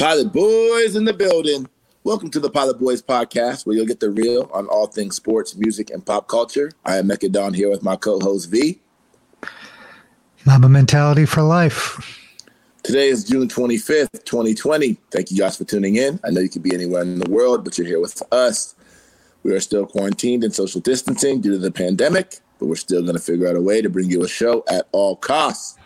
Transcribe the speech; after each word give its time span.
Pilot 0.00 0.32
Boys 0.32 0.96
in 0.96 1.04
the 1.04 1.12
building. 1.12 1.68
Welcome 2.04 2.30
to 2.30 2.40
the 2.40 2.48
Pilot 2.48 2.78
Boys 2.78 3.02
podcast, 3.02 3.66
where 3.66 3.76
you'll 3.76 3.84
get 3.84 4.00
the 4.00 4.08
real 4.08 4.48
on 4.50 4.66
all 4.68 4.86
things 4.86 5.14
sports, 5.14 5.54
music, 5.56 5.90
and 5.90 6.06
pop 6.06 6.26
culture. 6.26 6.72
I 6.86 6.96
am 6.96 7.08
Mecca 7.08 7.28
Don 7.28 7.52
here 7.52 7.68
with 7.68 7.82
my 7.82 7.96
co-host 7.96 8.50
V. 8.50 8.80
Mamba 10.46 10.70
mentality 10.70 11.26
for 11.26 11.42
life. 11.42 12.18
Today 12.82 13.08
is 13.08 13.24
June 13.24 13.46
25th, 13.46 14.24
2020. 14.24 14.96
Thank 15.10 15.30
you 15.30 15.36
guys 15.36 15.58
for 15.58 15.64
tuning 15.64 15.96
in. 15.96 16.18
I 16.24 16.30
know 16.30 16.40
you 16.40 16.48
could 16.48 16.62
be 16.62 16.72
anywhere 16.72 17.02
in 17.02 17.18
the 17.18 17.30
world, 17.30 17.62
but 17.62 17.76
you're 17.76 17.86
here 17.86 18.00
with 18.00 18.22
us. 18.32 18.74
We 19.42 19.52
are 19.52 19.60
still 19.60 19.84
quarantined 19.84 20.44
and 20.44 20.54
social 20.54 20.80
distancing 20.80 21.42
due 21.42 21.52
to 21.52 21.58
the 21.58 21.70
pandemic, 21.70 22.38
but 22.58 22.68
we're 22.68 22.76
still 22.76 23.02
going 23.02 23.16
to 23.16 23.22
figure 23.22 23.48
out 23.48 23.54
a 23.54 23.60
way 23.60 23.82
to 23.82 23.90
bring 23.90 24.08
you 24.08 24.24
a 24.24 24.28
show 24.28 24.64
at 24.66 24.88
all 24.92 25.16
costs. 25.16 25.76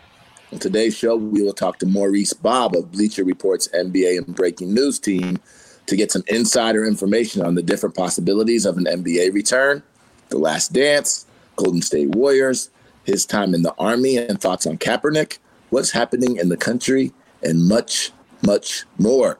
On 0.55 0.59
today's 0.59 0.95
show, 0.95 1.17
we 1.17 1.41
will 1.41 1.51
talk 1.51 1.79
to 1.79 1.85
Maurice 1.85 2.31
Bobb 2.31 2.77
of 2.77 2.89
Bleacher 2.89 3.25
Report's 3.25 3.67
NBA 3.73 4.19
and 4.19 4.33
Breaking 4.33 4.73
News 4.73 4.99
team 4.99 5.37
to 5.85 5.97
get 5.97 6.13
some 6.13 6.23
insider 6.27 6.85
information 6.85 7.41
on 7.41 7.55
the 7.55 7.61
different 7.61 7.93
possibilities 7.93 8.65
of 8.65 8.77
an 8.77 8.85
NBA 8.85 9.33
return, 9.33 9.83
The 10.29 10.37
Last 10.37 10.71
Dance, 10.71 11.25
Golden 11.57 11.81
State 11.81 12.07
Warriors, 12.11 12.69
his 13.03 13.25
time 13.25 13.53
in 13.53 13.63
the 13.63 13.75
Army, 13.77 14.15
and 14.15 14.39
thoughts 14.39 14.65
on 14.65 14.77
Kaepernick, 14.77 15.39
what's 15.71 15.91
happening 15.91 16.37
in 16.37 16.47
the 16.47 16.55
country, 16.55 17.11
and 17.43 17.67
much, 17.67 18.13
much 18.41 18.85
more. 18.97 19.37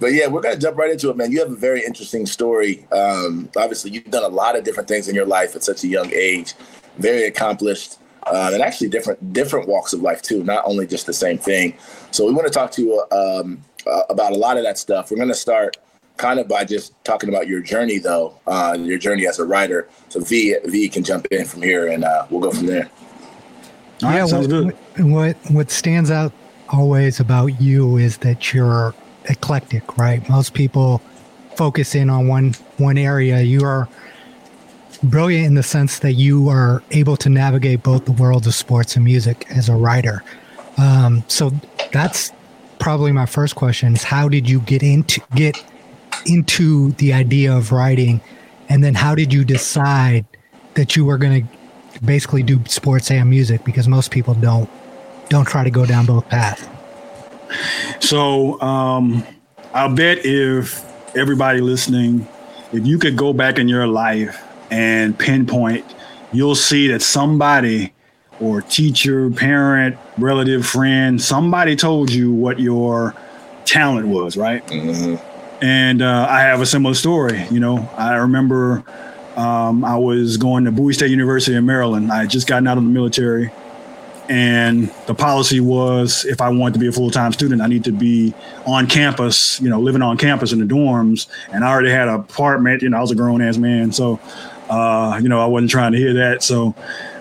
but 0.00 0.12
yeah, 0.12 0.26
we're 0.26 0.42
going 0.42 0.56
to 0.56 0.60
jump 0.60 0.76
right 0.76 0.90
into 0.90 1.08
it, 1.08 1.16
man. 1.16 1.32
You 1.32 1.40
have 1.40 1.50
a 1.50 1.56
very 1.56 1.82
interesting 1.84 2.26
story. 2.26 2.86
Um, 2.92 3.48
obviously, 3.56 3.92
you've 3.92 4.10
done 4.10 4.24
a 4.24 4.34
lot 4.34 4.56
of 4.56 4.64
different 4.64 4.88
things 4.88 5.08
in 5.08 5.14
your 5.14 5.26
life 5.26 5.56
at 5.56 5.62
such 5.62 5.84
a 5.84 5.88
young 5.88 6.12
age. 6.12 6.54
Very 6.98 7.24
accomplished, 7.24 7.98
uh, 8.24 8.50
and 8.52 8.62
actually 8.62 8.88
different 8.90 9.32
different 9.32 9.68
walks 9.68 9.94
of 9.94 10.00
life 10.00 10.20
too. 10.20 10.44
Not 10.44 10.64
only 10.66 10.86
just 10.86 11.06
the 11.06 11.14
same 11.14 11.38
thing. 11.38 11.74
So 12.10 12.26
we 12.26 12.32
want 12.32 12.46
to 12.46 12.52
talk 12.52 12.70
to 12.72 12.82
you. 12.82 13.04
Um, 13.10 13.62
uh, 13.86 14.02
about 14.08 14.32
a 14.32 14.36
lot 14.36 14.56
of 14.56 14.64
that 14.64 14.78
stuff. 14.78 15.10
We're 15.10 15.16
going 15.16 15.28
to 15.28 15.34
start 15.34 15.76
kind 16.16 16.38
of 16.38 16.46
by 16.46 16.64
just 16.64 16.92
talking 17.04 17.28
about 17.28 17.48
your 17.48 17.60
journey, 17.60 17.98
though, 17.98 18.38
uh, 18.46 18.76
your 18.78 18.98
journey 18.98 19.26
as 19.26 19.38
a 19.38 19.44
writer. 19.44 19.88
So 20.08 20.20
V 20.20 20.56
V 20.66 20.88
can 20.88 21.02
jump 21.02 21.26
in 21.26 21.44
from 21.44 21.62
here, 21.62 21.88
and 21.88 22.04
uh, 22.04 22.26
we'll 22.30 22.40
go 22.40 22.52
from 22.52 22.66
there. 22.66 22.88
yeah, 24.00 24.20
right, 24.20 24.28
sounds 24.28 24.48
what, 24.48 24.76
good. 24.94 25.04
What 25.04 25.36
what 25.50 25.70
stands 25.70 26.10
out 26.10 26.32
always 26.68 27.20
about 27.20 27.60
you 27.60 27.96
is 27.96 28.18
that 28.18 28.52
you're 28.52 28.94
eclectic, 29.26 29.96
right? 29.98 30.26
Most 30.28 30.54
people 30.54 31.00
focus 31.56 31.94
in 31.94 32.10
on 32.10 32.28
one 32.28 32.54
one 32.78 32.98
area. 32.98 33.40
You 33.40 33.64
are 33.64 33.88
brilliant 35.02 35.46
in 35.46 35.54
the 35.54 35.62
sense 35.62 35.98
that 36.00 36.12
you 36.12 36.48
are 36.48 36.82
able 36.90 37.16
to 37.18 37.28
navigate 37.28 37.82
both 37.82 38.04
the 38.04 38.12
worlds 38.12 38.46
of 38.46 38.54
sports 38.54 38.96
and 38.96 39.04
music 39.04 39.46
as 39.50 39.68
a 39.68 39.74
writer. 39.74 40.22
Um, 40.78 41.22
so 41.28 41.52
that's 41.92 42.32
probably 42.78 43.12
my 43.12 43.26
first 43.26 43.54
question 43.54 43.94
is 43.94 44.02
how 44.02 44.28
did 44.28 44.48
you 44.48 44.60
get 44.60 44.82
into 44.82 45.20
get 45.34 45.62
into 46.26 46.92
the 46.92 47.12
idea 47.12 47.54
of 47.54 47.72
writing? 47.72 48.20
And 48.68 48.82
then 48.82 48.94
how 48.94 49.14
did 49.14 49.32
you 49.32 49.44
decide 49.44 50.24
that 50.74 50.96
you 50.96 51.04
were 51.04 51.18
going 51.18 51.46
to 51.46 52.04
basically 52.04 52.42
do 52.42 52.60
sports 52.66 53.10
and 53.10 53.28
music? 53.28 53.64
Because 53.64 53.88
most 53.88 54.10
people 54.10 54.34
don't 54.34 54.68
don't 55.28 55.46
try 55.46 55.64
to 55.64 55.70
go 55.70 55.86
down 55.86 56.06
both 56.06 56.28
paths. 56.28 56.66
So 58.00 58.60
um 58.60 59.24
i'll 59.74 59.92
bet 59.94 60.18
if 60.24 60.84
everybody 61.16 61.60
listening 61.60 62.26
if 62.72 62.86
you 62.86 62.98
could 62.98 63.16
go 63.16 63.32
back 63.32 63.58
in 63.58 63.68
your 63.68 63.86
life 63.86 64.42
and 64.70 65.18
pinpoint 65.18 65.84
you'll 66.32 66.54
see 66.54 66.88
that 66.88 67.00
somebody 67.00 67.92
or 68.40 68.60
teacher, 68.60 69.30
parent, 69.30 69.96
relative, 70.18 70.66
friend, 70.66 71.20
somebody 71.20 71.76
told 71.76 72.10
you 72.10 72.32
what 72.32 72.60
your 72.60 73.14
talent 73.64 74.08
was, 74.08 74.36
right? 74.36 74.66
Mm-hmm. 74.66 75.16
And 75.64 76.02
uh, 76.02 76.26
I 76.28 76.40
have 76.40 76.60
a 76.60 76.66
similar 76.66 76.94
story. 76.94 77.46
You 77.50 77.60
know, 77.60 77.88
I 77.96 78.16
remember 78.16 78.84
um, 79.36 79.84
I 79.84 79.96
was 79.96 80.36
going 80.36 80.64
to 80.64 80.72
Bowie 80.72 80.92
State 80.92 81.10
University 81.10 81.56
in 81.56 81.66
Maryland. 81.66 82.12
I 82.12 82.22
had 82.22 82.30
just 82.30 82.46
gotten 82.46 82.66
out 82.66 82.78
of 82.78 82.84
the 82.84 82.90
military. 82.90 83.50
And 84.28 84.90
the 85.06 85.14
policy 85.14 85.60
was 85.60 86.24
if 86.24 86.40
I 86.40 86.48
wanted 86.48 86.74
to 86.74 86.80
be 86.80 86.86
a 86.86 86.92
full 86.92 87.10
time 87.10 87.32
student, 87.32 87.60
I 87.60 87.66
need 87.66 87.84
to 87.84 87.92
be 87.92 88.32
on 88.66 88.86
campus, 88.86 89.60
you 89.60 89.68
know, 89.68 89.78
living 89.78 90.00
on 90.00 90.16
campus 90.16 90.52
in 90.52 90.60
the 90.60 90.64
dorms. 90.64 91.26
And 91.52 91.62
I 91.62 91.70
already 91.70 91.90
had 91.90 92.08
an 92.08 92.14
apartment, 92.14 92.82
you 92.82 92.88
know, 92.88 92.96
I 92.96 93.00
was 93.00 93.10
a 93.10 93.14
grown 93.14 93.42
ass 93.42 93.58
man. 93.58 93.92
So, 93.92 94.18
uh, 94.70 95.18
you 95.22 95.28
know, 95.28 95.42
I 95.42 95.46
wasn't 95.46 95.70
trying 95.70 95.92
to 95.92 95.98
hear 95.98 96.14
that. 96.14 96.42
So 96.42 96.74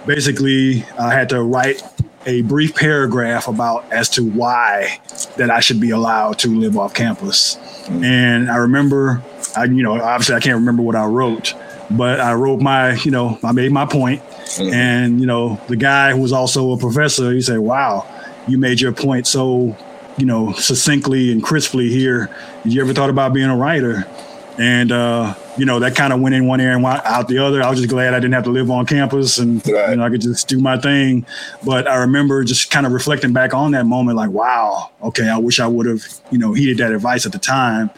basically 0.05 0.83
I 0.97 1.13
had 1.13 1.29
to 1.29 1.41
write 1.43 1.81
a 2.25 2.41
brief 2.43 2.75
paragraph 2.75 3.47
about 3.47 3.91
as 3.91 4.09
to 4.09 4.23
why 4.23 4.99
that 5.37 5.49
I 5.49 5.59
should 5.59 5.79
be 5.79 5.89
allowed 5.89 6.39
to 6.39 6.47
live 6.47 6.77
off 6.77 6.93
campus. 6.93 7.55
Mm-hmm. 7.55 8.03
And 8.03 8.51
I 8.51 8.57
remember, 8.57 9.21
I 9.55 9.65
you 9.65 9.83
know, 9.83 10.01
obviously 10.01 10.35
I 10.35 10.39
can't 10.39 10.55
remember 10.55 10.83
what 10.83 10.95
I 10.95 11.05
wrote, 11.05 11.53
but 11.91 12.19
I 12.19 12.33
wrote 12.33 12.61
my, 12.61 12.93
you 12.93 13.11
know, 13.11 13.37
I 13.43 13.51
made 13.51 13.71
my 13.71 13.85
point. 13.85 14.21
Mm-hmm. 14.23 14.73
And 14.73 15.19
you 15.19 15.25
know, 15.25 15.59
the 15.67 15.75
guy 15.75 16.11
who 16.11 16.21
was 16.21 16.31
also 16.31 16.71
a 16.71 16.77
professor, 16.77 17.31
he 17.31 17.41
said, 17.41 17.59
"Wow, 17.59 18.07
you 18.47 18.57
made 18.57 18.81
your 18.81 18.91
point 18.91 19.27
so, 19.27 19.75
you 20.17 20.25
know, 20.25 20.53
succinctly 20.53 21.31
and 21.31 21.43
crisply 21.43 21.89
here. 21.89 22.29
Did 22.63 22.73
you 22.73 22.81
ever 22.81 22.93
thought 22.93 23.09
about 23.09 23.33
being 23.33 23.49
a 23.49 23.57
writer?" 23.57 24.07
And 24.57 24.91
uh, 24.91 25.33
you 25.57 25.65
know, 25.65 25.79
that 25.79 25.95
kind 25.95 26.13
of 26.13 26.19
went 26.19 26.35
in 26.35 26.45
one 26.45 26.61
ear 26.61 26.75
and 26.75 26.85
out 26.85 27.27
the 27.27 27.39
other. 27.39 27.63
I 27.63 27.69
was 27.69 27.79
just 27.79 27.89
glad 27.89 28.13
I 28.13 28.19
didn't 28.19 28.33
have 28.33 28.43
to 28.43 28.51
live 28.51 28.69
on 28.69 28.85
campus 28.85 29.39
and 29.39 29.67
right. 29.67 29.91
you 29.91 29.95
know 29.95 30.03
I 30.03 30.09
could 30.09 30.21
just 30.21 30.47
do 30.47 30.59
my 30.59 30.77
thing. 30.77 31.25
But 31.65 31.87
I 31.87 31.95
remember 31.97 32.43
just 32.43 32.69
kind 32.69 32.85
of 32.85 32.91
reflecting 32.91 33.33
back 33.33 33.53
on 33.53 33.71
that 33.71 33.85
moment, 33.85 34.17
like, 34.17 34.29
wow, 34.29 34.91
okay, 35.01 35.27
I 35.27 35.37
wish 35.37 35.59
I 35.59 35.67
would 35.67 35.87
have 35.87 36.03
you 36.31 36.37
know 36.37 36.53
heeded 36.53 36.77
that 36.77 36.91
advice 36.91 37.25
at 37.25 37.31
the 37.31 37.39
time. 37.39 37.89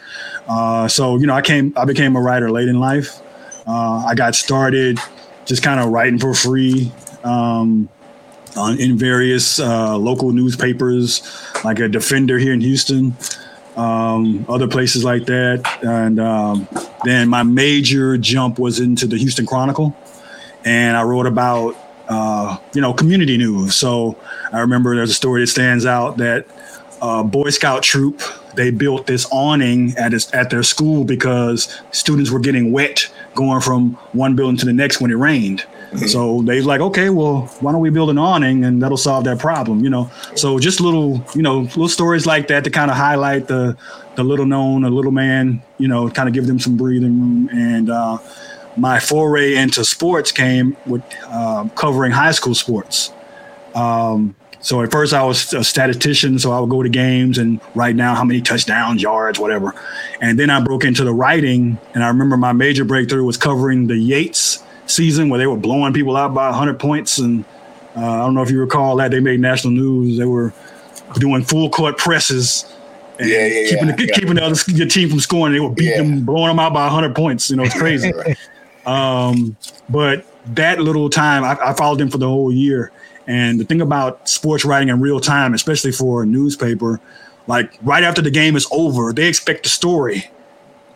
Uh, 0.48 0.88
so 0.88 1.18
you 1.18 1.26
know, 1.26 1.34
I 1.34 1.42
came, 1.42 1.74
I 1.76 1.84
became 1.84 2.16
a 2.16 2.20
writer 2.20 2.50
late 2.50 2.68
in 2.68 2.80
life. 2.80 3.20
Uh, 3.66 4.04
I 4.06 4.14
got 4.14 4.34
started 4.34 4.98
just 5.44 5.62
kind 5.62 5.80
of 5.80 5.90
writing 5.90 6.18
for 6.18 6.34
free. 6.34 6.92
Um, 7.22 7.88
on, 8.56 8.80
in 8.80 8.96
various 8.96 9.60
uh, 9.60 9.96
local 9.98 10.32
newspapers, 10.32 11.22
like 11.62 11.78
a 11.78 11.88
Defender 11.88 12.38
here 12.38 12.54
in 12.54 12.60
Houston, 12.62 13.14
um, 13.76 14.44
other 14.48 14.68
places 14.68 15.04
like 15.04 15.26
that. 15.26 15.64
And 15.82 16.18
um, 16.20 16.68
then 17.04 17.28
my 17.28 17.42
major 17.42 18.16
jump 18.16 18.58
was 18.58 18.80
into 18.80 19.06
the 19.06 19.16
Houston 19.16 19.46
Chronicle. 19.46 19.96
And 20.64 20.96
I 20.96 21.02
wrote 21.02 21.26
about 21.26 21.76
uh, 22.08 22.56
you 22.72 22.80
know, 22.80 22.92
community 22.92 23.36
news. 23.36 23.74
So 23.74 24.16
I 24.52 24.60
remember 24.60 24.94
there's 24.94 25.10
a 25.10 25.14
story 25.14 25.40
that 25.40 25.48
stands 25.48 25.86
out 25.86 26.18
that 26.18 26.46
uh, 27.02 27.22
Boy 27.22 27.50
Scout 27.50 27.82
troop 27.82 28.22
they 28.54 28.70
built 28.70 29.06
this 29.06 29.26
awning 29.30 29.94
at 29.98 30.12
his, 30.12 30.30
at 30.32 30.48
their 30.50 30.62
school 30.62 31.04
because 31.04 31.80
students 31.92 32.30
were 32.30 32.40
getting 32.40 32.72
wet 32.72 33.06
going 33.34 33.60
from 33.60 33.92
one 34.12 34.34
building 34.34 34.56
to 34.56 34.64
the 34.64 34.72
next 34.72 35.00
when 35.00 35.10
it 35.10 35.16
rained. 35.16 35.64
So 35.96 36.42
they 36.42 36.60
like, 36.60 36.80
okay, 36.80 37.10
well, 37.10 37.42
why 37.60 37.72
don't 37.72 37.80
we 37.80 37.90
build 37.90 38.10
an 38.10 38.18
awning 38.18 38.64
and 38.64 38.82
that'll 38.82 38.96
solve 38.96 39.24
that 39.24 39.38
problem, 39.38 39.82
you 39.82 39.90
know? 39.90 40.10
So 40.34 40.58
just 40.58 40.80
little, 40.80 41.24
you 41.34 41.42
know, 41.42 41.60
little 41.60 41.88
stories 41.88 42.26
like 42.26 42.48
that 42.48 42.64
to 42.64 42.70
kind 42.70 42.90
of 42.90 42.96
highlight 42.96 43.48
the 43.48 43.76
the 44.16 44.24
little 44.24 44.46
known, 44.46 44.84
a 44.84 44.90
little 44.90 45.12
man, 45.12 45.62
you 45.78 45.88
know, 45.88 46.08
kind 46.08 46.28
of 46.28 46.34
give 46.34 46.46
them 46.46 46.58
some 46.58 46.76
breathing 46.76 47.20
room. 47.20 47.48
And 47.50 47.90
uh, 47.90 48.18
my 48.76 48.98
foray 48.98 49.56
into 49.56 49.84
sports 49.84 50.32
came 50.32 50.76
with 50.86 51.02
uh, 51.26 51.68
covering 51.74 52.12
high 52.12 52.32
school 52.32 52.54
sports. 52.54 53.12
Um, 53.74 54.34
so 54.60 54.82
at 54.82 54.90
first 54.90 55.12
I 55.12 55.22
was 55.22 55.52
a 55.52 55.62
statistician, 55.62 56.38
so 56.38 56.50
I 56.50 56.58
would 56.58 56.70
go 56.70 56.82
to 56.82 56.88
games 56.88 57.38
and 57.38 57.60
write 57.74 57.96
down 57.96 58.16
how 58.16 58.24
many 58.24 58.40
touchdowns, 58.40 59.02
yards, 59.02 59.38
whatever. 59.38 59.74
And 60.20 60.38
then 60.38 60.50
I 60.50 60.60
broke 60.60 60.84
into 60.84 61.04
the 61.04 61.12
writing, 61.12 61.78
and 61.94 62.02
I 62.02 62.08
remember 62.08 62.36
my 62.36 62.52
major 62.52 62.84
breakthrough 62.84 63.22
was 63.22 63.36
covering 63.36 63.86
the 63.86 63.96
Yates 63.96 64.55
season 64.86 65.28
where 65.28 65.38
they 65.38 65.46
were 65.46 65.56
blowing 65.56 65.92
people 65.92 66.16
out 66.16 66.34
by 66.34 66.48
100 66.48 66.78
points. 66.78 67.18
And 67.18 67.44
uh, 67.96 68.00
I 68.00 68.18
don't 68.18 68.34
know 68.34 68.42
if 68.42 68.50
you 68.50 68.60
recall 68.60 68.96
that 68.96 69.10
they 69.10 69.20
made 69.20 69.40
national 69.40 69.72
news. 69.72 70.18
They 70.18 70.24
were 70.24 70.52
doing 71.14 71.42
full 71.42 71.70
court 71.70 71.98
presses. 71.98 72.72
And 73.18 73.28
yeah, 73.28 73.46
yeah, 73.46 73.70
keeping, 73.70 73.88
yeah, 73.88 73.96
the, 73.96 74.12
keeping 74.14 74.34
the 74.34 74.44
other 74.44 74.72
your 74.72 74.86
team 74.86 75.08
from 75.08 75.20
scoring. 75.20 75.52
They 75.52 75.60
were 75.60 75.70
beating 75.70 76.10
them, 76.10 76.24
blowing 76.24 76.48
them 76.48 76.58
out 76.58 76.72
by 76.72 76.84
100 76.84 77.14
points. 77.14 77.50
You 77.50 77.56
know, 77.56 77.64
it's 77.64 77.78
crazy. 77.78 78.12
um, 78.86 79.56
but 79.88 80.26
that 80.54 80.80
little 80.80 81.08
time, 81.08 81.44
I, 81.44 81.56
I 81.60 81.72
followed 81.72 81.98
them 81.98 82.10
for 82.10 82.18
the 82.18 82.28
whole 82.28 82.52
year. 82.52 82.92
And 83.26 83.58
the 83.58 83.64
thing 83.64 83.80
about 83.80 84.28
sports 84.28 84.64
writing 84.64 84.88
in 84.88 85.00
real 85.00 85.18
time, 85.18 85.54
especially 85.54 85.92
for 85.92 86.22
a 86.22 86.26
newspaper, 86.26 87.00
like 87.46 87.78
right 87.82 88.04
after 88.04 88.22
the 88.22 88.30
game 88.30 88.56
is 88.56 88.66
over, 88.70 89.12
they 89.12 89.28
expect 89.28 89.64
the 89.64 89.68
story, 89.68 90.30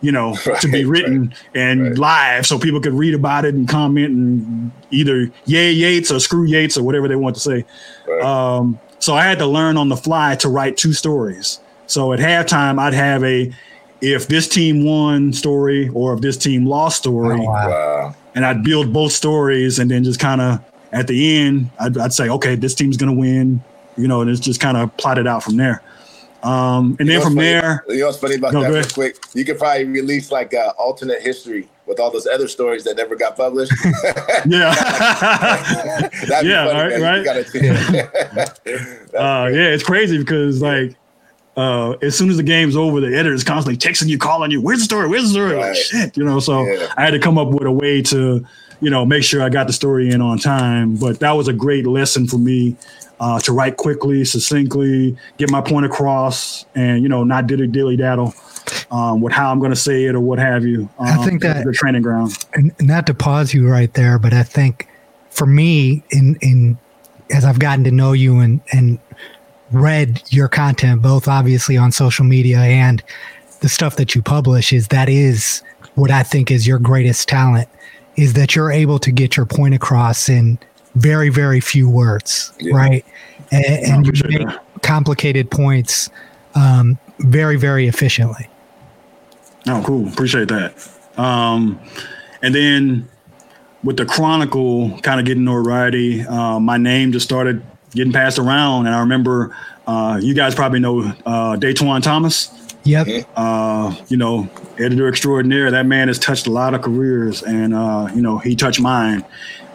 you 0.01 0.11
know, 0.11 0.35
right, 0.45 0.61
to 0.61 0.67
be 0.67 0.85
written 0.85 1.27
right, 1.29 1.37
and 1.55 1.81
right. 1.81 1.97
live 1.97 2.45
so 2.45 2.59
people 2.59 2.81
could 2.81 2.93
read 2.93 3.13
about 3.13 3.45
it 3.45 3.53
and 3.53 3.67
comment 3.67 4.09
and 4.09 4.71
either 4.91 5.31
yay 5.45 5.71
Yates 5.71 6.11
or 6.11 6.19
screw 6.19 6.45
Yates 6.45 6.77
or 6.77 6.83
whatever 6.83 7.07
they 7.07 7.15
want 7.15 7.35
to 7.35 7.41
say. 7.41 7.65
Um, 8.21 8.79
so 8.99 9.15
I 9.15 9.23
had 9.23 9.39
to 9.39 9.47
learn 9.47 9.77
on 9.77 9.89
the 9.89 9.97
fly 9.97 10.35
to 10.37 10.49
write 10.49 10.77
two 10.77 10.93
stories. 10.93 11.59
So 11.87 12.13
at 12.13 12.19
halftime, 12.19 12.79
I'd 12.79 12.93
have 12.93 13.23
a 13.23 13.51
if 14.01 14.27
this 14.27 14.47
team 14.47 14.83
won 14.83 15.31
story 15.31 15.89
or 15.89 16.13
if 16.13 16.21
this 16.21 16.37
team 16.37 16.65
lost 16.65 16.97
story. 16.97 17.39
Oh, 17.39 17.43
wow. 17.43 18.15
And 18.33 18.45
I'd 18.45 18.63
build 18.63 18.93
both 18.93 19.11
stories 19.11 19.77
and 19.77 19.91
then 19.91 20.03
just 20.03 20.19
kind 20.19 20.41
of 20.41 20.63
at 20.91 21.07
the 21.07 21.37
end, 21.37 21.69
I'd, 21.79 21.97
I'd 21.97 22.13
say, 22.13 22.29
okay, 22.29 22.55
this 22.55 22.75
team's 22.75 22.97
going 22.97 23.13
to 23.13 23.19
win, 23.19 23.63
you 23.97 24.07
know, 24.07 24.21
and 24.21 24.29
it's 24.29 24.39
just 24.39 24.59
kind 24.59 24.77
of 24.77 24.95
plotted 24.97 25.27
out 25.27 25.43
from 25.43 25.57
there. 25.57 25.81
Um, 26.43 26.95
and 26.99 27.07
you 27.07 27.15
then 27.15 27.21
from 27.21 27.35
funny, 27.35 27.47
there, 27.47 27.85
you 27.89 27.99
know 27.99 28.07
what's 28.07 28.17
funny 28.17 28.35
about 28.35 28.53
no, 28.53 28.61
that? 28.61 28.71
Real 28.71 28.83
quick, 28.83 29.17
you 29.33 29.45
could 29.45 29.59
probably 29.59 29.85
release 29.85 30.31
like 30.31 30.53
uh, 30.53 30.73
alternate 30.77 31.21
history 31.21 31.67
with 31.85 31.99
all 31.99 32.09
those 32.09 32.25
other 32.25 32.47
stories 32.47 32.83
that 32.85 32.97
never 32.97 33.15
got 33.15 33.37
published. 33.37 33.71
yeah, 33.83 34.73
yeah, 36.41 36.67
funny, 36.67 37.01
right, 37.01 37.25
right. 37.25 37.47
yeah. 37.53 38.79
uh, 39.19 39.47
yeah, 39.47 39.69
it's 39.69 39.83
crazy 39.83 40.17
because 40.17 40.61
like 40.61 40.95
uh, 41.57 41.91
as 42.01 42.17
soon 42.17 42.29
as 42.29 42.37
the 42.37 42.43
game's 42.43 42.75
over, 42.75 42.99
the 42.99 43.15
editor's 43.15 43.43
constantly 43.43 43.77
texting 43.77 44.07
you, 44.07 44.17
calling 44.17 44.49
you, 44.49 44.61
"Where's 44.61 44.79
the 44.79 44.85
story? 44.85 45.07
Where's 45.07 45.23
the 45.23 45.29
story?" 45.29 45.55
Right. 45.55 45.69
Like 45.69 45.75
shit, 45.75 46.17
you 46.17 46.23
know. 46.23 46.39
So 46.39 46.65
yeah. 46.65 46.91
I 46.97 47.05
had 47.05 47.11
to 47.11 47.19
come 47.19 47.37
up 47.37 47.49
with 47.49 47.63
a 47.63 47.71
way 47.71 48.01
to 48.03 48.45
you 48.81 48.89
know, 48.89 49.05
make 49.05 49.23
sure 49.23 49.41
I 49.41 49.49
got 49.49 49.67
the 49.67 49.73
story 49.73 50.09
in 50.09 50.21
on 50.21 50.39
time. 50.39 50.95
But 50.95 51.19
that 51.19 51.31
was 51.31 51.47
a 51.47 51.53
great 51.53 51.85
lesson 51.85 52.27
for 52.27 52.37
me 52.37 52.75
uh, 53.21 53.39
to 53.39 53.53
write 53.53 53.77
quickly, 53.77 54.25
succinctly, 54.25 55.15
get 55.37 55.49
my 55.51 55.61
point 55.61 55.85
across, 55.85 56.65
and 56.73 57.03
you 57.03 57.07
know, 57.07 57.23
not 57.23 57.45
dilly 57.45 57.67
dilly 57.67 57.95
daddle 57.95 58.33
um, 58.89 59.21
with 59.21 59.31
how 59.31 59.51
I'm 59.51 59.59
going 59.59 59.71
to 59.71 59.77
say 59.77 60.05
it 60.05 60.15
or 60.15 60.19
what 60.19 60.39
have 60.39 60.65
you. 60.65 60.89
Um, 60.97 61.07
I 61.07 61.23
think 61.23 61.41
that 61.43 61.63
the 61.63 61.71
training 61.71 62.01
ground. 62.01 62.33
And 62.53 62.73
not 62.81 63.05
to 63.07 63.13
pause 63.13 63.53
you 63.53 63.69
right 63.69 63.93
there, 63.93 64.17
but 64.17 64.33
I 64.33 64.41
think 64.41 64.89
for 65.29 65.45
me, 65.45 66.03
in 66.09 66.35
in 66.41 66.79
as 67.29 67.45
I've 67.45 67.59
gotten 67.59 67.83
to 67.83 67.91
know 67.91 68.13
you 68.13 68.39
and 68.39 68.59
and 68.73 68.99
read 69.71 70.23
your 70.29 70.47
content, 70.47 71.03
both 71.03 71.27
obviously 71.27 71.77
on 71.77 71.91
social 71.91 72.25
media 72.25 72.57
and 72.57 73.03
the 73.59 73.69
stuff 73.69 73.97
that 73.97 74.15
you 74.15 74.23
publish, 74.23 74.73
is 74.73 74.87
that 74.87 75.09
is 75.09 75.61
what 75.93 76.09
I 76.09 76.23
think 76.23 76.49
is 76.49 76.65
your 76.65 76.79
greatest 76.79 77.29
talent 77.29 77.69
is 78.17 78.33
that 78.33 78.55
you're 78.55 78.71
able 78.71 78.99
to 78.99 79.11
get 79.11 79.37
your 79.37 79.45
point 79.45 79.73
across 79.73 80.27
in 80.27 80.59
very, 80.95 81.29
very 81.29 81.59
few 81.59 81.89
words, 81.89 82.53
yeah. 82.59 82.75
right? 82.75 83.05
And, 83.51 83.65
and 83.65 84.05
you 84.05 84.13
make 84.29 84.47
that. 84.47 84.63
complicated 84.81 85.49
points 85.51 86.09
um, 86.55 86.97
very, 87.19 87.57
very 87.57 87.87
efficiently. 87.87 88.47
Oh, 89.67 89.83
cool. 89.85 90.07
Appreciate 90.07 90.47
that. 90.47 90.73
Um, 91.17 91.79
and 92.41 92.55
then 92.55 93.07
with 93.83 93.97
the 93.97 94.05
Chronicle 94.05 94.99
kind 95.01 95.19
of 95.19 95.25
getting 95.25 95.43
notoriety, 95.43 96.21
uh, 96.21 96.59
my 96.59 96.77
name 96.77 97.11
just 97.11 97.25
started 97.25 97.61
getting 97.91 98.13
passed 98.13 98.39
around. 98.39 98.87
And 98.87 98.95
I 98.95 98.99
remember 98.99 99.55
uh, 99.87 100.19
you 100.21 100.33
guys 100.33 100.55
probably 100.55 100.79
know 100.79 101.01
uh, 101.25 101.57
Datwon 101.57 102.01
Thomas. 102.01 102.57
Yep. 102.83 103.27
Uh, 103.35 103.95
you 104.07 104.17
know, 104.17 104.49
editor 104.79 105.07
extraordinaire. 105.07 105.69
That 105.69 105.85
man 105.85 106.07
has 106.07 106.17
touched 106.17 106.47
a 106.47 106.51
lot 106.51 106.73
of 106.73 106.81
careers, 106.81 107.43
and 107.43 107.75
uh, 107.75 108.09
you 108.15 108.23
know, 108.23 108.39
he 108.39 108.55
touched 108.55 108.79
mine. 108.79 109.23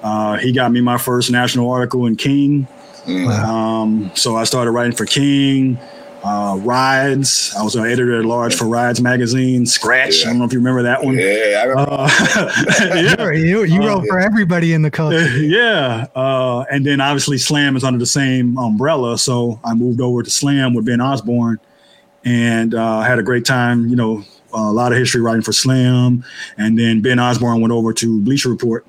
Uh, 0.07 0.37
he 0.37 0.53
got 0.53 0.71
me 0.71 0.81
my 0.81 0.97
first 0.97 1.33
national 1.33 1.69
article 1.69 2.07
in 2.07 2.15
King. 2.15 2.69
Mm. 3.07 3.29
Um, 3.29 4.13
so 4.15 4.37
I 4.37 4.45
started 4.45 4.71
writing 4.71 4.95
for 4.95 5.05
King. 5.05 5.79
Uh, 6.23 6.57
Rides. 6.59 7.53
I 7.59 7.63
was 7.65 7.75
an 7.75 7.87
editor 7.87 8.17
at 8.19 8.25
large 8.25 8.55
for 8.55 8.67
Rides 8.67 9.01
magazine. 9.01 9.67
Scratch. 9.67 10.21
Yeah. 10.21 10.27
I 10.27 10.31
don't 10.31 10.39
know 10.39 10.45
if 10.45 10.53
you 10.53 10.61
remember 10.61 10.85
that 10.85 11.03
one. 11.03 11.19
Yeah, 11.19 11.61
I 11.61 11.65
remember. 11.65 11.91
Uh, 11.91 12.53
yeah. 13.19 13.31
you, 13.33 13.65
you 13.65 13.81
wrote 13.81 14.05
uh, 14.05 14.07
for 14.09 14.21
everybody 14.21 14.73
in 14.75 14.83
the 14.83 14.91
culture. 14.93 15.27
Yeah, 15.37 16.07
uh, 16.15 16.65
and 16.71 16.87
then 16.87 17.01
obviously 17.01 17.39
Slam 17.39 17.77
is 17.77 17.83
under 17.83 17.99
the 17.99 18.07
same 18.07 18.57
umbrella, 18.59 19.19
so 19.19 19.61
I 19.65 19.75
moved 19.75 20.01
over 20.01 20.23
to 20.23 20.31
Slam 20.31 20.73
with 20.75 20.87
Ben 20.87 21.01
Osborne, 21.01 21.59
and 22.25 22.75
uh, 22.75 23.01
had 23.03 23.19
a 23.19 23.23
great 23.25 23.45
time. 23.45 23.89
You 23.89 23.97
know, 23.97 24.25
a 24.53 24.73
lot 24.73 24.93
of 24.93 24.99
history 24.99 25.21
writing 25.21 25.43
for 25.43 25.53
Slam, 25.53 26.25
and 26.59 26.79
then 26.79 27.03
Ben 27.03 27.19
Osborne 27.19 27.61
went 27.61 27.73
over 27.73 27.93
to 27.95 28.21
Bleacher 28.21 28.49
Report, 28.49 28.87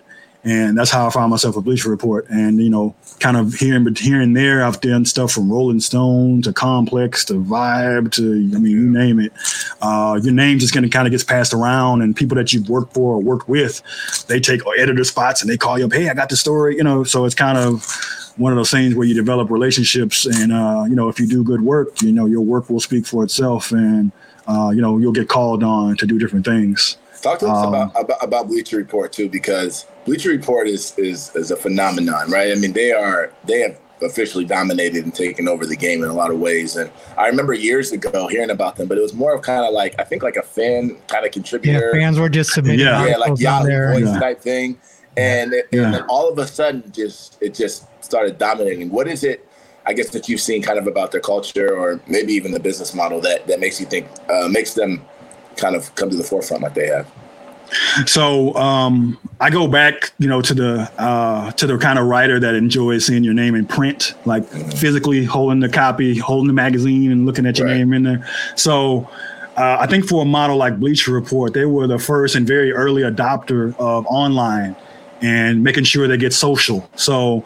and 0.47 0.77
that's 0.77 0.89
how 0.89 1.05
I 1.05 1.09
found 1.09 1.29
myself 1.29 1.57
a 1.57 1.61
Bleacher 1.61 1.89
Report. 1.89 2.25
And 2.29 2.63
you 2.63 2.69
know, 2.69 2.95
kind 3.19 3.35
of 3.35 3.53
here 3.53 3.75
and 3.75 3.97
here 3.97 4.21
and 4.21 4.35
there, 4.35 4.63
I've 4.63 4.79
done 4.79 5.03
stuff 5.03 5.33
from 5.33 5.51
Rolling 5.51 5.81
Stone 5.81 6.43
to 6.43 6.53
Complex 6.53 7.25
to 7.25 7.33
Vibe 7.33 8.13
to 8.13 8.31
I 8.55 8.59
mean, 8.59 8.71
you 8.71 8.89
name 8.89 9.19
it. 9.19 9.33
Uh, 9.81 10.17
your 10.23 10.33
name 10.33 10.57
just 10.57 10.73
gonna 10.73 10.87
kind 10.87 11.05
of 11.05 11.11
gets 11.11 11.25
passed 11.25 11.53
around, 11.53 12.01
and 12.01 12.15
people 12.15 12.35
that 12.35 12.53
you've 12.53 12.69
worked 12.69 12.93
for 12.93 13.15
or 13.15 13.21
worked 13.21 13.49
with, 13.49 13.81
they 14.27 14.39
take 14.39 14.61
editor 14.79 15.03
spots 15.03 15.41
and 15.41 15.49
they 15.51 15.57
call 15.57 15.77
you 15.77 15.85
up. 15.85 15.91
Hey, 15.91 16.07
I 16.07 16.13
got 16.13 16.29
the 16.29 16.37
story. 16.37 16.77
You 16.77 16.83
know, 16.83 17.03
so 17.03 17.25
it's 17.25 17.35
kind 17.35 17.57
of 17.57 17.85
one 18.37 18.53
of 18.53 18.55
those 18.55 18.71
things 18.71 18.95
where 18.95 19.05
you 19.05 19.15
develop 19.15 19.49
relationships 19.49 20.25
and 20.25 20.53
uh, 20.53 20.85
you 20.87 20.95
know 20.95 21.09
if 21.09 21.19
you 21.19 21.27
do 21.27 21.43
good 21.43 21.61
work 21.61 22.01
you 22.01 22.11
know 22.11 22.27
your 22.27 22.41
work 22.41 22.69
will 22.69 22.79
speak 22.79 23.05
for 23.05 23.23
itself 23.23 23.71
and 23.71 24.11
uh, 24.47 24.69
you 24.69 24.79
know 24.79 24.97
you'll 24.99 25.11
get 25.11 25.27
called 25.27 25.63
on 25.63 25.97
to 25.97 26.05
do 26.05 26.19
different 26.19 26.45
things 26.45 26.97
talk 27.21 27.39
to 27.39 27.47
us 27.47 27.65
um, 27.65 27.73
about, 27.73 27.91
about, 28.01 28.23
about 28.23 28.47
bleacher 28.47 28.77
report 28.77 29.11
too 29.11 29.29
because 29.29 29.85
bleacher 30.05 30.29
report 30.29 30.67
is, 30.67 30.97
is 30.97 31.35
is 31.35 31.51
a 31.51 31.55
phenomenon 31.55 32.29
right? 32.29 32.51
I 32.51 32.55
mean 32.55 32.73
they 32.73 32.91
are 32.91 33.33
they 33.45 33.61
have 33.61 33.79
officially 34.03 34.45
dominated 34.45 35.03
and 35.03 35.15
taken 35.15 35.47
over 35.47 35.65
the 35.65 35.75
game 35.75 36.03
in 36.03 36.09
a 36.09 36.13
lot 36.13 36.29
of 36.29 36.39
ways. 36.39 36.75
And 36.75 36.91
i 37.17 37.27
remember 37.27 37.53
years 37.53 37.91
ago 37.91 38.27
hearing 38.27 38.51
about 38.51 38.75
them 38.75 38.87
but 38.87 38.97
it 38.97 39.01
was 39.01 39.13
more 39.13 39.33
of 39.33 39.41
kind 39.41 39.65
of 39.65 39.73
like 39.73 39.95
i 39.99 40.03
think 40.03 40.21
like 40.21 40.35
a 40.35 40.43
fan 40.43 40.97
kind 41.07 41.25
of 41.25 41.31
contributor. 41.31 41.91
Yeah, 41.93 42.01
fans 42.01 42.19
were 42.19 42.29
just 42.29 42.51
submitting 42.51 42.79
yeah, 42.79 43.05
yeah 43.05 43.17
like 43.17 43.39
yahoo 43.39 43.93
voice 43.93 44.05
yeah. 44.05 44.19
type 44.19 44.41
thing. 44.41 44.79
And, 45.17 45.51
yeah. 45.71 45.85
and 45.85 45.93
then 45.95 46.03
all 46.03 46.31
of 46.31 46.37
a 46.37 46.45
sudden 46.45 46.91
just 46.91 47.41
it 47.41 47.55
just 47.55 47.87
started 48.03 48.37
dominating. 48.37 48.89
What 48.89 49.07
is 49.07 49.23
it, 49.23 49.47
I 49.85 49.93
guess, 49.93 50.09
that 50.11 50.29
you've 50.29 50.41
seen 50.41 50.61
kind 50.61 50.77
of 50.77 50.87
about 50.87 51.11
their 51.11 51.21
culture 51.21 51.75
or 51.75 51.99
maybe 52.07 52.33
even 52.33 52.51
the 52.51 52.59
business 52.59 52.93
model 52.93 53.19
that, 53.21 53.47
that 53.47 53.59
makes 53.59 53.79
you 53.79 53.85
think, 53.85 54.07
uh, 54.29 54.47
makes 54.47 54.73
them 54.73 55.05
kind 55.57 55.75
of 55.75 55.93
come 55.95 56.09
to 56.09 56.15
the 56.15 56.23
forefront 56.23 56.63
like 56.63 56.73
they 56.73 56.87
have? 56.87 57.11
So 58.05 58.55
um, 58.55 59.19
I 59.41 59.49
go 59.49 59.67
back, 59.67 60.11
you 60.19 60.27
know, 60.27 60.41
to 60.41 60.53
the 60.53 60.91
uh, 60.97 61.51
to 61.51 61.67
the 61.67 61.77
kind 61.77 61.99
of 61.99 62.05
writer 62.05 62.39
that 62.39 62.55
enjoys 62.55 63.05
seeing 63.05 63.23
your 63.23 63.33
name 63.33 63.55
in 63.55 63.65
print, 63.65 64.13
like 64.25 64.43
mm-hmm. 64.43 64.69
physically 64.71 65.25
holding 65.25 65.59
the 65.59 65.69
copy, 65.69 66.17
holding 66.17 66.47
the 66.47 66.53
magazine, 66.53 67.11
and 67.11 67.25
looking 67.25 67.45
at 67.45 67.57
your 67.57 67.67
right. 67.67 67.77
name 67.77 67.93
in 67.93 68.03
there. 68.03 68.29
So 68.55 69.09
uh, 69.57 69.77
I 69.79 69.87
think 69.87 70.07
for 70.07 70.21
a 70.21 70.25
model 70.25 70.55
like 70.55 70.79
Bleacher 70.79 71.11
Report, 71.11 71.53
they 71.53 71.65
were 71.65 71.87
the 71.87 71.99
first 71.99 72.35
and 72.35 72.47
very 72.47 72.71
early 72.71 73.01
adopter 73.01 73.75
of 73.79 74.05
online 74.07 74.75
and 75.21 75.63
making 75.63 75.83
sure 75.83 76.07
they 76.07 76.17
get 76.17 76.31
social. 76.31 76.87
So 76.95 77.43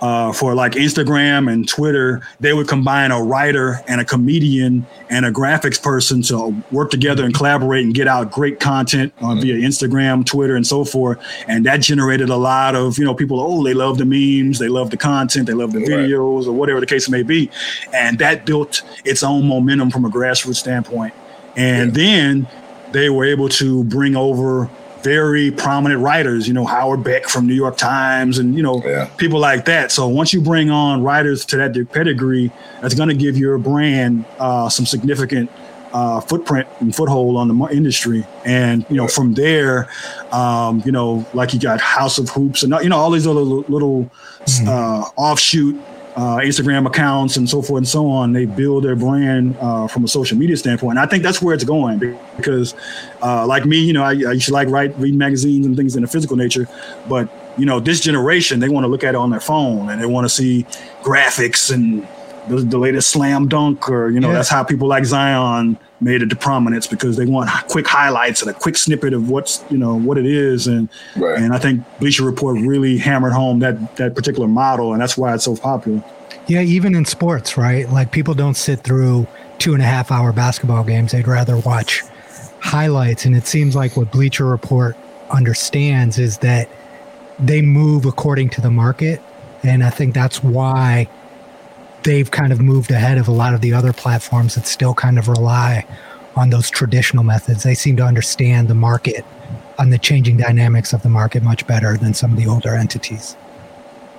uh, 0.00 0.32
for 0.32 0.54
like 0.54 0.72
Instagram 0.72 1.52
and 1.52 1.68
Twitter, 1.68 2.22
they 2.40 2.52
would 2.52 2.68
combine 2.68 3.10
a 3.10 3.22
writer 3.22 3.80
and 3.86 4.00
a 4.00 4.04
comedian 4.04 4.86
and 5.10 5.26
a 5.26 5.30
graphics 5.30 5.80
person 5.80 6.22
to 6.22 6.54
work 6.70 6.90
together 6.90 7.24
and 7.24 7.34
collaborate 7.34 7.84
and 7.84 7.94
get 7.94 8.08
out 8.08 8.30
great 8.30 8.60
content 8.60 9.12
uh, 9.20 9.34
via 9.34 9.54
Instagram, 9.54 10.24
Twitter, 10.24 10.56
and 10.56 10.66
so 10.66 10.84
forth. 10.84 11.18
And 11.46 11.66
that 11.66 11.80
generated 11.80 12.30
a 12.30 12.36
lot 12.36 12.74
of 12.74 12.98
you 12.98 13.04
know 13.04 13.14
people. 13.14 13.40
Oh, 13.40 13.62
they 13.62 13.74
love 13.74 13.98
the 13.98 14.04
memes, 14.04 14.58
they 14.58 14.68
love 14.68 14.90
the 14.90 14.96
content, 14.96 15.46
they 15.46 15.54
love 15.54 15.72
the 15.72 15.80
videos, 15.80 16.46
or 16.46 16.52
whatever 16.52 16.80
the 16.80 16.86
case 16.86 17.08
may 17.08 17.22
be. 17.22 17.50
And 17.92 18.18
that 18.18 18.46
built 18.46 18.82
its 19.04 19.22
own 19.22 19.46
momentum 19.46 19.90
from 19.90 20.04
a 20.04 20.10
grassroots 20.10 20.56
standpoint. 20.56 21.14
And 21.56 21.96
yeah. 21.96 22.04
then 22.04 22.48
they 22.92 23.10
were 23.10 23.24
able 23.24 23.48
to 23.48 23.84
bring 23.84 24.16
over 24.16 24.70
very 25.02 25.50
prominent 25.50 26.00
writers, 26.00 26.46
you 26.46 26.54
know, 26.54 26.64
Howard 26.64 27.02
Beck 27.02 27.28
from 27.28 27.46
New 27.46 27.54
York 27.54 27.76
Times 27.76 28.38
and, 28.38 28.54
you 28.54 28.62
know, 28.62 28.82
yeah. 28.84 29.08
people 29.16 29.38
like 29.38 29.64
that. 29.66 29.90
So 29.90 30.08
once 30.08 30.32
you 30.32 30.40
bring 30.40 30.70
on 30.70 31.02
writers 31.02 31.44
to 31.46 31.56
that 31.56 31.92
pedigree, 31.92 32.50
that's 32.80 32.94
going 32.94 33.08
to 33.08 33.14
give 33.14 33.36
your 33.36 33.58
brand 33.58 34.24
uh, 34.38 34.68
some 34.68 34.86
significant 34.86 35.50
uh, 35.92 36.20
footprint 36.20 36.68
and 36.78 36.94
foothold 36.94 37.36
on 37.36 37.48
the 37.48 37.66
industry. 37.68 38.24
And, 38.44 38.86
you 38.88 38.96
know, 38.96 39.08
from 39.08 39.34
there, 39.34 39.88
um, 40.32 40.82
you 40.84 40.92
know, 40.92 41.26
like 41.34 41.52
you 41.52 41.60
got 41.60 41.80
House 41.80 42.18
of 42.18 42.28
Hoops 42.30 42.62
and, 42.62 42.72
you 42.82 42.88
know, 42.88 42.96
all 42.96 43.10
these 43.10 43.26
other 43.26 43.40
little 43.40 44.04
mm-hmm. 44.44 44.68
uh, 44.68 45.08
offshoot 45.16 45.80
uh, 46.16 46.38
Instagram 46.38 46.86
accounts 46.86 47.36
and 47.36 47.48
so 47.48 47.62
forth 47.62 47.78
and 47.78 47.88
so 47.88 48.08
on. 48.08 48.32
They 48.32 48.46
build 48.46 48.84
their 48.84 48.96
brand 48.96 49.56
uh, 49.60 49.86
from 49.86 50.04
a 50.04 50.08
social 50.08 50.36
media 50.36 50.56
standpoint. 50.56 50.98
And 50.98 50.98
I 50.98 51.06
think 51.06 51.22
that's 51.22 51.40
where 51.40 51.54
it's 51.54 51.64
going 51.64 52.16
because, 52.36 52.74
uh, 53.22 53.46
like 53.46 53.64
me, 53.64 53.78
you 53.78 53.92
know, 53.92 54.02
I, 54.02 54.10
I 54.10 54.32
used 54.32 54.46
to 54.46 54.52
like 54.52 54.68
write, 54.68 54.96
read 54.98 55.14
magazines 55.14 55.66
and 55.66 55.76
things 55.76 55.96
in 55.96 56.04
a 56.04 56.08
physical 56.08 56.36
nature, 56.36 56.68
but 57.08 57.28
you 57.58 57.66
know, 57.66 57.80
this 57.80 58.00
generation 58.00 58.60
they 58.60 58.68
want 58.68 58.84
to 58.84 58.88
look 58.88 59.04
at 59.04 59.14
it 59.14 59.18
on 59.18 59.30
their 59.30 59.40
phone 59.40 59.90
and 59.90 60.00
they 60.00 60.06
want 60.06 60.24
to 60.24 60.28
see 60.28 60.64
graphics 61.02 61.72
and 61.72 62.06
the, 62.48 62.56
the 62.56 62.78
latest 62.78 63.10
slam 63.10 63.48
dunk 63.48 63.88
or 63.88 64.10
you 64.10 64.20
know 64.20 64.28
yeah. 64.28 64.34
that's 64.34 64.48
how 64.48 64.64
people 64.64 64.88
like 64.88 65.04
Zion 65.04 65.78
made 66.00 66.22
it 66.22 66.30
to 66.30 66.36
prominence 66.36 66.86
because 66.86 67.16
they 67.16 67.26
want 67.26 67.50
quick 67.68 67.86
highlights 67.86 68.42
and 68.42 68.50
a 68.50 68.54
quick 68.54 68.76
snippet 68.76 69.12
of 69.12 69.28
what's 69.28 69.64
you 69.70 69.78
know 69.78 69.94
what 69.94 70.16
it 70.16 70.26
is 70.26 70.66
and 70.66 70.88
right. 71.16 71.38
and 71.38 71.52
I 71.52 71.58
think 71.58 71.84
Bleacher 71.98 72.24
Report 72.24 72.58
really 72.60 72.98
hammered 72.98 73.32
home 73.32 73.58
that 73.60 73.96
that 73.96 74.14
particular 74.14 74.48
model 74.48 74.92
and 74.92 75.02
that's 75.02 75.16
why 75.16 75.34
it's 75.34 75.44
so 75.44 75.56
popular. 75.56 76.02
Yeah, 76.46 76.62
even 76.62 76.94
in 76.94 77.04
sports, 77.04 77.56
right? 77.56 77.88
Like 77.90 78.10
people 78.10 78.34
don't 78.34 78.56
sit 78.56 78.80
through 78.80 79.26
two 79.58 79.74
and 79.74 79.82
a 79.82 79.86
half 79.86 80.10
hour 80.10 80.32
basketball 80.32 80.84
games; 80.84 81.12
they'd 81.12 81.28
rather 81.28 81.56
watch 81.58 82.02
highlights. 82.60 83.24
And 83.24 83.36
it 83.36 83.46
seems 83.46 83.76
like 83.76 83.96
what 83.96 84.10
Bleacher 84.10 84.46
Report 84.46 84.96
understands 85.30 86.18
is 86.18 86.38
that 86.38 86.68
they 87.38 87.62
move 87.62 88.04
according 88.04 88.50
to 88.50 88.60
the 88.60 88.70
market, 88.70 89.22
and 89.62 89.84
I 89.84 89.90
think 89.90 90.14
that's 90.14 90.42
why 90.42 91.08
they've 92.02 92.30
kind 92.30 92.52
of 92.52 92.60
moved 92.60 92.90
ahead 92.90 93.18
of 93.18 93.28
a 93.28 93.32
lot 93.32 93.54
of 93.54 93.60
the 93.60 93.72
other 93.74 93.92
platforms 93.92 94.54
that 94.54 94.66
still 94.66 94.94
kind 94.94 95.18
of 95.18 95.28
rely 95.28 95.86
on 96.36 96.50
those 96.50 96.70
traditional 96.70 97.24
methods. 97.24 97.62
They 97.62 97.74
seem 97.74 97.96
to 97.96 98.04
understand 98.04 98.68
the 98.68 98.74
market 98.74 99.24
and 99.78 99.92
the 99.92 99.98
changing 99.98 100.36
dynamics 100.36 100.92
of 100.92 101.02
the 101.02 101.08
market 101.08 101.42
much 101.42 101.66
better 101.66 101.96
than 101.96 102.14
some 102.14 102.32
of 102.32 102.36
the 102.36 102.46
older 102.46 102.74
entities. 102.74 103.36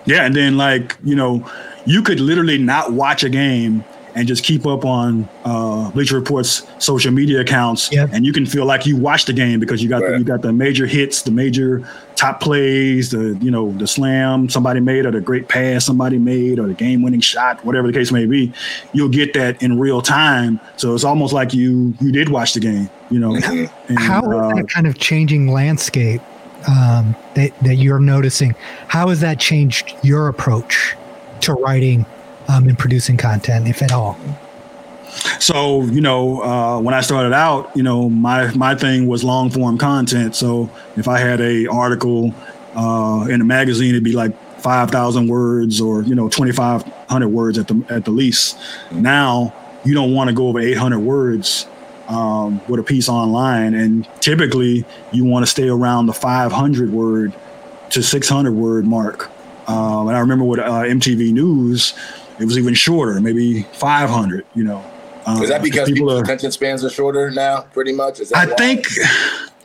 Yeah, 0.06 0.26
and 0.26 0.36
then 0.36 0.58
like, 0.58 0.98
you 1.04 1.16
know, 1.16 1.48
you 1.86 2.02
could 2.02 2.20
literally 2.20 2.58
not 2.58 2.94
watch 2.94 3.24
a 3.24 3.30
game 3.30 3.84
and 4.15 4.27
just 4.27 4.44
keep 4.44 4.65
up 4.65 4.86
on 4.86 5.27
uh, 5.46 5.89
Bleacher 5.91 6.15
Report's 6.15 6.68
social 6.80 7.12
media 7.12 7.41
accounts, 7.41 7.91
yep. 7.91 8.10
and 8.12 8.25
you 8.25 8.34
can 8.34 8.46
feel 8.46 8.65
like 8.65 8.86
you 8.86 8.98
watched 8.98 9.27
the 9.27 9.34
game 9.34 9.60
because 9.60 9.82
you 9.82 9.89
got 9.89 10.01
right. 10.01 10.12
the, 10.12 10.18
you 10.20 10.24
got 10.24 10.41
the 10.41 10.51
major 10.51 10.86
hits, 10.86 11.22
the 11.22 11.32
major 11.32 11.88
top 12.15 12.39
plays, 12.39 13.12
the 13.12 13.38
you 13.41 13.50
know 13.50 13.72
the 13.74 13.88
slam 13.88 14.50
somebody 14.50 14.80
made, 14.80 15.06
or 15.06 15.12
the 15.12 15.22
great 15.22 15.48
pass 15.48 15.86
somebody 15.86 16.18
made, 16.18 16.60
or 16.60 16.68
the 16.68 16.74
game 16.74 17.01
winning 17.01 17.22
shot, 17.22 17.63
whatever 17.65 17.88
the 17.88 17.94
case 17.94 18.12
may 18.12 18.25
be. 18.25 18.51
You'll 18.94 19.10
get 19.10 19.34
that 19.34 19.62
in 19.62 19.80
real 19.80 20.01
time, 20.01 20.60
so 20.77 20.94
it's 20.94 21.03
almost 21.03 21.34
like 21.34 21.53
you 21.53 21.94
you 22.01 22.12
did 22.12 22.30
watch 22.30 22.53
the 22.53 22.60
game. 22.60 22.89
You 23.10 23.20
know, 23.20 23.36
and, 23.36 24.00
how 24.00 24.22
uh, 24.22 24.50
is 24.50 24.56
that 24.56 24.70
kind 24.70 24.88
of 24.88 24.98
changing 24.98 25.48
landscape 25.48 26.22
um, 26.68 27.15
that 27.36 27.58
that 27.62 27.75
you're 27.75 28.00
noticing? 28.00 28.56
How 28.88 29.10
has 29.10 29.22
that 29.22 29.39
changed 29.39 29.94
your 30.03 30.27
approach 30.27 30.96
to 31.41 31.53
writing? 31.53 32.06
Um, 32.48 32.70
in 32.70 32.76
producing 32.76 33.18
content, 33.18 33.68
if 33.68 33.82
at 33.82 33.92
all? 33.92 34.18
So 35.40 35.84
you 35.84 36.02
know, 36.02 36.42
uh, 36.42 36.80
when 36.80 36.94
I 36.94 37.02
started 37.02 37.34
out, 37.34 37.76
you 37.76 37.84
know, 37.84 38.10
my 38.10 38.52
my 38.54 38.76
thing 38.76 39.08
was 39.08 39.24
long 39.24 39.50
form 39.50 39.78
content. 39.78 40.36
So 40.36 40.70
if 40.96 41.08
I 41.08 41.20
had 41.20 41.42
a 41.42 41.68
article 41.68 42.34
uh, 42.76 43.28
in 43.30 43.42
a 43.42 43.46
magazine, 43.46 43.90
it'd 43.90 44.04
be 44.04 44.14
like 44.14 44.34
five 44.60 44.92
thousand 44.92 45.28
words 45.28 45.82
or 45.82 46.04
you 46.04 46.16
know 46.16 46.30
twenty 46.30 46.52
five 46.52 46.84
hundred 47.10 47.30
words 47.30 47.58
at 47.58 47.68
the 47.68 47.84
at 47.90 48.06
the 48.06 48.12
least. 48.12 48.58
Now 48.92 49.54
you 49.84 49.94
don't 49.94 50.14
want 50.14 50.30
to 50.30 50.36
go 50.36 50.48
over 50.48 50.60
eight 50.60 50.78
hundred 50.78 51.00
words 51.00 51.68
um, 52.08 52.62
with 52.68 52.80
a 52.80 52.84
piece 52.84 53.10
online, 53.10 53.74
and 53.74 54.08
typically 54.22 54.86
you 55.12 55.26
want 55.26 55.44
to 55.44 55.48
stay 55.50 55.68
around 55.68 56.06
the 56.06 56.14
five 56.14 56.52
hundred 56.52 56.92
word 56.92 57.34
to 57.90 58.02
six 58.02 58.30
hundred 58.30 58.54
word 58.54 58.86
mark. 58.86 59.30
Um, 59.68 60.08
and 60.08 60.18
I 60.18 60.20
remember 60.20 60.46
with 60.46 60.60
uh, 60.60 60.84
MTV 60.84 61.32
News, 61.34 61.94
it 62.42 62.46
was 62.46 62.58
even 62.58 62.74
shorter, 62.74 63.20
maybe 63.22 63.64
500, 63.74 64.46
you 64.56 64.64
know. 64.64 64.84
Um, 65.26 65.44
Is 65.44 65.50
that 65.50 65.62
because 65.62 65.90
people 65.90 66.12
are, 66.12 66.24
attention 66.24 66.52
spans 66.52 66.84
are 66.84 66.90
shorter 66.90 67.30
now, 67.30 67.62
pretty 67.62 67.94
much? 67.94 68.20
I 68.34 68.48
why? 68.48 68.56
think, 68.56 68.88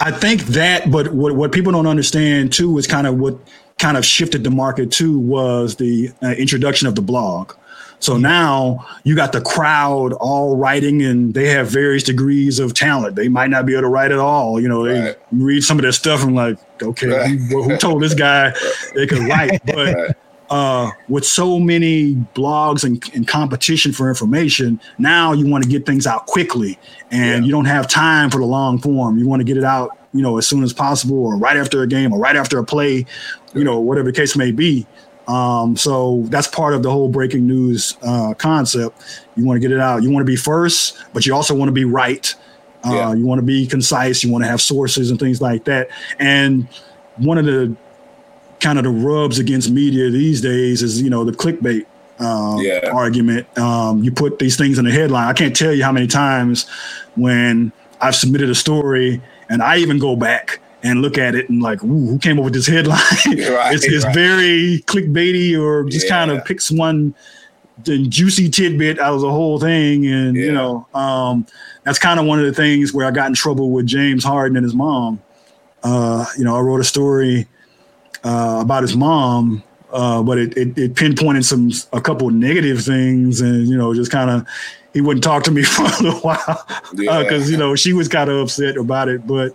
I 0.01 0.11
think 0.11 0.43
that, 0.49 0.91
but 0.91 1.15
what, 1.15 1.35
what 1.35 1.53
people 1.53 1.73
don't 1.73 1.87
understand 1.87 2.53
too 2.53 2.77
is 2.77 2.87
kind 2.87 3.07
of 3.07 3.19
what 3.19 3.39
kind 3.79 3.97
of 3.97 4.05
shifted 4.05 4.45
the 4.45 4.51
market 4.51 4.93
too 4.93 5.19
was 5.19 5.77
the 5.77 6.11
uh, 6.23 6.29
introduction 6.33 6.87
of 6.87 6.95
the 6.95 7.03
blog. 7.03 7.55
So 7.99 8.19
now 8.19 8.87
you 9.05 9.17
got 9.17 9.33
the 9.33 9.41
crowd 9.41 10.13
all 10.15 10.59
writing 10.59 11.01
and 11.01 11.33
they 11.33 11.49
have 11.49 11.69
various 11.69 12.03
degrees 12.03 12.59
of 12.59 12.75
talent. 12.75 13.17
They 13.17 13.29
might 13.29 13.49
not 13.49 13.65
be 13.65 13.73
able 13.73 13.83
to 13.83 13.89
write 13.89 14.13
at 14.13 14.19
all. 14.19 14.61
You 14.61 14.69
know, 14.69 14.85
they 14.85 15.01
right. 15.01 15.19
read 15.33 15.63
some 15.65 15.79
of 15.79 15.83
their 15.83 15.93
stuff 15.93 16.23
and 16.23 16.35
like, 16.35 16.59
okay, 16.83 17.07
right. 17.07 17.31
who, 17.31 17.63
who, 17.63 17.77
told 17.79 18.03
this 18.03 18.13
guy 18.13 18.53
they 18.95 19.07
could 19.07 19.21
write? 19.21 19.63
But 19.67 19.95
right 19.95 20.17
uh, 20.51 20.91
with 21.09 21.25
so 21.25 21.59
many 21.59 22.15
blogs 22.35 22.85
and, 22.85 23.03
and, 23.15 23.27
competition 23.27 23.93
for 23.93 24.09
information, 24.09 24.81
now 24.99 25.33
you 25.33 25.47
want 25.47 25.65
to 25.65 25.71
get 25.71 25.85
things 25.85 26.07
out 26.07 26.27
quickly, 26.27 26.79
and 27.11 27.43
yeah. 27.43 27.47
you 27.47 27.51
don't 27.51 27.65
have 27.65 27.89
time 27.89 28.31
for 28.31 28.39
the 28.39 28.47
long 28.47 28.79
form. 28.79 29.19
You 29.19 29.27
want 29.27 29.41
to 29.41 29.45
get 29.45 29.57
it 29.57 29.65
out, 29.65 29.99
you 30.13 30.23
know, 30.23 30.39
as 30.39 30.47
soon 30.47 30.63
as 30.63 30.73
possible, 30.73 31.27
or 31.27 31.37
right 31.37 31.57
after 31.57 31.83
a 31.83 31.87
game, 31.87 32.13
or 32.13 32.19
right 32.19 32.37
after 32.37 32.59
a 32.59 32.65
play, 32.65 33.05
you 33.55 33.65
know, 33.65 33.81
whatever 33.81 34.11
the 34.11 34.17
case 34.17 34.37
may 34.37 34.53
be. 34.53 34.87
Um, 35.27 35.77
so 35.77 36.23
that's 36.27 36.47
part 36.47 36.75
of 36.75 36.83
the 36.83 36.91
whole 36.91 37.09
breaking 37.09 37.47
news 37.47 37.97
uh, 38.03 38.35
concept. 38.35 39.03
You 39.37 39.45
want 39.45 39.57
to 39.57 39.61
get 39.61 39.75
it 39.75 39.81
out. 39.81 40.03
You 40.03 40.11
want 40.11 40.25
to 40.25 40.31
be 40.31 40.37
first, 40.37 40.97
but 41.13 41.27
you 41.27 41.35
also 41.35 41.55
want 41.55 41.69
to 41.69 41.73
be 41.73 41.85
right. 41.85 42.33
Uh, 42.85 42.93
yeah. 42.93 43.15
You 43.15 43.27
want 43.27 43.41
to 43.41 43.45
be 43.45 43.67
concise. 43.67 44.23
You 44.23 44.31
want 44.31 44.45
to 44.45 44.49
have 44.49 44.61
sources 44.61 45.11
and 45.11 45.19
things 45.19 45.41
like 45.41 45.65
that. 45.65 45.89
And 46.21 46.69
one 47.17 47.39
of 47.39 47.45
the 47.45 47.75
kind 48.61 48.79
of 48.79 48.85
the 48.85 48.91
rubs 48.91 49.39
against 49.39 49.71
media 49.71 50.11
these 50.11 50.41
days 50.41 50.83
is 50.83 51.01
you 51.03 51.11
know 51.11 51.25
the 51.25 51.33
clickbait 51.33 51.87
uh, 52.19 52.57
yeah. 52.61 52.91
argument. 52.93 53.47
Um, 53.59 54.03
you 54.03 54.11
put 54.11 54.39
these 54.39 54.57
things 54.57 54.79
in 54.79 54.85
the 54.85 54.91
headline. 54.91 55.29
I 55.29 55.33
can't 55.33 55.55
tell 55.55 55.73
you 55.73 55.85
how 55.85 55.93
many 55.93 56.07
times 56.07 56.69
when 57.15 57.73
I've 58.01 58.15
submitted 58.15 58.51
a 58.51 58.55
story 58.55 59.21
and 59.49 59.63
I 59.63 59.79
even 59.79 59.99
go 59.99 60.17
back 60.17 60.61
and 60.83 61.03
look 61.03 61.19
at 61.19 61.35
it 61.35 61.49
and 61.49 61.63
like, 61.63 61.83
ooh, 61.83 62.07
who 62.07 62.19
came 62.19 62.39
up 62.39 62.45
with 62.45 62.55
this 62.55 62.67
headline? 62.67 62.99
right, 63.27 63.75
it's, 63.75 63.85
it's 63.85 64.05
right. 64.05 64.15
very 64.15 64.83
clickbaity 64.87 65.59
or 65.61 65.85
just 65.89 66.07
yeah. 66.07 66.11
kind 66.11 66.31
of 66.31 66.45
picks 66.45 66.71
one 66.71 67.15
juicy 67.83 68.49
tidbit 68.49 68.99
out 68.99 69.15
of 69.15 69.21
the 69.21 69.31
whole 69.31 69.59
thing. 69.59 70.07
And, 70.07 70.37
yeah. 70.37 70.45
you 70.45 70.53
know, 70.53 70.87
um, 70.95 71.47
that's 71.85 71.99
kind 71.99 72.19
of 72.19 72.27
one 72.27 72.39
of 72.39 72.47
the 72.47 72.53
things 72.53 72.93
where 72.93 73.07
I 73.07 73.11
got 73.11 73.27
in 73.29 73.35
trouble 73.35 73.71
with 73.71 73.87
James 73.87 74.25
Harden 74.25 74.57
and 74.57 74.65
his 74.65 74.75
mom. 74.75 75.23
Uh, 75.83 76.25
you 76.39 76.45
know, 76.45 76.57
I 76.57 76.61
wrote 76.61 76.81
a 76.81 76.85
story 76.85 77.47
uh, 78.27 78.59
about 78.61 78.83
his 78.83 78.97
mom, 78.97 79.63
uh, 79.93 80.21
but 80.23 80.37
it, 80.37 80.57
it, 80.57 80.77
it, 80.77 80.97
pinpointed 80.97 81.45
some 81.45 81.71
a 81.93 82.01
couple 82.01 82.29
negative 82.31 82.83
things, 82.83 83.41
and 83.41 83.69
you 83.69 83.77
know, 83.77 83.95
just 83.95 84.11
kind 84.11 84.31
of 84.31 84.47
he 84.93 85.01
wouldn't 85.01 85.23
talk 85.23 85.45
to 85.45 85.53
me 85.53 85.63
for 85.63 85.85
a 85.85 86.03
little 86.03 86.21
while 86.21 86.67
because 86.95 87.49
uh, 87.49 87.51
you 87.51 87.57
know 87.57 87.77
she 87.77 87.93
was 87.93 88.09
kind 88.09 88.29
of 88.29 88.39
upset 88.39 88.77
about 88.77 89.09
it. 89.09 89.27
But 89.27 89.55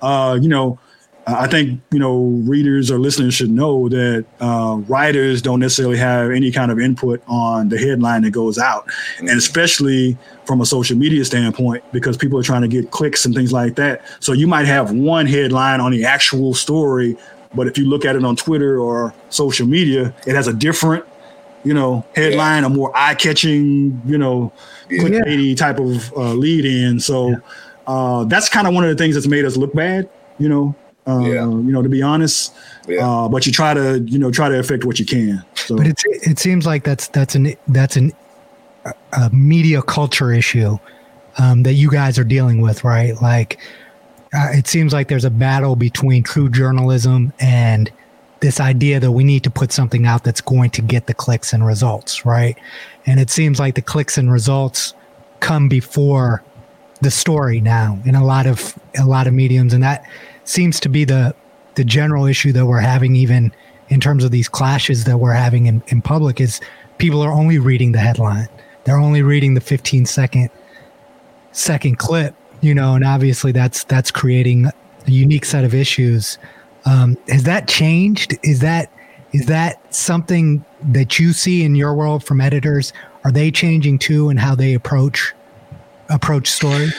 uh, 0.00 0.38
you 0.40 0.48
know, 0.48 0.78
I 1.26 1.48
think 1.48 1.80
you 1.90 1.98
know 1.98 2.22
readers 2.44 2.92
or 2.92 3.00
listeners 3.00 3.34
should 3.34 3.50
know 3.50 3.88
that 3.88 4.24
uh, 4.38 4.76
writers 4.86 5.42
don't 5.42 5.58
necessarily 5.58 5.98
have 5.98 6.30
any 6.30 6.52
kind 6.52 6.70
of 6.70 6.78
input 6.78 7.20
on 7.26 7.68
the 7.68 7.78
headline 7.78 8.22
that 8.22 8.30
goes 8.30 8.56
out, 8.56 8.86
mm-hmm. 8.86 9.28
and 9.28 9.36
especially 9.36 10.16
from 10.44 10.60
a 10.60 10.66
social 10.66 10.96
media 10.96 11.24
standpoint 11.24 11.82
because 11.92 12.16
people 12.16 12.38
are 12.38 12.44
trying 12.44 12.62
to 12.62 12.68
get 12.68 12.92
clicks 12.92 13.24
and 13.24 13.34
things 13.34 13.52
like 13.52 13.74
that. 13.74 14.02
So 14.20 14.32
you 14.32 14.46
might 14.46 14.66
have 14.66 14.92
one 14.92 15.26
headline 15.26 15.80
on 15.80 15.90
the 15.90 16.04
actual 16.04 16.54
story, 16.54 17.16
but 17.54 17.66
if 17.66 17.78
you 17.78 17.88
look 17.88 18.04
at 18.04 18.16
it 18.16 18.24
on 18.24 18.36
Twitter 18.36 18.78
or 18.78 19.14
social 19.28 19.66
media, 19.66 20.14
it 20.26 20.34
has 20.34 20.48
a 20.48 20.52
different, 20.52 21.04
you 21.64 21.74
know, 21.74 22.04
headline, 22.14 22.62
yeah. 22.62 22.66
a 22.66 22.70
more 22.70 22.96
eye-catching, 22.96 24.02
you 24.06 24.18
know, 24.18 24.52
yeah. 24.90 25.54
type 25.54 25.78
of 25.78 26.12
uh, 26.14 26.32
lead 26.34 26.64
in. 26.64 27.00
So 27.00 27.30
yeah. 27.30 27.36
uh, 27.86 28.24
that's 28.24 28.48
kind 28.48 28.66
of 28.66 28.74
one 28.74 28.84
of 28.84 28.90
the 28.90 28.96
things 28.96 29.14
that's 29.14 29.26
made 29.26 29.44
us 29.44 29.56
look 29.56 29.72
bad, 29.74 30.08
you 30.38 30.48
know. 30.48 30.74
Uh, 31.04 31.18
yeah. 31.20 31.44
You 31.44 31.72
know, 31.72 31.82
to 31.82 31.88
be 31.88 32.00
honest. 32.00 32.54
Yeah. 32.86 33.08
Uh, 33.08 33.28
but 33.28 33.44
you 33.44 33.50
try 33.52 33.74
to 33.74 33.98
you 34.06 34.20
know 34.20 34.30
try 34.30 34.48
to 34.48 34.58
affect 34.58 34.84
what 34.84 35.00
you 35.00 35.04
can. 35.04 35.44
So. 35.54 35.76
But 35.76 35.88
it's 35.88 36.04
it 36.06 36.38
seems 36.38 36.64
like 36.64 36.84
that's 36.84 37.08
that's 37.08 37.34
an 37.34 37.56
that's 37.66 37.96
an 37.96 38.12
a 39.12 39.30
media 39.30 39.82
culture 39.82 40.32
issue 40.32 40.78
um, 41.38 41.62
that 41.64 41.74
you 41.74 41.90
guys 41.90 42.18
are 42.18 42.24
dealing 42.24 42.60
with, 42.60 42.84
right? 42.84 43.20
Like, 43.20 43.58
uh, 44.32 44.48
it 44.52 44.66
seems 44.66 44.92
like 44.92 45.08
there's 45.08 45.24
a 45.24 45.30
battle 45.30 45.76
between 45.76 46.22
true 46.22 46.48
journalism 46.48 47.32
and 47.38 47.90
this 48.40 48.58
idea 48.60 48.98
that 48.98 49.12
we 49.12 49.22
need 49.22 49.44
to 49.44 49.50
put 49.50 49.70
something 49.72 50.04
out 50.04 50.24
that's 50.24 50.40
going 50.40 50.70
to 50.70 50.82
get 50.82 51.06
the 51.06 51.14
clicks 51.14 51.52
and 51.52 51.64
results, 51.64 52.26
right? 52.26 52.58
And 53.06 53.20
it 53.20 53.30
seems 53.30 53.60
like 53.60 53.76
the 53.76 53.82
clicks 53.82 54.18
and 54.18 54.32
results 54.32 54.94
come 55.40 55.68
before 55.68 56.42
the 57.02 57.10
story 57.10 57.60
now 57.60 58.00
in 58.04 58.14
a 58.14 58.24
lot 58.24 58.46
of 58.46 58.78
a 58.98 59.04
lot 59.04 59.26
of 59.26 59.34
mediums, 59.34 59.72
and 59.72 59.82
that 59.82 60.08
seems 60.44 60.80
to 60.80 60.88
be 60.88 61.04
the 61.04 61.34
the 61.74 61.84
general 61.84 62.26
issue 62.26 62.52
that 62.52 62.66
we're 62.66 62.80
having, 62.80 63.16
even 63.16 63.52
in 63.88 64.00
terms 64.00 64.24
of 64.24 64.30
these 64.30 64.48
clashes 64.48 65.04
that 65.04 65.18
we're 65.18 65.32
having 65.32 65.66
in, 65.66 65.82
in 65.88 66.00
public, 66.00 66.40
is 66.40 66.60
people 66.98 67.20
are 67.22 67.32
only 67.32 67.58
reading 67.58 67.92
the 67.92 67.98
headline. 67.98 68.48
They're 68.84 68.98
only 68.98 69.22
reading 69.22 69.54
the 69.54 69.60
15 69.60 70.06
second 70.06 70.50
second 71.52 71.98
clip, 71.98 72.34
you 72.62 72.74
know, 72.74 72.94
and 72.94 73.04
obviously 73.04 73.52
that's 73.52 73.84
that's 73.84 74.10
creating 74.10 74.66
a 74.66 75.10
unique 75.10 75.44
set 75.44 75.64
of 75.64 75.74
issues. 75.74 76.38
Um, 76.86 77.18
has 77.28 77.42
that 77.42 77.68
changed? 77.68 78.38
Is 78.42 78.60
that 78.60 78.90
is 79.32 79.46
that 79.46 79.94
something 79.94 80.64
that 80.82 81.18
you 81.18 81.32
see 81.32 81.64
in 81.64 81.74
your 81.74 81.94
world 81.94 82.24
from 82.24 82.40
editors? 82.40 82.92
Are 83.24 83.32
they 83.32 83.50
changing 83.50 83.98
too, 83.98 84.30
and 84.30 84.38
how 84.38 84.54
they 84.54 84.74
approach 84.74 85.34
approach 86.08 86.48
story? 86.48 86.90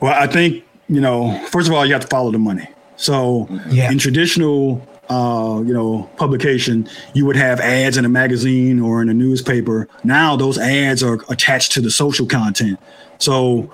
Well, 0.00 0.14
I 0.14 0.26
think 0.26 0.64
you 0.88 1.00
know. 1.00 1.38
First 1.46 1.68
of 1.68 1.74
all, 1.74 1.86
you 1.86 1.92
have 1.92 2.02
to 2.02 2.08
follow 2.08 2.32
the 2.32 2.38
money. 2.38 2.66
So, 2.96 3.48
yeah. 3.70 3.90
in 3.90 3.98
traditional 3.98 4.86
uh, 5.10 5.60
you 5.66 5.72
know, 5.74 6.08
publication, 6.16 6.88
you 7.14 7.26
would 7.26 7.34
have 7.34 7.58
ads 7.60 7.96
in 7.96 8.04
a 8.04 8.08
magazine 8.08 8.80
or 8.80 9.02
in 9.02 9.08
a 9.08 9.14
newspaper. 9.14 9.88
Now 10.04 10.36
those 10.36 10.56
ads 10.56 11.02
are 11.02 11.18
attached 11.28 11.72
to 11.72 11.80
the 11.80 11.90
social 11.90 12.26
content. 12.26 12.78
So 13.18 13.72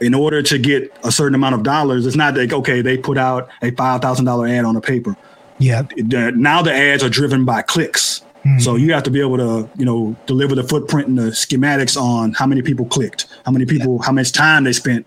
in 0.00 0.14
order 0.14 0.42
to 0.42 0.58
get 0.58 0.92
a 1.04 1.12
certain 1.12 1.34
amount 1.34 1.54
of 1.54 1.62
dollars, 1.62 2.06
it's 2.06 2.16
not 2.16 2.36
like 2.36 2.52
okay, 2.52 2.82
they 2.82 2.96
put 2.96 3.18
out 3.18 3.48
a 3.62 3.70
five 3.72 4.00
thousand 4.00 4.24
dollar 4.24 4.46
ad 4.46 4.64
on 4.64 4.76
a 4.76 4.80
paper. 4.80 5.16
Yeah. 5.58 5.86
Now 5.96 6.62
the 6.62 6.72
ads 6.72 7.02
are 7.02 7.08
driven 7.08 7.44
by 7.44 7.62
clicks. 7.62 8.22
Mm-hmm. 8.44 8.60
So 8.60 8.76
you 8.76 8.92
have 8.92 9.02
to 9.02 9.10
be 9.10 9.20
able 9.20 9.36
to, 9.38 9.68
you 9.76 9.84
know, 9.84 10.16
deliver 10.26 10.54
the 10.54 10.62
footprint 10.62 11.08
and 11.08 11.18
the 11.18 11.30
schematics 11.32 12.00
on 12.00 12.32
how 12.32 12.46
many 12.46 12.62
people 12.62 12.86
clicked, 12.86 13.26
how 13.44 13.50
many 13.50 13.66
people, 13.66 13.96
yeah. 13.96 14.06
how 14.06 14.12
much 14.12 14.30
time 14.30 14.62
they 14.62 14.72
spent 14.72 15.04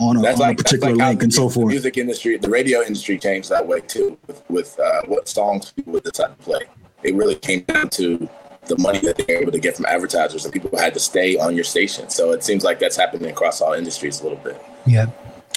on 0.00 0.16
a, 0.16 0.26
on 0.26 0.36
like, 0.38 0.58
a 0.58 0.62
particular 0.62 0.96
like 0.96 1.08
link 1.08 1.22
and 1.22 1.32
so 1.32 1.48
forth. 1.48 1.68
The 1.68 1.74
music 1.74 1.96
industry, 1.96 2.36
the 2.36 2.50
radio 2.50 2.82
industry 2.82 3.18
changed 3.18 3.50
that 3.50 3.64
way 3.64 3.80
too, 3.80 4.18
with, 4.26 4.42
with 4.50 4.80
uh, 4.80 5.02
what 5.06 5.28
songs 5.28 5.70
people 5.72 5.92
would 5.92 6.02
decide 6.02 6.36
to 6.36 6.44
play. 6.44 6.62
It 7.04 7.14
really 7.14 7.36
came 7.36 7.60
down 7.60 7.88
to 7.90 8.28
the 8.66 8.78
money 8.78 9.00
that 9.00 9.16
they 9.16 9.34
were 9.34 9.42
able 9.42 9.52
to 9.52 9.58
get 9.58 9.76
from 9.76 9.86
advertisers, 9.86 10.44
and 10.44 10.52
people 10.52 10.76
had 10.78 10.94
to 10.94 11.00
stay 11.00 11.36
on 11.36 11.54
your 11.54 11.64
station. 11.64 12.08
So 12.10 12.32
it 12.32 12.44
seems 12.44 12.64
like 12.64 12.78
that's 12.78 12.96
happening 12.96 13.30
across 13.30 13.60
all 13.60 13.72
industries 13.72 14.20
a 14.20 14.24
little 14.24 14.38
bit. 14.38 14.62
Yeah, 14.86 15.06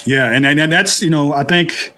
yeah, 0.04 0.32
and 0.32 0.44
and, 0.46 0.58
and 0.58 0.72
that's 0.72 1.02
you 1.02 1.10
know 1.10 1.32
I 1.32 1.44
think 1.44 1.94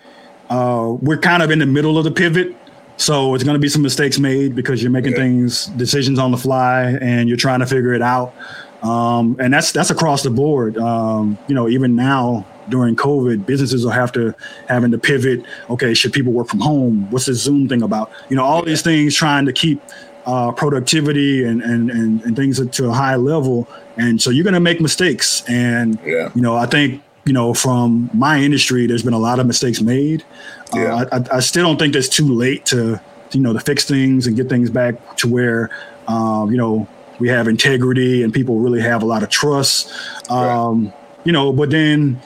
uh, 0.51 0.97
we're 1.01 1.19
kind 1.19 1.43
of 1.43 1.51
in 1.51 1.59
the 1.59 1.67
middle 1.67 1.99
of 1.99 2.05
the 2.05 2.11
pivot. 2.11 2.55
So 2.97 3.35
it's 3.35 3.45
going 3.45 3.55
to 3.55 3.61
be 3.61 3.69
some 3.69 3.83
mistakes 3.83 4.19
made 4.19 4.57
because 4.57 4.83
you're 4.83 4.91
making 4.91 5.13
yeah. 5.13 5.19
things 5.19 5.67
decisions 5.67 6.19
on 6.19 6.33
the 6.33 6.37
fly 6.37 6.99
and 7.01 7.29
you're 7.29 7.39
trying 7.39 7.61
to 7.61 7.67
figure 7.67 7.95
it 7.95 8.03
out. 8.03 8.35
Um, 8.83 9.37
and 9.39 9.53
that's 9.53 9.73
that's 9.73 9.91
across 9.91 10.23
the 10.23 10.31
board. 10.31 10.77
Um, 10.79 11.39
you 11.47 11.55
know, 11.55 11.69
even 11.69 11.95
now 11.95 12.45
during 12.69 12.97
COVID, 12.97 13.47
businesses 13.47 13.85
will 13.85 13.93
have 13.93 14.13
to 14.13 14.35
having 14.69 14.91
to 14.91 14.99
pivot. 14.99 15.45
Okay, 15.71 15.95
should 15.95 16.13
people 16.13 16.33
work 16.33 16.49
from 16.49 16.61
home? 16.61 17.11
What's 17.11 17.27
the 17.27 17.35
Zoom 17.35 17.69
thing 17.69 17.83
about? 17.83 18.11
You 18.29 18.37
know, 18.37 18.45
all 18.45 18.61
yeah. 18.61 18.67
these 18.67 18.83
things 18.83 19.15
trying 19.15 19.47
to 19.47 19.53
keep 19.53 19.81
uh, 20.29 20.53
productivity 20.53 21.43
and, 21.45 21.63
and, 21.63 21.91
and, 21.91 22.21
and 22.21 22.37
things 22.37 22.61
to 22.69 22.89
a 22.89 22.93
high 22.93 23.17
level. 23.17 23.67
And 23.97 24.21
so 24.21 24.29
you're 24.29 24.45
going 24.45 24.53
to 24.53 24.61
make 24.61 24.79
mistakes. 24.79 25.43
And, 25.49 25.99
yeah. 26.05 26.31
you 26.35 26.43
know, 26.43 26.55
I 26.55 26.67
think, 26.67 27.03
you 27.25 27.33
know, 27.33 27.55
from 27.55 28.11
my 28.13 28.39
industry, 28.39 28.87
there's 28.87 29.03
been 29.03 29.15
a 29.15 29.19
lot 29.19 29.39
of 29.39 29.47
mistakes 29.47 29.81
made. 29.81 30.25
Uh, 30.75 30.79
yeah. 30.79 30.95
Uh, 30.95 31.25
I, 31.33 31.37
I, 31.37 31.41
still 31.41 31.65
don't 31.65 31.79
think 31.79 31.97
it's 31.97 32.11
too 32.11 32.29
late 32.29 32.67
to, 32.67 33.01
you 33.33 33.41
know, 33.41 33.55
to 33.55 33.61
fix 33.61 33.87
things 33.87 34.27
and 34.27 34.37
get 34.37 34.51
things 34.51 34.69
back 34.69 35.17
to 35.17 35.29
where, 35.29 35.71
um, 36.09 36.51
you 36.51 36.59
know, 36.59 36.87
we 37.19 37.29
have 37.29 37.49
integrity 37.49 38.23
and 38.23 38.33
people 38.33 38.59
really 38.59 38.83
have 38.83 39.03
a 39.03 39.07
lot 39.07 39.23
of 39.23 39.31
trust. 39.31 39.91
Um, 40.31 40.85
right. 40.85 40.95
You 41.25 41.33
know, 41.33 41.55
but 41.55 41.71
then, 41.71 42.21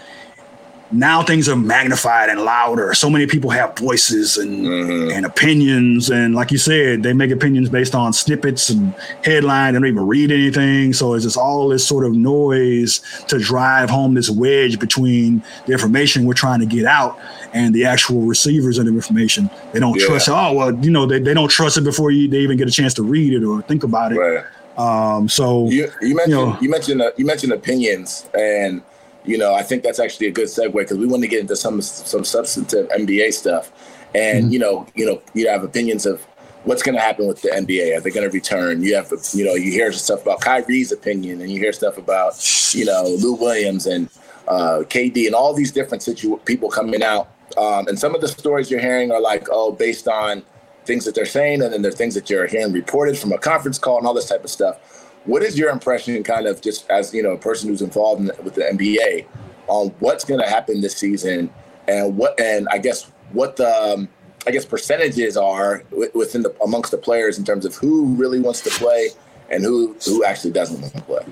now 0.92 1.22
things 1.22 1.48
are 1.48 1.56
magnified 1.56 2.28
and 2.28 2.40
louder. 2.42 2.94
So 2.94 3.08
many 3.08 3.26
people 3.26 3.50
have 3.50 3.76
voices 3.76 4.36
and 4.36 4.66
mm-hmm. 4.66 5.10
and 5.10 5.26
opinions, 5.26 6.10
and 6.10 6.34
like 6.34 6.50
you 6.50 6.58
said, 6.58 7.02
they 7.02 7.12
make 7.12 7.30
opinions 7.30 7.68
based 7.68 7.94
on 7.94 8.12
snippets 8.12 8.70
and 8.70 8.94
headline. 9.24 9.74
They 9.74 9.80
don't 9.80 9.88
even 9.88 10.06
read 10.06 10.30
anything, 10.30 10.92
so 10.92 11.14
it's 11.14 11.24
just 11.24 11.36
all 11.36 11.68
this 11.68 11.86
sort 11.86 12.04
of 12.04 12.12
noise 12.12 13.00
to 13.28 13.38
drive 13.38 13.90
home 13.90 14.14
this 14.14 14.30
wedge 14.30 14.78
between 14.78 15.42
the 15.66 15.72
information 15.72 16.24
we're 16.24 16.34
trying 16.34 16.60
to 16.60 16.66
get 16.66 16.84
out 16.84 17.18
and 17.52 17.74
the 17.74 17.84
actual 17.84 18.22
receivers 18.22 18.78
of 18.78 18.86
the 18.86 18.92
information. 18.92 19.50
They 19.72 19.80
don't 19.80 19.98
yeah. 19.98 20.06
trust. 20.06 20.28
Oh 20.28 20.52
well, 20.52 20.74
you 20.84 20.90
know 20.90 21.06
they, 21.06 21.18
they 21.18 21.34
don't 21.34 21.50
trust 21.50 21.78
it 21.78 21.84
before 21.84 22.10
you 22.10 22.28
they 22.28 22.38
even 22.38 22.56
get 22.56 22.68
a 22.68 22.72
chance 22.72 22.94
to 22.94 23.02
read 23.02 23.32
it 23.32 23.44
or 23.44 23.62
think 23.62 23.84
about 23.84 24.12
it. 24.12 24.18
Right. 24.18 24.44
Um, 24.76 25.28
so 25.28 25.68
you, 25.68 25.90
you 26.00 26.14
mentioned 26.14 26.28
you, 26.28 26.46
know, 26.46 26.58
you 26.60 26.70
mentioned 26.70 27.02
uh, 27.02 27.10
you 27.16 27.26
mentioned 27.26 27.52
opinions 27.52 28.26
and 28.34 28.82
you 29.24 29.38
know, 29.38 29.54
I 29.54 29.62
think 29.62 29.82
that's 29.82 30.00
actually 30.00 30.26
a 30.28 30.32
good 30.32 30.48
segue 30.48 30.72
because 30.72 30.98
we 30.98 31.06
want 31.06 31.22
to 31.22 31.28
get 31.28 31.40
into 31.40 31.56
some 31.56 31.80
some 31.80 32.24
substantive 32.24 32.88
NBA 32.88 33.32
stuff, 33.32 33.70
and 34.14 34.44
mm-hmm. 34.44 34.52
you 34.52 34.58
know, 34.58 34.86
you 34.94 35.06
know, 35.06 35.22
you 35.34 35.48
have 35.48 35.62
opinions 35.64 36.06
of 36.06 36.26
what's 36.64 36.82
going 36.82 36.94
to 36.94 37.00
happen 37.00 37.26
with 37.26 37.42
the 37.42 37.48
NBA. 37.48 37.96
Are 37.96 38.00
they 38.00 38.10
going 38.10 38.28
to 38.28 38.32
return? 38.32 38.82
You 38.82 38.94
have, 38.96 39.12
you 39.32 39.44
know, 39.44 39.54
you 39.54 39.70
hear 39.72 39.92
stuff 39.92 40.22
about 40.22 40.40
Kyrie's 40.40 40.92
opinion, 40.92 41.40
and 41.40 41.50
you 41.50 41.58
hear 41.58 41.72
stuff 41.72 41.98
about, 41.98 42.34
you 42.74 42.84
know, 42.84 43.04
Lou 43.20 43.34
Williams 43.34 43.86
and 43.86 44.08
uh, 44.48 44.82
KD, 44.88 45.26
and 45.26 45.34
all 45.34 45.54
these 45.54 45.72
different 45.72 46.02
situ- 46.02 46.38
people 46.44 46.68
coming 46.68 47.02
out. 47.02 47.28
Um, 47.56 47.86
and 47.88 47.98
some 47.98 48.14
of 48.14 48.20
the 48.20 48.28
stories 48.28 48.70
you're 48.70 48.80
hearing 48.80 49.12
are 49.12 49.20
like, 49.20 49.48
oh, 49.50 49.72
based 49.72 50.08
on 50.08 50.42
things 50.84 51.04
that 51.04 51.14
they're 51.14 51.26
saying, 51.26 51.62
and 51.62 51.72
then 51.72 51.82
there 51.82 51.92
are 51.92 51.94
things 51.94 52.14
that 52.14 52.30
you're 52.30 52.46
hearing 52.46 52.72
reported 52.72 53.18
from 53.18 53.32
a 53.32 53.38
conference 53.38 53.78
call 53.78 53.98
and 53.98 54.06
all 54.06 54.14
this 54.14 54.28
type 54.28 54.42
of 54.42 54.50
stuff. 54.50 54.91
What 55.24 55.42
is 55.42 55.58
your 55.58 55.70
impression, 55.70 56.22
kind 56.22 56.46
of 56.46 56.60
just 56.60 56.88
as 56.90 57.14
you 57.14 57.22
know, 57.22 57.30
a 57.30 57.38
person 57.38 57.68
who's 57.68 57.82
involved 57.82 58.22
in, 58.22 58.44
with 58.44 58.54
the 58.54 58.62
NBA, 58.62 59.26
on 59.68 59.88
what's 60.00 60.24
going 60.24 60.40
to 60.40 60.48
happen 60.48 60.80
this 60.80 60.96
season, 60.96 61.50
and 61.88 62.16
what, 62.16 62.38
and 62.40 62.68
I 62.70 62.78
guess 62.78 63.10
what 63.32 63.56
the, 63.56 63.68
um, 63.68 64.08
I 64.46 64.50
guess 64.50 64.64
percentages 64.64 65.36
are 65.36 65.84
within 66.14 66.42
the 66.42 66.54
amongst 66.62 66.90
the 66.90 66.98
players 66.98 67.38
in 67.38 67.44
terms 67.44 67.64
of 67.64 67.74
who 67.76 68.06
really 68.14 68.40
wants 68.40 68.60
to 68.62 68.70
play 68.70 69.10
and 69.50 69.62
who 69.62 69.96
who 70.04 70.24
actually 70.24 70.50
doesn't 70.50 70.80
want 70.80 70.94
to 70.94 71.02
play. 71.02 71.24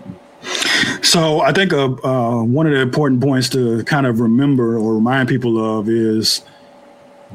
So 1.02 1.40
I 1.40 1.52
think 1.52 1.72
uh, 1.72 1.92
uh, 2.04 2.42
one 2.44 2.66
of 2.66 2.72
the 2.72 2.80
important 2.80 3.20
points 3.20 3.48
to 3.50 3.82
kind 3.84 4.06
of 4.06 4.20
remember 4.20 4.76
or 4.76 4.94
remind 4.94 5.28
people 5.28 5.78
of 5.78 5.88
is 5.88 6.42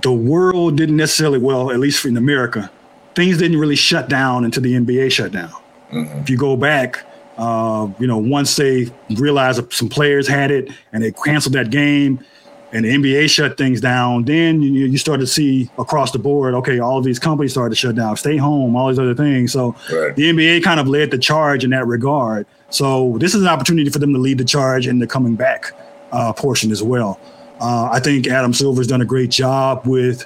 the 0.01 0.13
world 0.13 0.77
didn't 0.77 0.97
necessarily, 0.97 1.39
well, 1.39 1.71
at 1.71 1.79
least 1.79 2.05
in 2.05 2.17
America, 2.17 2.71
things 3.15 3.37
didn't 3.37 3.59
really 3.59 3.75
shut 3.75 4.09
down 4.09 4.45
until 4.45 4.63
the 4.63 4.73
NBA 4.73 5.11
shut 5.11 5.31
down. 5.31 5.53
Mm-hmm. 5.95 6.19
If 6.19 6.29
you 6.29 6.37
go 6.37 6.57
back, 6.57 7.03
uh, 7.37 7.87
you 7.99 8.07
know, 8.07 8.17
once 8.17 8.55
they 8.55 8.91
realized 9.11 9.73
some 9.73 9.89
players 9.89 10.27
had 10.27 10.51
it 10.51 10.69
and 10.93 11.03
they 11.03 11.11
canceled 11.11 11.53
that 11.53 11.69
game 11.69 12.23
and 12.71 12.83
the 12.83 12.89
NBA 12.89 13.29
shut 13.29 13.57
things 13.57 13.79
down, 13.79 14.25
then 14.25 14.61
you, 14.61 14.85
you 14.85 14.97
start 14.97 15.19
to 15.21 15.27
see 15.27 15.69
across 15.77 16.11
the 16.11 16.19
board, 16.19 16.53
okay, 16.55 16.79
all 16.79 17.01
these 17.01 17.19
companies 17.19 17.51
started 17.51 17.69
to 17.69 17.75
shut 17.75 17.95
down, 17.95 18.17
stay 18.17 18.37
home, 18.37 18.75
all 18.75 18.89
these 18.89 18.99
other 18.99 19.15
things. 19.15 19.53
So 19.53 19.75
right. 19.91 20.15
the 20.15 20.31
NBA 20.31 20.63
kind 20.63 20.79
of 20.79 20.87
led 20.87 21.11
the 21.11 21.17
charge 21.17 21.63
in 21.63 21.69
that 21.69 21.87
regard. 21.87 22.45
So 22.69 23.17
this 23.19 23.33
is 23.33 23.41
an 23.41 23.47
opportunity 23.47 23.89
for 23.89 23.99
them 23.99 24.13
to 24.13 24.19
lead 24.19 24.37
the 24.37 24.45
charge 24.45 24.87
in 24.87 24.99
the 24.99 25.07
coming 25.07 25.35
back 25.35 25.71
uh, 26.11 26.33
portion 26.33 26.71
as 26.71 26.83
well. 26.83 27.19
Uh, 27.59 27.89
I 27.91 27.99
think 27.99 28.27
Adam 28.27 28.53
Silver's 28.53 28.87
done 28.87 29.01
a 29.01 29.05
great 29.05 29.31
job 29.31 29.85
with 29.85 30.25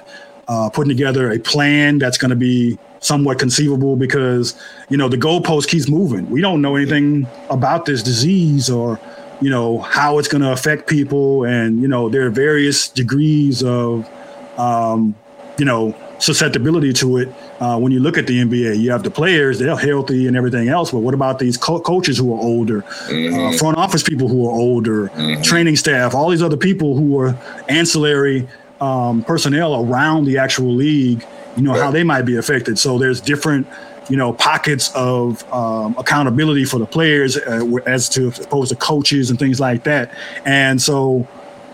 uh, 0.50 0.68
putting 0.68 0.88
together 0.88 1.30
a 1.30 1.38
plan 1.38 1.98
that's 1.98 2.18
going 2.18 2.30
to 2.30 2.36
be 2.36 2.76
somewhat 2.98 3.38
conceivable 3.38 3.94
because 3.96 4.60
you 4.88 4.96
know 4.96 5.08
the 5.08 5.16
goalpost 5.16 5.68
keeps 5.68 5.88
moving. 5.88 6.28
We 6.28 6.40
don't 6.40 6.60
know 6.60 6.74
anything 6.74 7.26
about 7.48 7.86
this 7.86 8.02
disease 8.02 8.68
or 8.68 9.00
you 9.40 9.48
know 9.48 9.78
how 9.78 10.18
it's 10.18 10.26
going 10.26 10.42
to 10.42 10.50
affect 10.50 10.88
people, 10.88 11.44
and 11.44 11.80
you 11.80 11.86
know 11.86 12.08
there 12.08 12.26
are 12.26 12.30
various 12.30 12.88
degrees 12.88 13.62
of 13.62 14.10
um, 14.58 15.14
you 15.56 15.64
know 15.64 15.96
susceptibility 16.18 16.92
to 16.94 17.18
it. 17.18 17.28
Uh, 17.60 17.78
when 17.78 17.92
you 17.92 18.00
look 18.00 18.18
at 18.18 18.26
the 18.26 18.42
NBA, 18.42 18.80
you 18.80 18.90
have 18.90 19.04
the 19.04 19.10
players; 19.10 19.60
they're 19.60 19.76
healthy 19.76 20.26
and 20.26 20.36
everything 20.36 20.68
else. 20.68 20.90
But 20.90 20.98
what 20.98 21.14
about 21.14 21.38
these 21.38 21.56
co- 21.56 21.80
coaches 21.80 22.18
who 22.18 22.34
are 22.34 22.40
older, 22.40 22.82
mm-hmm. 22.82 23.54
uh, 23.54 23.56
front 23.56 23.76
office 23.76 24.02
people 24.02 24.26
who 24.26 24.48
are 24.48 24.52
older, 24.52 25.10
mm-hmm. 25.10 25.42
training 25.42 25.76
staff, 25.76 26.12
all 26.12 26.28
these 26.28 26.42
other 26.42 26.56
people 26.56 26.96
who 26.96 27.20
are 27.20 27.38
ancillary 27.68 28.48
um, 28.80 29.22
personnel 29.24 29.84
around 29.84 30.24
the 30.24 30.38
actual 30.38 30.74
league? 30.74 31.24
you 31.56 31.62
know, 31.62 31.74
how 31.74 31.90
they 31.90 32.02
might 32.02 32.22
be 32.22 32.36
affected. 32.36 32.78
So 32.78 32.98
there's 32.98 33.20
different, 33.20 33.66
you 34.08 34.16
know, 34.16 34.32
pockets 34.32 34.90
of 34.94 35.50
um, 35.52 35.94
accountability 35.98 36.64
for 36.64 36.78
the 36.78 36.86
players 36.86 37.36
uh, 37.36 37.64
as 37.86 38.08
to 38.10 38.28
opposed 38.28 38.70
to 38.70 38.76
coaches 38.76 39.30
and 39.30 39.38
things 39.38 39.60
like 39.60 39.84
that. 39.84 40.16
And 40.44 40.80
so 40.80 41.26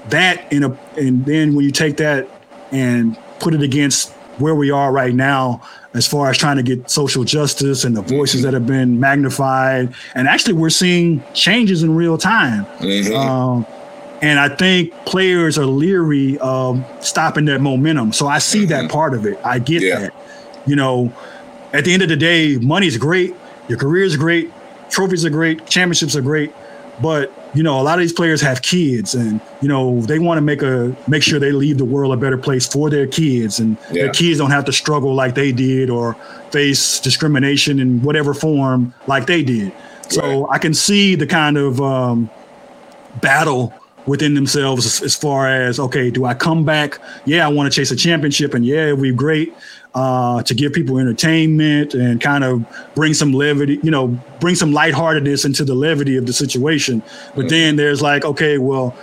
that 0.08 0.50
in 0.52 0.64
a 0.64 0.78
and 0.96 1.24
then 1.24 1.54
when 1.54 1.64
you 1.64 1.70
take 1.70 1.96
that 1.98 2.28
and 2.72 3.16
put 3.38 3.54
it 3.54 3.62
against 3.62 4.12
where 4.38 4.54
we 4.54 4.70
are 4.70 4.92
right 4.92 5.14
now 5.14 5.62
as 5.94 6.06
far 6.06 6.28
as 6.28 6.36
trying 6.36 6.56
to 6.56 6.62
get 6.62 6.90
social 6.90 7.24
justice 7.24 7.84
and 7.84 7.96
the 7.96 8.02
voices 8.02 8.42
that 8.42 8.52
have 8.52 8.66
been 8.66 9.00
magnified. 9.00 9.94
And 10.14 10.28
actually, 10.28 10.52
we're 10.52 10.68
seeing 10.68 11.22
changes 11.32 11.82
in 11.82 11.94
real 11.94 12.18
time. 12.18 12.66
Mm-hmm. 12.80 13.14
Um, 13.14 13.66
and 14.22 14.38
I 14.38 14.48
think 14.48 14.92
players 15.04 15.58
are 15.58 15.66
leery 15.66 16.38
of 16.38 16.84
stopping 17.00 17.44
that 17.46 17.60
momentum. 17.60 18.12
So 18.12 18.26
I 18.26 18.38
see 18.38 18.60
mm-hmm. 18.60 18.68
that 18.68 18.90
part 18.90 19.14
of 19.14 19.26
it. 19.26 19.38
I 19.44 19.58
get 19.58 19.82
yeah. 19.82 19.98
that. 19.98 20.14
You 20.66 20.76
know, 20.76 21.12
at 21.72 21.84
the 21.84 21.92
end 21.92 22.02
of 22.02 22.08
the 22.08 22.16
day, 22.16 22.56
money's 22.56 22.96
great, 22.96 23.34
your 23.68 23.78
career 23.78 24.04
is 24.04 24.16
great, 24.16 24.50
trophies 24.90 25.24
are 25.24 25.30
great, 25.30 25.66
championships 25.66 26.16
are 26.16 26.22
great, 26.22 26.52
but 27.00 27.32
you 27.54 27.62
know, 27.62 27.80
a 27.80 27.82
lot 27.82 27.94
of 27.94 28.00
these 28.00 28.12
players 28.12 28.40
have 28.42 28.62
kids, 28.62 29.14
and 29.14 29.40
you 29.62 29.68
know, 29.68 30.00
they 30.02 30.18
want 30.18 30.38
to 30.38 30.42
make 30.42 30.62
a 30.62 30.94
make 31.08 31.22
sure 31.22 31.38
they 31.38 31.52
leave 31.52 31.78
the 31.78 31.84
world 31.84 32.12
a 32.12 32.16
better 32.16 32.36
place 32.36 32.66
for 32.66 32.90
their 32.90 33.06
kids, 33.06 33.60
and 33.60 33.76
yeah. 33.90 34.04
their 34.04 34.12
kids 34.12 34.38
don't 34.38 34.50
have 34.50 34.64
to 34.66 34.72
struggle 34.72 35.14
like 35.14 35.34
they 35.34 35.52
did 35.52 35.88
or 35.88 36.14
face 36.50 37.00
discrimination 37.00 37.78
in 37.78 38.02
whatever 38.02 38.34
form 38.34 38.92
like 39.06 39.26
they 39.26 39.42
did. 39.42 39.72
So 40.08 40.44
right. 40.44 40.56
I 40.56 40.58
can 40.58 40.74
see 40.74 41.14
the 41.14 41.26
kind 41.26 41.56
of 41.56 41.80
um, 41.80 42.30
battle 43.20 43.74
within 44.06 44.34
themselves 44.34 44.86
as, 44.86 45.02
as, 45.02 45.14
far 45.14 45.48
as 45.48 45.78
okay, 45.78 46.10
do 46.10 46.24
I 46.24 46.34
come 46.34 46.64
back? 46.64 46.98
Yeah, 47.24 47.44
I 47.44 47.48
want 47.48 47.72
to 47.72 47.76
chase 47.76 47.90
a 47.90 47.96
championship, 47.96 48.54
and 48.54 48.64
yeah, 48.64 48.86
it'd 48.86 49.02
be 49.02 49.12
great 49.12 49.52
uh, 49.94 50.42
to 50.42 50.54
give 50.54 50.72
people 50.72 50.98
entertainment 50.98 51.94
and 51.94 52.20
kind 52.20 52.44
of 52.44 52.64
bring 52.94 53.14
some 53.14 53.32
levity, 53.32 53.80
you 53.82 53.90
know, 53.90 54.08
bring 54.40 54.54
some 54.54 54.72
lightheartedness 54.72 55.44
into 55.44 55.64
the 55.64 55.74
levity 55.74 56.16
of 56.16 56.26
the 56.26 56.32
situation. 56.32 57.02
But 57.34 57.48
then 57.48 57.76
there's 57.76 58.02
like, 58.02 58.24
okay, 58.24 58.58
well, 58.58 58.94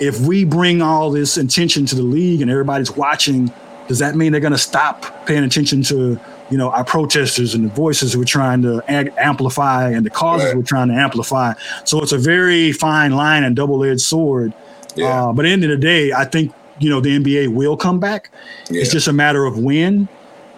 if 0.00 0.20
we 0.20 0.44
bring 0.44 0.80
all 0.80 1.10
this 1.10 1.36
attention 1.36 1.86
to 1.86 1.94
the 1.94 2.02
league 2.02 2.40
and 2.40 2.50
everybody's 2.50 2.90
watching, 2.90 3.52
does 3.88 3.98
that 3.98 4.16
mean 4.16 4.32
they're 4.32 4.40
going 4.40 4.52
to 4.52 4.58
stop 4.58 5.26
paying 5.26 5.44
attention 5.44 5.82
to 5.84 6.18
you 6.50 6.58
know 6.58 6.70
our 6.70 6.84
protesters 6.84 7.54
and 7.54 7.64
the 7.64 7.68
voices 7.68 8.16
we're 8.16 8.24
trying 8.24 8.62
to 8.62 8.82
ag- 8.88 9.12
amplify 9.18 9.90
and 9.90 10.04
the 10.04 10.10
causes 10.10 10.46
right. 10.46 10.56
we're 10.56 10.62
trying 10.62 10.88
to 10.88 10.94
amplify? 10.94 11.54
So 11.84 12.02
it's 12.02 12.12
a 12.12 12.18
very 12.18 12.72
fine 12.72 13.12
line 13.12 13.44
and 13.44 13.54
double-edged 13.54 14.00
sword. 14.00 14.52
Yeah. 14.94 15.28
Uh, 15.28 15.32
but 15.32 15.44
at 15.44 15.48
the 15.48 15.52
end 15.52 15.64
of 15.64 15.70
the 15.70 15.76
day, 15.76 16.12
I 16.12 16.24
think 16.24 16.52
you 16.78 16.90
know 16.90 17.00
the 17.00 17.18
NBA 17.18 17.48
will 17.48 17.76
come 17.76 18.00
back. 18.00 18.30
Yeah. 18.70 18.82
It's 18.82 18.90
just 18.90 19.08
a 19.08 19.12
matter 19.12 19.44
of 19.44 19.58
when. 19.58 20.08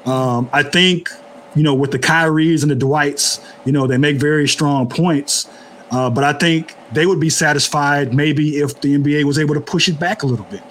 Um, 0.07 0.49
I 0.53 0.63
think, 0.63 1.11
you 1.55 1.63
know, 1.63 1.75
with 1.75 1.91
the 1.91 1.99
Kyries 1.99 2.63
and 2.63 2.71
the 2.71 2.77
Dwights, 2.77 3.41
you 3.65 3.73
know, 3.73 3.87
they 3.87 3.99
make 3.99 4.17
very 4.17 4.49
strong 4.49 4.89
points. 4.89 5.49
Uh, 5.91 6.09
but 6.09 6.25
I 6.25 6.33
think 6.33 6.75
they 6.93 7.07
would 7.07 7.21
be 7.21 7.31
satisfied 7.31 8.15
maybe 8.15 8.59
if 8.59 8.81
the 8.81 8.97
NBA 8.97 9.25
was 9.25 9.39
able 9.39 9.55
to 9.55 9.61
push 9.61 9.89
it 9.89 9.99
back 9.99 10.23
a 10.23 10.27
little 10.27 10.47
bit. 10.47 10.63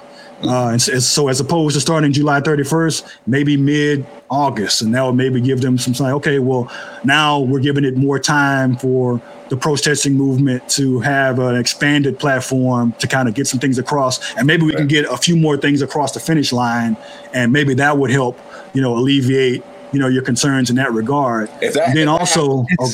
Uh, 0.43 0.69
and, 0.69 0.87
and, 0.87 1.03
so 1.03 1.27
as 1.27 1.39
opposed 1.39 1.75
to 1.75 1.81
starting 1.81 2.13
July 2.13 2.39
31st, 2.39 3.17
maybe 3.27 3.57
mid 3.57 4.05
August, 4.29 4.81
and 4.81 4.93
that 4.95 5.01
would 5.03 5.15
maybe 5.15 5.41
give 5.41 5.61
them 5.61 5.77
some 5.77 5.93
sign. 5.93 6.13
Okay, 6.13 6.39
well, 6.39 6.71
now 7.03 7.39
we're 7.39 7.59
giving 7.59 7.83
it 7.83 7.97
more 7.97 8.19
time 8.19 8.77
for 8.77 9.21
the 9.49 9.57
protesting 9.57 10.13
movement 10.13 10.67
to 10.69 10.99
have 10.99 11.39
an 11.39 11.55
expanded 11.55 12.19
platform 12.19 12.93
to 12.99 13.07
kind 13.07 13.27
of 13.27 13.33
get 13.33 13.47
some 13.47 13.59
things 13.59 13.77
across, 13.77 14.35
and 14.35 14.47
maybe 14.47 14.63
we 14.63 14.69
right. 14.69 14.77
can 14.77 14.87
get 14.87 15.05
a 15.05 15.17
few 15.17 15.35
more 15.35 15.57
things 15.57 15.81
across 15.81 16.13
the 16.13 16.19
finish 16.19 16.53
line, 16.53 16.95
and 17.33 17.51
maybe 17.51 17.73
that 17.73 17.97
would 17.97 18.11
help 18.11 18.39
you 18.73 18.81
know, 18.81 18.95
alleviate, 18.95 19.63
you 19.91 19.99
know, 19.99 20.07
your 20.07 20.23
concerns 20.23 20.69
in 20.69 20.75
that 20.77 20.91
regard. 20.91 21.49
If 21.61 21.73
that, 21.73 21.93
then 21.93 22.07
if 22.07 22.09
also, 22.09 22.65
oh, 22.79 22.91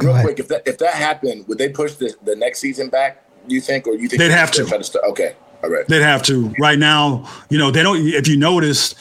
real 0.00 0.20
quick, 0.20 0.38
if 0.38 0.48
that 0.48 0.66
if 0.66 0.78
that 0.78 0.94
happened, 0.94 1.46
would 1.48 1.58
they 1.58 1.68
push 1.68 1.94
the, 1.94 2.14
the 2.24 2.36
next 2.36 2.60
season 2.60 2.88
back? 2.88 3.22
Do 3.46 3.54
you 3.54 3.60
think, 3.60 3.86
or 3.86 3.94
you 3.94 4.08
think 4.08 4.20
they'd 4.20 4.30
have 4.30 4.50
to? 4.52 4.64
to 4.64 5.02
okay, 5.10 5.36
all 5.64 5.70
right. 5.70 5.86
They'd 5.88 6.02
have 6.02 6.22
to. 6.24 6.54
Right 6.58 6.78
now, 6.78 7.28
you 7.48 7.58
know, 7.58 7.70
they 7.70 7.82
don't. 7.82 8.06
If 8.06 8.28
you 8.28 8.36
notice, 8.36 8.94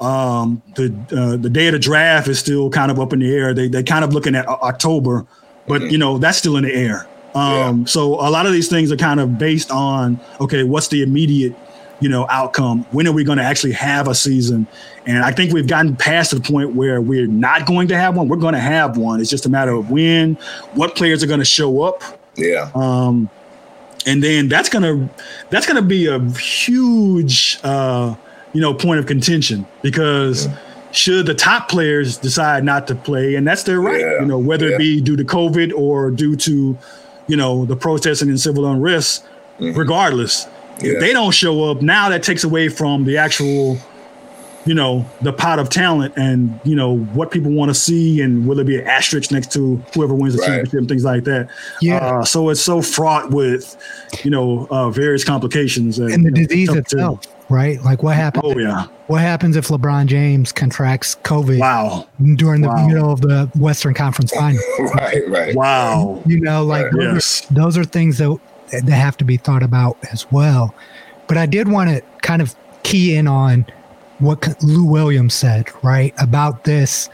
um, 0.00 0.62
the 0.74 0.94
uh, 1.12 1.36
the 1.36 1.48
day 1.48 1.68
of 1.68 1.72
the 1.72 1.78
draft 1.78 2.28
is 2.28 2.38
still 2.38 2.70
kind 2.70 2.90
of 2.90 2.98
up 2.98 3.12
in 3.12 3.20
the 3.20 3.32
air. 3.32 3.54
They 3.54 3.68
they 3.68 3.82
kind 3.82 4.04
of 4.04 4.12
looking 4.12 4.34
at 4.34 4.46
October, 4.46 5.26
but 5.66 5.82
mm-hmm. 5.82 5.90
you 5.90 5.98
know 5.98 6.18
that's 6.18 6.38
still 6.38 6.56
in 6.56 6.64
the 6.64 6.74
air. 6.74 7.06
Um, 7.34 7.80
yeah. 7.80 7.84
So 7.84 8.14
a 8.14 8.30
lot 8.30 8.46
of 8.46 8.52
these 8.52 8.68
things 8.68 8.90
are 8.90 8.96
kind 8.96 9.20
of 9.20 9.38
based 9.38 9.70
on 9.70 10.18
okay, 10.40 10.64
what's 10.64 10.88
the 10.88 11.02
immediate 11.02 11.54
you 12.00 12.08
know, 12.08 12.26
outcome. 12.30 12.84
When 12.92 13.08
are 13.08 13.12
we 13.12 13.24
going 13.24 13.38
to 13.38 13.44
actually 13.44 13.72
have 13.72 14.06
a 14.06 14.14
season? 14.14 14.68
And 15.06 15.24
I 15.24 15.32
think 15.32 15.52
we've 15.52 15.66
gotten 15.66 15.96
past 15.96 16.30
the 16.30 16.40
point 16.40 16.76
where 16.76 17.00
we're 17.00 17.26
not 17.26 17.66
going 17.66 17.88
to 17.88 17.96
have 17.96 18.16
one. 18.16 18.28
We're 18.28 18.36
going 18.36 18.54
to 18.54 18.60
have 18.60 18.96
one. 18.96 19.20
It's 19.20 19.30
just 19.30 19.46
a 19.46 19.48
matter 19.48 19.72
of 19.72 19.90
when, 19.90 20.34
what 20.74 20.94
players 20.94 21.24
are 21.24 21.26
going 21.26 21.40
to 21.40 21.44
show 21.44 21.82
up. 21.82 22.04
Yeah. 22.36 22.70
Um, 22.74 23.28
and 24.06 24.22
then 24.22 24.48
that's 24.48 24.68
gonna 24.68 25.08
that's 25.50 25.66
gonna 25.66 25.82
be 25.82 26.06
a 26.06 26.20
huge 26.32 27.58
uh, 27.64 28.14
you 28.52 28.60
know 28.60 28.74
point 28.74 29.00
of 29.00 29.06
contention 29.06 29.66
because 29.82 30.46
yeah. 30.46 30.56
should 30.92 31.26
the 31.26 31.34
top 31.34 31.68
players 31.68 32.16
decide 32.16 32.64
not 32.64 32.86
to 32.88 32.94
play, 32.94 33.34
and 33.34 33.46
that's 33.46 33.64
their 33.64 33.80
right, 33.80 34.00
yeah. 34.00 34.20
you 34.20 34.26
know, 34.26 34.38
whether 34.38 34.68
yeah. 34.68 34.74
it 34.74 34.78
be 34.78 35.00
due 35.00 35.16
to 35.16 35.24
COVID 35.24 35.72
or 35.74 36.10
due 36.10 36.36
to 36.36 36.76
you 37.26 37.36
know 37.36 37.64
the 37.64 37.76
protesting 37.76 38.28
and 38.28 38.40
civil 38.40 38.66
unrest, 38.66 39.24
mm-hmm. 39.58 39.78
regardless. 39.78 40.46
If 40.80 41.00
they 41.00 41.12
don't 41.12 41.32
show 41.32 41.64
up, 41.64 41.82
now 41.82 42.08
that 42.08 42.22
takes 42.22 42.44
away 42.44 42.68
from 42.68 43.04
the 43.04 43.16
actual, 43.16 43.78
you 44.68 44.74
know, 44.74 45.08
the 45.22 45.32
pot 45.32 45.58
of 45.58 45.70
talent 45.70 46.12
and, 46.18 46.60
you 46.62 46.76
know, 46.76 46.98
what 46.98 47.30
people 47.30 47.50
want 47.50 47.70
to 47.70 47.74
see 47.74 48.20
and 48.20 48.46
will 48.46 48.58
it 48.58 48.66
be 48.66 48.78
an 48.78 48.86
asterisk 48.86 49.32
next 49.32 49.50
to 49.50 49.76
whoever 49.94 50.12
wins 50.12 50.34
the 50.34 50.40
right. 50.40 50.48
championship 50.48 50.78
and 50.80 50.88
things 50.90 51.04
like 51.04 51.24
that. 51.24 51.48
Yeah. 51.80 51.96
Uh, 51.96 52.24
so 52.26 52.50
it's 52.50 52.60
so 52.60 52.82
fraught 52.82 53.30
with, 53.30 53.78
you 54.24 54.30
know, 54.30 54.66
uh, 54.70 54.90
various 54.90 55.24
complications. 55.24 55.98
And, 55.98 56.12
and 56.12 56.22
the 56.22 56.28
you 56.28 56.42
know, 56.42 56.46
disease 56.48 56.68
itself, 56.68 57.22
to, 57.22 57.28
right? 57.48 57.82
Like 57.82 58.02
what 58.02 58.16
happens? 58.16 58.44
Oh, 58.44 58.58
yeah. 58.58 58.88
What 59.06 59.22
happens 59.22 59.56
if 59.56 59.68
LeBron 59.68 60.04
James 60.04 60.52
contracts 60.52 61.16
COVID 61.24 61.60
wow. 61.60 62.06
during 62.34 62.60
the 62.60 62.68
wow. 62.68 62.86
middle 62.86 63.10
of 63.10 63.22
the 63.22 63.50
Western 63.58 63.94
Conference 63.94 64.34
final? 64.34 64.60
right, 64.96 65.26
right. 65.28 65.54
Wow. 65.56 66.22
You 66.26 66.40
know, 66.40 66.62
like 66.62 66.92
right. 66.92 66.92
those, 66.92 67.14
yes. 67.14 67.50
are, 67.50 67.54
those 67.54 67.78
are 67.78 67.84
things 67.84 68.18
that 68.18 68.38
that 68.70 68.90
have 68.90 69.16
to 69.16 69.24
be 69.24 69.38
thought 69.38 69.62
about 69.62 69.96
as 70.12 70.30
well. 70.30 70.74
But 71.26 71.38
I 71.38 71.46
did 71.46 71.68
want 71.68 71.88
to 71.88 72.02
kind 72.20 72.42
of 72.42 72.54
key 72.82 73.14
in 73.14 73.26
on 73.26 73.64
what 74.18 74.62
Lou 74.62 74.84
Williams 74.84 75.34
said, 75.34 75.68
right, 75.82 76.14
about 76.18 76.64
this 76.64 77.08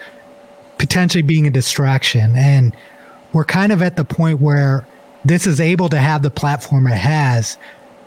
potentially 0.79 1.23
being 1.23 1.47
a 1.47 1.51
distraction. 1.51 2.35
And 2.37 2.75
we're 3.33 3.45
kind 3.45 3.73
of 3.73 3.83
at 3.83 3.97
the 3.97 4.05
point 4.05 4.41
where 4.41 4.87
this 5.25 5.47
is 5.47 5.61
able 5.61 5.89
to 5.89 5.99
have 5.99 6.23
the 6.23 6.31
platform 6.31 6.87
it 6.87 6.97
has 6.97 7.59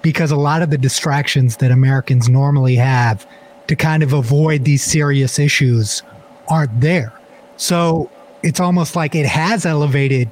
because 0.01 0.31
a 0.31 0.36
lot 0.36 0.62
of 0.62 0.69
the 0.69 0.77
distractions 0.77 1.57
that 1.57 1.71
Americans 1.71 2.29
normally 2.29 2.75
have 2.75 3.27
to 3.67 3.75
kind 3.75 4.03
of 4.03 4.13
avoid 4.13 4.63
these 4.63 4.83
serious 4.83 5.39
issues 5.39 6.03
aren't 6.47 6.79
there. 6.79 7.12
So 7.57 8.10
it's 8.43 8.60
almost 8.60 8.95
like 8.95 9.15
it 9.15 9.25
has 9.25 9.65
elevated 9.65 10.31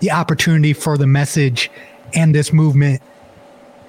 the 0.00 0.10
opportunity 0.10 0.72
for 0.72 0.98
the 0.98 1.06
message 1.06 1.70
and 2.14 2.34
this 2.34 2.52
movement 2.52 3.02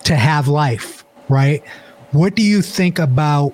to 0.06 0.16
have 0.16 0.48
life, 0.48 1.06
right? 1.30 1.64
What 2.12 2.36
do 2.36 2.42
you 2.42 2.62
think 2.62 2.98
about? 2.98 3.54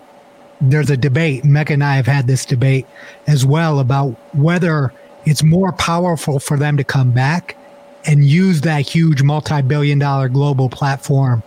There's 0.61 0.89
a 0.89 0.97
debate. 0.97 1.43
Mecca 1.43 1.73
and 1.73 1.83
I 1.83 1.95
have 1.95 2.07
had 2.07 2.27
this 2.27 2.45
debate 2.45 2.85
as 3.27 3.45
well 3.45 3.79
about 3.79 4.09
whether 4.33 4.93
it's 5.25 5.43
more 5.43 5.71
powerful 5.73 6.39
for 6.39 6.57
them 6.57 6.77
to 6.77 6.83
come 6.83 7.11
back 7.11 7.57
and 8.05 8.25
use 8.25 8.61
that 8.61 8.81
huge 8.81 9.23
multi 9.23 9.61
billion 9.61 9.99
dollar 9.99 10.29
global 10.29 10.69
platform 10.69 11.43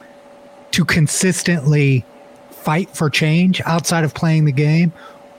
to 0.73 0.85
consistently 0.85 2.05
fight 2.51 2.91
for 2.91 3.09
change 3.09 3.61
outside 3.65 4.05
of 4.05 4.15
playing 4.15 4.45
the 4.45 4.53
game? 4.53 4.93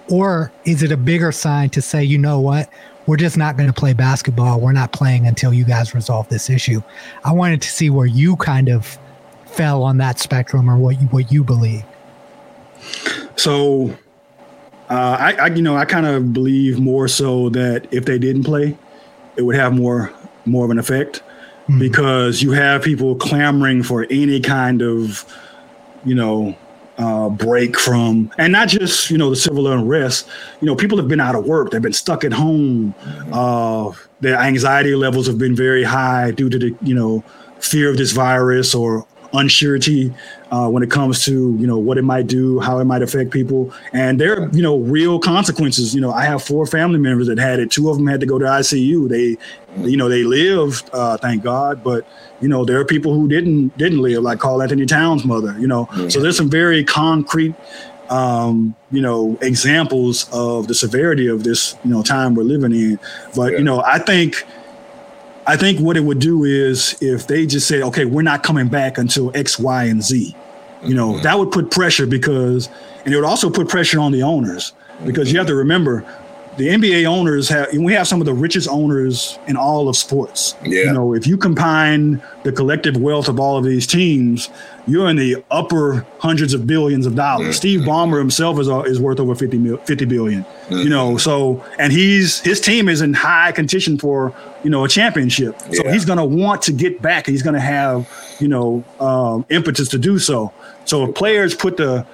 Or 0.10 0.52
is 0.64 0.84
it 0.84 0.92
a 0.92 0.98
bigger 0.98 1.32
sign 1.32 1.70
to 1.72 1.82
say, 1.82 2.04
you 2.04 2.18
know 2.18 2.40
what? 2.40 2.70
we're 3.08 3.18
just 3.18 3.38
not 3.38 3.58
going 3.58 3.68
to 3.68 3.74
play 3.74 3.94
basketball. 3.94 4.60
We're 4.60 4.74
not 4.74 4.92
playing 4.92 5.26
until 5.26 5.54
you 5.54 5.64
guys 5.64 5.96
resolve 5.96 6.28
this 6.30 6.50
issue. 6.50 6.82
I 7.24 7.32
wanted 7.32 7.62
to 7.62 7.72
see 7.72 7.90
where 7.90 8.06
you 8.06 8.36
kind 8.36 8.70
of 8.70 9.00
fell 9.46 9.82
on 9.82 9.98
that 9.98 10.20
spectrum 10.20 10.70
or 10.70 10.78
what 10.78 11.02
you, 11.02 11.08
what 11.08 11.32
you 11.32 11.44
believe. 11.44 11.84
So, 13.36 13.98
uh, 14.90 15.18
I, 15.20 15.34
I, 15.34 15.48
you 15.48 15.62
know, 15.62 15.76
I 15.76 15.86
kind 15.86 16.06
of 16.06 16.34
believe 16.34 16.80
more 16.80 17.08
so 17.08 17.50
that 17.50 17.88
if 17.92 18.06
they 18.06 18.18
didn't 18.18 18.44
play, 18.44 18.78
it 19.36 19.42
would 19.44 19.56
have 19.56 19.74
more 19.74 20.14
more 20.46 20.64
of 20.66 20.72
an 20.72 20.80
effect 20.80 21.22
mm-hmm. 21.64 21.80
because 21.80 22.42
you 22.42 22.52
have 22.52 22.82
people 22.82 23.16
clamoring 23.16 23.84
for 23.84 24.08
any 24.10 24.40
kind 24.40 24.82
of, 24.82 25.26
you 26.06 26.16
know, 26.16 26.58
uh, 26.98 27.30
break 27.30 27.78
from, 27.78 28.32
and 28.38 28.52
not 28.52 28.68
just 28.68 29.12
you 29.12 29.18
know 29.18 29.30
the 29.30 29.36
civil 29.36 29.68
unrest. 29.68 30.28
You 30.62 30.66
know, 30.66 30.76
people 30.76 30.98
have 30.98 31.08
been 31.08 31.20
out 31.20 31.36
of 31.36 31.46
work; 31.46 31.70
they've 31.70 31.82
been 31.82 31.94
stuck 31.94 32.24
at 32.24 32.34
home. 32.34 32.96
Uh, 33.32 33.92
their 34.20 34.38
anxiety 34.38 34.96
levels 34.96 35.28
have 35.28 35.38
been 35.38 35.56
very 35.56 35.84
high 35.84 36.32
due 36.32 36.50
to 36.50 36.58
the 36.58 36.76
you 36.82 36.96
know 36.96 37.24
fear 37.60 37.90
of 37.90 37.98
this 37.98 38.14
virus 38.14 38.74
or 38.74 39.06
uncertainty 39.34 40.14
uh, 40.52 40.70
when 40.70 40.84
it 40.84 40.90
comes 40.90 41.24
to 41.26 41.56
you 41.60 41.68
know 41.68 41.78
what 41.78 41.98
it 41.98 42.04
might 42.04 42.28
do, 42.28 42.60
how 42.60 42.80
it 42.80 42.86
might 42.86 43.02
affect 43.02 43.32
people, 43.32 43.74
and 43.94 44.20
there 44.20 44.42
are 44.42 44.50
you 44.50 44.62
know 44.62 44.78
real 44.80 45.20
consequences. 45.20 45.94
You 45.94 46.02
know, 46.02 46.12
I 46.12 46.24
have 46.26 46.44
four 46.44 46.66
family 46.66 47.00
members 47.00 47.28
that 47.28 47.38
had 47.38 47.60
it. 47.60 47.72
Two 47.72 47.90
of 47.90 47.98
them 47.98 48.08
had 48.08 48.20
to 48.20 48.26
go 48.26 48.40
to 48.40 48.46
ICU. 48.46 49.10
They, 49.10 49.38
you 49.88 49.98
know, 49.98 50.10
they 50.10 50.24
lived, 50.24 50.90
uh, 50.94 51.18
thank 51.18 51.44
God, 51.44 51.84
but 51.84 52.08
you 52.42 52.48
know 52.48 52.66
there 52.66 52.80
are 52.80 52.86
people 52.86 53.14
who 53.14 53.28
didn't 53.28 53.78
didn't 53.78 54.00
live, 54.00 54.24
like 54.24 54.40
Karl-Anthony 54.40 54.86
Towns' 54.86 55.26
mother. 55.26 55.58
You 55.60 55.68
know, 55.68 55.86
mm-hmm. 55.88 56.10
so 56.10 56.22
there's 56.22 56.38
some 56.38 56.50
very 56.50 56.84
concrete 56.84 57.56
um, 58.10 58.76
you 58.92 59.02
know, 59.02 59.38
examples 59.42 60.30
of 60.32 60.68
the 60.68 60.76
severity 60.76 61.28
of 61.28 61.44
this, 61.44 61.76
you 61.84 61.92
know, 61.92 62.04
time 62.04 62.36
we're 62.36 62.44
living 62.44 62.72
in. 62.72 63.00
But 63.36 63.54
yeah. 63.54 63.58
you 63.60 63.64
know, 63.64 63.84
I 63.84 64.00
think, 64.00 64.46
I 65.48 65.56
think 65.56 65.80
what 65.80 65.96
it 65.96 66.02
would 66.02 66.20
do 66.20 66.44
is 66.44 66.98
if 67.02 67.28
they 67.28 67.46
just 67.46 67.68
said, 67.68 67.82
okay, 67.84 68.04
we're 68.04 68.22
not 68.22 68.44
coming 68.44 68.68
back 68.68 68.98
until 68.98 69.32
X, 69.36 69.58
Y, 69.58 69.86
and 69.86 70.04
Z. 70.04 70.36
You 70.84 70.94
know, 70.94 71.14
mm-hmm. 71.14 71.24
that 71.24 71.40
would 71.40 71.52
put 71.52 71.72
pressure 71.72 72.06
because, 72.06 72.70
and 73.06 73.14
it 73.14 73.18
would 73.18 73.26
also 73.26 73.50
put 73.50 73.70
pressure 73.70 74.00
on 74.00 74.12
the 74.12 74.24
owners 74.24 74.74
because 75.06 75.30
mm-hmm. 75.30 75.36
you 75.36 75.40
have 75.40 75.48
to 75.48 75.56
remember 75.56 76.06
the 76.58 76.70
NBA 76.70 77.06
owners 77.06 77.48
have 77.50 77.72
we 77.74 77.94
have 77.94 78.08
some 78.08 78.20
of 78.20 78.26
the 78.26 78.34
richest 78.34 78.68
owners 78.68 79.38
in 79.48 79.56
all 79.56 79.88
of 79.88 79.96
sports. 79.96 80.56
Yeah. 80.64 80.86
You 80.86 80.94
know, 80.94 81.14
if 81.14 81.28
you 81.28 81.38
combine 81.38 82.22
the 82.44 82.52
collective 82.52 82.98
wealth 82.98 83.28
of 83.28 83.40
all 83.40 83.58
of 83.58 83.64
these 83.64 83.86
teams, 83.86 84.50
you're 84.88 85.08
in 85.08 85.18
the 85.18 85.44
upper 85.52 86.06
hundreds 86.20 86.54
of 86.54 86.66
billions 86.66 87.06
of 87.06 87.16
dollars. 87.16 87.48
Mm-hmm. 87.48 87.54
Steve 87.54 87.80
Ballmer 87.82 88.18
himself 88.18 88.60
is 88.60 88.68
uh, 88.68 88.82
is 88.82 89.00
worth 89.00 89.20
over 89.20 89.36
50, 89.36 89.58
mil, 89.60 89.78
50 89.78 90.06
billion. 90.06 90.44
Mm-hmm. 90.44 90.78
You 90.80 90.90
know, 90.90 91.18
so 91.18 91.64
and 91.78 91.94
he's 91.94 92.40
his 92.40 92.60
team 92.60 92.90
is 92.90 93.02
in 93.02 93.14
high 93.14 93.52
contention 93.52 94.00
for, 94.00 94.34
you 94.64 94.72
know, 94.72 94.84
a 94.84 94.90
championship. 94.90 95.60
So 95.74 95.88
he's 95.92 96.06
going 96.06 96.18
to 96.18 96.26
want 96.26 96.64
to 96.64 96.72
get 96.72 97.02
back. 97.02 97.28
He's 97.28 97.44
going 97.44 97.54
to 97.54 97.60
have, 97.60 98.10
you 98.40 98.48
know, 98.48 98.84
um, 99.00 99.46
impetus 99.50 99.90
to 99.90 100.00
do 100.00 100.18
so. 100.18 100.52
So 100.86 101.10
if 101.10 101.16
players 101.16 101.54
put 101.54 101.78
the 101.78 102.06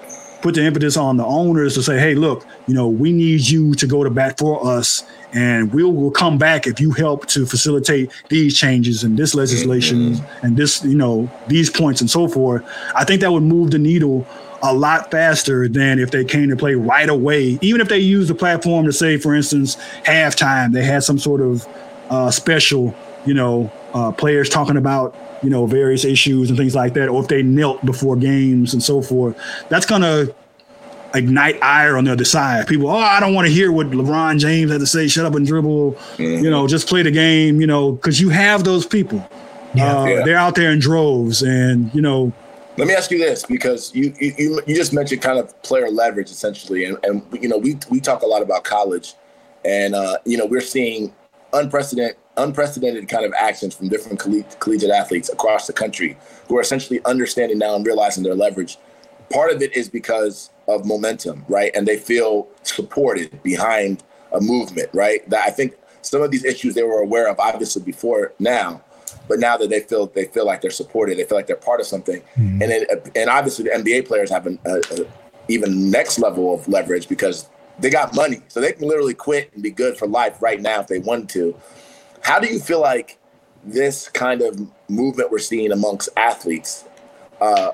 put 0.43 0.55
the 0.55 0.63
impetus 0.63 0.97
on 0.97 1.15
the 1.15 1.25
owners 1.25 1.73
to 1.73 1.81
say, 1.81 1.97
hey, 1.97 2.15
look, 2.15 2.45
you 2.67 2.73
know, 2.73 2.89
we 2.89 3.13
need 3.13 3.47
you 3.47 3.73
to 3.75 3.87
go 3.87 4.03
to 4.03 4.09
bat 4.09 4.37
for 4.37 4.67
us, 4.67 5.03
and 5.31 5.73
we'll, 5.73 5.93
we'll 5.93 6.11
come 6.11 6.37
back 6.37 6.67
if 6.67 6.81
you 6.81 6.91
help 6.91 7.25
to 7.27 7.45
facilitate 7.45 8.11
these 8.27 8.55
changes 8.55 9.05
and 9.05 9.17
this 9.17 9.33
legislation 9.33 10.15
mm-hmm. 10.15 10.45
and 10.45 10.57
this, 10.57 10.83
you 10.83 10.95
know, 10.95 11.31
these 11.47 11.69
points 11.69 12.01
and 12.01 12.09
so 12.11 12.27
forth. 12.27 12.61
I 12.93 13.05
think 13.05 13.21
that 13.21 13.31
would 13.31 13.43
move 13.43 13.71
the 13.71 13.79
needle 13.79 14.27
a 14.61 14.73
lot 14.73 15.09
faster 15.09 15.69
than 15.69 15.97
if 15.97 16.11
they 16.11 16.25
came 16.25 16.49
to 16.49 16.57
play 16.57 16.75
right 16.75 17.09
away. 17.09 17.57
Even 17.61 17.79
if 17.79 17.87
they 17.87 17.99
used 17.99 18.29
the 18.29 18.35
platform 18.35 18.85
to 18.85 18.93
say, 18.93 19.17
for 19.17 19.33
instance, 19.33 19.77
halftime, 20.05 20.73
they 20.73 20.83
had 20.83 21.03
some 21.03 21.17
sort 21.17 21.39
of 21.39 21.65
uh, 22.09 22.29
special, 22.29 22.93
you 23.25 23.33
know, 23.33 23.71
uh, 23.93 24.11
players 24.11 24.49
talking 24.49 24.77
about 24.77 25.15
you 25.43 25.49
know, 25.49 25.65
various 25.65 26.05
issues 26.05 26.49
and 26.49 26.57
things 26.57 26.73
like 26.73 26.93
that, 26.93 27.09
or 27.09 27.21
if 27.21 27.27
they 27.27 27.43
knelt 27.43 27.85
before 27.85 28.15
games 28.15 28.73
and 28.73 28.81
so 28.81 29.01
forth, 29.01 29.37
that's 29.69 29.85
gonna 29.85 30.27
ignite 31.13 31.61
ire 31.61 31.97
on 31.97 32.05
the 32.05 32.11
other 32.11 32.25
side. 32.25 32.65
People, 32.65 32.87
oh, 32.87 32.95
I 32.95 33.19
don't 33.19 33.33
want 33.33 33.47
to 33.47 33.53
hear 33.53 33.71
what 33.71 33.87
LeBron 33.87 34.39
James 34.39 34.71
had 34.71 34.79
to 34.79 34.87
say. 34.87 35.07
Shut 35.07 35.25
up 35.25 35.35
and 35.35 35.45
dribble. 35.45 35.91
Mm-hmm. 35.91 36.43
You 36.43 36.49
know, 36.49 36.67
just 36.67 36.87
play 36.87 37.03
the 37.03 37.11
game. 37.11 37.59
You 37.59 37.67
know, 37.67 37.91
because 37.91 38.21
you 38.21 38.29
have 38.29 38.63
those 38.63 38.85
people. 38.85 39.27
Yeah. 39.75 39.99
Uh, 39.99 40.05
yeah. 40.05 40.23
They're 40.23 40.37
out 40.37 40.55
there 40.55 40.71
in 40.71 40.79
droves, 40.79 41.43
and 41.43 41.93
you 41.93 42.01
know. 42.01 42.31
Let 42.75 42.87
me 42.87 42.95
ask 42.95 43.11
you 43.11 43.19
this, 43.19 43.43
because 43.43 43.93
you 43.93 44.15
you, 44.19 44.61
you 44.65 44.75
just 44.75 44.93
mentioned 44.93 45.21
kind 45.21 45.37
of 45.37 45.61
player 45.61 45.91
leverage 45.91 46.31
essentially, 46.31 46.85
and, 46.85 46.97
and 47.03 47.21
you 47.39 47.47
know 47.47 47.57
we 47.57 47.77
we 47.91 47.99
talk 47.99 48.23
a 48.23 48.25
lot 48.25 48.41
about 48.41 48.63
college, 48.63 49.13
and 49.63 49.93
uh, 49.93 50.17
you 50.25 50.37
know 50.37 50.45
we're 50.47 50.61
seeing 50.61 51.13
unprecedented 51.51 52.17
unprecedented 52.37 53.07
kind 53.07 53.25
of 53.25 53.33
actions 53.37 53.75
from 53.75 53.89
different 53.89 54.19
collegiate 54.59 54.91
athletes 54.91 55.29
across 55.29 55.67
the 55.67 55.73
country 55.73 56.17
who 56.47 56.57
are 56.57 56.61
essentially 56.61 56.99
understanding 57.05 57.59
now 57.59 57.75
and 57.75 57.85
realizing 57.85 58.23
their 58.23 58.35
leverage. 58.35 58.77
Part 59.31 59.51
of 59.51 59.61
it 59.61 59.75
is 59.75 59.89
because 59.89 60.49
of 60.67 60.85
momentum, 60.85 61.45
right? 61.47 61.71
And 61.75 61.87
they 61.87 61.97
feel 61.97 62.47
supported 62.63 63.41
behind 63.43 64.03
a 64.31 64.41
movement, 64.41 64.89
right? 64.93 65.27
That 65.29 65.45
I 65.47 65.51
think 65.51 65.75
some 66.01 66.21
of 66.21 66.31
these 66.31 66.43
issues 66.43 66.73
they 66.75 66.83
were 66.83 67.01
aware 67.01 67.29
of 67.29 67.39
obviously 67.39 67.81
before 67.81 68.33
now, 68.39 68.81
but 69.27 69.39
now 69.39 69.57
that 69.57 69.69
they 69.69 69.79
feel 69.79 70.07
they 70.07 70.25
feel 70.25 70.45
like 70.45 70.61
they're 70.61 70.71
supported, 70.71 71.17
they 71.17 71.23
feel 71.23 71.37
like 71.37 71.47
they're 71.47 71.55
part 71.55 71.79
of 71.79 71.87
something, 71.87 72.21
mm-hmm. 72.37 72.61
and 72.61 72.71
it, 72.71 73.11
and 73.15 73.29
obviously 73.29 73.65
the 73.65 73.71
NBA 73.71 74.07
players 74.07 74.29
have 74.29 74.45
an 74.47 74.59
a, 74.65 74.81
a 74.91 75.05
even 75.47 75.91
next 75.91 76.19
level 76.19 76.53
of 76.53 76.67
leverage 76.67 77.07
because 77.07 77.49
they 77.79 77.89
got 77.89 78.15
money, 78.15 78.41
so 78.47 78.59
they 78.59 78.73
can 78.73 78.87
literally 78.87 79.13
quit 79.13 79.51
and 79.53 79.63
be 79.63 79.71
good 79.71 79.97
for 79.97 80.07
life 80.07 80.41
right 80.41 80.61
now 80.61 80.81
if 80.81 80.87
they 80.87 80.99
wanted 80.99 81.29
to. 81.29 81.55
How 82.23 82.39
do 82.39 82.47
you 82.47 82.59
feel 82.59 82.79
like 82.79 83.19
this 83.65 84.09
kind 84.09 84.41
of 84.41 84.59
movement 84.89 85.29
we're 85.29 85.39
seeing 85.39 85.71
amongst 85.71 86.09
athletes? 86.15 86.85
Uh, 87.39 87.73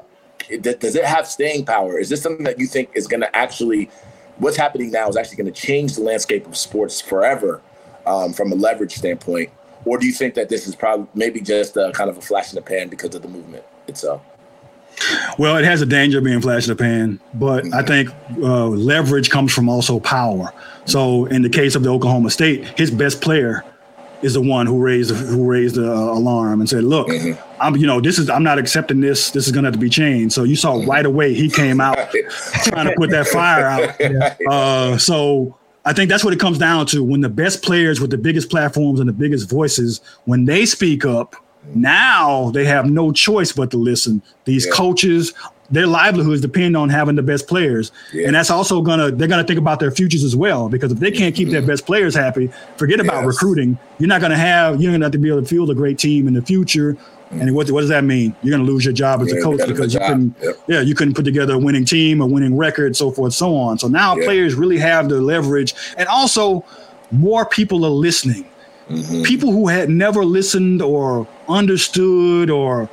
does 0.62 0.96
it 0.96 1.06
have 1.06 1.28
staying 1.28 1.66
power? 1.66 2.00
Is 2.00 2.10
this 2.10 2.22
something 2.22 2.44
that 2.46 2.60
you 2.60 2.66
think 2.66 2.90
is 2.96 3.08
going 3.08 3.22
to 3.22 3.36
actually, 3.36 3.90
what's 4.38 4.58
happening 4.58 4.90
now 4.90 5.08
is 5.08 5.16
actually 5.16 5.38
going 5.38 5.54
to 5.54 5.62
change 5.62 5.96
the 5.96 6.02
landscape 6.02 6.48
of 6.48 6.58
sports 6.58 7.00
forever 7.00 7.62
um, 8.08 8.34
from 8.34 8.52
a 8.52 8.56
leverage 8.56 8.96
standpoint? 8.96 9.52
Or 9.86 10.00
do 10.00 10.08
you 10.08 10.14
think 10.14 10.34
that 10.34 10.50
this 10.50 10.68
is 10.68 10.76
probably 10.76 11.08
maybe 11.14 11.42
just 11.42 11.78
a, 11.78 11.92
kind 11.94 12.10
of 12.10 12.18
a 12.18 12.22
flash 12.22 12.52
in 12.52 12.56
the 12.56 12.62
pan 12.64 12.90
because 12.90 13.14
of 13.14 13.22
the 13.22 13.28
movement 13.28 13.64
itself? 13.88 14.22
Well, 15.38 15.58
it 15.58 15.66
has 15.66 15.84
a 15.84 15.86
danger 15.86 16.18
of 16.18 16.24
being 16.24 16.42
flash 16.42 16.68
in 16.68 16.76
the 16.76 16.84
pan, 16.84 17.20
but. 17.36 17.72
I 17.72 17.84
think 17.84 18.10
uh, 18.42 18.66
leverage 18.68 19.30
comes 19.30 19.54
from 19.54 19.70
also 19.70 20.00
power. 20.00 20.52
So, 20.86 21.26
in 21.26 21.44
the 21.44 21.50
case 21.50 21.76
of 21.76 21.84
the 21.84 21.90
Oklahoma 21.90 22.32
State, 22.32 22.66
his 22.78 22.90
best 22.90 23.22
player 23.22 23.64
is 24.22 24.34
the 24.34 24.42
one 24.42 24.66
who 24.66 24.82
raised 24.82 25.12
who 25.12 25.46
raised 25.46 25.76
the 25.76 25.92
uh, 25.92 25.96
alarm 25.96 26.60
and 26.60 26.70
said, 26.70 26.84
"Look, 26.84 27.08
mm-hmm. 27.08 27.42
I'm 27.62 27.76
you 27.76 27.88
know 27.88 28.02
this 28.02 28.20
is 28.20 28.30
I'm 28.30 28.44
not 28.44 28.58
accepting 28.60 29.00
this. 29.00 29.32
This 29.32 29.46
is 29.46 29.52
going 29.52 29.64
to 29.64 29.68
have 29.68 29.74
to 29.74 29.80
be 29.80 29.90
changed." 29.90 30.34
So 30.34 30.44
you 30.44 30.56
saw 30.56 30.76
mm-hmm. 30.76 30.90
right 30.90 31.06
away 31.06 31.34
he 31.34 31.50
came 31.50 31.80
out 31.82 31.98
trying 32.64 32.88
to 32.88 32.94
put 32.98 33.10
that 33.12 33.28
fire 33.28 33.66
out. 33.66 33.96
Uh, 34.50 34.98
so 34.98 35.56
I 35.86 35.94
think 35.94 36.10
that's 36.10 36.24
what 36.24 36.34
it 36.34 36.40
comes 36.40 36.58
down 36.58 36.86
to. 36.88 37.04
When 37.04 37.22
the 37.22 37.30
best 37.30 37.64
players 37.64 38.00
with 38.00 38.10
the 38.10 38.18
biggest 38.18 38.50
platforms 38.50 39.00
and 39.00 39.08
the 39.08 39.14
biggest 39.14 39.50
voices, 39.50 40.02
when 40.26 40.46
they 40.46 40.66
speak 40.66 41.06
up, 41.06 41.36
now 41.76 42.52
they 42.52 42.66
have 42.66 42.86
no 42.86 43.12
choice 43.12 43.52
but 43.52 43.72
to 43.72 43.78
listen. 43.78 44.22
These 44.46 44.66
yeah. 44.66 44.72
coaches, 44.74 45.34
their 45.72 45.88
livelihoods 45.88 46.42
depend 46.42 46.76
on 46.76 46.90
having 46.90 47.16
the 47.16 47.24
best 47.24 47.48
players. 47.48 47.92
Yeah. 48.14 48.28
And 48.28 48.36
that's 48.36 48.50
also 48.50 48.82
gonna 48.82 49.12
they're 49.12 49.28
gonna 49.28 49.44
think 49.44 49.60
about 49.60 49.80
their 49.80 49.92
futures 49.92 50.24
as 50.24 50.36
well. 50.36 50.70
Because 50.70 50.92
if 50.92 51.00
they 51.00 51.12
can't 51.12 51.36
keep 51.36 51.50
their 51.50 51.62
best 51.62 51.86
players 51.86 52.16
happy, 52.16 52.50
forget 52.78 53.00
about 53.00 53.24
yes. 53.24 53.28
recruiting. 53.28 53.78
You're 54.00 54.10
not 54.10 54.22
gonna 54.22 54.38
have 54.38 54.82
you're 54.82 54.92
gonna 54.92 55.06
have 55.06 55.12
to 55.12 55.18
be 55.18 55.30
able 55.30 55.42
to 55.42 55.48
field 55.48 55.70
a 55.70 55.76
great 55.76 55.98
team 55.98 56.28
in 56.28 56.34
the 56.34 56.42
future. 56.42 56.98
Mm-hmm. 57.30 57.42
And 57.42 57.56
what, 57.56 57.70
what 57.70 57.82
does 57.82 57.90
that 57.90 58.04
mean? 58.04 58.36
You're 58.42 58.58
going 58.58 58.66
to 58.66 58.72
lose 58.72 58.84
your 58.84 58.94
job 58.94 59.22
as 59.22 59.32
yeah, 59.32 59.40
a 59.40 59.44
coach 59.44 59.60
because 59.68 59.94
you 59.94 60.00
couldn't, 60.00 60.36
yep. 60.42 60.56
yeah, 60.68 60.82
you 60.82 60.96
couldn't 60.96 61.14
put 61.14 61.26
together 61.26 61.54
a 61.54 61.60
winning 61.60 61.86
team, 61.86 62.22
a 62.22 62.26
winning 62.26 62.58
record, 62.58 62.96
so 62.96 63.12
forth, 63.12 63.36
so 63.36 63.56
on. 63.56 63.78
So 63.78 63.88
now 63.88 64.16
yeah. 64.16 64.26
players 64.26 64.56
really 64.56 64.80
have 64.80 65.10
the 65.10 65.22
leverage, 65.22 65.76
and 65.96 66.08
also 66.08 66.66
more 67.12 67.46
people 67.46 67.86
are 67.86 67.92
listening. 67.92 68.50
Mm-hmm. 68.90 69.22
People 69.22 69.52
who 69.52 69.68
had 69.68 69.90
never 69.90 70.26
listened 70.26 70.82
or 70.82 71.28
understood 71.48 72.50
or 72.50 72.90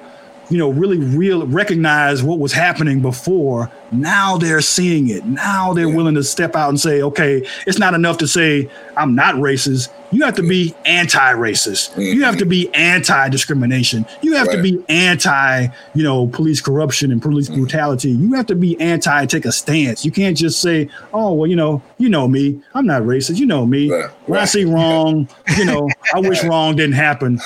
you 0.49 0.59
know, 0.59 0.71
really 0.71 0.99
real 0.99 1.47
recognize 1.47 2.23
what 2.23 2.39
was 2.39 2.53
happening 2.53 3.01
before. 3.01 3.71
Now 3.93 4.39
they're 4.39 4.61
seeing 4.61 5.09
it. 5.09 5.25
Now 5.25 5.73
they're 5.73 5.89
willing 5.89 6.15
to 6.15 6.25
step 6.25 6.55
out 6.55 6.69
and 6.69 6.81
say, 6.81 7.03
okay, 7.03 7.47
it's 7.67 7.79
not 7.79 7.95
enough 7.95 8.19
to 8.19 8.29
say 8.29 8.71
I'm 8.97 9.15
not 9.15 9.37
racist. 9.37 9.89
You 10.12 10.25
have 10.25 10.35
to 10.37 10.42
be 10.42 10.75
anti-racist. 10.85 11.90
Mm-hmm. 11.90 12.01
You 12.01 12.25
have 12.25 12.38
to 12.38 12.47
be 12.47 12.73
anti-discrimination. 12.75 14.07
You 14.23 14.35
have 14.35 14.47
right. 14.47 14.57
to 14.57 14.62
be 14.62 14.85
anti, 14.88 15.66
you 15.95 16.03
know, 16.03 16.29
police 16.29 16.61
corruption 16.61 17.11
and 17.11 17.21
police 17.21 17.49
mm-hmm. 17.49 17.61
brutality. 17.61 18.11
You 18.11 18.35
have 18.35 18.47
to 18.47 18.55
be 18.55 18.81
anti 18.81 19.27
take 19.27 19.45
a 19.45 19.53
stance. 19.53 20.05
You 20.05 20.12
can't 20.12 20.37
just 20.37 20.61
say, 20.61 20.88
"Oh, 21.12 21.33
well, 21.33 21.47
you 21.47 21.57
know, 21.57 21.83
you 21.99 22.09
know 22.09 22.29
me. 22.29 22.61
I'm 22.75 22.87
not 22.87 23.03
racist. 23.03 23.38
You 23.38 23.47
know 23.47 23.66
me. 23.66 23.90
Right. 23.90 24.11
When. 24.27 24.40
I 24.40 24.45
see 24.45 24.64
wrong, 24.64 25.29
you 25.57 25.64
know, 25.64 25.88
I 26.14 26.21
wish 26.21 26.42
wrong 26.45 26.77
didn't 26.77 26.95
happen." 26.95 27.40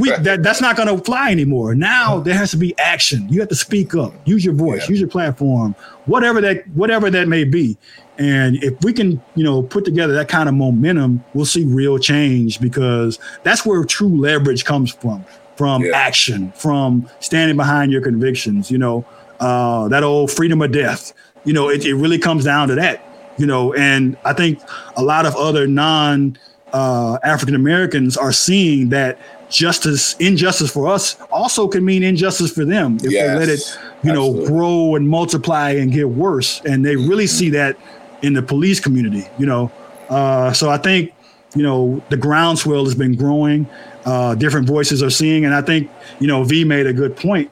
We 0.00 0.10
that 0.10 0.40
that's 0.42 0.60
not 0.60 0.76
going 0.76 0.88
to 0.88 1.02
fly 1.04 1.30
anymore. 1.30 1.74
Now 1.74 2.20
there 2.20 2.34
has 2.34 2.50
to 2.52 2.56
be 2.56 2.76
action. 2.78 3.28
You 3.28 3.40
have 3.40 3.48
to 3.50 3.56
speak 3.56 3.94
up. 3.94 4.12
Use 4.24 4.44
your 4.44 4.54
voice. 4.54 4.82
Yeah. 4.82 4.90
Use 4.90 5.00
your 5.00 5.08
platform. 5.08 5.74
Whatever 6.06 6.40
that 6.42 6.68
whatever 6.68 7.10
that 7.10 7.28
may 7.28 7.44
be. 7.44 7.78
And 8.18 8.62
if 8.62 8.80
we 8.82 8.92
can, 8.92 9.20
you 9.34 9.42
know, 9.42 9.62
put 9.62 9.84
together 9.84 10.12
that 10.14 10.28
kind 10.28 10.48
of 10.48 10.54
momentum, 10.54 11.24
we'll 11.34 11.46
see 11.46 11.64
real 11.64 11.98
change 11.98 12.60
because 12.60 13.18
that's 13.42 13.66
where 13.66 13.84
true 13.84 14.20
leverage 14.20 14.64
comes 14.64 14.92
from, 14.92 15.24
from 15.56 15.84
yeah. 15.84 15.96
action, 15.96 16.52
from 16.52 17.08
standing 17.20 17.56
behind 17.56 17.90
your 17.90 18.02
convictions, 18.02 18.70
you 18.70 18.78
know, 18.78 19.04
uh, 19.40 19.88
that 19.88 20.04
old 20.04 20.30
freedom 20.30 20.62
or 20.62 20.68
death, 20.68 21.12
you 21.44 21.52
know, 21.52 21.68
it, 21.68 21.84
it 21.84 21.94
really 21.94 22.18
comes 22.18 22.44
down 22.44 22.68
to 22.68 22.74
that, 22.76 23.04
you 23.36 23.46
know, 23.46 23.74
and 23.74 24.16
I 24.24 24.32
think 24.32 24.60
a 24.96 25.02
lot 25.02 25.26
of 25.26 25.34
other 25.36 25.66
non 25.66 26.38
uh, 26.72 27.18
African 27.22 27.54
Americans 27.54 28.16
are 28.16 28.32
seeing 28.32 28.88
that 28.90 29.18
justice, 29.48 30.14
injustice 30.14 30.72
for 30.72 30.88
us 30.88 31.20
also 31.30 31.68
can 31.68 31.84
mean 31.84 32.02
injustice 32.02 32.52
for 32.52 32.64
them 32.64 32.96
if 33.02 33.12
yes, 33.12 33.28
they 33.28 33.38
let 33.38 33.48
it, 33.48 33.78
you 34.02 34.10
absolutely. 34.10 34.40
know, 34.40 34.46
grow 34.46 34.96
and 34.96 35.08
multiply 35.08 35.70
and 35.70 35.92
get 35.92 36.08
worse. 36.08 36.60
And 36.64 36.84
they 36.84 36.96
really 36.96 37.26
see 37.26 37.50
that 37.50 37.76
in 38.24 38.32
the 38.32 38.42
police 38.42 38.80
community, 38.80 39.26
you 39.38 39.44
know. 39.44 39.70
Uh, 40.08 40.52
so 40.52 40.70
I 40.70 40.78
think, 40.78 41.12
you 41.54 41.62
know, 41.62 42.02
the 42.08 42.16
groundswell 42.16 42.84
has 42.84 42.94
been 42.94 43.14
growing. 43.14 43.68
Uh, 44.06 44.34
different 44.34 44.66
voices 44.66 45.02
are 45.02 45.10
seeing, 45.10 45.44
and 45.44 45.54
I 45.54 45.60
think, 45.60 45.90
you 46.20 46.26
know, 46.26 46.42
V 46.42 46.64
made 46.64 46.86
a 46.86 46.92
good 46.92 47.16
point. 47.16 47.50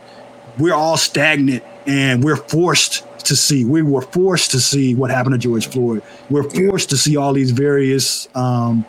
We're 0.59 0.75
all 0.75 0.97
stagnant, 0.97 1.63
and 1.87 2.25
we're 2.25 2.37
forced 2.37 3.05
to 3.25 3.37
see. 3.37 3.65
We 3.65 3.83
were 3.83 4.03
forced 4.03 4.51
to 4.53 4.61
see 4.61 4.95
what 4.95 5.11
happened 5.11 5.35
to 5.35 5.39
George 5.39 5.67
Floyd. 5.67 6.03
We're 6.31 6.49
forced 6.49 6.91
to 6.91 6.97
see 6.97 7.17
all 7.17 7.33
these 7.33 7.51
various, 7.51 8.29
um, 8.35 8.85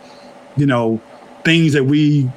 you 0.55 0.65
know, 0.65 1.01
things 1.43 1.73
that 1.73 1.83
we 1.83 2.29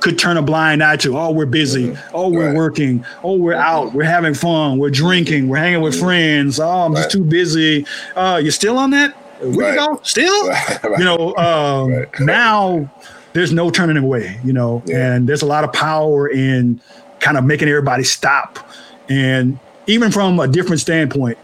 could 0.00 0.18
turn 0.18 0.36
a 0.36 0.42
blind 0.42 0.82
eye 0.82 0.96
to. 0.96 1.18
Oh, 1.18 1.30
we're 1.30 1.46
busy. 1.46 1.88
Mm-hmm. 1.88 2.16
Oh, 2.16 2.30
we're 2.30 2.48
right. 2.48 2.56
working. 2.56 3.04
Oh, 3.22 3.34
we're 3.34 3.54
out. 3.54 3.92
We're 3.92 4.04
having 4.04 4.34
fun. 4.34 4.78
We're 4.78 4.90
drinking. 4.90 5.48
We're 5.48 5.58
hanging 5.58 5.82
with 5.82 5.94
mm-hmm. 5.94 6.04
friends. 6.04 6.60
Oh, 6.60 6.68
I'm 6.68 6.92
right. 6.92 7.00
just 7.00 7.10
too 7.10 7.24
busy. 7.24 7.86
Uh, 8.16 8.40
you 8.42 8.50
still 8.50 8.78
on 8.78 8.90
that? 8.90 9.16
We 9.42 9.64
right. 9.64 9.76
go 9.76 10.00
still. 10.02 10.52
You 10.98 11.04
know, 11.04 11.34
um, 11.36 12.06
now 12.20 12.90
there's 13.32 13.52
no 13.52 13.70
turning 13.70 13.96
away. 13.96 14.38
You 14.44 14.52
know, 14.52 14.82
yeah. 14.86 15.14
and 15.14 15.28
there's 15.28 15.42
a 15.42 15.46
lot 15.46 15.64
of 15.64 15.72
power 15.72 16.28
in 16.28 16.80
kind 17.20 17.36
of 17.36 17.44
making 17.44 17.68
everybody 17.68 18.04
stop. 18.04 18.58
And 19.08 19.58
even 19.86 20.10
from 20.10 20.38
a 20.40 20.48
different 20.48 20.80
standpoint, 20.80 21.38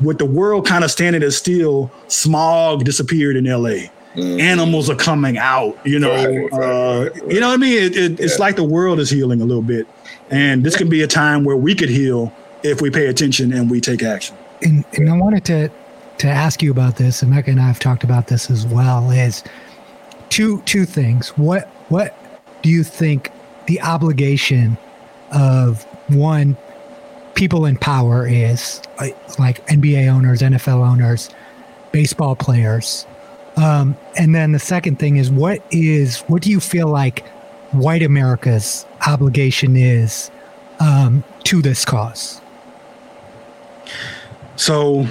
with 0.00 0.18
the 0.18 0.26
world 0.26 0.66
kind 0.66 0.84
of 0.84 0.90
standing 0.90 1.22
as 1.22 1.36
still, 1.36 1.90
smog 2.08 2.84
disappeared 2.84 3.36
in 3.36 3.44
LA. 3.44 3.88
Mm-hmm. 4.16 4.40
Animals 4.40 4.88
are 4.88 4.96
coming 4.96 5.36
out, 5.36 5.78
you 5.84 5.98
know. 5.98 6.10
Right, 6.10 6.52
uh, 6.52 7.10
right, 7.10 7.32
you 7.32 7.40
know 7.40 7.48
what 7.48 7.54
I 7.54 7.56
mean? 7.58 7.82
It, 7.82 7.96
it, 7.96 8.20
it's 8.20 8.38
like 8.38 8.56
the 8.56 8.64
world 8.64 8.98
is 8.98 9.10
healing 9.10 9.40
a 9.40 9.44
little 9.44 9.62
bit, 9.62 9.86
and 10.30 10.64
this 10.64 10.76
can 10.76 10.88
be 10.88 11.02
a 11.02 11.06
time 11.06 11.44
where 11.44 11.56
we 11.56 11.74
could 11.74 11.90
heal 11.90 12.32
if 12.62 12.80
we 12.80 12.90
pay 12.90 13.06
attention 13.06 13.52
and 13.52 13.70
we 13.70 13.80
take 13.80 14.02
action. 14.02 14.36
And, 14.62 14.84
and 14.94 15.10
I 15.10 15.16
wanted 15.16 15.44
to 15.46 15.70
to 16.18 16.28
ask 16.28 16.62
you 16.62 16.70
about 16.70 16.96
this, 16.96 17.20
and 17.20 17.30
Mecca 17.30 17.50
and 17.50 17.60
I 17.60 17.66
have 17.66 17.78
talked 17.78 18.04
about 18.04 18.28
this 18.28 18.50
as 18.50 18.66
well. 18.66 19.10
Is 19.10 19.44
two 20.30 20.62
two 20.62 20.86
things. 20.86 21.28
What 21.36 21.68
what 21.88 22.16
do 22.62 22.70
you 22.70 22.82
think 22.84 23.30
the 23.66 23.80
obligation 23.82 24.78
of 25.30 25.84
one 26.08 26.56
people 27.36 27.66
in 27.66 27.76
power 27.76 28.26
is 28.26 28.80
like 29.38 29.64
NBA 29.68 30.08
owners, 30.08 30.40
NFL 30.40 30.84
owners, 30.84 31.30
baseball 31.92 32.34
players. 32.34 33.06
Um, 33.56 33.96
and 34.18 34.34
then 34.34 34.52
the 34.52 34.58
second 34.58 34.98
thing 34.98 35.16
is 35.16 35.30
what 35.30 35.62
is 35.70 36.20
what 36.22 36.42
do 36.42 36.50
you 36.50 36.60
feel 36.60 36.88
like 36.88 37.26
white 37.72 38.02
America's 38.02 38.84
obligation 39.06 39.76
is 39.76 40.30
um, 40.80 41.24
to 41.44 41.62
this 41.62 41.84
cause? 41.84 42.40
So 44.56 45.06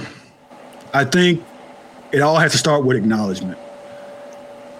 I 0.94 1.04
think 1.04 1.42
it 2.12 2.20
all 2.20 2.36
has 2.36 2.52
to 2.52 2.58
start 2.58 2.84
with 2.84 2.96
acknowledgement. 2.96 3.58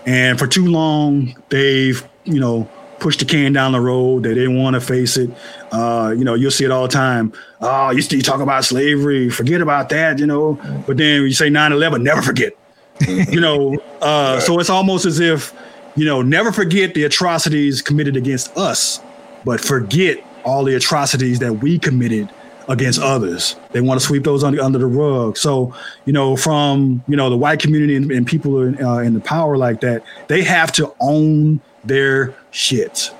And 0.06 0.38
for 0.38 0.46
too 0.46 0.66
long, 0.66 1.36
they've, 1.48 2.06
you 2.24 2.38
know, 2.38 2.68
pushed 3.00 3.18
the 3.20 3.24
can 3.24 3.52
down 3.52 3.72
the 3.72 3.80
road. 3.80 4.22
They 4.22 4.34
didn't 4.34 4.56
want 4.56 4.74
to 4.74 4.80
face 4.80 5.16
it. 5.16 5.30
Uh, 5.72 6.14
you 6.16 6.24
know, 6.24 6.34
you'll 6.34 6.50
see 6.50 6.64
it 6.64 6.70
all 6.70 6.82
the 6.82 6.92
time. 6.92 7.32
Oh, 7.60 7.90
you 7.90 8.02
still 8.02 8.20
talk 8.20 8.40
about 8.40 8.64
slavery, 8.64 9.28
forget 9.30 9.60
about 9.60 9.88
that, 9.90 10.18
you 10.18 10.26
know. 10.26 10.54
But 10.86 10.96
then 10.96 11.22
you 11.22 11.32
say 11.32 11.48
9-11, 11.48 12.02
never 12.02 12.22
forget. 12.22 12.52
You 13.00 13.40
know, 13.40 13.76
uh, 14.00 14.40
so 14.40 14.58
it's 14.58 14.70
almost 14.70 15.06
as 15.06 15.20
if, 15.20 15.52
you 15.96 16.04
know, 16.04 16.22
never 16.22 16.52
forget 16.52 16.94
the 16.94 17.04
atrocities 17.04 17.82
committed 17.82 18.16
against 18.16 18.56
us, 18.56 19.00
but 19.44 19.60
forget 19.60 20.18
all 20.44 20.64
the 20.64 20.74
atrocities 20.74 21.38
that 21.40 21.52
we 21.54 21.78
committed 21.78 22.28
against 22.68 23.00
others. 23.00 23.56
They 23.72 23.80
want 23.80 24.00
to 24.00 24.06
sweep 24.06 24.24
those 24.24 24.42
under, 24.42 24.60
under 24.60 24.78
the 24.78 24.86
rug. 24.86 25.36
So, 25.36 25.74
you 26.04 26.12
know, 26.12 26.36
from, 26.36 27.02
you 27.08 27.16
know, 27.16 27.30
the 27.30 27.36
white 27.36 27.60
community 27.60 27.96
and, 27.96 28.10
and 28.10 28.26
people 28.26 28.62
in, 28.62 28.82
uh, 28.82 28.98
in 28.98 29.14
the 29.14 29.20
power 29.20 29.56
like 29.56 29.80
that, 29.80 30.02
they 30.28 30.42
have 30.42 30.72
to 30.72 30.92
own 31.00 31.60
their 31.84 32.34
shit. 32.50 33.12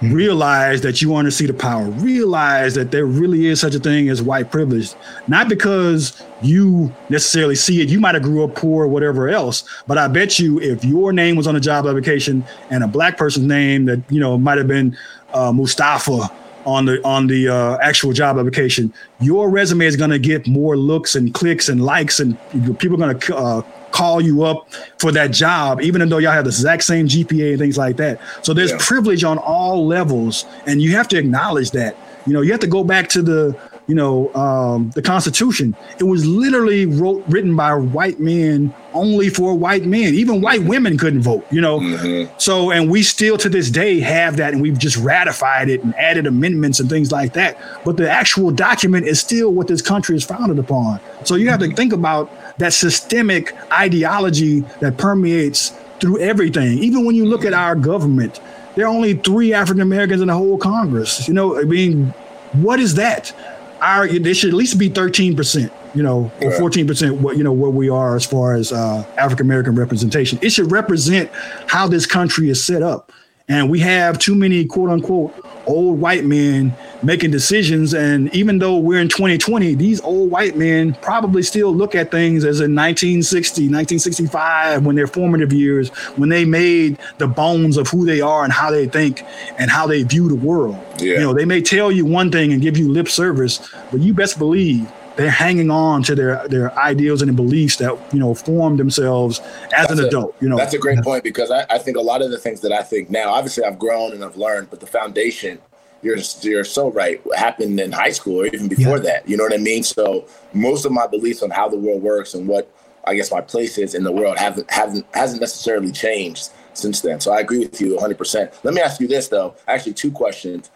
Realize 0.00 0.80
that 0.82 1.02
you 1.02 1.08
want 1.08 1.26
to 1.26 1.32
see 1.32 1.46
the 1.46 1.54
power. 1.54 1.84
Realize 1.84 2.74
that 2.74 2.92
there 2.92 3.04
really 3.04 3.46
is 3.46 3.60
such 3.60 3.74
a 3.74 3.80
thing 3.80 4.08
as 4.08 4.22
white 4.22 4.50
privilege. 4.52 4.94
Not 5.26 5.48
because 5.48 6.22
you 6.40 6.94
necessarily 7.08 7.56
see 7.56 7.80
it. 7.82 7.88
You 7.88 7.98
might 7.98 8.14
have 8.14 8.22
grew 8.22 8.44
up 8.44 8.54
poor 8.54 8.84
or 8.84 8.88
whatever 8.88 9.28
else. 9.28 9.64
But 9.86 9.98
I 9.98 10.06
bet 10.06 10.38
you 10.38 10.60
if 10.60 10.84
your 10.84 11.12
name 11.12 11.34
was 11.34 11.48
on 11.48 11.56
a 11.56 11.60
job 11.60 11.86
application 11.86 12.44
and 12.70 12.84
a 12.84 12.86
black 12.86 13.16
person's 13.16 13.46
name 13.46 13.86
that, 13.86 14.00
you 14.08 14.20
know, 14.20 14.38
might 14.38 14.58
have 14.58 14.68
been 14.68 14.96
uh, 15.32 15.52
Mustafa 15.52 16.30
on 16.68 16.84
the 16.84 17.02
on 17.02 17.26
the 17.26 17.48
uh, 17.48 17.78
actual 17.78 18.12
job 18.12 18.38
application, 18.38 18.92
your 19.20 19.48
resume 19.48 19.86
is 19.86 19.96
going 19.96 20.10
to 20.10 20.18
get 20.18 20.46
more 20.46 20.76
looks 20.76 21.14
and 21.14 21.32
clicks 21.32 21.68
and 21.68 21.82
likes, 21.82 22.20
and 22.20 22.38
people 22.78 22.94
are 22.94 23.06
going 23.06 23.18
to 23.18 23.36
uh, 23.36 23.62
call 23.90 24.20
you 24.20 24.42
up 24.42 24.68
for 24.98 25.10
that 25.10 25.30
job, 25.30 25.80
even 25.80 26.06
though 26.08 26.18
y'all 26.18 26.32
have 26.32 26.44
the 26.44 26.50
exact 26.50 26.84
same 26.84 27.08
GPA 27.08 27.50
and 27.52 27.58
things 27.58 27.78
like 27.78 27.96
that. 27.96 28.20
So 28.42 28.52
there's 28.52 28.72
yeah. 28.72 28.78
privilege 28.80 29.24
on 29.24 29.38
all 29.38 29.86
levels, 29.86 30.44
and 30.66 30.82
you 30.82 30.92
have 30.92 31.08
to 31.08 31.18
acknowledge 31.18 31.70
that. 31.70 31.96
You 32.26 32.34
know, 32.34 32.42
you 32.42 32.50
have 32.52 32.60
to 32.60 32.66
go 32.66 32.84
back 32.84 33.08
to 33.10 33.22
the 33.22 33.58
you 33.88 33.94
know, 33.94 34.32
um, 34.34 34.90
the 34.90 35.00
Constitution. 35.02 35.74
It 35.98 36.04
was 36.04 36.24
literally 36.26 36.84
wrote, 36.84 37.24
written 37.26 37.56
by 37.56 37.74
white 37.74 38.20
men 38.20 38.72
only 38.92 39.30
for 39.30 39.54
white 39.54 39.86
men. 39.86 40.14
Even 40.14 40.42
white 40.42 40.62
women 40.62 40.98
couldn't 40.98 41.22
vote, 41.22 41.46
you 41.50 41.62
know. 41.62 41.80
Mm-hmm. 41.80 42.32
So, 42.36 42.70
and 42.70 42.90
we 42.90 43.02
still 43.02 43.38
to 43.38 43.48
this 43.48 43.70
day 43.70 43.98
have 44.00 44.36
that, 44.36 44.52
and 44.52 44.60
we've 44.60 44.78
just 44.78 44.98
ratified 44.98 45.70
it 45.70 45.82
and 45.82 45.94
added 45.96 46.26
amendments 46.26 46.80
and 46.80 46.88
things 46.90 47.10
like 47.10 47.32
that. 47.32 47.58
But 47.84 47.96
the 47.96 48.10
actual 48.10 48.50
document 48.50 49.06
is 49.06 49.20
still 49.20 49.52
what 49.52 49.68
this 49.68 49.80
country 49.80 50.16
is 50.16 50.24
founded 50.24 50.58
upon. 50.58 51.00
So 51.24 51.34
you 51.36 51.48
have 51.48 51.60
to 51.60 51.74
think 51.74 51.94
about 51.94 52.30
that 52.58 52.74
systemic 52.74 53.54
ideology 53.72 54.60
that 54.80 54.98
permeates 54.98 55.70
through 55.98 56.20
everything. 56.20 56.78
Even 56.78 57.06
when 57.06 57.14
you 57.16 57.24
look 57.24 57.44
at 57.44 57.54
our 57.54 57.74
government, 57.74 58.38
there 58.74 58.84
are 58.86 58.94
only 58.94 59.14
three 59.14 59.54
African 59.54 59.80
Americans 59.80 60.20
in 60.20 60.28
the 60.28 60.34
whole 60.34 60.58
Congress. 60.58 61.26
You 61.26 61.34
know, 61.34 61.58
I 61.58 61.62
mean, 61.62 62.12
what 62.52 62.80
is 62.80 62.94
that? 62.94 63.32
Our 63.80 64.08
they 64.08 64.34
should 64.34 64.50
at 64.50 64.56
least 64.56 64.78
be 64.78 64.90
13%, 64.90 65.70
you 65.94 66.02
know, 66.02 66.30
or 66.40 66.50
14% 66.52 67.20
what 67.20 67.36
you 67.36 67.44
know 67.44 67.52
where 67.52 67.70
we 67.70 67.88
are 67.88 68.16
as 68.16 68.24
far 68.24 68.54
as 68.54 68.72
uh, 68.72 69.04
African 69.16 69.46
American 69.46 69.74
representation. 69.74 70.38
It 70.42 70.50
should 70.50 70.70
represent 70.70 71.30
how 71.66 71.86
this 71.86 72.06
country 72.06 72.50
is 72.50 72.64
set 72.64 72.82
up. 72.82 73.12
And 73.48 73.70
we 73.70 73.80
have 73.80 74.18
too 74.18 74.34
many 74.34 74.64
quote 74.64 74.90
unquote 74.90 75.34
old 75.68 76.00
white 76.00 76.24
men 76.24 76.74
making 77.02 77.30
decisions. 77.30 77.94
And 77.94 78.34
even 78.34 78.58
though 78.58 78.78
we're 78.78 79.00
in 79.00 79.08
2020, 79.08 79.74
these 79.74 80.00
old 80.00 80.30
white 80.30 80.56
men 80.56 80.94
probably 80.94 81.42
still 81.42 81.74
look 81.74 81.94
at 81.94 82.10
things 82.10 82.44
as 82.44 82.60
in 82.60 82.74
1960, 82.74 83.62
1965, 83.62 84.84
when 84.84 84.96
their 84.96 85.06
formative 85.06 85.52
years, 85.52 85.90
when 86.16 86.28
they 86.28 86.44
made 86.44 86.98
the 87.18 87.28
bones 87.28 87.76
of 87.76 87.88
who 87.88 88.04
they 88.04 88.20
are 88.20 88.44
and 88.44 88.52
how 88.52 88.70
they 88.70 88.88
think 88.88 89.22
and 89.58 89.70
how 89.70 89.86
they 89.86 90.02
view 90.02 90.28
the 90.28 90.34
world. 90.34 90.78
Yeah. 90.98 91.14
You 91.14 91.20
know, 91.20 91.34
they 91.34 91.44
may 91.44 91.60
tell 91.60 91.92
you 91.92 92.04
one 92.04 92.32
thing 92.32 92.52
and 92.52 92.60
give 92.60 92.76
you 92.76 92.90
lip 92.90 93.08
service, 93.08 93.72
but 93.90 94.00
you 94.00 94.14
best 94.14 94.38
believe 94.38 94.90
they're 95.18 95.30
hanging 95.30 95.68
on 95.68 96.04
to 96.04 96.14
their 96.14 96.46
their 96.46 96.76
ideals 96.78 97.22
and 97.22 97.34
beliefs 97.34 97.76
that 97.76 97.98
you 98.12 98.20
know 98.20 98.34
form 98.34 98.76
themselves 98.76 99.40
as 99.40 99.70
that's 99.70 99.90
an 99.92 100.00
a, 100.00 100.06
adult. 100.06 100.36
You 100.40 100.48
know, 100.48 100.56
that's 100.56 100.74
a 100.74 100.78
great 100.78 101.02
point 101.02 101.24
because 101.24 101.50
I, 101.50 101.66
I 101.68 101.78
think 101.78 101.96
a 101.96 102.00
lot 102.00 102.22
of 102.22 102.30
the 102.30 102.38
things 102.38 102.60
that 102.60 102.72
I 102.72 102.82
think 102.84 103.10
now, 103.10 103.34
obviously, 103.34 103.64
I've 103.64 103.80
grown 103.80 104.12
and 104.12 104.24
I've 104.24 104.36
learned, 104.36 104.70
but 104.70 104.80
the 104.80 104.86
foundation. 104.86 105.58
You're 106.00 106.18
you're 106.42 106.62
so 106.62 106.92
right. 106.92 107.20
Happened 107.36 107.80
in 107.80 107.90
high 107.90 108.12
school 108.12 108.42
or 108.42 108.46
even 108.46 108.68
before 108.68 108.98
yeah. 108.98 109.02
that. 109.02 109.28
You 109.28 109.36
know 109.36 109.42
what 109.42 109.52
I 109.52 109.56
mean? 109.56 109.82
So 109.82 110.28
most 110.52 110.84
of 110.84 110.92
my 110.92 111.08
beliefs 111.08 111.42
on 111.42 111.50
how 111.50 111.68
the 111.68 111.76
world 111.76 112.02
works 112.02 112.34
and 112.34 112.46
what 112.46 112.72
I 113.04 113.16
guess 113.16 113.32
my 113.32 113.40
place 113.40 113.78
is 113.78 113.96
in 113.96 114.04
the 114.04 114.12
world 114.12 114.38
haven't 114.38 114.70
haven't 114.70 115.04
hasn't 115.12 115.40
necessarily 115.40 115.90
changed 115.90 116.50
since 116.74 117.00
then. 117.00 117.18
So 117.18 117.32
I 117.32 117.40
agree 117.40 117.58
with 117.58 117.80
you 117.80 117.96
100%. 117.96 118.62
Let 118.62 118.74
me 118.74 118.80
ask 118.80 119.00
you 119.00 119.08
this 119.08 119.26
though. 119.26 119.56
Actually, 119.66 119.94
two 119.94 120.12
questions. 120.12 120.70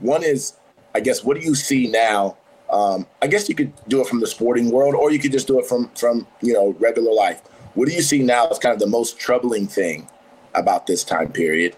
One 0.00 0.22
is, 0.22 0.52
I 0.94 1.00
guess, 1.00 1.24
what 1.24 1.40
do 1.40 1.42
you 1.42 1.54
see 1.54 1.86
now 1.86 2.36
um, 2.70 3.06
I 3.22 3.26
guess 3.26 3.48
you 3.48 3.54
could 3.54 3.72
do 3.88 4.00
it 4.00 4.06
from 4.06 4.20
the 4.20 4.26
sporting 4.26 4.70
world, 4.70 4.94
or 4.94 5.10
you 5.10 5.18
could 5.18 5.32
just 5.32 5.46
do 5.46 5.58
it 5.58 5.66
from 5.66 5.88
from 5.90 6.26
you 6.42 6.52
know 6.52 6.74
regular 6.78 7.12
life. 7.12 7.42
What 7.74 7.88
do 7.88 7.94
you 7.94 8.02
see 8.02 8.22
now 8.22 8.46
as 8.48 8.58
kind 8.58 8.72
of 8.72 8.80
the 8.80 8.86
most 8.86 9.18
troubling 9.18 9.66
thing 9.66 10.08
about 10.54 10.86
this 10.86 11.04
time 11.04 11.30
period? 11.30 11.76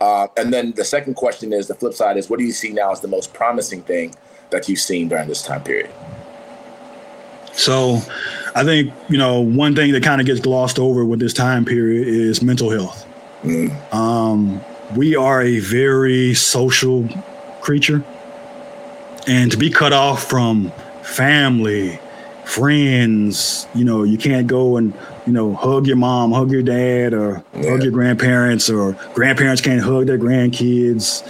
Uh, 0.00 0.28
and 0.36 0.52
then 0.52 0.72
the 0.72 0.84
second 0.84 1.14
question 1.14 1.52
is 1.52 1.66
the 1.66 1.74
flip 1.74 1.92
side 1.92 2.16
is 2.16 2.30
what 2.30 2.38
do 2.38 2.44
you 2.44 2.52
see 2.52 2.70
now 2.70 2.90
as 2.90 3.00
the 3.00 3.08
most 3.08 3.34
promising 3.34 3.82
thing 3.82 4.14
that 4.50 4.68
you've 4.68 4.78
seen 4.78 5.08
during 5.08 5.28
this 5.28 5.42
time 5.42 5.62
period? 5.62 5.90
So, 7.52 8.00
I 8.54 8.64
think 8.64 8.92
you 9.08 9.18
know 9.18 9.40
one 9.40 9.74
thing 9.74 9.92
that 9.92 10.02
kind 10.02 10.20
of 10.20 10.26
gets 10.26 10.40
glossed 10.40 10.78
over 10.78 11.04
with 11.04 11.20
this 11.20 11.34
time 11.34 11.64
period 11.64 12.08
is 12.08 12.42
mental 12.42 12.70
health. 12.70 13.06
Mm. 13.42 13.92
Um, 13.92 14.60
we 14.96 15.16
are 15.16 15.42
a 15.42 15.58
very 15.58 16.34
social 16.34 17.08
creature 17.60 18.02
and 19.30 19.52
to 19.52 19.56
be 19.56 19.70
cut 19.70 19.92
off 19.92 20.24
from 20.24 20.72
family, 21.04 22.00
friends, 22.44 23.68
you 23.76 23.84
know, 23.84 24.02
you 24.02 24.18
can't 24.18 24.48
go 24.48 24.76
and 24.76 24.92
you 25.24 25.32
know 25.32 25.54
hug 25.54 25.86
your 25.86 25.96
mom, 25.96 26.32
hug 26.32 26.50
your 26.50 26.64
dad, 26.64 27.14
or 27.14 27.44
yeah. 27.54 27.70
hug 27.70 27.84
your 27.84 27.92
grandparents, 27.92 28.68
or 28.68 28.94
grandparents 29.14 29.62
can't 29.62 29.80
hug 29.80 30.06
their 30.06 30.18
grandkids. 30.18 31.22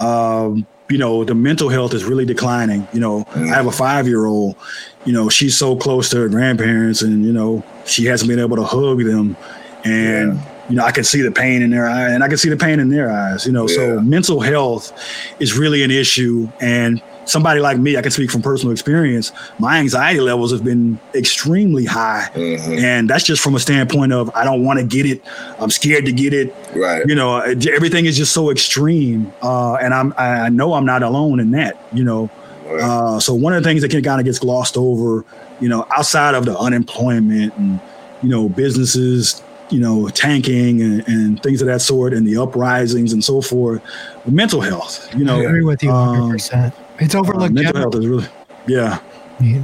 Um, 0.00 0.66
you 0.88 0.96
know, 0.96 1.24
the 1.24 1.34
mental 1.34 1.68
health 1.68 1.92
is 1.92 2.04
really 2.04 2.24
declining. 2.24 2.88
You 2.94 3.00
know, 3.00 3.24
mm. 3.24 3.50
I 3.50 3.54
have 3.54 3.66
a 3.66 3.72
five 3.72 4.08
year 4.08 4.24
old. 4.24 4.56
You 5.04 5.12
know, 5.12 5.28
she's 5.28 5.54
so 5.54 5.76
close 5.76 6.08
to 6.10 6.20
her 6.20 6.30
grandparents, 6.30 7.02
and 7.02 7.22
you 7.22 7.34
know, 7.34 7.62
she 7.84 8.06
hasn't 8.06 8.30
been 8.30 8.40
able 8.40 8.56
to 8.56 8.64
hug 8.64 9.04
them, 9.04 9.36
and. 9.84 10.38
Yeah 10.38 10.48
you 10.68 10.76
know, 10.76 10.84
I 10.84 10.92
can 10.92 11.04
see 11.04 11.20
the 11.20 11.32
pain 11.32 11.60
in 11.60 11.70
their 11.70 11.86
eye 11.86 12.12
and 12.12 12.22
I 12.22 12.28
can 12.28 12.38
see 12.38 12.48
the 12.48 12.56
pain 12.56 12.78
in 12.78 12.88
their 12.88 13.10
eyes, 13.10 13.44
you 13.44 13.52
know. 13.52 13.68
Yeah. 13.68 13.74
So 13.74 14.00
mental 14.00 14.40
health 14.40 14.92
is 15.38 15.58
really 15.58 15.82
an 15.82 15.90
issue. 15.90 16.48
And 16.60 17.02
somebody 17.24 17.60
like 17.60 17.78
me, 17.78 17.96
I 17.96 18.02
can 18.02 18.10
speak 18.10 18.30
from 18.30 18.42
personal 18.42 18.72
experience. 18.72 19.32
My 19.58 19.78
anxiety 19.78 20.20
levels 20.20 20.52
have 20.52 20.64
been 20.64 20.98
extremely 21.14 21.84
high, 21.84 22.30
mm-hmm. 22.34 22.72
and 22.72 23.08
that's 23.08 23.24
just 23.24 23.42
from 23.42 23.54
a 23.54 23.60
standpoint 23.60 24.12
of 24.12 24.30
I 24.34 24.44
don't 24.44 24.64
want 24.64 24.78
to 24.78 24.84
get 24.84 25.06
it. 25.06 25.22
I'm 25.58 25.70
scared 25.70 26.04
to 26.06 26.12
get 26.12 26.32
it. 26.32 26.54
Right. 26.74 27.06
You 27.06 27.14
know, 27.14 27.38
everything 27.38 28.06
is 28.06 28.16
just 28.16 28.32
so 28.32 28.50
extreme, 28.50 29.32
uh, 29.42 29.74
and 29.74 29.94
I'm 29.94 30.12
I 30.16 30.48
know 30.48 30.74
I'm 30.74 30.86
not 30.86 31.02
alone 31.02 31.40
in 31.40 31.50
that. 31.52 31.84
You 31.92 32.04
know, 32.04 32.30
right. 32.66 32.80
uh, 32.80 33.20
so 33.20 33.34
one 33.34 33.52
of 33.52 33.62
the 33.62 33.68
things 33.68 33.82
that 33.82 33.90
kind 33.90 34.20
of 34.20 34.24
gets 34.24 34.38
glossed 34.38 34.76
over, 34.76 35.24
you 35.60 35.68
know, 35.68 35.86
outside 35.96 36.34
of 36.34 36.44
the 36.44 36.58
unemployment 36.58 37.56
and 37.56 37.80
you 38.22 38.28
know 38.28 38.48
businesses 38.48 39.42
you 39.70 39.80
know, 39.80 40.06
tanking 40.10 40.82
and, 40.82 41.08
and, 41.08 41.42
things 41.42 41.62
of 41.62 41.66
that 41.66 41.80
sort 41.80 42.12
and 42.12 42.26
the 42.26 42.36
uprisings 42.36 43.10
and 43.10 43.24
so 43.24 43.40
forth. 43.40 43.82
mental 44.26 44.60
health, 44.60 45.08
you 45.16 45.24
know. 45.24 45.40
I 45.40 45.44
agree 45.44 45.64
with 45.64 45.82
you 45.82 45.88
100%. 45.88 46.66
Um, 46.66 46.72
it's 47.02 47.14
overlooked. 47.14 47.50
Uh, 47.50 47.62
mental 47.62 47.80
health 47.80 47.94
is 47.96 48.06
really, 48.06 48.26
yeah. 48.66 48.98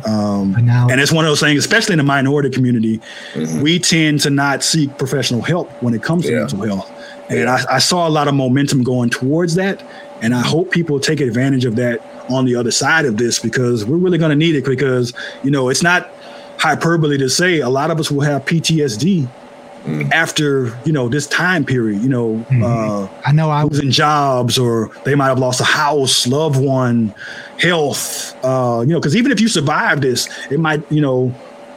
Um, 0.06 0.56
and 0.56 1.00
it's 1.00 1.12
one 1.12 1.24
of 1.24 1.30
those 1.30 1.40
things, 1.40 1.58
especially 1.58 1.92
in 1.92 1.98
the 1.98 2.04
minority 2.04 2.50
community, 2.50 2.98
mm-hmm. 3.32 3.60
we 3.60 3.78
tend 3.78 4.20
to 4.22 4.30
not 4.30 4.64
seek 4.64 4.96
professional 4.98 5.40
help 5.40 5.70
when 5.82 5.94
it 5.94 6.02
comes 6.02 6.24
to 6.24 6.32
yeah. 6.32 6.38
mental 6.38 6.62
health. 6.62 6.90
And 7.28 7.40
yeah. 7.40 7.64
I, 7.70 7.76
I 7.76 7.78
saw 7.78 8.08
a 8.08 8.10
lot 8.10 8.26
of 8.26 8.34
momentum 8.34 8.82
going 8.82 9.10
towards 9.10 9.54
that. 9.54 9.84
And 10.20 10.34
I 10.34 10.40
hope 10.40 10.72
people 10.72 10.98
take 10.98 11.20
advantage 11.20 11.64
of 11.64 11.76
that 11.76 12.00
on 12.28 12.44
the 12.44 12.56
other 12.56 12.72
side 12.72 13.04
of 13.04 13.18
this 13.18 13.38
because 13.38 13.84
we're 13.84 13.98
really 13.98 14.18
going 14.18 14.30
to 14.30 14.36
need 14.36 14.56
it 14.56 14.64
because, 14.64 15.12
you 15.44 15.50
know, 15.50 15.68
it's 15.68 15.82
not 15.82 16.10
hyperbole 16.58 17.18
to 17.18 17.28
say 17.28 17.60
a 17.60 17.68
lot 17.68 17.92
of 17.92 18.00
us 18.00 18.10
will 18.10 18.22
have 18.22 18.44
PTSD 18.44 19.28
mm. 19.84 20.10
after 20.12 20.76
you 20.84 20.92
know 20.92 21.08
this 21.08 21.26
time 21.26 21.64
period. 21.64 22.02
You 22.02 22.08
know, 22.08 22.34
mm-hmm. 22.50 22.62
uh, 22.62 23.08
I 23.24 23.32
know 23.32 23.50
I 23.50 23.64
was 23.64 23.80
in 23.80 23.90
jobs, 23.90 24.58
or 24.58 24.90
they 25.04 25.14
might 25.14 25.28
have 25.28 25.38
lost 25.38 25.60
a 25.60 25.64
house, 25.64 26.26
loved 26.26 26.60
one, 26.60 27.14
health. 27.58 28.36
Uh, 28.44 28.84
you 28.86 28.92
know, 28.92 29.00
because 29.00 29.16
even 29.16 29.32
if 29.32 29.40
you 29.40 29.48
survive 29.48 30.00
this, 30.00 30.28
it 30.50 30.60
might 30.60 30.90
you 30.90 31.00
know 31.00 31.34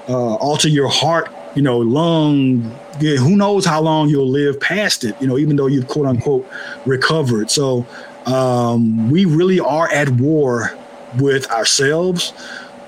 uh, 0.08 0.36
alter 0.36 0.70
your 0.70 0.90
heart. 0.90 1.30
You 1.56 1.62
know, 1.62 1.80
lung. 1.80 2.78
Yeah, 3.00 3.16
who 3.16 3.36
knows 3.36 3.66
how 3.66 3.82
long 3.82 4.10
you'll 4.10 4.30
live 4.30 4.60
past 4.60 5.04
it? 5.04 5.20
You 5.22 5.28
know, 5.28 5.38
even 5.38 5.56
though 5.56 5.68
you've 5.68 5.88
quote 5.88 6.06
unquote 6.06 6.48
recovered. 6.86 7.50
So 7.50 7.86
um, 8.26 9.10
we 9.10 9.26
really 9.26 9.60
are 9.60 9.92
at 9.92 10.10
war 10.12 10.78
with 11.20 11.50
ourselves, 11.52 12.34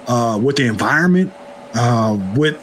uh, 0.08 0.40
with 0.42 0.58
the 0.58 0.68
environment, 0.68 1.34
uh, 1.74 2.18
with 2.36 2.62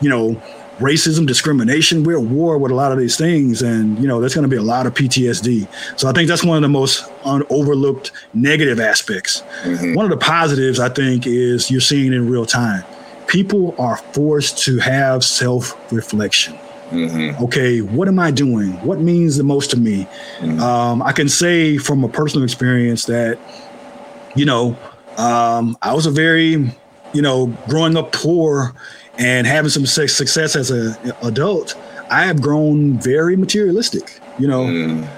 you 0.00 0.08
know 0.08 0.40
racism, 0.78 1.26
discrimination. 1.26 2.04
We're 2.04 2.18
at 2.18 2.24
war 2.24 2.58
with 2.58 2.72
a 2.72 2.74
lot 2.74 2.92
of 2.92 2.98
these 2.98 3.16
things, 3.16 3.62
and 3.62 3.98
you 3.98 4.06
know 4.06 4.20
there's 4.20 4.34
going 4.34 4.48
to 4.48 4.48
be 4.48 4.56
a 4.56 4.62
lot 4.62 4.86
of 4.86 4.94
PTSD. 4.94 5.68
So 5.98 6.08
I 6.08 6.12
think 6.12 6.28
that's 6.28 6.44
one 6.44 6.56
of 6.56 6.62
the 6.62 6.68
most 6.68 7.10
un- 7.24 7.44
overlooked 7.50 8.12
negative 8.34 8.80
aspects. 8.80 9.42
Mm-hmm. 9.62 9.94
One 9.94 10.04
of 10.04 10.10
the 10.10 10.24
positives 10.24 10.78
I 10.78 10.88
think 10.88 11.26
is 11.26 11.70
you're 11.70 11.80
seeing 11.80 12.12
in 12.12 12.28
real 12.28 12.46
time. 12.46 12.84
People 13.26 13.74
are 13.78 13.96
forced 13.96 14.62
to 14.64 14.78
have 14.78 15.24
self-reflection. 15.24 16.56
Mm-hmm. 16.90 17.42
Okay, 17.44 17.80
what 17.80 18.06
am 18.06 18.20
I 18.20 18.30
doing? 18.30 18.72
What 18.84 19.00
means 19.00 19.36
the 19.36 19.42
most 19.42 19.70
to 19.72 19.76
me? 19.76 20.06
Mm-hmm. 20.38 20.60
Um, 20.60 21.02
I 21.02 21.10
can 21.10 21.28
say 21.28 21.78
from 21.78 22.04
a 22.04 22.08
personal 22.08 22.44
experience 22.44 23.06
that, 23.06 23.38
you 24.36 24.44
know, 24.44 24.78
um, 25.16 25.76
I 25.82 25.94
was 25.94 26.06
a 26.06 26.10
very, 26.12 26.70
you 27.12 27.22
know, 27.22 27.46
growing 27.68 27.96
up 27.96 28.12
poor 28.12 28.74
and 29.18 29.46
having 29.46 29.70
some 29.70 29.86
success 29.86 30.56
as 30.56 30.70
an 30.70 30.96
adult, 31.22 31.74
I 32.10 32.26
have 32.26 32.40
grown 32.40 32.98
very 32.98 33.36
materialistic, 33.36 34.20
you 34.38 34.46
know. 34.46 34.64
Mm. 34.64 35.08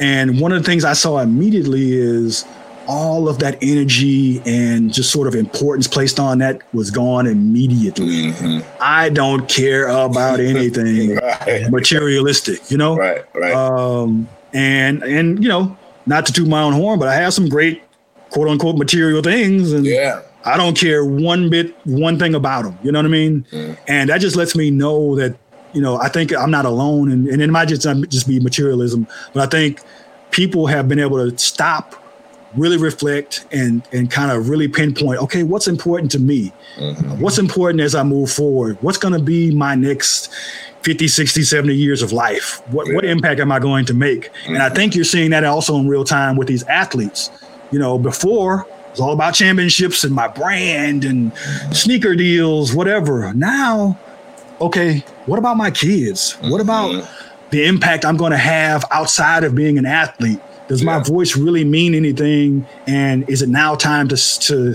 And 0.00 0.40
one 0.40 0.52
of 0.52 0.62
the 0.62 0.68
things 0.68 0.84
I 0.84 0.92
saw 0.92 1.18
immediately 1.18 1.92
is 1.92 2.44
all 2.86 3.28
of 3.28 3.38
that 3.38 3.56
energy 3.62 4.42
and 4.44 4.92
just 4.92 5.10
sort 5.10 5.26
of 5.26 5.34
importance 5.34 5.86
placed 5.86 6.20
on 6.20 6.38
that 6.38 6.60
was 6.74 6.90
gone 6.90 7.26
immediately. 7.26 8.32
Mm-hmm. 8.32 8.68
I 8.80 9.08
don't 9.08 9.48
care 9.48 9.86
about 9.88 10.40
anything 10.40 11.16
right. 11.16 11.70
materialistic, 11.70 12.70
you 12.70 12.76
know? 12.76 12.96
Right, 12.96 13.24
right. 13.34 13.54
Um, 13.54 14.28
and, 14.52 15.02
and, 15.02 15.42
you 15.42 15.48
know, 15.48 15.76
not 16.06 16.26
to 16.26 16.32
toot 16.32 16.48
my 16.48 16.62
own 16.62 16.74
horn, 16.74 16.98
but 16.98 17.08
I 17.08 17.14
have 17.14 17.32
some 17.32 17.48
great 17.48 17.82
quote 18.30 18.48
unquote 18.48 18.76
material 18.76 19.22
things. 19.22 19.72
And, 19.72 19.86
yeah 19.86 20.22
I 20.44 20.56
don't 20.56 20.76
care 20.76 21.04
one 21.04 21.48
bit, 21.48 21.74
one 21.84 22.18
thing 22.18 22.34
about 22.34 22.64
them. 22.64 22.78
You 22.82 22.92
know 22.92 22.98
what 22.98 23.06
I 23.06 23.10
mean? 23.10 23.46
And 23.88 24.10
that 24.10 24.20
just 24.20 24.36
lets 24.36 24.54
me 24.54 24.70
know 24.70 25.16
that, 25.16 25.36
you 25.72 25.80
know, 25.80 25.96
I 25.96 26.08
think 26.08 26.34
I'm 26.34 26.50
not 26.50 26.66
alone. 26.66 27.10
And, 27.10 27.26
and 27.28 27.40
it 27.40 27.50
might 27.50 27.66
just, 27.66 27.82
just 28.08 28.28
be 28.28 28.40
materialism, 28.40 29.06
but 29.32 29.42
I 29.42 29.46
think 29.46 29.80
people 30.30 30.66
have 30.66 30.88
been 30.88 30.98
able 30.98 31.30
to 31.30 31.36
stop, 31.38 31.94
really 32.56 32.76
reflect, 32.76 33.46
and, 33.52 33.86
and 33.92 34.10
kind 34.10 34.30
of 34.30 34.48
really 34.48 34.68
pinpoint, 34.68 35.20
okay, 35.22 35.42
what's 35.42 35.66
important 35.66 36.10
to 36.12 36.18
me? 36.18 36.52
Mm-hmm. 36.76 37.20
What's 37.20 37.38
important 37.38 37.80
as 37.80 37.94
I 37.94 38.02
move 38.02 38.30
forward? 38.30 38.76
What's 38.82 38.98
going 38.98 39.14
to 39.14 39.22
be 39.22 39.54
my 39.54 39.74
next 39.74 40.32
50, 40.82 41.08
60, 41.08 41.42
70 41.42 41.74
years 41.74 42.02
of 42.02 42.12
life? 42.12 42.60
What, 42.68 42.86
yeah. 42.86 42.94
what 42.94 43.04
impact 43.04 43.40
am 43.40 43.50
I 43.50 43.58
going 43.58 43.86
to 43.86 43.94
make? 43.94 44.30
Mm-hmm. 44.32 44.54
And 44.54 44.62
I 44.62 44.66
mm-hmm. 44.66 44.76
think 44.76 44.94
you're 44.94 45.04
seeing 45.04 45.30
that 45.30 45.44
also 45.44 45.76
in 45.76 45.88
real 45.88 46.04
time 46.04 46.36
with 46.36 46.48
these 46.48 46.64
athletes. 46.64 47.30
You 47.72 47.78
know, 47.80 47.98
before 47.98 48.68
it's 48.94 49.00
all 49.00 49.12
about 49.12 49.34
championships 49.34 50.04
and 50.04 50.14
my 50.14 50.28
brand 50.28 51.04
and 51.04 51.36
sneaker 51.72 52.14
deals, 52.14 52.72
whatever. 52.72 53.34
Now, 53.34 53.98
okay, 54.60 55.02
what 55.26 55.40
about 55.40 55.56
my 55.56 55.72
kids? 55.72 56.36
What 56.42 56.60
about 56.60 56.92
mm-hmm. 56.92 57.50
the 57.50 57.66
impact 57.66 58.04
I'm 58.04 58.16
going 58.16 58.30
to 58.30 58.38
have 58.38 58.84
outside 58.92 59.42
of 59.42 59.56
being 59.56 59.78
an 59.78 59.84
athlete? 59.84 60.38
Does 60.68 60.80
yeah. 60.80 60.96
my 60.96 61.02
voice 61.02 61.36
really 61.36 61.64
mean 61.64 61.92
anything? 61.92 62.64
And 62.86 63.28
is 63.28 63.42
it 63.42 63.48
now 63.48 63.74
time 63.74 64.06
to 64.06 64.16
to 64.16 64.74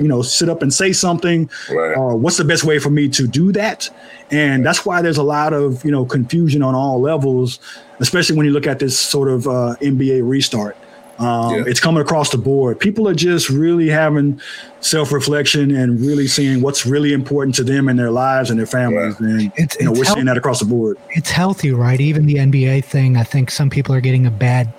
you 0.00 0.08
know 0.08 0.22
sit 0.22 0.48
up 0.48 0.60
and 0.60 0.74
say 0.74 0.92
something? 0.92 1.48
Right. 1.70 1.96
Or 1.96 2.16
what's 2.16 2.38
the 2.38 2.44
best 2.44 2.64
way 2.64 2.80
for 2.80 2.90
me 2.90 3.08
to 3.10 3.28
do 3.28 3.52
that? 3.52 3.88
And 4.32 4.66
that's 4.66 4.84
why 4.84 5.00
there's 5.00 5.16
a 5.16 5.22
lot 5.22 5.52
of 5.52 5.84
you 5.84 5.92
know 5.92 6.04
confusion 6.04 6.60
on 6.60 6.74
all 6.74 7.00
levels, 7.00 7.60
especially 8.00 8.36
when 8.36 8.46
you 8.46 8.52
look 8.52 8.66
at 8.66 8.80
this 8.80 8.98
sort 8.98 9.28
of 9.28 9.46
uh, 9.46 9.76
NBA 9.80 10.28
restart. 10.28 10.76
Um, 11.18 11.54
yeah. 11.54 11.64
It's 11.66 11.80
coming 11.80 12.02
across 12.02 12.30
the 12.30 12.38
board. 12.38 12.80
People 12.80 13.08
are 13.08 13.14
just 13.14 13.48
really 13.48 13.88
having 13.88 14.40
self 14.80 15.12
reflection 15.12 15.74
and 15.74 16.00
really 16.00 16.26
seeing 16.26 16.60
what's 16.60 16.84
really 16.84 17.12
important 17.12 17.54
to 17.56 17.64
them 17.64 17.88
in 17.88 17.96
their 17.96 18.10
lives 18.10 18.50
and 18.50 18.58
their 18.58 18.66
families. 18.66 19.16
Yeah. 19.20 19.28
And 19.28 19.52
it's, 19.56 19.76
you 19.78 19.84
know, 19.84 19.92
we're 19.92 20.04
seeing 20.04 20.26
that 20.26 20.36
across 20.36 20.60
the 20.60 20.66
board. 20.66 20.98
It's 21.10 21.30
healthy, 21.30 21.70
right? 21.72 22.00
Even 22.00 22.26
the 22.26 22.36
NBA 22.36 22.84
thing. 22.84 23.16
I 23.16 23.22
think 23.22 23.50
some 23.50 23.70
people 23.70 23.94
are 23.94 24.00
getting 24.00 24.26
a 24.26 24.30
bad 24.30 24.72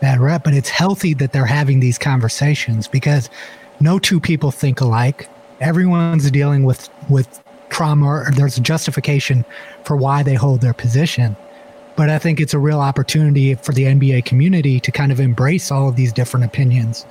bad 0.00 0.20
rep, 0.20 0.44
but 0.44 0.54
it's 0.54 0.68
healthy 0.68 1.14
that 1.14 1.32
they're 1.32 1.44
having 1.44 1.80
these 1.80 1.98
conversations 1.98 2.86
because 2.86 3.28
no 3.80 3.98
two 3.98 4.20
people 4.20 4.50
think 4.50 4.80
alike. 4.80 5.28
Everyone's 5.60 6.30
dealing 6.30 6.64
with 6.64 6.88
with 7.08 7.42
trauma, 7.68 8.06
or 8.06 8.30
there's 8.34 8.56
a 8.56 8.60
justification 8.60 9.44
for 9.84 9.96
why 9.96 10.22
they 10.22 10.34
hold 10.34 10.60
their 10.60 10.74
position. 10.74 11.36
But 11.98 12.10
I 12.10 12.20
think 12.20 12.38
it's 12.38 12.54
a 12.54 12.60
real 12.60 12.78
opportunity 12.78 13.56
for 13.56 13.72
the 13.72 13.82
NBA 13.82 14.24
community 14.24 14.78
to 14.78 14.92
kind 14.92 15.10
of 15.10 15.18
embrace 15.18 15.72
all 15.72 15.88
of 15.88 15.96
these 15.96 16.12
different 16.12 16.46
opinions 16.46 17.04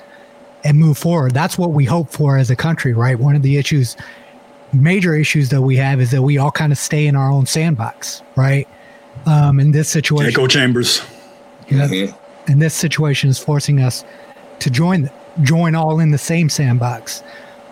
and 0.63 0.79
move 0.79 0.97
forward. 0.97 1.33
That's 1.33 1.57
what 1.57 1.71
we 1.71 1.83
hope 1.83 2.09
for 2.09 2.37
as 2.37 2.49
a 2.49 2.55
country, 2.55 2.93
right? 2.93 3.19
One 3.19 3.35
of 3.35 3.41
the 3.41 3.57
issues, 3.57 3.97
major 4.71 5.13
issues 5.13 5.49
that 5.49 5.61
we 5.61 5.75
have 5.75 5.99
is 5.99 6.11
that 6.11 6.21
we 6.21 6.37
all 6.37 6.51
kind 6.51 6.71
of 6.71 6.77
stay 6.77 7.05
in 7.05 7.17
our 7.17 7.29
own 7.29 7.45
sandbox, 7.45 8.23
right? 8.37 8.65
Um, 9.25 9.59
in 9.59 9.71
this 9.71 9.89
situation, 9.89 10.31
echo 10.31 10.47
chambers. 10.47 11.01
You 11.67 11.79
know, 11.79 11.87
mm-hmm. 11.87 12.49
And 12.49 12.61
this 12.61 12.73
situation 12.73 13.29
is 13.29 13.37
forcing 13.37 13.81
us 13.81 14.05
to 14.59 14.69
join 14.69 15.09
join 15.43 15.75
all 15.75 15.99
in 15.99 16.11
the 16.11 16.17
same 16.17 16.47
sandbox. 16.47 17.23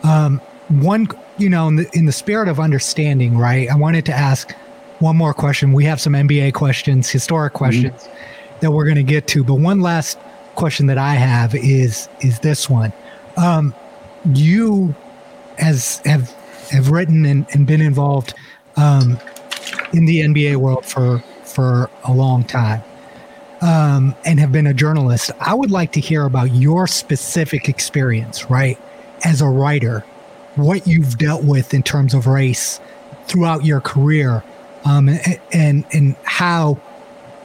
Um, 0.04 0.42
one, 0.68 1.08
you 1.38 1.50
know, 1.50 1.70
in 1.70 1.78
the, 1.78 1.90
in 1.94 2.08
the 2.08 2.12
spirit 2.12 2.50
of 2.50 2.60
understanding, 2.60 3.38
right? 3.38 3.70
I 3.70 3.78
wanted 3.78 4.06
to 4.08 4.14
ask 4.14 4.54
one 5.00 5.16
more 5.16 5.34
question. 5.34 5.74
We 5.74 5.86
have 5.86 6.00
some 6.00 6.14
NBA 6.14 6.54
questions, 6.54 7.10
historic 7.10 7.54
mm-hmm. 7.54 7.58
questions 7.58 8.04
mm-hmm. 8.04 8.60
that 8.62 8.72
we're 8.72 8.86
going 8.86 8.96
to 8.96 9.04
get 9.04 9.28
to. 9.28 9.44
But 9.44 9.56
one 9.56 9.82
last 9.82 10.18
question 10.56 10.88
that 10.88 10.98
I 10.98 11.16
have 11.16 11.54
is 11.56 12.08
is 12.22 12.40
this 12.40 12.70
one. 12.70 12.94
Um, 13.38 13.74
you 14.34 14.96
as 15.58 16.02
have 16.06 16.32
have 16.72 16.90
written 16.90 17.26
and, 17.26 17.46
and 17.52 17.68
been 17.68 17.82
involved 17.82 18.34
um, 18.78 19.20
in 19.94 20.06
the 20.06 20.22
NBA 20.22 20.58
world 20.58 20.86
for 20.86 21.20
for 21.44 21.90
a 22.04 22.14
long 22.14 22.44
time. 22.44 22.82
Um, 23.62 24.14
and 24.26 24.40
have 24.40 24.52
been 24.52 24.68
a 24.68 24.74
journalist. 24.74 25.32
I 25.40 25.54
would 25.54 25.72
like 25.72 25.94
to 25.94 26.00
hear 26.00 26.26
about 26.26 26.54
your 26.54 26.88
specific 26.88 27.70
experience, 27.70 28.50
right? 28.50 28.78
As 29.24 29.42
a 29.42 29.48
writer, 29.48 30.02
what 30.56 30.86
you've 30.86 31.18
dealt 31.18 31.44
with 31.44 31.74
in 31.74 31.82
terms 31.82 32.14
of 32.14 32.28
race 32.28 32.80
throughout 33.28 33.66
your 33.66 33.80
career 33.80 34.44
um, 34.86 35.10
and, 35.10 35.40
and 35.52 35.86
and 35.92 36.16
how 36.24 36.80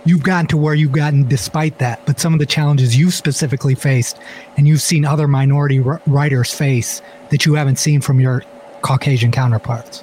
you've 0.04 0.22
gotten 0.22 0.46
to 0.48 0.56
where 0.56 0.74
you've 0.74 0.92
gotten 0.92 1.28
despite 1.28 1.78
that. 1.78 2.04
But 2.06 2.20
some 2.20 2.32
of 2.32 2.38
the 2.38 2.46
challenges 2.46 2.96
you've 2.96 3.14
specifically 3.14 3.74
faced, 3.74 4.18
and 4.56 4.66
you've 4.66 4.82
seen 4.82 5.04
other 5.04 5.28
minority 5.28 5.80
writers 6.06 6.54
face 6.54 7.02
that 7.30 7.44
you 7.44 7.54
haven't 7.54 7.76
seen 7.76 8.00
from 8.00 8.20
your 8.20 8.42
Caucasian 8.82 9.30
counterparts. 9.30 10.02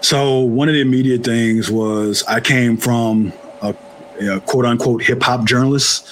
So 0.00 0.40
one 0.40 0.68
of 0.68 0.74
the 0.74 0.80
immediate 0.80 1.24
things 1.24 1.70
was 1.70 2.22
I 2.24 2.40
came 2.40 2.76
from 2.76 3.32
a, 3.62 3.74
a 4.20 4.40
quote 4.40 4.64
unquote 4.64 5.02
hip 5.02 5.22
hop 5.22 5.44
journalist 5.44 6.08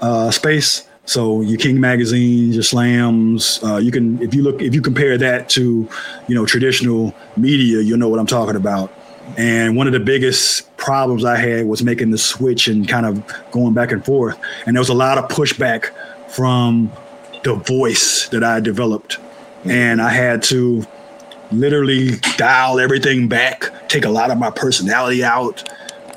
uh, 0.00 0.30
space. 0.30 0.86
So 1.06 1.40
your 1.40 1.58
King 1.58 1.80
magazines, 1.80 2.54
your 2.54 2.62
slams, 2.62 3.60
uh, 3.64 3.76
you 3.78 3.90
can 3.90 4.20
if 4.22 4.34
you 4.34 4.42
look 4.42 4.62
if 4.62 4.74
you 4.74 4.82
compare 4.82 5.18
that 5.18 5.48
to, 5.50 5.88
you 6.28 6.34
know, 6.34 6.46
traditional 6.46 7.14
media, 7.36 7.80
you'll 7.80 7.98
know 7.98 8.08
what 8.08 8.20
I'm 8.20 8.26
talking 8.26 8.56
about. 8.56 8.92
And 9.36 9.76
one 9.76 9.86
of 9.86 9.92
the 9.92 10.00
biggest 10.00 10.76
problems 10.76 11.24
I 11.24 11.36
had 11.36 11.66
was 11.66 11.82
making 11.82 12.10
the 12.10 12.18
switch 12.18 12.68
and 12.68 12.88
kind 12.88 13.06
of 13.06 13.22
going 13.52 13.74
back 13.74 13.92
and 13.92 14.04
forth. 14.04 14.38
And 14.66 14.74
there 14.74 14.80
was 14.80 14.88
a 14.88 14.94
lot 14.94 15.18
of 15.18 15.28
pushback 15.28 15.90
from 16.28 16.92
the 17.44 17.54
voice 17.54 18.28
that 18.28 18.42
I 18.44 18.60
developed. 18.60 19.18
And 19.64 20.00
I 20.00 20.10
had 20.10 20.42
to 20.44 20.86
literally 21.52 22.16
dial 22.36 22.80
everything 22.80 23.28
back, 23.28 23.88
take 23.88 24.04
a 24.04 24.10
lot 24.10 24.30
of 24.30 24.38
my 24.38 24.50
personality 24.50 25.24
out. 25.24 25.68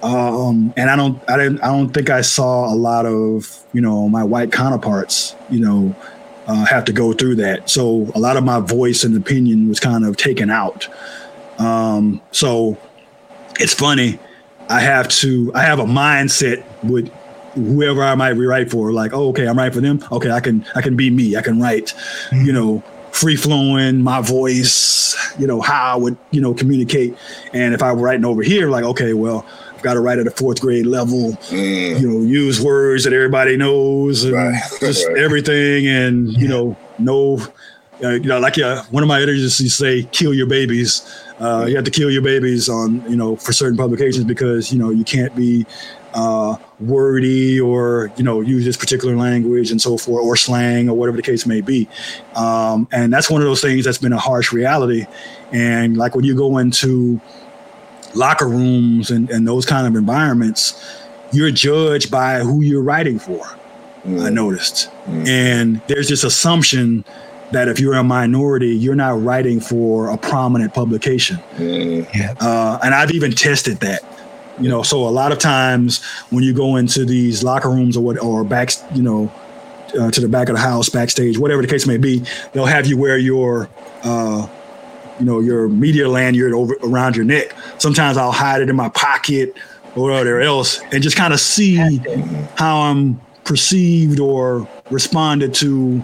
Um, 0.02 0.74
and 0.76 0.90
I 0.90 0.96
don't, 0.96 1.22
I 1.30 1.38
didn't, 1.38 1.62
I 1.62 1.68
don't 1.68 1.94
think 1.94 2.10
I 2.10 2.22
saw 2.22 2.72
a 2.72 2.76
lot 2.76 3.06
of, 3.06 3.58
you 3.74 3.82
know, 3.82 4.10
my 4.10 4.24
white 4.24 4.52
counterparts, 4.52 5.36
you 5.50 5.60
know, 5.60 5.96
uh, 6.46 6.66
have 6.66 6.86
to 6.86 6.94
go 6.94 7.14
through 7.14 7.36
that. 7.36 7.70
So 7.70 8.12
a 8.14 8.20
lot 8.20 8.36
of 8.36 8.44
my 8.44 8.60
voice 8.60 9.04
and 9.04 9.16
opinion 9.16 9.70
was 9.70 9.80
kind 9.80 10.04
of 10.04 10.18
taken 10.18 10.50
out. 10.50 10.88
Um, 11.58 12.22
so 12.32 12.78
it's 13.60 13.74
funny. 13.74 14.20
I 14.70 14.80
have 14.80 15.08
to. 15.10 15.52
I 15.54 15.64
have 15.64 15.80
a 15.80 15.86
mindset 15.86 16.64
with 16.84 17.12
whoever 17.54 18.04
I 18.04 18.16
might 18.16 18.30
rewrite 18.30 18.72
for. 18.72 18.92
Like, 18.92 19.14
oh, 19.14 19.30
okay, 19.30 19.48
I'm 19.48 19.58
writing 19.58 19.74
for 19.74 19.82
them. 19.82 20.04
Okay, 20.12 20.32
I 20.32 20.40
can. 20.40 20.66
I 20.76 20.82
can 20.82 20.96
be 20.96 21.10
me. 21.10 21.36
I 21.36 21.42
can 21.42 21.60
write. 21.62 21.88
Mm-hmm. 22.30 22.46
You 22.46 22.54
know, 22.54 22.84
free 23.12 23.36
flowing, 23.36 24.02
my 24.02 24.22
voice. 24.22 25.16
You 25.38 25.48
know 25.48 25.62
how 25.62 25.94
I 25.94 25.96
would. 25.96 26.18
You 26.32 26.42
know, 26.42 26.54
communicate. 26.54 27.16
And 27.54 27.74
if 27.74 27.84
I 27.84 27.92
were 27.94 28.02
writing 28.02 28.26
over 28.26 28.42
here, 28.42 28.70
like, 28.70 28.84
okay, 28.86 29.14
well, 29.14 29.46
I've 29.76 29.82
got 29.82 29.96
to 29.96 30.00
write 30.00 30.20
at 30.20 30.28
a 30.28 30.32
fourth 30.32 30.62
grade 30.62 30.86
level. 30.86 31.34
Mm. 31.50 32.00
You 32.00 32.08
know, 32.08 32.26
use 32.26 32.62
words 32.62 33.04
that 33.04 33.14
everybody 33.14 33.58
knows 33.58 34.24
and 34.24 34.34
right. 34.34 34.62
just 34.80 35.08
right. 35.08 35.18
everything, 35.18 35.88
and 35.88 36.34
you 36.34 36.48
know, 36.48 36.78
no. 37.00 37.40
Uh, 38.04 38.10
you 38.10 38.28
know, 38.28 38.40
like 38.40 38.58
uh, 38.58 38.84
one 38.86 39.04
of 39.04 39.08
my 39.08 39.18
editors 39.18 39.42
used 39.42 39.58
to 39.60 39.70
say, 39.70 40.04
"Kill 40.12 40.34
your 40.34 40.48
babies." 40.48 41.04
Uh, 41.44 41.66
you 41.66 41.76
have 41.76 41.84
to 41.84 41.92
kill 41.92 42.10
your 42.10 42.22
babies 42.22 42.70
on 42.70 43.04
you 43.10 43.18
know 43.18 43.36
for 43.36 43.52
certain 43.52 43.76
publications 43.78 44.24
because 44.24 44.72
you 44.72 44.80
know 44.80 44.90
you 44.90 45.04
can't 45.04 45.36
be 45.36 45.66
uh, 46.14 46.56
wordy 46.80 47.60
or 47.60 48.12
you 48.16 48.24
know 48.24 48.40
use 48.40 48.64
this 48.64 48.78
particular 48.78 49.18
language 49.18 49.70
and 49.70 49.82
so 49.82 49.98
forth 49.98 50.24
or 50.24 50.38
slang 50.38 50.88
or 50.88 50.96
whatever 50.96 51.18
the 51.18 51.24
case 51.24 51.46
may 51.46 51.60
be 51.60 51.86
um, 52.36 52.88
and 52.94 53.12
that's 53.12 53.30
one 53.30 53.42
of 53.42 53.46
those 53.46 53.60
things 53.60 53.84
that's 53.84 53.98
been 53.98 54.14
a 54.14 54.18
harsh 54.18 54.54
reality 54.54 55.06
and 55.52 55.98
like 55.98 56.16
when 56.16 56.24
you 56.24 56.34
go 56.34 56.60
into 56.60 57.20
locker 58.16 58.48
rooms 58.48 59.12
and, 59.12 59.30
and 59.30 59.46
those 59.46 59.66
kind 59.66 59.86
of 59.86 59.96
environments 59.98 60.82
you're 61.34 61.52
judged 61.52 62.10
by 62.10 62.40
who 62.40 62.62
you're 62.62 62.84
writing 62.84 63.20
for 63.20 63.44
mm. 64.06 64.24
i 64.24 64.30
noticed 64.30 64.90
mm. 65.08 65.28
and 65.28 65.82
there's 65.88 66.08
this 66.08 66.24
assumption 66.24 67.04
that 67.54 67.68
if 67.68 67.80
you're 67.80 67.96
a 67.96 68.04
minority, 68.04 68.76
you're 68.76 68.96
not 68.96 69.22
writing 69.22 69.60
for 69.60 70.10
a 70.10 70.18
prominent 70.18 70.74
publication. 70.74 71.38
Mm. 71.56 72.38
Uh, 72.42 72.80
and 72.84 72.94
I've 72.94 73.12
even 73.12 73.32
tested 73.32 73.78
that. 73.80 74.02
You 74.60 74.70
know, 74.70 74.84
so 74.84 75.08
a 75.08 75.10
lot 75.10 75.32
of 75.32 75.40
times 75.40 76.04
when 76.30 76.44
you 76.44 76.54
go 76.54 76.76
into 76.76 77.06
these 77.06 77.44
locker 77.44 77.70
rooms 77.70 77.98
or 77.98 78.04
what, 78.04 78.22
or 78.22 78.44
back, 78.44 78.70
you 78.94 79.02
know, 79.02 79.32
uh, 80.00 80.12
to 80.12 80.22
the 80.22 80.28
back 80.28 80.50
of 80.50 80.56
the 80.56 80.62
house, 80.62 80.90
backstage, 80.90 81.38
whatever 81.40 81.62
the 81.62 81.68
case 81.68 81.88
may 81.88 81.98
be, 81.98 82.24
they'll 82.52 82.66
have 82.66 82.86
you 82.86 82.98
wear 82.98 83.18
your, 83.18 83.70
uh, 84.04 84.48
you 85.20 85.26
know, 85.26 85.40
your 85.40 85.70
media 85.70 86.08
lanyard 86.08 86.54
over 86.54 86.78
around 86.84 87.16
your 87.16 87.26
neck. 87.26 87.56
Sometimes 87.80 88.18
I'll 88.18 88.32
hide 88.32 88.62
it 88.62 88.70
in 88.70 88.76
my 88.76 88.90
pocket 88.90 89.56
or 89.96 90.10
whatever 90.10 90.42
else, 90.42 90.82
and 90.92 91.04
just 91.04 91.16
kind 91.16 91.34
of 91.34 91.40
see 91.40 91.76
how 92.56 92.82
I'm 92.82 93.22
perceived 93.44 94.20
or 94.20 94.68
responded 94.90 95.54
to, 95.56 96.04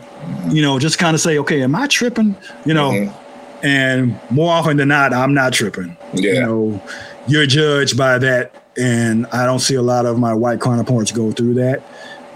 you 0.49 0.61
know, 0.61 0.79
just 0.79 0.97
kind 0.97 1.15
of 1.15 1.21
say, 1.21 1.37
okay, 1.39 1.61
am 1.61 1.75
I 1.75 1.87
tripping? 1.87 2.35
You 2.65 2.73
know, 2.73 2.91
mm-hmm. 2.91 3.65
and 3.65 4.19
more 4.31 4.51
often 4.51 4.77
than 4.77 4.87
not, 4.87 5.13
I'm 5.13 5.33
not 5.33 5.53
tripping. 5.53 5.97
Yeah. 6.13 6.33
You 6.33 6.39
know, 6.41 6.83
you're 7.27 7.45
judged 7.45 7.97
by 7.97 8.17
that. 8.19 8.55
And 8.77 9.25
I 9.27 9.45
don't 9.45 9.59
see 9.59 9.75
a 9.75 9.81
lot 9.81 10.05
of 10.05 10.17
my 10.17 10.33
white 10.33 10.61
counterparts 10.61 11.11
go 11.11 11.31
through 11.31 11.55
that. 11.55 11.83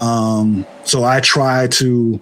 Um, 0.00 0.66
so 0.84 1.04
I 1.04 1.20
try 1.20 1.68
to 1.68 2.20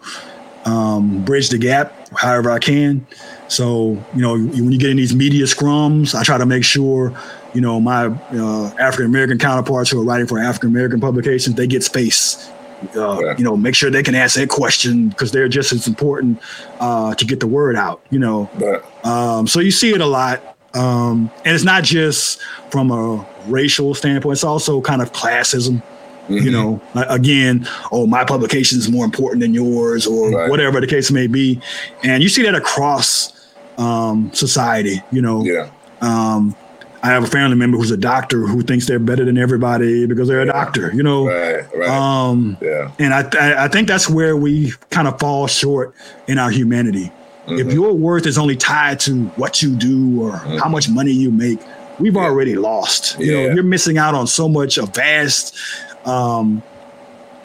um, 0.65 1.25
bridge 1.25 1.49
the 1.49 1.59
gap 1.59 2.09
however 2.17 2.51
I 2.51 2.59
can. 2.59 3.07
So, 3.49 4.03
you 4.15 4.23
know, 4.23 4.39
when 4.39 4.71
you 4.71 4.79
get 4.79 4.91
in 4.91 4.97
these 4.97 5.15
media 5.15 5.45
scrums, 5.45 6.15
I 6.15 6.23
try 6.23 6.39
to 6.39 6.47
make 6.47 6.65
sure, 6.65 7.13
you 7.53 7.61
know, 7.61 7.81
my 7.81 8.07
uh, 8.07 8.75
African 8.79 9.07
American 9.07 9.39
counterparts 9.39 9.91
who 9.91 10.01
are 10.01 10.05
writing 10.05 10.27
for 10.27 10.39
African 10.39 10.71
American 10.71 11.01
publications, 11.01 11.57
they 11.57 11.67
get 11.67 11.83
space 11.83 12.51
uh, 12.97 13.21
yeah. 13.21 13.37
you 13.37 13.45
know, 13.45 13.57
make 13.57 13.75
sure 13.75 13.91
they 13.91 14.03
can 14.03 14.15
ask 14.15 14.37
that 14.37 14.49
question 14.49 15.09
because 15.09 15.33
they're 15.33 15.49
just 15.49 15.73
as 15.73 15.87
important 15.87 16.41
uh, 16.81 17.15
to 17.15 17.25
get 17.25 17.41
the 17.41 17.47
word 17.47 17.77
out. 17.77 18.03
You 18.11 18.19
know, 18.19 18.51
yeah. 18.59 18.81
um, 19.05 19.47
so 19.47 19.61
you 19.61 19.71
see 19.71 19.93
it 19.93 20.01
a 20.01 20.07
lot, 20.07 20.57
um, 20.75 21.31
and 21.45 21.55
it's 21.55 21.65
not 21.65 21.85
just 21.85 22.41
from 22.71 22.91
a 22.91 23.27
racial 23.47 23.95
standpoint; 23.95 24.33
it's 24.33 24.45
also 24.45 24.81
kind 24.81 25.03
of 25.03 25.13
classism. 25.13 25.83
Mm-hmm. 26.29 26.35
You 26.35 26.51
know, 26.53 26.83
again, 26.95 27.69
oh, 27.91 28.07
my 28.07 28.25
publication 28.25 28.79
is 28.79 28.89
more 28.89 29.05
important 29.05 29.41
than 29.41 29.53
yours, 29.53 30.07
or 30.07 30.31
right. 30.31 30.51
whatever 30.51 30.81
the 30.81 30.87
case 30.87 31.11
may 31.11 31.27
be, 31.27 31.61
and 32.05 32.23
you 32.23 32.29
see 32.29 32.43
that 32.43 32.55
across 32.55 33.53
um, 33.79 34.33
society. 34.33 35.03
You 35.11 35.23
know, 35.23 35.45
yeah. 35.45 35.71
Um, 36.01 36.57
I 37.05 37.09
have 37.09 37.25
a 37.25 37.27
family 37.27 37.57
member 37.57 37.77
who's 37.77 37.91
a 37.91 37.97
doctor 37.97 38.47
who 38.47 38.63
thinks 38.63 38.87
they're 38.87 39.01
better 39.01 39.25
than 39.25 39.37
everybody 39.37 40.07
because 40.07 40.29
they're 40.29 40.43
a 40.43 40.47
doctor, 40.47 40.95
you 40.95 41.03
know. 41.03 41.27
Right, 41.27 41.77
right. 41.77 41.89
Um, 41.89 42.57
yeah. 42.61 42.93
And 43.01 43.13
I, 43.13 43.65
I 43.65 43.69
think 43.69 43.89
that's 43.89 44.09
where 44.09 44.37
we 44.37 44.73
kind 44.91 45.09
of 45.09 45.19
fall 45.19 45.49
short 45.49 45.95
in 46.29 46.39
our 46.39 46.51
humanity. 46.51 47.11
Mm-hmm. 47.47 47.59
If 47.59 47.73
your 47.73 47.93
worth 47.93 48.27
is 48.27 48.39
only 48.39 48.55
tied 48.55 49.01
to 49.01 49.25
what 49.31 49.63
you 49.63 49.75
do 49.75 50.23
or 50.23 50.33
mm-hmm. 50.33 50.59
how 50.59 50.69
much 50.69 50.89
money 50.89 51.11
you 51.11 51.33
make, 51.33 51.59
we've 51.99 52.15
yeah. 52.15 52.21
already 52.21 52.55
lost. 52.55 53.19
You 53.19 53.27
yeah. 53.27 53.49
know, 53.49 53.55
you're 53.55 53.65
missing 53.65 53.99
out 53.99 54.15
on 54.15 54.29
so 54.29 54.49
much 54.49 54.79
a 54.79 54.87
vast, 54.87 55.57
um, 56.07 56.63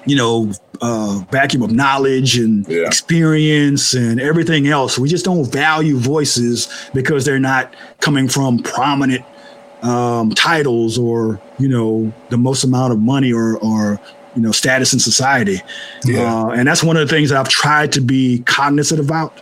you 0.05 0.15
know, 0.15 0.51
uh, 0.81 1.23
vacuum 1.31 1.63
of 1.63 1.71
knowledge 1.71 2.37
and 2.37 2.67
yeah. 2.67 2.85
experience 2.85 3.95
and 3.95 4.21
everything 4.21 4.67
else. 4.67 4.99
We 4.99 5.09
just 5.09 5.25
don't 5.25 5.51
value 5.51 5.97
voices 5.97 6.69
because 6.93 7.25
they're 7.25 7.39
not 7.39 7.75
coming 8.01 8.29
from 8.29 8.59
prominent 8.59 9.25
um, 9.83 10.31
titles 10.31 10.97
or 10.97 11.39
you 11.59 11.67
know 11.67 12.11
the 12.29 12.37
most 12.37 12.63
amount 12.63 12.93
of 12.93 12.99
money 12.99 13.31
or 13.31 13.57
or 13.57 13.99
you 14.35 14.41
know 14.41 14.51
status 14.51 14.93
in 14.93 14.99
society 14.99 15.61
yeah. 16.05 16.21
uh, 16.21 16.49
and 16.49 16.67
that's 16.67 16.83
one 16.83 16.97
of 16.97 17.07
the 17.07 17.13
things 17.13 17.29
that 17.29 17.39
i've 17.39 17.49
tried 17.49 17.91
to 17.91 18.01
be 18.01 18.39
cognizant 18.45 18.99
about 18.99 19.39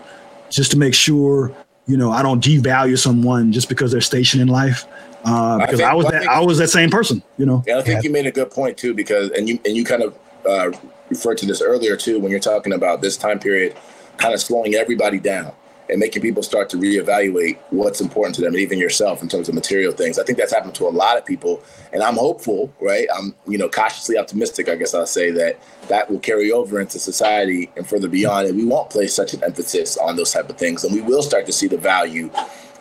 just 0.50 0.72
to 0.72 0.78
make 0.78 0.94
sure 0.94 1.52
you 1.88 1.98
know 1.98 2.12
i 2.12 2.22
don't 2.22 2.44
devalue 2.44 2.98
someone 2.98 3.52
just 3.52 3.70
because 3.70 3.92
they're 3.92 4.02
stationed 4.02 4.42
in 4.42 4.48
life 4.48 4.86
uh, 5.26 5.58
because 5.58 5.82
I, 5.82 5.84
think, 5.84 5.90
I 5.90 5.94
was 5.96 6.06
I 6.06 6.12
that 6.12 6.20
think, 6.20 6.32
I 6.32 6.40
was 6.42 6.58
that 6.60 6.68
same 6.70 6.92
person, 6.92 7.24
you 7.40 7.48
know. 7.48 7.64
Yeah, 7.66 7.80
I 7.80 7.82
think 7.82 7.96
yeah. 7.96 8.08
you 8.08 8.12
made 8.12 8.28
a 8.28 8.32
good 8.32 8.52
point 8.52 8.78
too, 8.78 8.94
because 8.94 9.32
and 9.32 9.50
you 9.50 9.60
and 9.66 9.76
you 9.76 9.84
kind 9.84 10.04
of 10.04 10.16
uh, 10.48 10.70
referred 11.10 11.40
to 11.40 11.48
this 11.48 11.64
earlier 11.64 11.98
too 11.98 12.20
when 12.20 12.30
you're 12.30 12.40
talking 12.40 12.74
about 12.74 13.02
this 13.02 13.18
time 13.18 13.40
period, 13.40 13.76
kind 14.18 14.36
of 14.36 14.40
slowing 14.40 14.76
everybody 14.76 15.20
down 15.20 15.52
and 15.90 16.00
making 16.00 16.22
people 16.22 16.42
start 16.42 16.70
to 16.70 16.78
reevaluate 16.78 17.58
what's 17.70 18.02
important 18.02 18.36
to 18.36 18.42
them 18.42 18.54
and 18.54 18.62
even 18.62 18.80
yourself 18.80 19.22
in 19.22 19.30
terms 19.30 19.48
of 19.50 19.56
material 19.56 19.92
things. 19.92 20.18
I 20.18 20.24
think 20.24 20.38
that's 20.38 20.54
happened 20.54 20.76
to 20.76 20.88
a 20.88 20.90
lot 20.90 21.18
of 21.18 21.26
people 21.26 21.64
and 21.94 22.02
I'm 22.02 22.16
hopeful, 22.16 22.74
right? 22.80 23.08
I'm, 23.16 23.36
you 23.48 23.58
know, 23.58 23.70
cautiously 23.70 24.18
optimistic, 24.18 24.68
I 24.68 24.76
guess 24.76 24.94
I'll 24.94 25.06
say 25.06 25.32
that 25.32 25.60
that 25.88 26.10
will 26.10 26.20
carry 26.20 26.52
over 26.52 26.82
into 26.82 26.98
society 27.00 27.72
and 27.78 27.88
further 27.88 28.08
beyond 28.08 28.48
and 28.48 28.58
we 28.58 28.66
won't 28.66 28.90
place 28.90 29.14
such 29.14 29.34
an 29.34 29.44
emphasis 29.44 29.98
on 29.98 30.16
those 30.16 30.32
type 30.32 30.50
of 30.50 30.58
things 30.58 30.84
and 30.84 30.94
we 30.94 31.02
will 31.02 31.22
start 31.22 31.46
to 31.46 31.54
see 31.54 31.68
the 31.68 31.78
value 31.78 32.30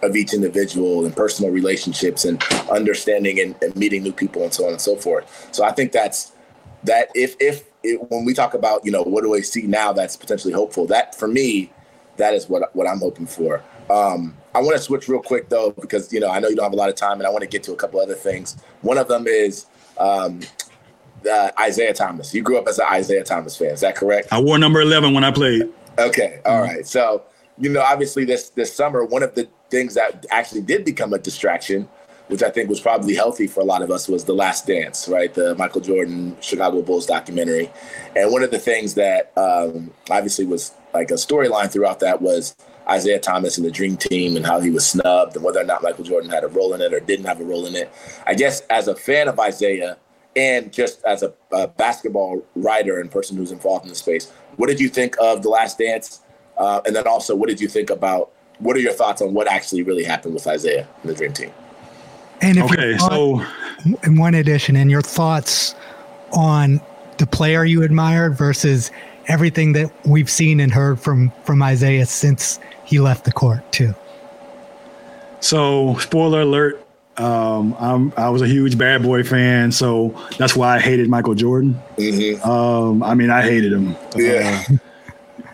of 0.02 0.16
each 0.16 0.34
individual 0.34 1.04
and 1.04 1.16
personal 1.16 1.50
relationships 1.50 2.24
and 2.24 2.42
understanding 2.70 3.40
and, 3.40 3.54
and 3.62 3.74
meeting 3.76 4.02
new 4.02 4.12
people 4.12 4.42
and 4.42 4.52
so 4.52 4.66
on 4.66 4.72
and 4.72 4.80
so 4.80 4.96
forth. 4.96 5.48
So 5.52 5.64
I 5.64 5.72
think 5.72 5.92
that's 5.92 6.32
that 6.84 7.08
if 7.14 7.36
if 7.40 7.64
it, 7.82 8.10
when 8.10 8.24
we 8.24 8.34
talk 8.34 8.54
about, 8.54 8.84
you 8.84 8.90
know, 8.90 9.02
what 9.02 9.22
do 9.22 9.34
I 9.34 9.40
see 9.40 9.62
now 9.62 9.92
that's 9.92 10.16
potentially 10.16 10.52
hopeful, 10.52 10.86
that 10.86 11.14
for 11.14 11.28
me 11.28 11.70
that 12.16 12.34
is 12.34 12.48
what 12.48 12.74
what 12.74 12.88
I'm 12.88 12.98
hoping 12.98 13.26
for. 13.26 13.62
Um, 13.90 14.36
I 14.54 14.60
want 14.60 14.76
to 14.76 14.82
switch 14.82 15.08
real 15.08 15.20
quick 15.20 15.48
though 15.48 15.72
because 15.72 16.12
you 16.12 16.20
know 16.20 16.30
I 16.30 16.40
know 16.40 16.48
you 16.48 16.56
don't 16.56 16.64
have 16.64 16.72
a 16.72 16.76
lot 16.76 16.88
of 16.88 16.94
time, 16.94 17.18
and 17.18 17.26
I 17.26 17.30
want 17.30 17.42
to 17.42 17.48
get 17.48 17.62
to 17.64 17.72
a 17.72 17.76
couple 17.76 18.00
other 18.00 18.14
things. 18.14 18.56
One 18.82 18.98
of 18.98 19.08
them 19.08 19.26
is 19.26 19.66
um, 19.98 20.40
uh, 21.30 21.50
Isiah 21.66 21.94
Thomas. 21.94 22.34
You 22.34 22.42
grew 22.42 22.58
up 22.58 22.66
as 22.68 22.78
an 22.78 22.86
Isiah 22.94 23.24
Thomas 23.24 23.56
fan, 23.56 23.68
is 23.68 23.80
that 23.80 23.96
correct? 23.96 24.28
I 24.32 24.40
wore 24.40 24.58
number 24.58 24.80
eleven 24.80 25.14
when 25.14 25.24
I 25.24 25.30
played. 25.30 25.68
Okay, 25.98 26.40
all 26.44 26.62
mm-hmm. 26.62 26.74
right. 26.76 26.86
So 26.86 27.24
you 27.58 27.70
know, 27.70 27.82
obviously 27.82 28.24
this 28.24 28.50
this 28.50 28.72
summer, 28.72 29.04
one 29.04 29.22
of 29.22 29.34
the 29.34 29.48
things 29.70 29.94
that 29.94 30.26
actually 30.30 30.62
did 30.62 30.84
become 30.84 31.12
a 31.12 31.18
distraction, 31.18 31.88
which 32.28 32.42
I 32.42 32.50
think 32.50 32.68
was 32.68 32.80
probably 32.80 33.14
healthy 33.14 33.46
for 33.46 33.60
a 33.60 33.64
lot 33.64 33.82
of 33.82 33.90
us, 33.90 34.08
was 34.08 34.24
The 34.24 34.34
Last 34.34 34.66
Dance, 34.66 35.08
right? 35.08 35.32
The 35.32 35.54
Michael 35.56 35.80
Jordan 35.80 36.36
Chicago 36.40 36.82
Bulls 36.82 37.06
documentary, 37.06 37.70
and 38.16 38.30
one 38.30 38.42
of 38.42 38.50
the 38.50 38.58
things 38.58 38.94
that 38.94 39.32
um, 39.36 39.92
obviously 40.10 40.46
was 40.46 40.72
like 40.94 41.10
a 41.10 41.14
storyline 41.14 41.70
throughout 41.70 42.00
that 42.00 42.22
was 42.22 42.56
Isiah 42.92 43.18
Thomas 43.18 43.56
and 43.58 43.66
the 43.66 43.70
Dream 43.70 43.96
Team 43.96 44.36
and 44.36 44.46
how 44.46 44.60
he 44.60 44.70
was 44.70 44.86
snubbed 44.86 45.34
and 45.36 45.44
whether 45.44 45.60
or 45.60 45.64
not 45.64 45.82
Michael 45.82 46.04
Jordan 46.04 46.30
had 46.30 46.44
a 46.44 46.48
role 46.48 46.74
in 46.74 46.80
it 46.80 46.92
or 46.92 47.00
didn't 47.00 47.26
have 47.26 47.40
a 47.40 47.44
role 47.44 47.66
in 47.66 47.74
it. 47.74 47.92
I 48.26 48.34
guess 48.34 48.60
as 48.70 48.88
a 48.88 48.94
fan 48.94 49.28
of 49.28 49.38
Isiah 49.38 49.96
and 50.36 50.72
just 50.72 51.02
as 51.04 51.22
a, 51.22 51.32
a 51.52 51.68
basketball 51.68 52.44
writer 52.56 53.00
and 53.00 53.10
person 53.10 53.36
who's 53.36 53.52
involved 53.52 53.84
in 53.84 53.88
the 53.88 53.94
space, 53.94 54.30
what 54.56 54.68
did 54.68 54.80
you 54.80 54.88
think 54.88 55.16
of 55.20 55.42
the 55.42 55.48
Last 55.48 55.78
Dance? 55.78 56.20
Uh, 56.56 56.80
and 56.86 56.94
then 56.94 57.06
also, 57.06 57.34
what 57.34 57.48
did 57.48 57.60
you 57.60 57.68
think 57.68 57.90
about? 57.90 58.30
What 58.58 58.76
are 58.76 58.80
your 58.80 58.92
thoughts 58.92 59.20
on 59.20 59.34
what 59.34 59.48
actually 59.48 59.82
really 59.82 60.04
happened 60.04 60.34
with 60.34 60.46
Isiah 60.46 60.86
and 61.02 61.10
the 61.10 61.14
Dream 61.14 61.32
Team? 61.32 61.50
And 62.40 62.58
if 62.58 62.64
okay, 62.64 62.96
so 62.98 63.44
in 64.02 64.16
one 64.16 64.34
addition, 64.34 64.76
and 64.76 64.90
your 64.90 65.02
thoughts 65.02 65.74
on 66.32 66.80
the 67.18 67.26
player 67.26 67.64
you 67.64 67.82
admired 67.82 68.36
versus 68.36 68.90
everything 69.28 69.72
that 69.72 69.90
we've 70.06 70.30
seen 70.30 70.60
and 70.60 70.72
heard 70.72 71.00
from 71.00 71.32
from 71.44 71.62
Isiah 71.62 72.06
since 72.06 72.60
he 72.84 73.00
left 73.00 73.24
the 73.24 73.32
court 73.32 73.70
too. 73.72 73.94
So, 75.40 75.96
spoiler 75.98 76.40
alert, 76.40 76.86
um, 77.16 77.76
I'm, 77.78 78.12
I 78.16 78.30
was 78.30 78.42
a 78.42 78.46
huge 78.46 78.78
bad 78.78 79.02
boy 79.02 79.22
fan, 79.22 79.72
so 79.72 80.18
that's 80.38 80.56
why 80.56 80.76
I 80.76 80.80
hated 80.80 81.08
Michael 81.08 81.34
Jordan. 81.34 81.80
Mm-hmm. 81.96 82.48
Um, 82.48 83.02
I 83.02 83.14
mean, 83.14 83.30
I 83.30 83.42
hated 83.42 83.72
him. 83.72 83.94
Yeah. 84.16 84.64
Uh, 84.70 84.76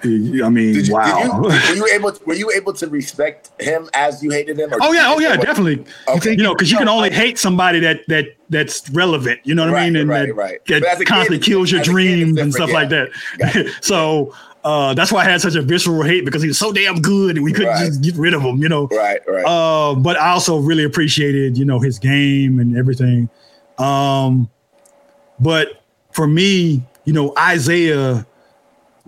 I 0.02 0.48
mean, 0.48 0.74
you, 0.74 0.94
wow. 0.94 1.22
You, 1.22 1.42
were 1.42 1.76
you 1.76 1.86
able? 1.92 2.12
To, 2.12 2.24
were 2.24 2.34
you 2.34 2.50
able 2.52 2.72
to 2.72 2.86
respect 2.88 3.50
him 3.60 3.88
as 3.94 4.22
you 4.22 4.30
hated 4.30 4.58
him? 4.58 4.70
oh 4.80 4.92
yeah, 4.92 5.12
oh 5.14 5.18
yeah, 5.18 5.36
definitely. 5.36 5.84
Okay. 6.08 6.30
You 6.32 6.42
know, 6.42 6.54
because 6.54 6.70
you 6.70 6.78
can 6.78 6.88
only 6.88 7.10
hate 7.10 7.38
somebody 7.38 7.80
that 7.80 8.06
that 8.08 8.36
that's 8.48 8.88
relevant. 8.90 9.40
You 9.44 9.54
know 9.54 9.64
what 9.64 9.74
right, 9.74 9.82
I 9.82 9.90
mean? 9.90 9.96
And 9.96 10.08
right, 10.08 10.26
that, 10.28 10.34
right. 10.34 10.60
that 10.66 11.06
constantly 11.06 11.38
kid, 11.38 11.44
kills 11.44 11.70
your 11.70 11.82
dreams 11.82 12.38
and 12.38 12.52
stuff 12.52 12.70
yeah. 12.70 12.74
like 12.74 12.88
that. 12.88 13.74
so 13.82 14.34
uh, 14.64 14.94
that's 14.94 15.10
why 15.10 15.20
I 15.20 15.24
had 15.24 15.40
such 15.40 15.54
a 15.54 15.62
visceral 15.62 16.02
hate 16.02 16.24
because 16.24 16.42
he 16.42 16.48
was 16.48 16.58
so 16.58 16.72
damn 16.72 17.00
good 17.00 17.36
and 17.36 17.44
we 17.44 17.52
couldn't 17.52 17.68
right. 17.68 17.86
just 17.86 18.02
get 18.02 18.14
rid 18.16 18.34
of 18.34 18.42
him, 18.42 18.62
you 18.62 18.68
know. 18.68 18.88
Right, 18.88 19.20
right. 19.26 19.44
Uh, 19.44 19.94
but 19.94 20.18
I 20.18 20.30
also 20.30 20.58
really 20.58 20.84
appreciated, 20.84 21.56
you 21.56 21.64
know, 21.64 21.78
his 21.78 21.98
game 21.98 22.58
and 22.58 22.76
everything. 22.76 23.28
Um, 23.78 24.50
but 25.38 25.82
for 26.12 26.26
me, 26.26 26.82
you 27.04 27.12
know, 27.12 27.34
Isiah 27.38 28.26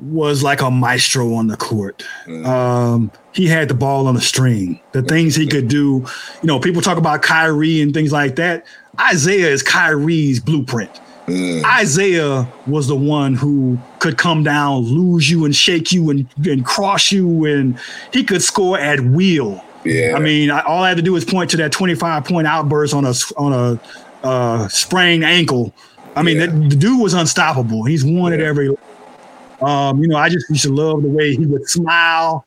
was 0.02 0.42
like 0.42 0.60
a 0.60 0.70
maestro 0.70 1.34
on 1.34 1.46
the 1.46 1.56
court. 1.56 2.04
Mm. 2.26 2.46
Um, 2.46 3.12
he 3.32 3.46
had 3.46 3.68
the 3.68 3.74
ball 3.74 4.06
on 4.06 4.14
the 4.14 4.20
string. 4.20 4.80
The 4.92 5.02
things 5.02 5.34
he 5.34 5.46
could 5.46 5.68
do, 5.68 6.04
you 6.42 6.46
know, 6.46 6.58
people 6.58 6.82
talk 6.82 6.98
about 6.98 7.22
Kyrie 7.22 7.80
and 7.80 7.94
things 7.94 8.12
like 8.12 8.36
that. 8.36 8.66
Isiah 9.10 9.48
is 9.48 9.62
Kyrie's 9.62 10.40
blueprint. 10.40 11.00
Mm. 11.26 11.80
Isiah 11.80 12.46
was 12.66 12.88
the 12.88 12.96
one 12.96 13.34
who 13.34 13.78
could 14.00 14.18
come 14.18 14.42
down, 14.42 14.82
lose 14.82 15.30
you, 15.30 15.44
and 15.44 15.54
shake 15.54 15.92
you, 15.92 16.10
and, 16.10 16.26
and 16.44 16.64
cross 16.64 17.12
you, 17.12 17.44
and 17.44 17.78
he 18.12 18.24
could 18.24 18.42
score 18.42 18.78
at 18.78 19.00
will. 19.00 19.62
Yeah. 19.84 20.14
I 20.16 20.20
mean, 20.20 20.50
I, 20.50 20.60
all 20.60 20.82
I 20.82 20.88
had 20.88 20.96
to 20.96 21.02
do 21.02 21.12
was 21.12 21.24
point 21.24 21.50
to 21.50 21.56
that 21.58 21.72
25 21.72 22.24
point 22.24 22.46
outburst 22.46 22.94
on 22.94 23.04
a 23.04 23.14
on 23.36 23.52
a 23.52 24.26
uh, 24.26 24.68
sprained 24.68 25.24
ankle. 25.24 25.74
I 26.14 26.22
mean, 26.22 26.38
yeah. 26.38 26.46
that, 26.46 26.70
the 26.70 26.76
dude 26.76 27.00
was 27.00 27.14
unstoppable. 27.14 27.84
He's 27.84 28.04
won 28.04 28.32
yeah. 28.32 28.38
at 28.38 28.44
every. 28.44 28.76
Um, 29.62 30.02
you 30.02 30.08
know, 30.08 30.16
I 30.16 30.28
just 30.28 30.48
used 30.50 30.64
to 30.64 30.72
love 30.72 31.02
the 31.02 31.08
way 31.08 31.34
he 31.34 31.46
would 31.46 31.68
smile 31.68 32.46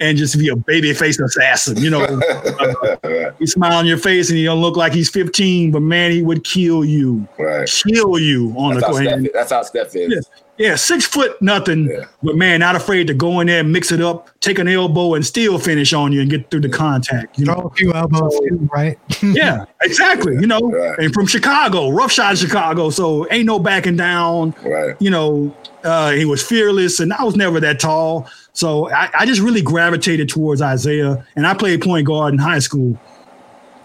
and 0.00 0.18
just 0.18 0.38
be 0.38 0.48
a 0.48 0.56
baby 0.56 0.92
face 0.92 1.18
assassin. 1.18 1.76
You 1.78 1.90
know, 1.90 2.02
uh, 3.02 3.32
he 3.38 3.46
smile 3.46 3.78
on 3.78 3.86
your 3.86 3.98
face 3.98 4.28
and 4.28 4.38
he 4.38 4.44
don't 4.44 4.60
look 4.60 4.76
like 4.76 4.92
he's 4.92 5.08
15, 5.10 5.70
but 5.70 5.80
man, 5.80 6.10
he 6.10 6.22
would 6.22 6.44
kill 6.44 6.84
you, 6.84 7.26
right. 7.38 7.68
kill 7.68 8.18
you 8.18 8.52
on 8.56 8.74
that's 8.74 8.86
the 8.86 9.04
court. 9.04 9.30
That's 9.32 9.52
how 9.52 9.62
Steph 9.62 9.94
is. 9.96 10.12
Yeah. 10.12 10.42
Yeah, 10.58 10.74
six 10.74 11.04
foot 11.04 11.40
nothing, 11.42 11.90
yeah. 11.90 12.06
but 12.22 12.34
man, 12.34 12.60
not 12.60 12.76
afraid 12.76 13.08
to 13.08 13.14
go 13.14 13.40
in 13.40 13.46
there, 13.46 13.62
mix 13.62 13.92
it 13.92 14.00
up, 14.00 14.30
take 14.40 14.58
an 14.58 14.68
elbow, 14.68 15.12
and 15.12 15.26
still 15.26 15.58
finish 15.58 15.92
on 15.92 16.12
you 16.12 16.22
and 16.22 16.30
get 16.30 16.50
through 16.50 16.60
the 16.60 16.70
contact. 16.70 17.38
You 17.38 17.44
Throw 17.44 17.54
know? 17.56 17.66
a 17.66 17.70
few 17.74 17.92
elbows, 17.92 18.38
too, 18.38 18.66
right? 18.72 18.98
yeah, 19.22 19.66
exactly. 19.82 20.34
You 20.36 20.46
know, 20.46 20.60
right. 20.60 20.98
and 20.98 21.12
from 21.12 21.26
Chicago, 21.26 21.90
rough 21.90 22.10
shot 22.10 22.38
Chicago, 22.38 22.88
so 22.88 23.30
ain't 23.30 23.44
no 23.44 23.58
backing 23.58 23.96
down. 23.96 24.54
Right. 24.64 24.96
You 24.98 25.10
know, 25.10 25.54
uh, 25.86 26.10
he 26.10 26.24
was 26.24 26.42
fearless, 26.42 27.00
and 27.00 27.12
I 27.12 27.22
was 27.24 27.36
never 27.36 27.60
that 27.60 27.80
tall, 27.80 28.28
so 28.52 28.90
I, 28.90 29.10
I 29.20 29.26
just 29.26 29.40
really 29.40 29.62
gravitated 29.62 30.28
towards 30.28 30.60
Isiah. 30.60 31.24
And 31.36 31.46
I 31.46 31.54
played 31.54 31.80
point 31.80 32.06
guard 32.06 32.34
in 32.34 32.38
high 32.38 32.58
school, 32.58 32.98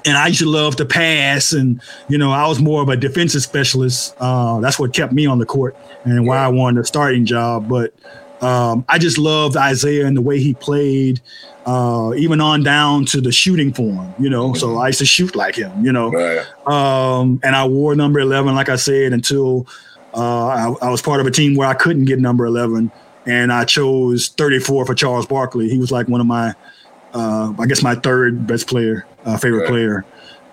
and 0.06 0.18
I 0.18 0.28
used 0.28 0.40
to 0.40 0.50
love 0.50 0.76
to 0.78 0.86
pass, 0.86 1.54
and 1.54 1.82
you 2.10 2.18
know, 2.18 2.32
I 2.32 2.48
was 2.48 2.60
more 2.60 2.82
of 2.82 2.90
a 2.90 2.98
defensive 2.98 3.44
specialist. 3.44 4.16
Uh, 4.20 4.60
that's 4.60 4.80
what 4.80 4.94
kept 4.94 5.14
me 5.14 5.26
on 5.26 5.40
the 5.40 5.46
court 5.46 5.78
and 6.04 6.26
why 6.26 6.38
I 6.38 6.48
wanted 6.48 6.82
a 6.82 6.86
starting 6.86 7.26
job. 7.26 7.70
But 7.70 7.94
um, 8.42 8.84
I 8.90 8.98
just 8.98 9.18
loved 9.18 9.56
Isiah 9.56 10.06
and 10.06 10.18
the 10.18 10.22
way 10.22 10.40
he 10.40 10.56
played, 10.56 11.22
uh, 11.66 12.14
even 12.18 12.42
on 12.42 12.64
down 12.64 13.06
to 13.06 13.22
the 13.22 13.32
shooting 13.32 13.72
form, 13.72 14.14
you 14.20 14.30
know. 14.30 14.50
Mm-hmm. 14.50 14.60
So 14.60 14.78
I 14.78 14.88
used 14.88 15.00
to 15.00 15.06
shoot 15.06 15.36
like 15.36 15.56
him, 15.56 15.86
you 15.86 15.92
know. 15.92 16.12
Right. 16.12 16.46
Um, 16.66 17.40
and 17.44 17.56
I 17.56 17.68
wore 17.68 17.96
number 17.96 18.20
11, 18.20 18.56
like 18.56 18.70
I 18.70 18.78
said, 18.78 19.14
until 19.14 19.68
uh, 20.14 20.48
I, 20.48 20.76
I, 20.82 20.90
was 20.90 21.02
part 21.02 21.22
of 21.22 21.28
a 21.28 21.32
team 21.32 21.56
where 21.56 21.68
I 21.68 21.74
couldn't 21.74 22.06
get 22.06 22.20
number 22.20 22.46
11. 22.46 22.92
And 23.26 23.54
I 23.54 23.66
chose 23.66 24.30
34 24.30 24.86
for 24.86 24.96
Charles 24.96 25.26
Barkley. 25.26 25.70
He 25.70 25.78
was 25.78 25.92
like 25.92 26.08
one 26.08 26.22
of 26.22 26.28
my, 26.28 26.54
uh, 27.14 27.54
I 27.58 27.66
guess, 27.66 27.84
my 27.84 27.96
third 27.96 28.48
best 28.48 28.68
player, 28.68 29.06
uh, 29.26 29.38
favorite 29.38 29.62
right. 29.62 29.70
player. 29.70 30.06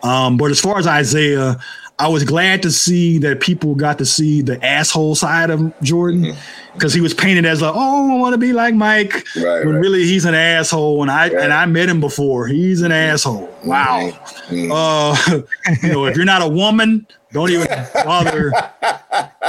Um, 0.02 0.36
but 0.36 0.50
as 0.50 0.60
far 0.60 0.78
as 0.78 0.86
Isiah, 0.86 1.58
I 2.00 2.06
was 2.06 2.22
glad 2.22 2.62
to 2.62 2.70
see 2.70 3.18
that 3.18 3.40
people 3.40 3.74
got 3.74 3.98
to 3.98 4.06
see 4.06 4.40
the 4.40 4.64
asshole 4.64 5.16
side 5.16 5.50
of 5.50 5.72
Jordan 5.82 6.36
because 6.72 6.92
mm-hmm. 6.92 6.98
he 6.98 7.00
was 7.00 7.12
painted 7.12 7.44
as 7.44 7.60
like, 7.60 7.72
oh, 7.74 8.14
I 8.14 8.20
want 8.20 8.34
to 8.34 8.38
be 8.38 8.52
like 8.52 8.74
Mike, 8.74 9.14
right, 9.34 9.64
but 9.64 9.66
right. 9.66 9.80
really 9.80 10.04
he's 10.04 10.24
an 10.24 10.34
asshole. 10.34 11.02
And 11.02 11.10
I 11.10 11.28
right. 11.28 11.42
and 11.42 11.52
I 11.52 11.66
met 11.66 11.88
him 11.88 12.00
before. 12.00 12.46
He's 12.46 12.82
an 12.82 12.92
asshole. 12.92 13.52
Wow. 13.64 14.10
Mm-hmm. 14.48 14.70
Uh, 14.70 15.42
you 15.82 15.92
know, 15.92 16.06
if 16.06 16.14
you're 16.14 16.24
not 16.24 16.42
a 16.42 16.48
woman, 16.48 17.04
don't 17.32 17.50
even 17.50 17.66
bother. 18.04 18.52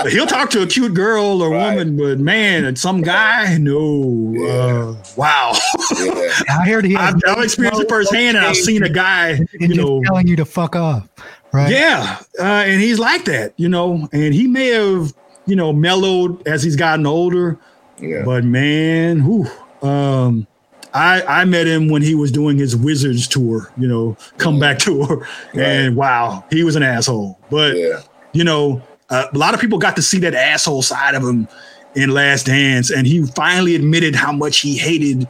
he'll 0.10 0.28
talk 0.28 0.50
to 0.52 0.62
a 0.62 0.68
cute 0.68 0.94
girl 0.94 1.42
or 1.42 1.50
woman, 1.50 1.98
but 1.98 2.20
man, 2.20 2.66
and 2.66 2.78
some 2.78 3.02
guy, 3.02 3.58
no. 3.58 4.34
Yeah. 4.36 4.50
Uh, 4.50 5.04
wow. 5.16 5.54
Yeah. 6.00 6.32
I 6.50 6.66
heard 6.68 6.86
he. 6.86 6.96
I've, 6.96 7.16
I've 7.28 7.44
experienced 7.44 7.82
it 7.82 7.90
firsthand, 7.90 8.38
and 8.38 8.46
I've 8.46 8.56
seen 8.56 8.84
a 8.84 8.90
guy, 8.90 9.40
you 9.60 9.76
know, 9.76 10.02
telling 10.04 10.28
you 10.28 10.36
to 10.36 10.46
fuck 10.46 10.76
off. 10.76 11.08
Right. 11.52 11.72
Yeah, 11.72 12.22
uh, 12.40 12.44
and 12.44 12.80
he's 12.80 13.00
like 13.00 13.26
that, 13.26 13.54
you 13.58 13.70
know, 13.70 14.08
and 14.14 14.34
he 14.36 14.48
may 14.48 14.68
have, 14.68 15.14
you 15.48 15.56
know, 15.56 15.74
mellowed 15.74 16.48
as 16.48 16.62
he's 16.62 16.76
gotten 16.76 17.08
older. 17.08 17.58
Yeah. 18.00 18.24
But 18.24 18.44
man, 18.44 19.22
whew, 19.22 19.48
um, 19.88 20.48
I 20.94 21.22
I 21.24 21.46
met 21.46 21.68
him 21.68 21.90
when 21.90 22.02
he 22.02 22.16
was 22.16 22.32
doing 22.32 22.58
his 22.58 22.76
Wizards 22.76 23.28
tour, 23.28 23.72
you 23.78 23.88
know, 23.88 24.18
comeback 24.38 24.78
mm. 24.78 24.84
tour, 24.84 25.28
right. 25.54 25.64
and 25.64 25.96
wow, 25.96 26.44
he 26.50 26.64
was 26.64 26.76
an 26.76 26.84
asshole. 26.84 27.40
But 27.50 27.76
yeah. 27.76 28.02
you 28.34 28.44
know, 28.44 28.82
uh, 29.10 29.28
a 29.34 29.38
lot 29.38 29.54
of 29.54 29.60
people 29.60 29.78
got 29.78 29.96
to 29.98 30.02
see 30.02 30.20
that 30.20 30.34
asshole 30.34 30.82
side 30.82 31.16
of 31.16 31.24
him 31.24 31.48
in 31.96 32.10
Last 32.10 32.46
Dance, 32.46 32.90
and 32.90 33.06
he 33.06 33.26
finally 33.26 33.76
admitted 33.76 34.16
how 34.16 34.32
much 34.32 34.60
he 34.60 34.78
hated 34.78 35.28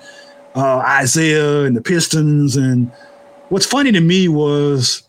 uh, 0.55 0.99
Isiah 1.01 1.63
and 1.63 1.75
the 1.75 1.81
Pistons. 1.81 2.55
And 2.55 2.91
what's 3.49 3.65
funny 3.65 3.91
to 3.91 4.01
me 4.01 4.27
was 4.27 5.03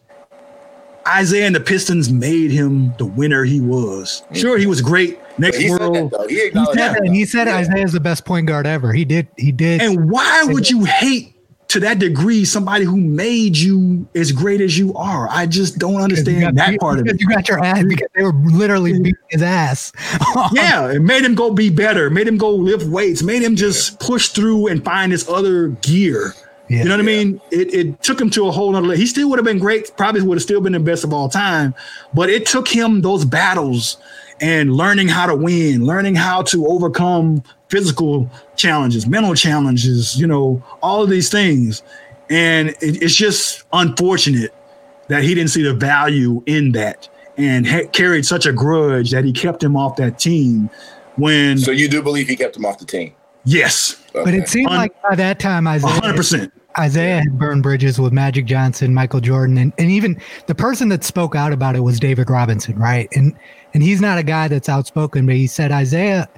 Isiah 1.18 1.46
and 1.46 1.54
the 1.54 1.60
Pistons 1.60 2.10
made 2.10 2.50
him 2.50 2.94
the 2.98 3.04
winner 3.04 3.44
he 3.44 3.60
was. 3.60 4.22
Sure, 4.32 4.58
he 4.58 4.66
was 4.66 4.80
great. 4.80 5.18
Next 5.38 5.58
he 5.58 5.70
world. 5.70 6.12
Said 6.12 6.30
he, 6.30 6.34
he, 6.36 6.50
said 6.50 6.74
that. 6.74 7.04
He 7.04 7.24
said 7.24 7.46
yeah. 7.46 7.60
Isiah 7.60 7.84
is 7.84 7.92
the 7.92 8.00
best 8.00 8.24
point 8.24 8.46
guard 8.46 8.66
ever. 8.66 8.92
He 8.92 9.04
did. 9.04 9.28
He 9.36 9.52
did. 9.52 9.80
And 9.80 10.10
why 10.10 10.44
would 10.44 10.68
you 10.68 10.84
hate 10.84 11.34
to 11.68 11.78
that 11.80 12.00
degree 12.00 12.44
somebody 12.44 12.84
who 12.84 12.96
made 12.96 13.56
you 13.56 14.06
as 14.14 14.32
great 14.32 14.60
as 14.60 14.78
you 14.78 14.94
are? 14.94 15.28
I 15.30 15.46
just 15.46 15.78
don't 15.78 16.00
understand 16.00 16.58
that 16.58 16.78
part 16.80 16.98
of 16.98 17.06
it. 17.06 17.20
You 17.20 17.28
got 17.28 17.48
your 17.48 17.64
ass 17.64 17.84
because 17.84 18.08
they 18.14 18.22
were 18.22 18.32
literally 18.32 18.92
beating 18.92 19.14
his 19.28 19.42
ass. 19.42 19.92
yeah, 20.52 20.90
it 20.90 21.00
made 21.00 21.24
him 21.24 21.34
go 21.34 21.50
be 21.52 21.70
better. 21.70 22.10
Made 22.10 22.28
him 22.28 22.36
go 22.36 22.50
lift 22.50 22.86
weights. 22.86 23.22
Made 23.22 23.42
him 23.42 23.56
just 23.56 24.00
push 24.00 24.28
through 24.28 24.66
and 24.66 24.84
find 24.84 25.12
his 25.12 25.28
other 25.28 25.68
gear. 25.68 26.34
Yeah, 26.68 26.84
you 26.84 26.84
know 26.84 26.96
what 26.98 27.04
yeah. 27.04 27.12
I 27.12 27.24
mean? 27.24 27.40
It, 27.50 27.74
it 27.74 28.02
took 28.02 28.20
him 28.20 28.30
to 28.30 28.46
a 28.46 28.50
whole 28.52 28.70
nother 28.70 28.86
level. 28.86 29.00
He 29.00 29.06
still 29.06 29.28
would 29.30 29.40
have 29.40 29.44
been 29.44 29.58
great, 29.58 29.96
probably 29.96 30.22
would 30.22 30.36
have 30.36 30.42
still 30.42 30.60
been 30.60 30.72
the 30.72 30.78
best 30.78 31.02
of 31.02 31.12
all 31.12 31.28
time, 31.28 31.74
but 32.14 32.30
it 32.30 32.46
took 32.46 32.68
him 32.68 33.00
those 33.00 33.24
battles 33.24 33.96
and 34.40 34.74
learning 34.74 35.08
how 35.08 35.26
to 35.26 35.34
win, 35.34 35.84
learning 35.84 36.14
how 36.14 36.42
to 36.42 36.66
overcome 36.66 37.42
physical 37.68 38.30
challenges, 38.56 39.06
mental 39.06 39.34
challenges, 39.34 40.18
you 40.18 40.26
know, 40.26 40.62
all 40.82 41.02
of 41.02 41.10
these 41.10 41.30
things. 41.30 41.82
And 42.28 42.70
it, 42.70 43.02
it's 43.02 43.14
just 43.14 43.64
unfortunate 43.72 44.54
that 45.08 45.22
he 45.22 45.34
didn't 45.34 45.50
see 45.50 45.62
the 45.62 45.74
value 45.74 46.42
in 46.46 46.72
that 46.72 47.08
and 47.36 47.66
ha- 47.66 47.86
carried 47.92 48.24
such 48.24 48.46
a 48.46 48.52
grudge 48.52 49.10
that 49.10 49.24
he 49.24 49.32
kept 49.32 49.62
him 49.62 49.76
off 49.76 49.96
that 49.96 50.18
team 50.18 50.70
when. 51.16 51.58
So 51.58 51.70
you 51.70 51.88
do 51.88 52.02
believe 52.02 52.28
he 52.28 52.36
kept 52.36 52.56
him 52.56 52.64
off 52.64 52.78
the 52.78 52.86
team? 52.86 53.14
Yes. 53.44 54.02
Okay. 54.14 54.24
But 54.24 54.34
it 54.34 54.48
seemed 54.48 54.70
like 54.70 54.92
by 55.02 55.14
that 55.16 55.38
time, 55.38 55.66
Isiah 55.66 55.90
100%. 55.90 56.52
Isiah 56.78 57.20
had 57.20 57.38
burned 57.38 57.62
bridges 57.62 57.98
with 57.98 58.12
Magic 58.12 58.44
Johnson, 58.44 58.94
Michael 58.94 59.20
Jordan, 59.20 59.58
and, 59.58 59.72
and 59.78 59.90
even 59.90 60.20
the 60.46 60.54
person 60.54 60.88
that 60.90 61.02
spoke 61.02 61.34
out 61.34 61.52
about 61.52 61.74
it 61.74 61.80
was 61.80 61.98
David 61.98 62.30
Robinson, 62.30 62.78
right? 62.78 63.08
And 63.12 63.34
and 63.74 63.82
he's 63.82 64.00
not 64.00 64.18
a 64.18 64.22
guy 64.22 64.48
that's 64.48 64.68
outspoken, 64.68 65.26
but 65.26 65.34
he 65.34 65.46
said 65.46 65.70
Isiah, 65.70 66.28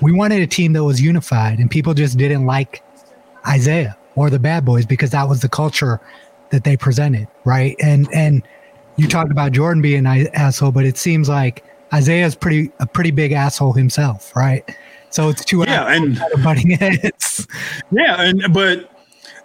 we 0.00 0.12
wanted 0.12 0.42
a 0.42 0.46
team 0.46 0.72
that 0.74 0.84
was 0.84 1.00
unified, 1.00 1.58
and 1.58 1.70
people 1.70 1.94
just 1.94 2.16
didn't 2.16 2.46
like 2.46 2.82
Isiah 3.52 3.96
or 4.14 4.30
the 4.30 4.38
Bad 4.38 4.64
Boys 4.64 4.86
because 4.86 5.10
that 5.10 5.28
was 5.28 5.40
the 5.40 5.48
culture 5.48 6.00
that 6.50 6.64
they 6.64 6.76
presented, 6.76 7.28
right? 7.44 7.76
And 7.82 8.08
and 8.12 8.42
you 8.96 9.08
talked 9.08 9.30
about 9.30 9.52
Jordan 9.52 9.82
being 9.82 10.06
an 10.06 10.28
asshole, 10.34 10.72
but 10.72 10.84
it 10.84 10.98
seems 10.98 11.28
like 11.28 11.64
Isiah's 11.94 12.34
pretty 12.34 12.70
a 12.78 12.86
pretty 12.86 13.10
big 13.10 13.32
asshole 13.32 13.72
himself, 13.72 14.34
right? 14.36 14.68
So 15.10 15.28
it's 15.28 15.44
two 15.44 15.64
yeah, 15.66 15.92
and 15.92 16.20
butting 16.44 16.70
heads. 16.70 17.46
Yeah, 17.90 18.22
and 18.22 18.52
but 18.52 18.90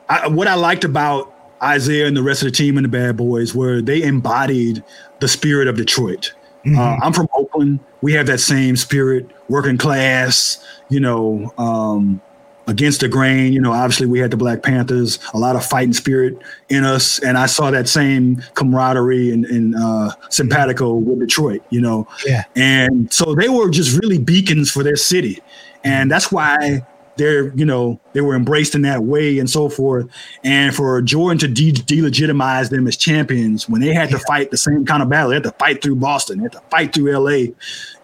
I, 0.09 0.27
what 0.27 0.47
I 0.47 0.53
liked 0.53 0.83
about 0.83 1.33
Isiah 1.61 2.05
and 2.05 2.15
the 2.15 2.23
rest 2.23 2.41
of 2.41 2.47
the 2.47 2.51
team 2.51 2.77
and 2.77 2.85
the 2.85 2.89
Bad 2.89 3.17
Boys 3.17 3.55
were 3.55 3.81
they 3.81 4.03
embodied 4.03 4.83
the 5.19 5.27
spirit 5.27 5.67
of 5.67 5.75
Detroit. 5.75 6.33
Mm-hmm. 6.67 6.79
Uh, 6.79 7.05
I'm 7.05 7.13
from 7.13 7.27
Oakland. 7.33 7.79
We 8.01 8.13
have 8.13 8.27
that 8.27 8.39
same 8.39 8.75
spirit, 8.75 9.27
working 9.49 9.77
class, 9.77 10.63
you 10.89 10.99
know, 10.99 11.53
um, 11.57 12.21
against 12.67 12.99
the 12.99 13.07
grain. 13.07 13.53
You 13.53 13.61
know, 13.61 13.71
obviously 13.71 14.05
we 14.05 14.19
had 14.19 14.31
the 14.31 14.37
Black 14.37 14.61
Panthers, 14.61 15.19
a 15.33 15.39
lot 15.39 15.55
of 15.55 15.65
fighting 15.65 15.93
spirit 15.93 16.37
in 16.69 16.83
us, 16.83 17.19
and 17.19 17.37
I 17.37 17.45
saw 17.45 17.71
that 17.71 17.87
same 17.87 18.43
camaraderie 18.53 19.31
and, 19.31 19.45
and 19.45 19.75
uh, 19.75 20.11
simpatico 20.29 20.93
with 20.93 21.19
Detroit. 21.19 21.63
You 21.69 21.81
know, 21.81 22.07
yeah. 22.25 22.43
And 22.55 23.11
so 23.11 23.33
they 23.33 23.49
were 23.49 23.69
just 23.69 23.99
really 24.01 24.17
beacons 24.17 24.69
for 24.69 24.83
their 24.83 24.97
city, 24.97 25.41
and 25.83 26.11
that's 26.11 26.31
why 26.31 26.85
they're 27.17 27.53
you 27.55 27.65
know 27.65 27.99
they 28.13 28.21
were 28.21 28.35
embraced 28.35 28.75
in 28.75 28.81
that 28.83 29.03
way 29.03 29.39
and 29.39 29.49
so 29.49 29.69
forth. 29.69 30.07
And 30.43 30.75
for 30.75 31.01
jordan 31.01 31.37
to 31.39 31.47
de- 31.47 31.71
delegitimize 31.71 32.69
them 32.69 32.87
as 32.87 32.97
champions 32.97 33.67
when 33.67 33.81
they 33.81 33.93
had 33.93 34.09
to 34.09 34.19
fight 34.19 34.51
the 34.51 34.57
same 34.57 34.85
kind 34.85 35.03
of 35.03 35.09
battle 35.09 35.29
they 35.29 35.35
had 35.35 35.43
to 35.43 35.51
fight 35.51 35.81
through 35.81 35.95
boston 35.95 36.37
they 36.37 36.43
had 36.43 36.51
to 36.53 36.61
fight 36.69 36.93
through 36.93 37.17
la 37.17 37.29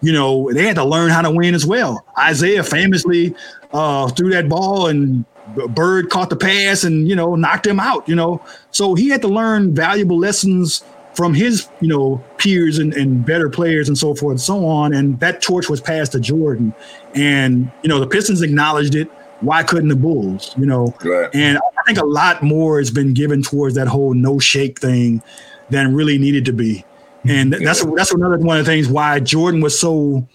you 0.04 0.12
know 0.12 0.52
they 0.52 0.66
had 0.66 0.76
to 0.76 0.84
learn 0.84 1.10
how 1.10 1.22
to 1.22 1.30
win 1.30 1.54
as 1.54 1.66
well. 1.66 2.04
Isiah 2.28 2.62
famously 2.62 3.34
uh, 3.72 4.08
threw 4.08 4.30
that 4.30 4.48
ball 4.48 4.86
and 4.86 5.24
bird 5.74 6.10
caught 6.10 6.30
the 6.30 6.36
pass 6.36 6.84
and 6.84 7.08
you 7.08 7.14
know 7.14 7.34
knocked 7.34 7.66
him 7.66 7.80
out 7.80 8.08
you 8.08 8.14
know. 8.14 8.42
So 8.70 8.94
he 8.94 9.08
had 9.08 9.22
to 9.22 9.28
learn 9.28 9.74
valuable 9.74 10.18
lessons 10.18 10.84
from 11.14 11.34
his, 11.34 11.68
you 11.80 11.88
know, 11.88 12.22
peers 12.38 12.78
and, 12.78 12.92
and 12.94 13.24
better 13.24 13.48
players 13.48 13.88
and 13.88 13.96
so 13.96 14.14
forth 14.14 14.32
and 14.32 14.40
so 14.40 14.66
on. 14.66 14.92
And 14.92 15.18
that 15.20 15.42
torch 15.42 15.68
was 15.68 15.80
passed 15.80 16.12
to 16.12 16.20
Jordan. 16.20 16.74
And, 17.14 17.70
you 17.82 17.88
know, 17.88 18.00
the 18.00 18.06
Pistons 18.06 18.42
acknowledged 18.42 18.94
it. 18.94 19.08
Why 19.40 19.62
couldn't 19.62 19.88
the 19.88 19.96
Bulls, 19.96 20.54
you 20.56 20.66
know? 20.66 20.94
Right. 21.04 21.28
And 21.34 21.58
I 21.58 21.82
think 21.86 21.98
a 21.98 22.04
lot 22.04 22.42
more 22.42 22.78
has 22.78 22.90
been 22.90 23.14
given 23.14 23.42
towards 23.42 23.74
that 23.74 23.86
whole 23.86 24.14
no 24.14 24.38
shake 24.38 24.80
thing 24.80 25.22
than 25.70 25.94
really 25.94 26.18
needed 26.18 26.44
to 26.46 26.52
be. 26.52 26.84
And 27.24 27.52
mm-hmm. 27.52 27.64
that's 27.64 27.84
yeah. 27.84 27.90
that's 27.96 28.12
another 28.12 28.38
one 28.38 28.58
of 28.58 28.66
the 28.66 28.70
things 28.70 28.88
why 28.88 29.20
Jordan 29.20 29.60
was 29.60 29.78
so 29.78 30.26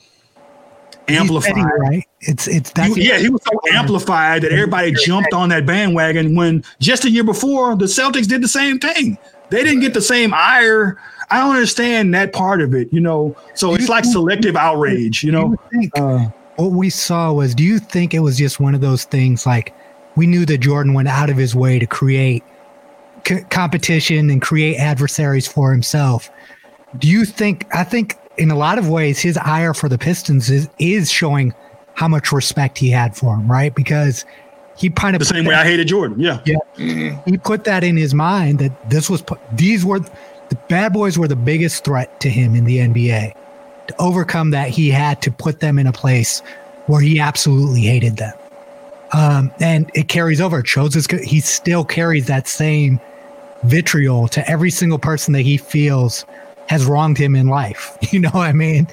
amplified. 1.07 1.53
Petty, 1.53 1.67
right? 1.79 2.07
It's 2.21 2.47
it's 2.47 2.71
that. 2.71 2.95
yeah, 2.97 3.17
he 3.17 3.29
was 3.29 3.41
so 3.43 3.59
amplified 3.73 4.41
that 4.43 4.51
everybody 4.51 4.93
jumped 4.93 5.33
on 5.33 5.49
that 5.49 5.65
bandwagon 5.65 6.35
when 6.35 6.63
just 6.79 7.05
a 7.05 7.09
year 7.09 7.23
before 7.23 7.75
the 7.75 7.85
Celtics 7.85 8.27
did 8.27 8.41
the 8.41 8.47
same 8.47 8.79
thing. 8.79 9.17
They 9.49 9.63
didn't 9.63 9.81
get 9.81 9.93
the 9.93 10.01
same 10.01 10.33
ire. 10.33 10.99
I 11.29 11.39
don't 11.39 11.55
understand 11.55 12.13
that 12.13 12.33
part 12.33 12.61
of 12.61 12.73
it, 12.73 12.91
you 12.91 12.99
know. 12.99 13.35
So 13.53 13.75
it's 13.75 13.89
like 13.89 14.05
selective 14.05 14.55
outrage, 14.55 15.23
you 15.23 15.31
know. 15.31 15.55
Uh, 15.95 16.29
what 16.55 16.71
we 16.71 16.89
saw 16.89 17.31
was 17.31 17.55
do 17.55 17.63
you 17.63 17.79
think 17.79 18.13
it 18.13 18.19
was 18.19 18.37
just 18.37 18.59
one 18.59 18.75
of 18.75 18.81
those 18.81 19.05
things 19.05 19.45
like 19.45 19.73
we 20.15 20.27
knew 20.27 20.45
that 20.45 20.57
Jordan 20.57 20.93
went 20.93 21.07
out 21.07 21.29
of 21.29 21.37
his 21.37 21.55
way 21.55 21.79
to 21.79 21.87
create 21.87 22.43
c- 23.25 23.41
competition 23.49 24.29
and 24.29 24.41
create 24.41 24.75
adversaries 24.77 25.47
for 25.47 25.71
himself. 25.71 26.29
Do 26.97 27.07
you 27.07 27.25
think 27.25 27.65
I 27.73 27.83
think 27.83 28.17
in 28.37 28.51
a 28.51 28.55
lot 28.55 28.77
of 28.77 28.89
ways 28.89 29.19
his 29.19 29.37
ire 29.37 29.73
for 29.73 29.87
the 29.87 29.97
Pistons 29.97 30.49
is 30.49 30.67
is 30.79 31.11
showing 31.11 31.53
how 31.93 32.07
much 32.07 32.31
respect 32.31 32.77
he 32.77 32.89
had 32.89 33.15
for 33.15 33.35
him, 33.35 33.49
right? 33.49 33.73
Because 33.73 34.25
he 34.79 34.89
kind 34.89 35.15
of 35.15 35.19
the 35.19 35.25
same 35.25 35.45
way 35.45 35.55
I 35.55 35.63
hated 35.65 35.87
Jordan. 35.87 36.19
Yeah, 36.19 36.41
yeah. 36.45 36.57
Mm-hmm. 36.77 37.29
He 37.29 37.37
put 37.37 37.65
that 37.65 37.83
in 37.83 37.97
his 37.97 38.13
mind 38.13 38.59
that 38.59 38.89
this 38.89 39.09
was 39.09 39.23
these 39.53 39.83
were 39.83 39.99
the 39.99 40.55
bad 40.67 40.93
boys 40.93 41.17
were 41.17 41.27
the 41.27 41.35
biggest 41.35 41.83
threat 41.83 42.19
to 42.21 42.29
him 42.29 42.55
in 42.55 42.65
the 42.65 42.77
NBA. 42.77 43.33
To 43.87 44.01
overcome 44.01 44.51
that, 44.51 44.69
he 44.69 44.89
had 44.89 45.21
to 45.23 45.31
put 45.31 45.59
them 45.59 45.77
in 45.77 45.87
a 45.87 45.91
place 45.91 46.41
where 46.87 47.01
he 47.01 47.19
absolutely 47.19 47.81
hated 47.81 48.17
them. 48.17 48.33
Um, 49.11 49.51
and 49.59 49.89
it 49.93 50.07
carries 50.07 50.39
over. 50.39 50.59
It 50.59 50.67
shows 50.67 50.93
his, 50.93 51.07
he 51.07 51.39
still 51.39 51.83
carries 51.83 52.27
that 52.27 52.47
same 52.47 52.99
vitriol 53.63 54.27
to 54.29 54.47
every 54.49 54.71
single 54.71 54.99
person 54.99 55.33
that 55.33 55.41
he 55.41 55.57
feels 55.57 56.25
has 56.67 56.85
wronged 56.85 57.17
him 57.17 57.35
in 57.35 57.47
life. 57.47 57.97
You 58.11 58.19
know 58.19 58.29
what 58.29 58.47
I 58.47 58.53
mean? 58.53 58.87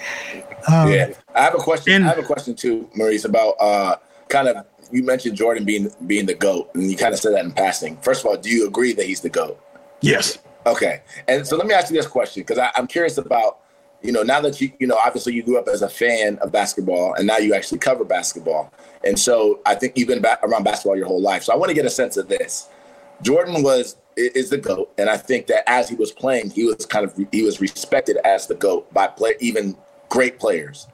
Um, 0.68 0.90
yeah. 0.90 1.12
I 1.34 1.42
have 1.42 1.54
a 1.54 1.58
question. 1.58 1.92
And, 1.94 2.04
I 2.04 2.08
have 2.08 2.18
a 2.18 2.22
question 2.22 2.54
too, 2.54 2.88
Maurice, 2.94 3.24
about 3.24 3.54
uh, 3.60 3.96
kind 4.28 4.48
of 4.48 4.66
you 4.92 5.02
mentioned 5.02 5.36
Jordan 5.36 5.64
being 5.64 5.90
being 6.06 6.26
the 6.26 6.34
goat, 6.34 6.70
and 6.74 6.90
you 6.90 6.96
kind 6.96 7.12
of 7.12 7.20
said 7.20 7.34
that 7.34 7.44
in 7.44 7.52
passing. 7.52 7.96
First 7.98 8.20
of 8.20 8.26
all, 8.26 8.36
do 8.36 8.50
you 8.50 8.66
agree 8.66 8.92
that 8.94 9.06
he's 9.06 9.20
the 9.20 9.28
goat? 9.28 9.60
Yes. 10.00 10.38
Okay. 10.66 11.02
And 11.28 11.46
so 11.46 11.56
let 11.56 11.66
me 11.66 11.74
ask 11.74 11.90
you 11.90 11.96
this 11.96 12.06
question 12.06 12.42
because 12.42 12.58
I'm 12.74 12.86
curious 12.86 13.18
about 13.18 13.60
you 14.02 14.12
know 14.12 14.22
now 14.22 14.40
that 14.40 14.60
you 14.60 14.72
you 14.78 14.86
know 14.86 14.98
obviously 15.04 15.32
you 15.34 15.42
grew 15.42 15.58
up 15.58 15.68
as 15.68 15.82
a 15.82 15.88
fan 15.88 16.38
of 16.38 16.52
basketball, 16.52 17.14
and 17.14 17.26
now 17.26 17.38
you 17.38 17.54
actually 17.54 17.78
cover 17.78 18.04
basketball, 18.04 18.72
and 19.04 19.18
so 19.18 19.60
I 19.64 19.74
think 19.74 19.96
you've 19.96 20.08
been 20.08 20.22
back 20.22 20.40
around 20.42 20.64
basketball 20.64 20.96
your 20.96 21.06
whole 21.06 21.22
life. 21.22 21.44
So 21.44 21.52
I 21.52 21.56
want 21.56 21.70
to 21.70 21.74
get 21.74 21.86
a 21.86 21.90
sense 21.90 22.16
of 22.16 22.28
this. 22.28 22.68
Jordan 23.22 23.62
was 23.62 23.96
is 24.16 24.50
the 24.50 24.58
goat, 24.58 24.92
and 24.98 25.08
I 25.08 25.16
think 25.16 25.46
that 25.46 25.68
as 25.68 25.88
he 25.88 25.94
was 25.94 26.10
playing, 26.12 26.50
he 26.50 26.64
was 26.64 26.84
kind 26.86 27.04
of 27.04 27.14
he 27.32 27.42
was 27.42 27.60
respected 27.60 28.16
as 28.24 28.46
the 28.46 28.54
goat 28.54 28.92
by 28.92 29.06
play 29.06 29.34
even 29.40 29.76
great 30.08 30.38
players. 30.38 30.86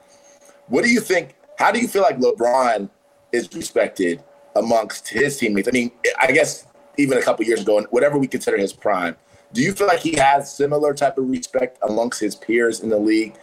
What 0.68 0.84
do 0.84 0.90
you 0.90 1.00
think? 1.00 1.34
How 1.58 1.70
do 1.70 1.80
you 1.80 1.88
feel 1.88 2.02
like 2.02 2.18
LeBron 2.18 2.88
is 3.32 3.52
respected 3.54 4.22
amongst 4.54 5.08
his 5.08 5.38
teammates. 5.38 5.68
I 5.68 5.70
mean, 5.70 5.90
I 6.20 6.30
guess 6.30 6.66
even 6.98 7.18
a 7.18 7.22
couple 7.22 7.44
years 7.44 7.62
ago, 7.62 7.78
and 7.78 7.86
whatever 7.90 8.18
we 8.18 8.26
consider 8.26 8.58
his 8.58 8.72
prime, 8.72 9.16
do 9.52 9.62
you 9.62 9.72
feel 9.72 9.86
like 9.86 10.00
he 10.00 10.16
has 10.16 10.54
similar 10.54 10.94
type 10.94 11.18
of 11.18 11.28
respect 11.28 11.78
amongst 11.82 12.20
his 12.20 12.34
peers 12.34 12.80
in 12.80 12.88
the 12.88 12.98
league 12.98 13.34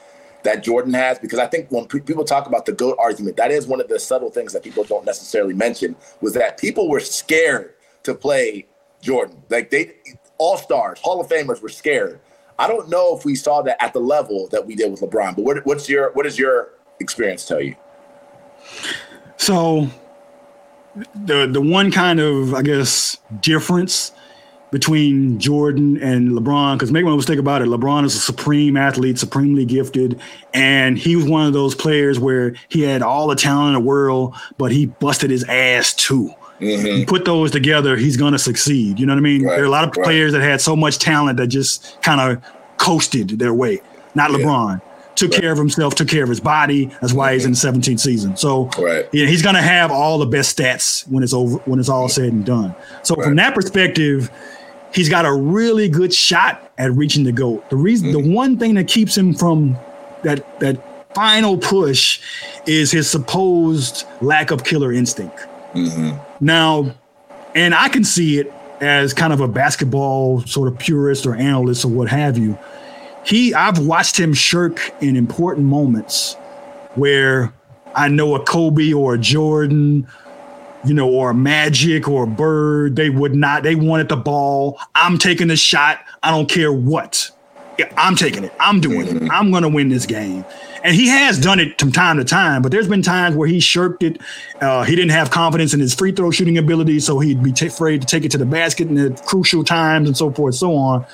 that 0.44 0.64
Jordan 0.64 0.94
has? 0.94 1.20
Because 1.20 1.40
I 1.40 1.48
think 1.48 1.72
when 1.72 1.86
pe- 1.86 2.00
people 2.00 2.24
talk 2.24 2.48
about 2.48 2.66
the 2.66 2.72
GOAT 2.72 2.98
argument, 3.00 3.38
that 3.38 3.52
is 3.52 3.68
one 3.68 3.82
of 3.82 3.88
the 3.88 4.00
subtle 4.00 4.30
things 4.30 4.54
that 4.54 4.64
people 4.64 4.84
don't 4.84 5.06
necessarily 5.06 5.54
mention 5.54 5.96
was 6.22 6.34
that 6.34 6.58
people 6.58 6.90
were 6.90 7.00
scared 7.00 7.74
to 8.04 8.16
play 8.16 8.66
Jordan. 9.02 9.44
Like 9.50 9.70
they, 9.70 9.96
all 10.38 10.58
stars, 10.58 11.00
Hall 11.00 11.22
of 11.22 11.28
Famers 11.28 11.62
were 11.62 11.70
scared. 11.70 12.20
I 12.58 12.68
don't 12.68 12.90
know 12.90 13.16
if 13.16 13.24
we 13.24 13.36
saw 13.36 13.62
that 13.62 13.82
at 13.82 13.94
the 13.94 14.00
level 14.00 14.48
that 14.50 14.66
we 14.66 14.76
did 14.76 14.92
with 14.92 15.02
LeBron, 15.02 15.36
but 15.36 15.46
what, 15.46 15.66
what's 15.66 15.88
your, 15.88 16.12
what 16.14 16.24
does 16.24 16.38
your 16.38 16.72
experience 17.00 17.46
tell 17.46 17.62
you? 17.62 17.76
So 19.40 19.88
the 21.16 21.48
the 21.48 21.62
one 21.62 21.92
kind 21.92 22.20
of 22.20 22.54
I 22.54 22.62
guess 22.62 23.18
difference 23.40 24.12
between 24.72 25.40
Jordan 25.40 26.00
and 26.04 26.30
LeBron, 26.30 26.76
because 26.76 26.92
make 26.92 27.04
no 27.04 27.16
mistake 27.16 27.40
about 27.40 27.64
it, 27.64 27.68
LeBron 27.68 28.06
is 28.06 28.16
a 28.16 28.20
supreme 28.20 28.78
athlete, 28.78 29.18
supremely 29.18 29.66
gifted, 29.66 30.20
and 30.54 30.96
he 30.96 31.16
was 31.16 31.26
one 31.26 31.48
of 31.48 31.54
those 31.54 31.74
players 31.74 32.20
where 32.20 32.54
he 32.68 32.82
had 32.84 33.02
all 33.02 33.28
the 33.28 33.36
talent 33.36 33.70
in 33.70 33.74
the 33.74 33.88
world, 33.88 34.36
but 34.60 34.72
he 34.72 34.86
busted 34.86 35.32
his 35.32 35.44
ass 35.46 35.94
too. 35.96 36.32
Mm-hmm. 36.60 37.06
put 37.06 37.24
those 37.24 37.52
together, 37.52 37.96
he's 37.96 38.18
going 38.18 38.34
to 38.34 38.40
succeed. 38.40 39.00
You 39.00 39.06
know 39.06 39.14
what 39.14 39.20
I 39.20 39.22
mean? 39.22 39.44
Right, 39.44 39.56
there 39.56 39.64
are 39.64 39.68
a 39.68 39.72
lot 39.72 39.86
of 39.86 39.96
right. 39.96 40.04
players 40.04 40.34
that 40.34 40.42
had 40.42 40.60
so 40.60 40.76
much 40.76 41.00
talent 41.00 41.38
that 41.38 41.48
just 41.48 42.00
kind 42.02 42.20
of 42.20 42.44
coasted 42.76 43.30
their 43.40 43.54
way. 43.54 43.82
Not 44.14 44.30
yeah. 44.32 44.40
LeBron 44.40 44.82
took 45.20 45.32
right. 45.32 45.42
care 45.42 45.52
of 45.52 45.58
himself, 45.58 45.96
took 45.96 46.08
care 46.08 46.24
of 46.24 46.30
his 46.30 46.40
body. 46.40 46.86
That's 47.02 47.14
why 47.14 47.34
he's 47.34 47.46
in 47.46 47.52
the 47.52 47.58
17th 47.58 48.00
season. 48.00 48.38
So 48.38 48.70
right. 48.80 49.08
yeah, 49.12 49.28
he's 49.28 49.42
gonna 49.42 49.62
have 49.62 49.92
all 49.92 50.18
the 50.18 50.26
best 50.26 50.58
stats 50.58 51.08
when 51.08 51.24
it's 51.24 51.34
over 51.34 51.58
when 51.66 51.80
it's 51.80 51.90
all 51.90 52.10
said 52.10 52.32
and 52.32 52.46
done. 52.46 52.74
So 53.04 53.16
right. 53.16 53.26
from 53.26 53.36
that 53.36 53.54
perspective, 53.54 54.32
he's 54.94 55.10
got 55.10 55.26
a 55.26 55.34
really 55.34 55.90
good 55.90 56.14
shot 56.14 56.72
at 56.78 56.92
reaching 56.94 57.24
the 57.24 57.32
goal. 57.32 57.64
The 57.70 57.76
reason 57.76 58.12
mm-hmm. 58.12 58.30
the 58.30 58.34
one 58.34 58.58
thing 58.58 58.76
that 58.76 58.88
keeps 58.88 59.18
him 59.18 59.34
from 59.34 59.78
that 60.24 60.60
that 60.60 60.82
final 61.14 61.58
push 61.58 62.22
is 62.66 62.92
his 62.92 63.10
supposed 63.10 64.06
lack 64.22 64.52
of 64.52 64.64
killer 64.64 64.94
instinct. 64.94 65.38
Mm-hmm. 65.74 66.18
Now, 66.40 66.96
and 67.56 67.76
I 67.76 67.90
can 67.90 68.04
see 68.04 68.40
it 68.40 68.54
as 68.80 69.14
kind 69.14 69.34
of 69.34 69.42
a 69.42 69.48
basketball 69.48 70.42
sort 70.42 70.68
of 70.68 70.80
purist 70.80 71.26
or 71.26 71.36
analyst 71.36 71.84
or 71.84 71.90
what 71.90 72.08
have 72.08 72.38
you 72.38 72.58
he 73.26 73.54
I've 73.54 73.80
watched 73.80 74.20
him 74.20 74.34
shirk 74.34 74.94
in 75.02 75.16
important 75.16 75.68
moments 75.68 76.36
where 76.96 77.54
I 77.96 78.08
know 78.08 78.36
a 78.36 78.44
Kobe 78.44 78.94
or 78.94 79.16
a 79.16 79.18
Jordan, 79.18 80.08
you 80.86 80.94
know, 80.94 81.10
or 81.10 81.32
a 81.32 81.34
Magic 81.34 82.08
or 82.08 82.24
a 82.24 82.28
Bird, 82.28 82.96
they 82.96 83.10
would 83.10 83.36
not, 83.36 83.64
they 83.64 83.76
wanted 83.76 84.10
the 84.10 84.18
ball. 84.18 84.80
I'm 84.96 85.18
taking 85.18 85.48
the 85.48 85.58
shot. 85.58 86.00
I 86.24 86.32
don't 86.32 86.50
care 86.50 86.72
what. 86.72 87.32
I'm 87.98 88.16
taking 88.16 88.44
it. 88.44 88.54
I'm 88.60 88.82
doing 88.82 89.08
it. 89.08 89.16
Mm-hmm. 89.16 89.32
I'm 89.32 89.52
going 89.52 89.64
to 89.64 89.70
win 89.70 89.90
this 89.90 90.06
game. 90.06 90.44
And 90.84 90.96
he 90.96 91.08
has 91.08 91.40
done 91.40 91.60
it 91.60 91.80
from 91.80 91.92
time 91.92 92.18
to 92.18 92.24
time, 92.24 92.62
but 92.62 92.72
there's 92.72 92.88
been 92.88 93.02
times 93.02 93.36
where 93.36 93.48
he 93.48 93.60
shirked 93.60 94.04
it. 94.04 94.22
Uh, 94.62 94.84
he 94.84 94.96
didn't 94.96 95.12
have 95.12 95.30
confidence 95.30 95.74
in 95.74 95.80
his 95.80 95.94
free 95.94 96.12
throw 96.12 96.32
shooting 96.32 96.58
ability, 96.58 97.00
so 97.00 97.20
he'd 97.20 97.44
be 97.44 97.52
t- 97.52 97.68
afraid 97.68 98.02
to 98.02 98.08
take 98.08 98.24
it 98.24 98.32
to 98.32 98.38
the 98.38 98.46
basket 98.46 98.88
in 98.88 98.96
the 98.96 99.22
crucial 99.26 99.64
times 99.64 100.08
and 100.08 100.16
so 100.16 100.32
forth, 100.32 100.56
so 100.56 100.76
on. 100.76 101.06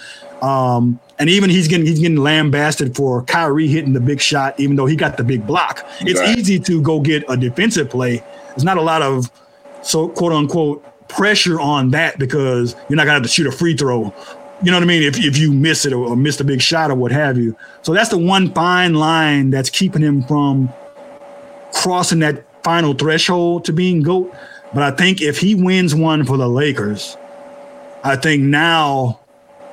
Um, 0.42 1.00
and 1.18 1.30
even 1.30 1.50
he's 1.50 1.68
getting 1.68 1.86
he's 1.86 2.00
getting 2.00 2.18
lambasted 2.18 2.96
for 2.96 3.24
Kyrie 3.24 3.68
hitting 3.68 3.94
the 3.94 4.00
big 4.00 4.20
shot, 4.20 4.60
even 4.60 4.76
though 4.76 4.86
he 4.86 4.96
got 4.96 5.18
the 5.18 5.24
big 5.24 5.46
block. 5.48 5.86
It's 6.02 6.20
right. 6.20 6.38
easy 6.38 6.60
to 6.60 6.82
go 6.82 7.00
get 7.00 7.24
a 7.30 7.38
defensive 7.38 7.90
play. 7.90 8.24
There's 8.50 8.64
not 8.64 8.78
a 8.78 8.82
lot 8.82 9.02
of 9.02 9.32
so 9.82 10.10
quote 10.10 10.34
unquote 10.34 10.84
pressure 11.08 11.60
on 11.60 11.92
that 11.92 12.18
because 12.18 12.76
you're 12.90 12.98
not 12.98 13.04
gonna 13.04 13.14
have 13.14 13.24
to 13.24 13.30
shoot 13.30 13.48
a 13.48 13.52
free 13.52 13.76
throw. 13.76 14.14
You 14.64 14.72
know 14.72 14.78
what 14.78 14.84
I 14.84 14.88
mean? 14.88 15.04
If, 15.04 15.18
if 15.18 15.38
you 15.38 15.52
miss 15.52 15.86
it 15.86 15.94
or, 15.94 16.08
or 16.08 16.16
miss 16.16 16.40
a 16.40 16.44
big 16.44 16.62
shot 16.62 16.90
or 16.90 16.96
what 16.96 17.12
have 17.12 17.38
you. 17.38 17.56
So 17.82 17.94
that's 17.94 18.10
the 18.10 18.18
one 18.18 18.54
fine 18.54 18.94
line 18.94 19.50
that's 19.50 19.70
keeping 19.70 20.02
him 20.02 20.24
from 20.24 20.72
crossing 21.74 22.20
that 22.20 22.46
final 22.64 22.94
threshold 22.94 23.66
to 23.66 23.74
being 23.74 24.02
GOAT. 24.02 24.34
But 24.74 24.84
I 24.84 24.92
think 24.92 25.22
if 25.22 25.38
he 25.38 25.56
wins 25.56 25.94
one 25.94 26.26
for 26.26 26.38
the 26.38 26.48
Lakers, 26.48 27.18
I 28.04 28.16
think 28.16 28.44
now 28.44 29.20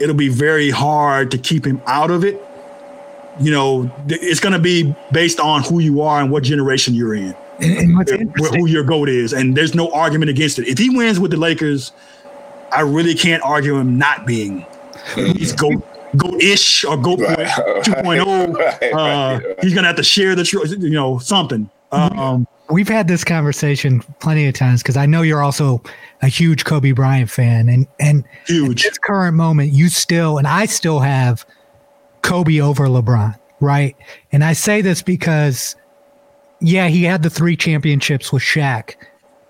it'll 0.03 0.15
be 0.15 0.29
very 0.29 0.71
hard 0.71 1.31
to 1.31 1.39
keep 1.39 1.65
him 1.65 1.81
out 1.87 2.11
of 2.11 2.25
it. 2.25 2.43
You 3.41 3.51
know, 3.51 3.91
it's 4.09 4.41
going 4.41 4.53
to 4.53 4.59
be 4.59 4.95
based 5.11 5.41
on 5.41 5.63
who 5.63 5.79
you 5.79 6.03
are 6.03 6.21
and 6.21 6.31
what 6.31 6.43
generation 6.43 6.95
you're 6.95 7.15
in, 7.15 7.35
and, 7.61 8.09
and 8.11 8.37
who 8.37 8.67
your 8.67 8.85
GOAT 8.85 9.09
is. 9.09 9.33
And 9.33 9.57
there's 9.57 9.75
no 9.75 9.91
argument 9.93 10.31
against 10.31 10.59
it. 10.59 10.69
If 10.69 10.77
he 10.77 10.91
wins 10.91 11.19
with 11.19 11.31
the 11.31 11.39
Lakers, 11.39 11.93
I 12.71 12.81
really 12.81 13.15
can't 13.15 13.43
argue 13.43 13.79
him 13.79 13.97
not 13.97 14.27
being. 14.27 14.67
He's 15.15 15.53
GOAT 15.57 15.83
go 16.17 16.37
ish 16.39 16.85
or 16.85 16.97
go 16.97 17.17
right, 17.17 17.39
2.0. 17.39 18.55
Right, 18.55 18.93
uh, 18.93 19.41
right, 19.41 19.59
he's 19.63 19.75
gonna 19.75 19.87
have 19.87 19.97
to 19.97 20.03
share 20.03 20.35
the 20.35 20.45
tr- 20.45 20.67
you 20.67 20.91
know 20.91 21.19
something. 21.19 21.71
Um, 21.91 22.47
We've 22.73 22.89
had 22.89 23.07
this 23.07 23.23
conversation 23.23 24.01
plenty 24.21 24.47
of 24.47 24.55
times 24.55 24.83
because 24.83 24.97
I 24.97 25.07
know 25.07 25.23
you're 25.23 25.43
also 25.43 25.83
a 26.23 26.29
huge 26.29 26.65
Kobe 26.65 26.93
Bryant 26.93 27.31
fan, 27.31 27.69
and 27.69 27.87
and 28.01 28.25
huge. 28.47 28.87
At 28.87 28.93
this 28.93 28.99
current 28.99 29.37
moment, 29.37 29.73
you 29.73 29.89
still 29.89 30.39
and 30.39 30.47
I 30.47 30.67
still 30.67 31.01
have 31.01 31.45
Kobe 32.23 32.61
over 32.61 32.87
LeBron, 32.87 33.39
right? 33.61 33.97
And 34.33 34.43
I 34.43 34.55
say 34.55 34.81
this 34.81 35.03
because, 35.03 35.77
yeah, 36.61 36.89
he 36.89 37.05
had 37.05 37.23
the 37.23 37.31
three 37.31 37.57
championships 37.57 38.33
with 38.33 38.43
Shaq, 38.43 38.95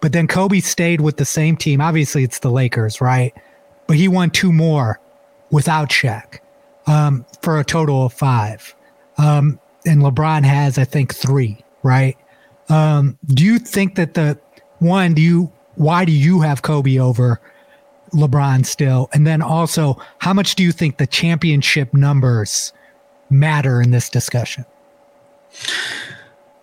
but 0.00 0.12
then 0.12 0.26
Kobe 0.26 0.60
stayed 0.60 1.00
with 1.00 1.16
the 1.16 1.24
same 1.24 1.56
team. 1.56 1.80
Obviously, 1.80 2.24
it's 2.24 2.40
the 2.40 2.50
Lakers, 2.50 3.00
right? 3.00 3.32
But 3.86 3.96
he 3.96 4.08
won 4.08 4.30
two 4.30 4.52
more 4.52 4.98
without 5.50 5.90
Shaq 5.90 6.38
um, 6.86 7.24
for 7.42 7.60
a 7.60 7.64
total 7.64 8.06
of 8.06 8.12
five. 8.12 8.74
Um, 9.18 9.60
and 9.86 10.02
LeBron 10.02 10.44
has, 10.44 10.78
I 10.78 10.84
think, 10.84 11.14
three, 11.14 11.62
right? 11.82 12.16
Um, 12.72 13.18
do 13.26 13.44
you 13.44 13.58
think 13.58 13.96
that 13.96 14.14
the 14.14 14.38
one, 14.78 15.12
do 15.12 15.20
you, 15.20 15.52
why 15.74 16.04
do 16.04 16.12
you 16.12 16.40
have 16.40 16.62
Kobe 16.62 16.98
over 16.98 17.38
LeBron 18.12 18.64
still? 18.64 19.10
And 19.12 19.26
then 19.26 19.42
also, 19.42 20.00
how 20.18 20.32
much 20.32 20.54
do 20.54 20.62
you 20.62 20.72
think 20.72 20.96
the 20.96 21.06
championship 21.06 21.92
numbers 21.92 22.72
matter 23.28 23.82
in 23.82 23.90
this 23.90 24.08
discussion? 24.08 24.64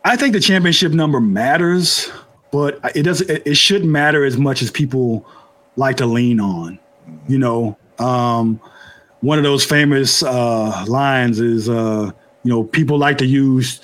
I 0.03 0.16
think 0.16 0.34
the 0.34 0.39
championship 0.39 0.93
number 0.93 1.20
matters, 1.20 2.10
but 2.51 2.80
it 2.95 3.03
doesn't, 3.03 3.30
it, 3.30 3.43
it 3.45 3.55
shouldn't 3.55 3.91
matter 3.91 4.26
as 4.26 4.36
much 4.38 4.64
as 4.64 4.72
people 4.72 5.28
like 5.76 5.97
to 5.97 6.07
lean 6.07 6.39
on, 6.39 6.80
you 7.28 7.38
know? 7.38 7.78
Um, 7.99 8.60
one 9.22 9.38
of 9.38 9.43
those 9.43 9.64
famous 9.64 10.24
uh, 10.24 10.86
lines 10.88 11.39
is, 11.39 11.70
uh, 11.70 12.12
you 12.43 12.49
know, 12.49 12.64
people 12.64 12.97
like 12.97 13.20
to 13.20 13.26
use 13.26 13.80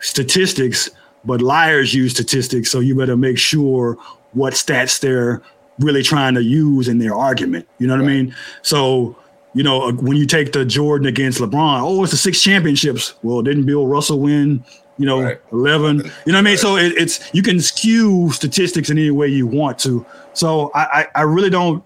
statistics, 0.00 0.90
but 1.24 1.42
liars 1.42 1.94
use 1.94 2.12
statistics. 2.12 2.70
So 2.70 2.80
you 2.80 2.94
better 2.94 3.16
make 3.16 3.38
sure 3.38 3.96
what 4.32 4.54
stats 4.54 5.00
they're 5.00 5.42
really 5.78 6.02
trying 6.02 6.34
to 6.34 6.42
use 6.42 6.88
in 6.88 6.98
their 6.98 7.14
argument. 7.14 7.68
You 7.78 7.86
know 7.86 7.94
what 7.94 8.04
right. 8.04 8.10
I 8.10 8.22
mean? 8.22 8.34
So, 8.62 9.16
you 9.54 9.62
know, 9.62 9.88
uh, 9.88 9.92
when 9.92 10.16
you 10.16 10.26
take 10.26 10.52
the 10.52 10.64
Jordan 10.64 11.06
against 11.06 11.40
LeBron, 11.40 11.80
oh, 11.82 12.02
it's 12.02 12.12
the 12.12 12.18
six 12.18 12.42
championships. 12.42 13.14
Well, 13.22 13.42
didn't 13.42 13.66
Bill 13.66 13.86
Russell 13.86 14.20
win? 14.20 14.64
You 14.98 15.06
know, 15.06 15.22
right. 15.22 15.40
eleven. 15.52 15.98
You 15.98 16.02
know 16.02 16.10
what 16.10 16.34
I 16.34 16.42
mean? 16.42 16.44
Right. 16.44 16.58
So 16.58 16.76
it, 16.76 16.92
it's 16.96 17.32
you 17.32 17.42
can 17.42 17.60
skew 17.60 18.30
statistics 18.32 18.90
in 18.90 18.98
any 18.98 19.10
way 19.10 19.28
you 19.28 19.46
want 19.46 19.78
to. 19.80 20.04
So 20.32 20.70
I, 20.74 21.00
I, 21.00 21.06
I 21.14 21.22
really 21.22 21.50
don't 21.50 21.84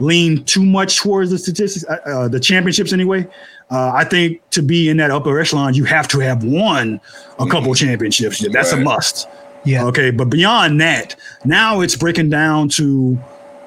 lean 0.00 0.44
too 0.44 0.64
much 0.64 0.98
towards 0.98 1.30
the 1.30 1.38
statistics, 1.38 1.84
uh, 1.88 1.98
uh, 2.06 2.28
the 2.28 2.40
championships 2.40 2.92
anyway. 2.92 3.26
Uh, 3.70 3.92
I 3.94 4.04
think 4.04 4.40
to 4.50 4.62
be 4.62 4.88
in 4.88 4.96
that 4.96 5.10
upper 5.10 5.38
echelon, 5.38 5.74
you 5.74 5.84
have 5.84 6.08
to 6.08 6.18
have 6.18 6.42
won 6.42 7.00
a 7.38 7.46
couple 7.46 7.72
mm-hmm. 7.72 7.86
championships. 7.86 8.44
That's 8.52 8.72
right. 8.72 8.80
a 8.80 8.84
must. 8.84 9.28
Yeah. 9.64 9.84
Okay. 9.86 10.10
But 10.10 10.30
beyond 10.30 10.80
that, 10.80 11.14
now 11.44 11.80
it's 11.80 11.96
breaking 11.96 12.30
down 12.30 12.68
to 12.70 13.18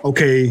okay, 0.04 0.50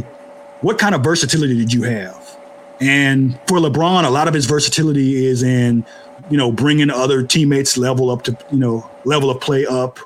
what 0.63 0.79
kind 0.79 0.95
of 0.95 1.03
versatility 1.03 1.57
did 1.59 1.73
you 1.73 1.83
have? 1.83 2.39
And 2.81 3.39
for 3.47 3.59
LeBron, 3.59 4.05
a 4.05 4.11
lot 4.11 4.29
of 4.29 4.35
his 4.35 4.47
versatility 4.47 5.27
is 5.27 5.43
in, 5.43 5.85
you 6.31 6.37
know, 6.37 6.51
bringing 6.51 6.91
other 6.91 7.23
teammates 7.23 7.77
level 7.77 8.11
up 8.11 8.23
to, 8.23 8.37
you 8.51 8.59
know, 8.59 8.91
level 9.05 9.31
of 9.31 9.41
play 9.41 9.67
up, 9.67 9.99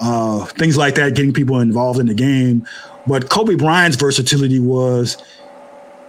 uh, 0.00 0.44
things 0.44 0.76
like 0.76 0.94
that, 0.96 1.14
getting 1.14 1.32
people 1.32 1.60
involved 1.60 2.00
in 2.00 2.06
the 2.06 2.14
game. 2.14 2.66
But 3.08 3.30
Kobe 3.30 3.54
Bryant's 3.54 3.96
versatility 3.96 4.60
was 4.60 5.16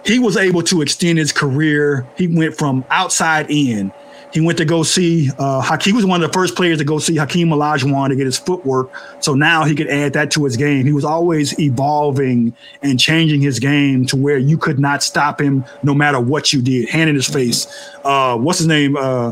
he 0.06 0.20
was 0.20 0.38
able 0.38 0.64
to 0.64 0.82
extend 0.82 1.18
his 1.18 1.32
career. 1.32 2.06
He 2.18 2.28
went 2.28 2.58
from 2.58 2.86
outside 2.90 3.50
in. 3.50 3.92
He 4.32 4.42
went 4.42 4.60
to 4.60 4.66
go 4.66 4.84
see 4.84 5.32
uh, 5.40 5.62
Hakeem. 5.62 5.94
He 5.94 5.96
was 5.96 6.06
one 6.06 6.22
of 6.22 6.30
the 6.30 6.34
first 6.34 6.56
players 6.56 6.78
to 6.78 6.84
go 6.84 7.00
see 7.00 7.16
Hakeem 7.16 7.50
Olajuwon 7.50 8.10
to 8.10 8.16
get 8.16 8.26
his 8.26 8.38
footwork. 8.38 8.92
So 9.22 9.34
now 9.34 9.64
he 9.64 9.74
could 9.74 9.88
add 9.88 10.14
that 10.14 10.30
to 10.32 10.44
his 10.46 10.56
game. 10.56 10.86
He 10.86 10.92
was 10.92 11.06
always 11.06 11.60
evolving 11.60 12.56
and 12.84 13.00
changing 13.00 13.42
his 13.42 13.60
game 13.60 14.06
to 14.06 14.16
where 14.16 14.38
you 14.38 14.58
could 14.58 14.78
not 14.78 15.02
stop 15.02 15.42
him 15.42 15.66
no 15.82 15.96
matter 15.96 16.20
what 16.20 16.54
you 16.54 16.62
did. 16.62 16.90
Hand 16.90 17.10
in 17.10 17.16
his 17.16 17.28
face. 17.28 17.66
Uh, 18.04 18.38
what's 18.38 18.60
his 18.60 18.68
name 18.68 18.96
uh, 18.98 19.32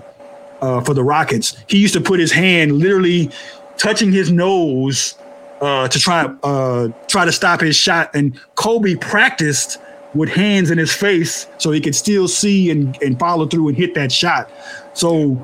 uh 0.61 0.81
for 0.81 0.95
the 0.95 1.03
Rockets? 1.03 1.55
He 1.67 1.77
used 1.77 1.93
to 1.93 2.01
put 2.01 2.19
his 2.19 2.31
hand 2.31 2.71
literally 2.71 3.29
touching 3.77 4.11
his 4.11 4.31
nose 4.31 5.13
uh, 5.61 5.87
to 5.87 5.99
try 5.99 6.25
uh, 6.43 6.89
try 7.07 7.25
to 7.25 7.31
stop 7.31 7.61
his 7.61 7.75
shot. 7.75 8.13
And 8.13 8.39
Kobe 8.55 8.95
practiced 8.95 9.79
with 10.13 10.29
hands 10.29 10.71
in 10.71 10.77
his 10.77 10.93
face 10.93 11.47
so 11.57 11.71
he 11.71 11.81
could 11.81 11.95
still 11.95 12.27
see 12.27 12.71
and, 12.71 12.97
and 13.01 13.19
follow 13.19 13.45
through 13.45 13.69
and 13.69 13.77
hit 13.77 13.93
that 13.95 14.11
shot. 14.11 14.49
So 14.93 15.35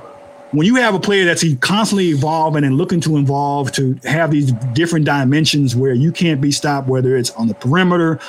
when 0.51 0.65
you 0.67 0.75
have 0.75 0.93
a 0.93 0.99
player 0.99 1.25
that's 1.25 1.43
constantly 1.61 2.09
evolving 2.09 2.63
and 2.63 2.77
looking 2.77 3.01
to 3.01 3.17
evolve 3.17 3.71
to 3.73 3.99
have 4.03 4.31
these 4.31 4.51
different 4.73 5.05
dimensions 5.05 5.75
where 5.75 5.93
you 5.93 6.11
can't 6.11 6.39
be 6.41 6.51
stopped, 6.51 6.87
whether 6.87 7.17
it's 7.17 7.31
on 7.31 7.47
the 7.47 7.55
perimeter, 7.55 8.19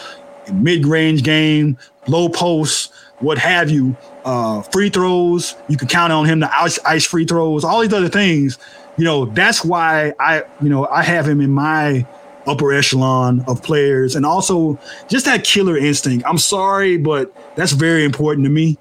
mid-range 0.52 1.22
game, 1.22 1.78
low 2.06 2.28
post, 2.28 2.92
what 3.20 3.38
have 3.38 3.70
you, 3.70 3.96
uh, 4.24 4.62
free 4.62 4.90
throws, 4.90 5.54
you 5.68 5.76
can 5.76 5.88
count 5.88 6.12
on 6.12 6.24
him 6.24 6.40
to 6.40 6.58
ice, 6.58 6.78
ice 6.84 7.04
free 7.06 7.24
throws, 7.24 7.62
all 7.62 7.80
these 7.80 7.92
other 7.92 8.08
things 8.08 8.58
you 8.96 9.04
know, 9.04 9.26
that's 9.26 9.64
why 9.64 10.14
I, 10.20 10.44
you 10.62 10.68
know, 10.68 10.86
I 10.86 11.02
have 11.02 11.28
him 11.28 11.40
in 11.40 11.50
my 11.50 12.06
upper 12.46 12.72
echelon 12.72 13.42
of 13.48 13.62
players 13.62 14.14
and 14.14 14.26
also 14.26 14.78
just 15.08 15.24
that 15.24 15.44
killer 15.44 15.76
instinct. 15.76 16.24
I'm 16.26 16.38
sorry, 16.38 16.96
but 16.96 17.32
that's 17.56 17.72
very 17.72 18.04
important 18.04 18.44
to 18.44 18.50
me. 18.50 18.78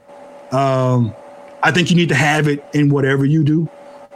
Um, 0.52 1.16
I 1.64 1.72
think 1.72 1.90
you 1.90 1.96
need 1.96 2.10
to 2.10 2.16
have 2.16 2.48
it 2.48 2.64
in 2.74 2.90
whatever 2.90 3.26
you 3.26 3.44
do. 3.44 3.70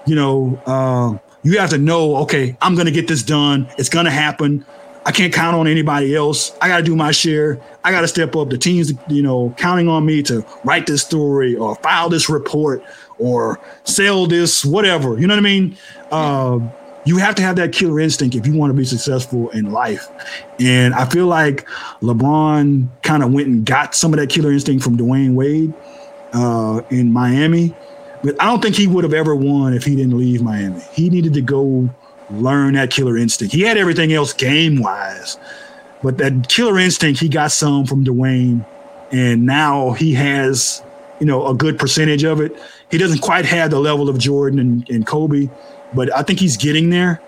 You 0.05 0.15
know, 0.15 0.61
um, 0.65 1.19
you 1.43 1.57
have 1.59 1.69
to 1.71 1.77
know, 1.77 2.17
okay, 2.17 2.57
I'm 2.61 2.75
going 2.75 2.87
to 2.87 2.91
get 2.91 3.07
this 3.07 3.23
done. 3.23 3.67
It's 3.77 3.89
going 3.89 4.05
to 4.05 4.11
happen. 4.11 4.65
I 5.05 5.11
can't 5.11 5.33
count 5.33 5.55
on 5.55 5.67
anybody 5.67 6.13
else. 6.13 6.55
I 6.61 6.67
got 6.67 6.77
to 6.77 6.83
do 6.83 6.93
my 6.93 7.11
share. 7.11 7.61
I 7.85 7.91
got 7.91 8.01
to 8.01 8.07
step 8.09 8.35
up. 8.35 8.49
The 8.49 8.57
team's, 8.57 8.91
you 9.07 9.21
know, 9.23 9.55
counting 9.57 9.87
on 9.87 10.05
me 10.05 10.21
to 10.23 10.45
write 10.65 10.85
this 10.85 11.01
story 11.01 11.55
or 11.55 11.75
file 11.75 12.09
this 12.09 12.29
report 12.29 12.83
or 13.19 13.59
sell 13.83 14.27
this, 14.27 14.63
whatever. 14.65 15.19
You 15.19 15.27
know 15.27 15.33
what 15.33 15.39
I 15.39 15.43
mean? 15.43 15.77
Uh, 16.11 16.59
you 17.05 17.17
have 17.17 17.35
to 17.35 17.41
have 17.41 17.55
that 17.55 17.71
killer 17.71 17.99
instinct 18.01 18.35
if 18.35 18.45
you 18.45 18.53
want 18.53 18.69
to 18.69 18.73
be 18.73 18.83
successful 18.83 19.49
in 19.51 19.71
life. 19.71 20.09
And 20.59 20.93
I 20.93 21.05
feel 21.05 21.27
like 21.27 21.65
LeBron 22.01 22.89
kind 23.01 23.23
of 23.23 23.31
went 23.31 23.47
and 23.47 23.65
got 23.65 23.95
some 23.95 24.13
of 24.13 24.19
that 24.19 24.29
killer 24.29 24.51
instinct 24.51 24.83
from 24.83 24.97
Dwyane 24.97 25.33
Wade 25.33 25.73
uh, 26.33 26.81
in 26.89 27.11
Miami. 27.13 27.73
But 28.23 28.41
I 28.41 28.45
don't 28.45 28.61
think 28.61 28.75
he 28.75 28.87
would 28.87 29.05
have 29.05 29.13
ever 29.13 29.35
won 29.35 29.73
if 29.73 29.85
he 29.85 29.95
didn't 29.95 30.17
leave 30.17 30.41
Miami. 30.41 30.81
He 30.91 31.09
needed 31.09 31.33
to 31.35 31.41
go 31.41 31.89
learn 32.29 32.73
that 32.73 32.91
killer 32.91 33.17
instinct. 33.17 33.53
He 33.53 33.61
had 33.61 33.77
everything 33.77 34.11
else 34.11 34.33
game 34.33 34.81
wise, 34.81 35.37
but 36.03 36.17
that 36.17 36.49
killer 36.49 36.77
instinct, 36.77 37.21
he 37.21 37.29
got 37.29 37.51
some 37.51 37.85
from 37.85 38.03
Dwyane. 38.03 38.65
And 39.11 39.45
now 39.45 39.91
he 39.91 40.13
has, 40.15 40.83
you 41.21 41.25
know, 41.25 41.47
a 41.47 41.53
good 41.53 41.79
percentage 41.79 42.25
of 42.25 42.41
it. 42.41 42.51
He 42.89 42.97
doesn't 42.97 43.19
quite 43.19 43.45
have 43.45 43.71
the 43.71 43.79
level 43.79 44.09
of 44.09 44.17
Jordan 44.17 44.59
and, 44.59 44.89
and 44.89 45.05
Kobe, 45.05 45.49
but 45.93 46.13
I 46.15 46.23
think 46.23 46.39
he's 46.39 46.57
getting 46.57 46.89
there. 46.89 47.21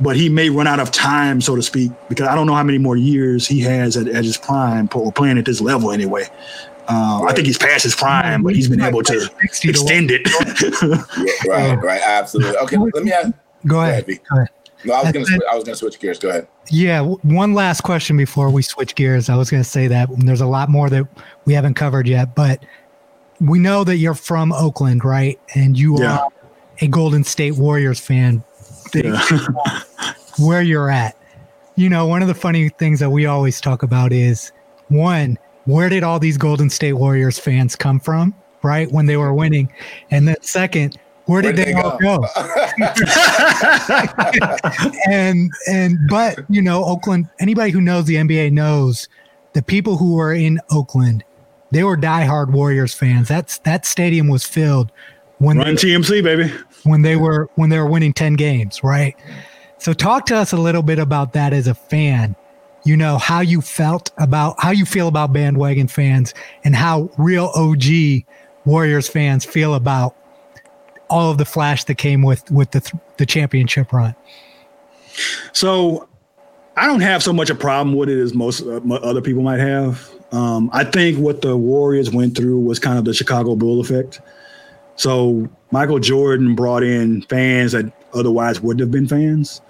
But 0.00 0.16
he 0.16 0.28
may 0.28 0.48
run 0.48 0.68
out 0.68 0.78
of 0.78 0.92
time, 0.92 1.40
so 1.40 1.56
to 1.56 1.62
speak, 1.62 1.90
because 2.08 2.28
I 2.28 2.36
don't 2.36 2.46
know 2.46 2.54
how 2.54 2.62
many 2.62 2.78
more 2.78 2.96
years 2.96 3.48
he 3.48 3.60
has 3.62 3.96
at, 3.96 4.06
at 4.06 4.24
his 4.24 4.36
prime 4.36 4.88
or 4.94 5.10
playing 5.10 5.38
at 5.38 5.44
this 5.44 5.60
level 5.60 5.90
anyway. 5.90 6.24
Uh, 6.86 7.20
right. 7.22 7.32
I 7.32 7.34
think 7.34 7.46
he's 7.46 7.58
past 7.58 7.82
his 7.82 7.96
prime, 7.96 8.44
but 8.44 8.54
he's 8.54 8.68
been 8.68 8.80
able 8.80 9.02
to 9.02 9.28
extend 9.42 10.10
it. 10.12 10.22
yeah, 11.44 11.52
right, 11.52 11.82
right, 11.82 12.00
absolutely. 12.02 12.56
Okay, 12.58 12.76
let 12.76 13.02
me 13.02 13.10
ask. 13.10 13.32
Go 13.66 13.80
ahead. 13.80 14.06
Go 14.06 14.36
ahead. 14.36 14.48
No, 14.84 14.94
I 14.94 15.02
was 15.02 15.12
going 15.12 15.26
to. 15.26 15.46
I 15.50 15.54
was 15.56 15.64
going 15.64 15.74
to 15.74 15.76
switch 15.76 15.98
gears. 15.98 16.18
Go 16.18 16.28
ahead. 16.28 16.46
Yeah, 16.70 17.02
one 17.02 17.52
last 17.52 17.80
question 17.80 18.16
before 18.16 18.50
we 18.50 18.62
switch 18.62 18.94
gears. 18.94 19.28
I 19.28 19.36
was 19.36 19.50
going 19.50 19.62
to 19.62 19.68
say 19.68 19.88
that 19.88 20.08
there's 20.18 20.40
a 20.40 20.46
lot 20.46 20.68
more 20.68 20.88
that 20.90 21.06
we 21.44 21.52
haven't 21.54 21.74
covered 21.74 22.06
yet, 22.06 22.34
but 22.34 22.62
we 23.40 23.58
know 23.58 23.84
that 23.84 23.96
you're 23.96 24.14
from 24.14 24.52
Oakland, 24.52 25.04
right? 25.04 25.38
And 25.54 25.78
you 25.78 25.98
yeah. 26.00 26.18
are 26.18 26.28
a 26.80 26.88
Golden 26.88 27.24
State 27.24 27.56
Warriors 27.56 28.00
fan. 28.00 28.42
Yeah. 28.94 29.20
where 30.38 30.62
you're 30.62 30.90
at. 30.90 31.16
You 31.76 31.88
know, 31.88 32.06
one 32.06 32.22
of 32.22 32.28
the 32.28 32.34
funny 32.34 32.68
things 32.70 33.00
that 33.00 33.10
we 33.10 33.26
always 33.26 33.60
talk 33.60 33.82
about 33.82 34.12
is 34.12 34.52
one, 34.88 35.38
where 35.64 35.88
did 35.88 36.02
all 36.02 36.18
these 36.18 36.36
Golden 36.38 36.70
State 36.70 36.94
Warriors 36.94 37.38
fans 37.38 37.76
come 37.76 38.00
from, 38.00 38.34
right? 38.62 38.90
When 38.90 39.06
they 39.06 39.16
were 39.16 39.34
winning. 39.34 39.72
And 40.10 40.26
then 40.26 40.36
second, 40.40 40.98
Where 41.26 41.42
did, 41.42 41.56
Where 41.56 41.66
did 41.66 41.66
they, 41.66 41.72
they, 41.74 41.80
all 41.80 41.98
go? 41.98 42.18
go? 42.18 42.28
and 45.10 45.50
and 45.68 45.98
but 46.08 46.38
you 46.48 46.62
know, 46.62 46.84
Oakland. 46.84 47.28
Anybody 47.38 47.70
who 47.70 47.80
knows 47.80 48.06
the 48.06 48.14
NBA 48.14 48.52
knows 48.52 49.08
the 49.52 49.62
people 49.62 49.96
who 49.96 50.14
were 50.14 50.32
in 50.32 50.58
Oakland, 50.70 51.22
they 51.70 51.84
were 51.84 51.96
diehard 51.96 52.50
Warriors 52.50 52.94
fans. 52.94 53.28
That's 53.28 53.58
that 53.58 53.84
stadium 53.84 54.28
was 54.28 54.44
filled 54.44 54.90
when 55.38 55.58
Run 55.58 55.74
they, 55.74 55.82
TMC 55.82 56.22
baby 56.22 56.52
when 56.84 57.02
they 57.02 57.16
were 57.16 57.48
when 57.54 57.70
they 57.70 57.78
were 57.78 57.88
winning 57.88 58.12
ten 58.12 58.34
games, 58.34 58.82
right? 58.82 59.16
So 59.78 59.92
talk 59.92 60.26
to 60.26 60.36
us 60.36 60.52
a 60.52 60.56
little 60.56 60.82
bit 60.82 60.98
about 60.98 61.32
that 61.34 61.52
as 61.52 61.66
a 61.66 61.74
fan. 61.74 62.34
You 62.84 62.96
know 62.96 63.18
how 63.18 63.40
you 63.40 63.60
felt 63.60 64.10
about 64.18 64.56
how 64.58 64.70
you 64.70 64.84
feel 64.84 65.08
about 65.08 65.32
bandwagon 65.32 65.88
fans 65.88 66.34
and 66.64 66.74
how 66.74 67.10
real 67.18 67.50
OG 67.54 68.24
Warriors 68.64 69.08
fans 69.08 69.44
feel 69.44 69.74
about 69.74 70.16
all 71.10 71.30
of 71.30 71.38
the 71.38 71.44
flash 71.44 71.84
that 71.84 71.96
came 71.96 72.22
with 72.22 72.50
with 72.50 72.70
the 72.70 73.00
the 73.18 73.26
championship 73.26 73.92
run. 73.92 74.14
So 75.52 76.08
I 76.78 76.86
don't 76.86 77.00
have 77.00 77.22
so 77.22 77.32
much 77.32 77.50
a 77.50 77.54
problem 77.56 77.96
with 77.96 78.08
it 78.08 78.20
as 78.20 78.34
most 78.34 78.62
uh, 78.62 78.80
other 79.02 79.20
people 79.20 79.42
might 79.42 79.58
have. 79.58 80.08
Um, 80.30 80.70
I 80.72 80.84
think 80.84 81.18
what 81.18 81.42
the 81.42 81.56
Warriors 81.56 82.10
went 82.10 82.36
through 82.36 82.60
was 82.60 82.78
kind 82.78 82.98
of 82.98 83.04
the 83.04 83.12
Chicago 83.12 83.56
Bull 83.56 83.80
effect. 83.80 84.20
So 84.94 85.48
Michael 85.72 85.98
Jordan 85.98 86.54
brought 86.54 86.84
in 86.84 87.22
fans 87.22 87.72
that 87.72 87.92
otherwise 88.14 88.60
wouldn't 88.60 88.80
have 88.80 88.90
been 88.90 89.08
fans. 89.08 89.60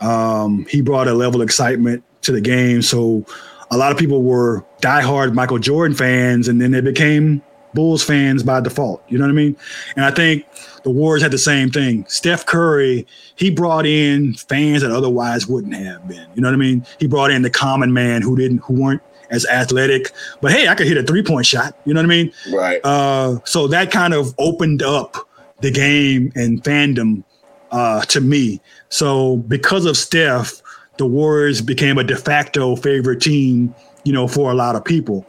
Um, 0.00 0.66
he 0.68 0.82
brought 0.82 1.08
a 1.08 1.14
level 1.14 1.40
of 1.40 1.46
excitement 1.46 2.04
to 2.22 2.32
the 2.32 2.40
game. 2.40 2.82
So 2.82 3.24
a 3.70 3.76
lot 3.78 3.92
of 3.92 3.98
people 3.98 4.22
were 4.22 4.64
diehard 4.82 5.32
Michael 5.32 5.58
Jordan 5.58 5.96
fans, 5.96 6.48
and 6.48 6.60
then 6.60 6.72
they 6.72 6.80
became 6.82 7.42
Bulls 7.74 8.02
fans 8.02 8.42
by 8.42 8.60
default. 8.60 9.02
You 9.08 9.18
know 9.18 9.24
what 9.24 9.30
I 9.30 9.34
mean? 9.34 9.56
And 9.96 10.04
I 10.04 10.10
think 10.10 10.46
the 10.82 10.90
Warriors 10.90 11.22
had 11.22 11.30
the 11.30 11.38
same 11.38 11.70
thing. 11.70 12.04
Steph 12.08 12.46
Curry, 12.46 13.06
he 13.36 13.50
brought 13.50 13.86
in 13.86 14.34
fans 14.34 14.82
that 14.82 14.90
otherwise 14.90 15.46
wouldn't 15.46 15.74
have 15.74 16.06
been. 16.06 16.26
You 16.34 16.42
know 16.42 16.48
what 16.48 16.54
I 16.54 16.58
mean? 16.58 16.86
He 16.98 17.06
brought 17.06 17.30
in 17.30 17.42
the 17.42 17.50
common 17.50 17.92
man 17.92 18.22
who 18.22 18.36
didn't, 18.36 18.58
who 18.58 18.74
weren't 18.74 19.02
as 19.30 19.46
athletic, 19.46 20.12
but 20.42 20.52
hey, 20.52 20.68
I 20.68 20.74
could 20.74 20.86
hit 20.86 20.98
a 20.98 21.02
three 21.02 21.22
point 21.22 21.46
shot. 21.46 21.76
You 21.84 21.94
know 21.94 22.00
what 22.00 22.06
I 22.06 22.08
mean? 22.08 22.32
Right. 22.52 22.80
Uh, 22.84 23.38
so 23.44 23.66
that 23.68 23.90
kind 23.90 24.12
of 24.12 24.34
opened 24.38 24.82
up 24.82 25.28
the 25.60 25.70
game 25.70 26.30
and 26.34 26.62
fandom 26.62 27.24
uh, 27.70 28.02
to 28.02 28.20
me. 28.20 28.60
So 28.90 29.38
because 29.38 29.86
of 29.86 29.96
Steph, 29.96 30.60
the 30.98 31.06
Warriors 31.06 31.62
became 31.62 31.96
a 31.98 32.04
de 32.04 32.16
facto 32.16 32.76
favorite 32.76 33.22
team, 33.22 33.74
you 34.04 34.12
know, 34.12 34.28
for 34.28 34.50
a 34.50 34.54
lot 34.54 34.76
of 34.76 34.84
people. 34.84 35.26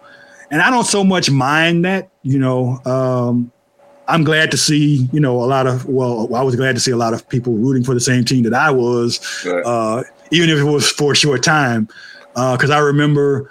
And 0.53 0.61
I 0.61 0.69
don't 0.69 0.83
so 0.83 1.03
much 1.03 1.31
mind 1.31 1.83
that, 1.83 2.11
you 2.21 2.37
know, 2.37 2.79
um, 2.85 3.51
I'm 4.07 4.23
glad 4.23 4.51
to 4.51 4.57
see, 4.57 5.09
you 5.11 5.19
know, 5.19 5.41
a 5.41 5.47
lot 5.47 5.65
of, 5.65 5.87
well, 5.87 6.35
I 6.35 6.43
was 6.43 6.55
glad 6.55 6.75
to 6.75 6.79
see 6.79 6.91
a 6.91 6.95
lot 6.95 7.15
of 7.15 7.27
people 7.27 7.53
rooting 7.53 7.83
for 7.83 7.95
the 7.95 7.99
same 7.99 8.23
team 8.23 8.43
that 8.43 8.53
I 8.53 8.69
was, 8.69 9.19
right. 9.47 9.65
uh, 9.65 10.03
even 10.29 10.51
if 10.51 10.59
it 10.59 10.63
was 10.63 10.87
for 10.91 11.13
a 11.13 11.15
short 11.15 11.41
time. 11.41 11.89
Because 12.35 12.69
uh, 12.69 12.75
I 12.75 12.79
remember 12.81 13.49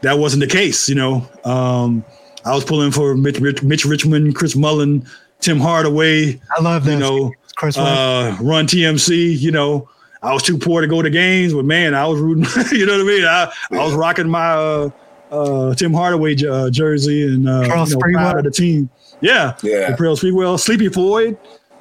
that 0.00 0.18
wasn't 0.18 0.40
the 0.40 0.48
case, 0.48 0.88
you 0.88 0.96
know. 0.96 1.30
Um, 1.44 2.04
I 2.44 2.56
was 2.56 2.64
pulling 2.64 2.90
for 2.90 3.14
Mitch, 3.14 3.40
Mitch 3.62 3.84
Richmond, 3.84 4.34
Chris 4.34 4.56
Mullin, 4.56 5.06
Tim 5.38 5.60
Hardaway. 5.60 6.40
I 6.58 6.60
love 6.60 6.86
that. 6.86 6.94
You 6.94 6.98
know, 6.98 7.32
Chris 7.54 7.78
uh, 7.78 8.36
Run 8.40 8.66
TMC, 8.66 9.38
you 9.38 9.52
know. 9.52 9.88
I 10.24 10.32
was 10.32 10.42
too 10.42 10.58
poor 10.58 10.80
to 10.80 10.88
go 10.88 11.02
to 11.02 11.10
games, 11.10 11.54
but 11.54 11.64
man, 11.64 11.94
I 11.94 12.04
was 12.08 12.18
rooting. 12.18 12.46
you 12.76 12.84
know 12.84 12.94
what 12.94 13.02
I 13.02 13.04
mean? 13.04 13.24
I, 13.24 13.52
I 13.70 13.84
was 13.84 13.94
rocking 13.94 14.28
my 14.28 14.50
uh, 14.50 14.90
uh, 15.30 15.74
Tim 15.74 15.92
Hardaway 15.92 16.36
uh, 16.46 16.70
jersey 16.70 17.26
and 17.26 17.48
uh, 17.48 17.62
you 17.62 17.68
know, 17.68 17.98
proud 17.98 18.38
of 18.38 18.44
the 18.44 18.50
team. 18.50 18.90
Yeah, 19.20 19.56
yeah. 19.62 19.92
April 19.92 20.16
Speedwell, 20.16 20.58
Sleepy 20.58 20.88
Floyd. 20.88 21.38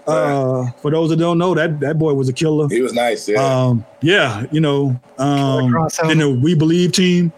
Uh, 0.08 0.70
for 0.82 0.92
those 0.92 1.10
that 1.10 1.18
don't 1.18 1.40
know, 1.40 1.56
that 1.56 1.80
that 1.80 1.98
boy 1.98 2.14
was 2.14 2.30
a 2.30 2.34
killer. 2.34 2.70
He 2.70 2.82
was 2.82 2.94
nice. 2.94 3.28
Yeah. 3.28 3.44
Um, 3.44 3.84
yeah. 4.02 4.46
You 4.52 4.62
know, 4.62 5.00
um, 5.18 5.74
in 6.10 6.20
the 6.20 6.30
We 6.30 6.54
Believe 6.54 6.92
team. 6.92 7.34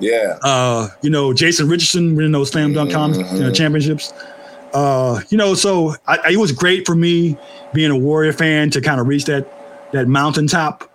Yeah. 0.00 0.38
Uh, 0.42 0.88
you 1.02 1.10
know, 1.10 1.34
Jason 1.34 1.68
Richardson 1.68 2.16
winning 2.16 2.32
those 2.32 2.50
slam 2.50 2.72
dunk 2.72 2.90
mm-hmm. 2.90 3.36
you 3.36 3.42
know, 3.42 3.52
championships. 3.52 4.12
Uh, 4.72 5.20
you 5.28 5.36
know, 5.36 5.54
so 5.54 5.94
I, 6.06 6.18
I, 6.18 6.30
it 6.32 6.36
was 6.36 6.52
great 6.52 6.86
for 6.86 6.94
me 6.94 7.36
being 7.72 7.90
a 7.90 7.96
Warrior 7.96 8.32
fan 8.32 8.70
to 8.70 8.80
kind 8.80 9.00
of 9.00 9.06
reach 9.06 9.24
that 9.26 9.52
that 9.92 10.08
mountaintop 10.08 10.90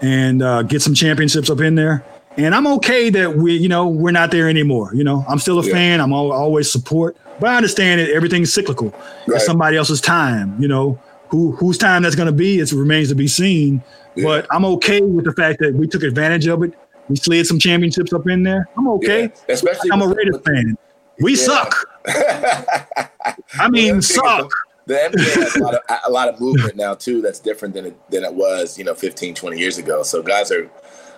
and 0.00 0.42
uh, 0.42 0.62
get 0.62 0.82
some 0.82 0.94
championships 0.94 1.50
up 1.50 1.60
in 1.60 1.74
there. 1.74 2.04
And 2.38 2.54
I'm 2.54 2.66
okay 2.68 3.10
that 3.10 3.36
we, 3.36 3.56
you 3.56 3.68
know, 3.68 3.88
we're 3.88 4.12
not 4.12 4.30
there 4.30 4.48
anymore. 4.48 4.94
You 4.94 5.02
know, 5.02 5.24
I'm 5.28 5.40
still 5.40 5.58
a 5.58 5.66
yeah. 5.66 5.72
fan. 5.72 6.00
I'm 6.00 6.12
all, 6.12 6.32
always 6.32 6.70
support, 6.70 7.16
but 7.40 7.50
I 7.50 7.56
understand 7.56 8.00
that 8.00 8.10
everything's 8.10 8.52
cyclical. 8.52 8.90
Right. 8.90 9.36
It's 9.36 9.44
somebody 9.44 9.76
else's 9.76 10.00
time. 10.00 10.60
You 10.62 10.68
know, 10.68 11.00
who 11.28 11.52
whose 11.52 11.76
time 11.76 12.02
that's 12.04 12.14
going 12.14 12.26
to 12.26 12.32
be, 12.32 12.60
it 12.60 12.70
remains 12.72 13.08
to 13.08 13.16
be 13.16 13.26
seen. 13.26 13.82
Yeah. 14.14 14.24
But 14.24 14.46
I'm 14.52 14.64
okay 14.64 15.00
with 15.00 15.24
the 15.24 15.32
fact 15.32 15.58
that 15.60 15.74
we 15.74 15.88
took 15.88 16.04
advantage 16.04 16.46
of 16.46 16.62
it. 16.62 16.74
We 17.08 17.16
slid 17.16 17.46
some 17.46 17.58
championships 17.58 18.12
up 18.12 18.28
in 18.28 18.44
there. 18.44 18.68
I'm 18.76 18.86
okay. 18.88 19.22
Yeah. 19.22 19.54
Especially, 19.54 19.90
I'm 19.90 20.02
a 20.02 20.08
Raiders 20.08 20.38
fan. 20.46 20.78
We 21.20 21.34
suck. 21.34 21.74
I 22.06 23.68
mean, 23.68 23.94
well, 23.94 24.02
suck 24.02 24.50
the 24.88 24.94
NBA 24.94 25.34
has 25.34 25.56
a 25.56 25.60
lot 25.60 25.74
of 25.74 25.80
a 26.06 26.10
lot 26.10 26.28
of 26.28 26.40
movement 26.40 26.76
now 26.76 26.94
too. 26.94 27.20
That's 27.20 27.38
different 27.38 27.74
than 27.74 27.86
it 27.86 28.10
than 28.10 28.24
it 28.24 28.32
was, 28.32 28.78
you 28.78 28.84
know, 28.84 28.94
15, 28.94 29.34
20 29.34 29.58
years 29.58 29.78
ago. 29.78 30.02
So 30.02 30.22
guys 30.22 30.50
are 30.50 30.68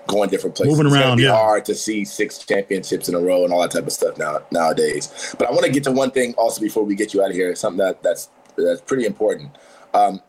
going 0.06 0.30
different 0.30 0.56
places. 0.56 0.76
Moving 0.76 0.92
around, 0.92 1.18
it's 1.18 1.26
yeah. 1.26 1.32
Hard 1.32 1.64
to 1.66 1.74
see 1.74 2.04
six 2.04 2.38
championships 2.38 3.08
in 3.08 3.14
a 3.14 3.20
row 3.20 3.44
and 3.44 3.52
all 3.52 3.60
that 3.60 3.70
type 3.70 3.86
of 3.86 3.92
stuff 3.92 4.18
now 4.18 4.40
nowadays. 4.50 5.34
But 5.38 5.48
I 5.48 5.50
want 5.50 5.64
to 5.64 5.72
get 5.72 5.84
to 5.84 5.92
one 5.92 6.10
thing 6.10 6.34
also 6.34 6.60
before 6.60 6.84
we 6.84 6.94
get 6.94 7.14
you 7.14 7.22
out 7.22 7.30
of 7.30 7.36
here. 7.36 7.54
Something 7.54 7.78
that 7.78 8.02
that's 8.02 8.28
that's 8.56 8.80
pretty 8.80 9.06
important. 9.06 9.56
Um, 9.94 10.20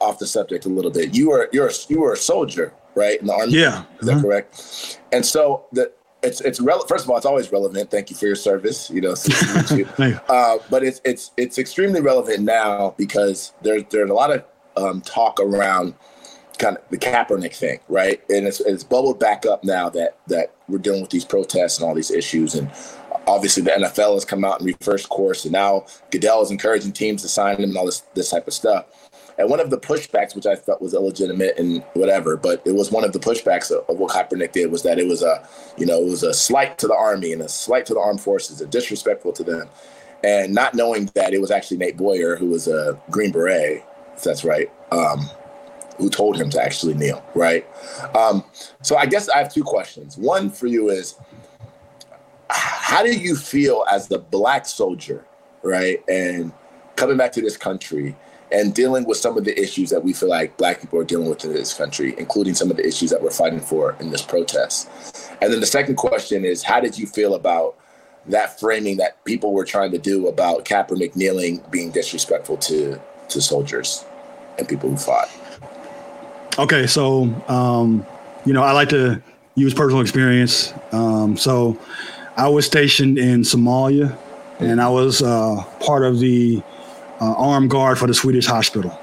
off 0.00 0.18
the 0.18 0.26
subject 0.26 0.66
a 0.66 0.68
little 0.68 0.90
bit. 0.90 1.14
You 1.14 1.30
were 1.30 1.48
you're 1.52 1.68
a, 1.68 1.72
you 1.88 2.00
were 2.00 2.12
a 2.12 2.16
soldier, 2.16 2.74
right, 2.94 3.20
in 3.20 3.26
the 3.26 3.34
army. 3.34 3.52
Yeah, 3.52 3.84
is 4.00 4.06
that 4.06 4.14
mm-hmm. 4.14 4.22
correct? 4.22 4.98
And 5.12 5.24
so 5.24 5.66
the 5.72 5.92
it's 6.22 6.40
it's 6.40 6.60
relevant. 6.60 6.88
First 6.88 7.04
of 7.04 7.10
all, 7.10 7.16
it's 7.16 7.26
always 7.26 7.50
relevant. 7.50 7.90
Thank 7.90 8.10
you 8.10 8.16
for 8.16 8.26
your 8.26 8.36
service. 8.36 8.90
You 8.90 9.00
know, 9.00 9.14
you. 9.70 10.20
uh, 10.28 10.58
but 10.70 10.84
it's 10.84 11.00
it's 11.04 11.32
it's 11.36 11.58
extremely 11.58 12.00
relevant 12.00 12.40
now 12.40 12.94
because 12.96 13.52
there's 13.62 13.84
there's 13.90 14.10
a 14.10 14.14
lot 14.14 14.30
of 14.30 14.44
um, 14.76 15.00
talk 15.02 15.40
around 15.40 15.94
kind 16.58 16.76
of 16.76 16.82
the 16.90 16.98
Kaepernick 16.98 17.54
thing, 17.54 17.80
right? 17.88 18.22
And 18.28 18.46
it's 18.46 18.60
it's 18.60 18.84
bubbled 18.84 19.18
back 19.18 19.46
up 19.46 19.64
now 19.64 19.88
that 19.90 20.18
that 20.28 20.54
we're 20.68 20.78
dealing 20.78 21.00
with 21.00 21.10
these 21.10 21.24
protests 21.24 21.78
and 21.78 21.88
all 21.88 21.94
these 21.94 22.10
issues, 22.10 22.54
and 22.54 22.70
obviously 23.26 23.62
the 23.62 23.70
NFL 23.70 24.14
has 24.14 24.24
come 24.24 24.44
out 24.44 24.60
and 24.60 24.66
reversed 24.66 25.08
course, 25.08 25.44
and 25.44 25.52
now 25.52 25.86
Goodell 26.10 26.42
is 26.42 26.50
encouraging 26.50 26.92
teams 26.92 27.22
to 27.22 27.28
sign 27.28 27.56
him 27.56 27.64
and 27.64 27.76
all 27.76 27.86
this 27.86 28.00
this 28.14 28.30
type 28.30 28.46
of 28.46 28.54
stuff. 28.54 28.86
And 29.38 29.48
one 29.48 29.60
of 29.60 29.70
the 29.70 29.78
pushbacks, 29.78 30.34
which 30.34 30.46
I 30.46 30.56
felt 30.56 30.82
was 30.82 30.94
illegitimate 30.94 31.58
and 31.58 31.82
whatever, 31.94 32.36
but 32.36 32.62
it 32.66 32.74
was 32.74 32.92
one 32.92 33.04
of 33.04 33.12
the 33.12 33.18
pushbacks 33.18 33.70
of, 33.70 33.88
of, 33.88 33.98
what 33.98 34.12
Kaepernick 34.12 34.52
did 34.52 34.70
was 34.70 34.82
that 34.82 34.98
it 34.98 35.06
was 35.06 35.22
a, 35.22 35.46
you 35.78 35.86
know, 35.86 35.98
it 36.00 36.04
was 36.04 36.22
a 36.22 36.34
slight 36.34 36.78
to 36.78 36.86
the 36.86 36.94
army 36.94 37.32
and 37.32 37.40
a 37.40 37.48
slight 37.48 37.86
to 37.86 37.94
the 37.94 38.00
armed 38.00 38.20
forces 38.20 38.60
and 38.60 38.70
disrespectful 38.70 39.32
to 39.32 39.42
them. 39.42 39.68
And 40.22 40.54
not 40.54 40.74
knowing 40.74 41.10
that 41.14 41.32
it 41.32 41.40
was 41.40 41.50
actually 41.50 41.78
Nate 41.78 41.96
Boyer, 41.96 42.36
who 42.36 42.46
was 42.46 42.68
a 42.68 43.00
Green 43.10 43.32
Beret, 43.32 43.84
if 44.14 44.22
that's 44.22 44.44
right, 44.44 44.70
um, 44.92 45.28
who 46.02 46.10
told 46.10 46.36
him 46.36 46.50
to 46.50 46.62
actually 46.62 46.94
kneel, 46.94 47.24
right? 47.34 47.64
Um, 48.16 48.44
so 48.82 48.96
I 48.96 49.06
guess 49.06 49.28
I 49.28 49.38
have 49.38 49.52
two 49.52 49.62
questions. 49.62 50.18
One 50.18 50.50
for 50.50 50.66
you 50.66 50.90
is, 50.90 51.14
how 52.50 53.02
do 53.02 53.16
you 53.16 53.36
feel 53.36 53.84
as 53.90 54.08
the 54.08 54.18
black 54.18 54.66
soldier, 54.66 55.24
right? 55.62 56.02
And 56.08 56.52
coming 56.96 57.16
back 57.16 57.32
to 57.32 57.40
this 57.40 57.56
country 57.56 58.16
and 58.50 58.74
dealing 58.74 59.04
with 59.04 59.16
some 59.16 59.38
of 59.38 59.44
the 59.44 59.58
issues 59.58 59.88
that 59.90 60.04
we 60.04 60.12
feel 60.12 60.28
like 60.28 60.56
black 60.58 60.80
people 60.80 60.98
are 60.98 61.04
dealing 61.04 61.28
with 61.30 61.44
in 61.44 61.52
this 61.54 61.72
country, 61.72 62.14
including 62.18 62.54
some 62.54 62.70
of 62.70 62.76
the 62.76 62.86
issues 62.86 63.10
that 63.10 63.22
we're 63.22 63.30
fighting 63.30 63.60
for 63.60 63.96
in 64.00 64.10
this 64.10 64.22
protest. 64.22 64.90
And 65.40 65.52
then 65.52 65.60
the 65.60 65.66
second 65.66 65.96
question 65.96 66.44
is, 66.44 66.62
how 66.62 66.80
did 66.80 66.98
you 66.98 67.06
feel 67.06 67.34
about 67.34 67.76
that 68.26 68.60
framing 68.60 68.98
that 68.98 69.24
people 69.24 69.52
were 69.54 69.64
trying 69.64 69.92
to 69.92 69.98
do 69.98 70.26
about 70.26 70.64
Kaepernick 70.64 71.16
kneeling 71.16 71.62
being 71.70 71.90
disrespectful 71.90 72.56
to 72.58 73.00
to 73.28 73.40
soldiers 73.40 74.04
and 74.58 74.68
people 74.68 74.90
who 74.90 74.96
fought? 74.96 75.30
Okay, 76.58 76.86
so 76.86 77.24
um, 77.48 78.06
you 78.44 78.52
know, 78.52 78.62
I 78.62 78.72
like 78.72 78.90
to 78.90 79.22
use 79.54 79.72
personal 79.72 80.02
experience. 80.02 80.72
Um, 80.92 81.36
so 81.36 81.78
I 82.36 82.48
was 82.48 82.66
stationed 82.66 83.18
in 83.18 83.40
Somalia, 83.40 84.16
and 84.58 84.80
I 84.80 84.88
was 84.88 85.22
uh, 85.22 85.64
part 85.80 86.04
of 86.04 86.18
the 86.18 86.62
uh, 87.20 87.34
armed 87.38 87.70
guard 87.70 87.98
for 87.98 88.06
the 88.06 88.14
Swedish 88.14 88.46
hospital. 88.46 88.98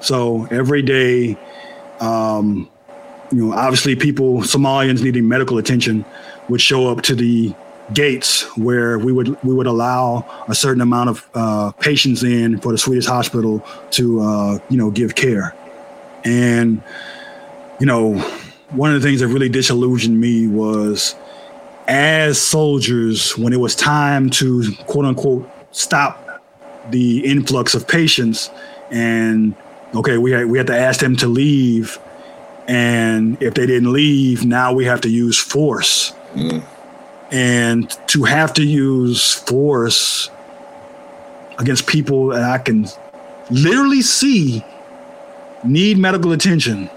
So 0.00 0.46
every 0.50 0.82
day, 0.82 1.38
um, 2.00 2.68
you 3.32 3.46
know, 3.46 3.54
obviously 3.54 3.96
people, 3.96 4.40
Somalians 4.40 5.02
needing 5.02 5.26
medical 5.26 5.56
attention, 5.56 6.04
would 6.50 6.60
show 6.60 6.88
up 6.88 7.00
to 7.02 7.14
the 7.14 7.54
gates 7.94 8.42
where 8.56 8.98
we 8.98 9.12
would 9.12 9.42
we 9.42 9.54
would 9.54 9.66
allow 9.66 10.26
a 10.48 10.54
certain 10.54 10.82
amount 10.82 11.10
of 11.10 11.28
uh, 11.34 11.70
patients 11.72 12.22
in 12.22 12.60
for 12.60 12.72
the 12.72 12.78
Swedish 12.78 13.06
hospital 13.06 13.64
to 13.92 14.20
uh, 14.20 14.58
you 14.68 14.76
know 14.76 14.90
give 14.90 15.14
care, 15.14 15.54
and 16.24 16.82
you 17.80 17.86
know 17.86 18.18
one 18.70 18.94
of 18.94 19.00
the 19.00 19.06
things 19.06 19.20
that 19.20 19.28
really 19.28 19.48
disillusioned 19.48 20.20
me 20.20 20.46
was 20.46 21.14
as 21.86 22.40
soldiers 22.40 23.36
when 23.36 23.52
it 23.52 23.60
was 23.60 23.74
time 23.74 24.30
to 24.30 24.72
quote 24.86 25.04
unquote 25.04 25.48
stop 25.70 26.24
the 26.90 27.24
influx 27.24 27.74
of 27.74 27.86
patients, 27.88 28.50
and 28.90 29.54
okay, 29.94 30.18
we 30.18 30.32
had, 30.32 30.46
we 30.46 30.58
had 30.58 30.66
to 30.66 30.76
ask 30.76 31.00
them 31.00 31.16
to 31.16 31.26
leave, 31.26 31.98
and 32.66 33.42
if 33.42 33.54
they 33.54 33.66
didn't 33.66 33.92
leave, 33.92 34.44
now 34.44 34.72
we 34.72 34.84
have 34.84 35.00
to 35.02 35.08
use 35.08 35.38
force, 35.38 36.12
mm. 36.34 36.62
and 37.30 37.90
to 38.08 38.24
have 38.24 38.52
to 38.54 38.64
use 38.64 39.32
force 39.32 40.30
against 41.58 41.86
people 41.86 42.28
that 42.28 42.42
I 42.42 42.58
can 42.58 42.86
literally 43.50 44.02
see 44.02 44.64
need 45.64 45.98
medical 45.98 46.32
attention. 46.32 46.88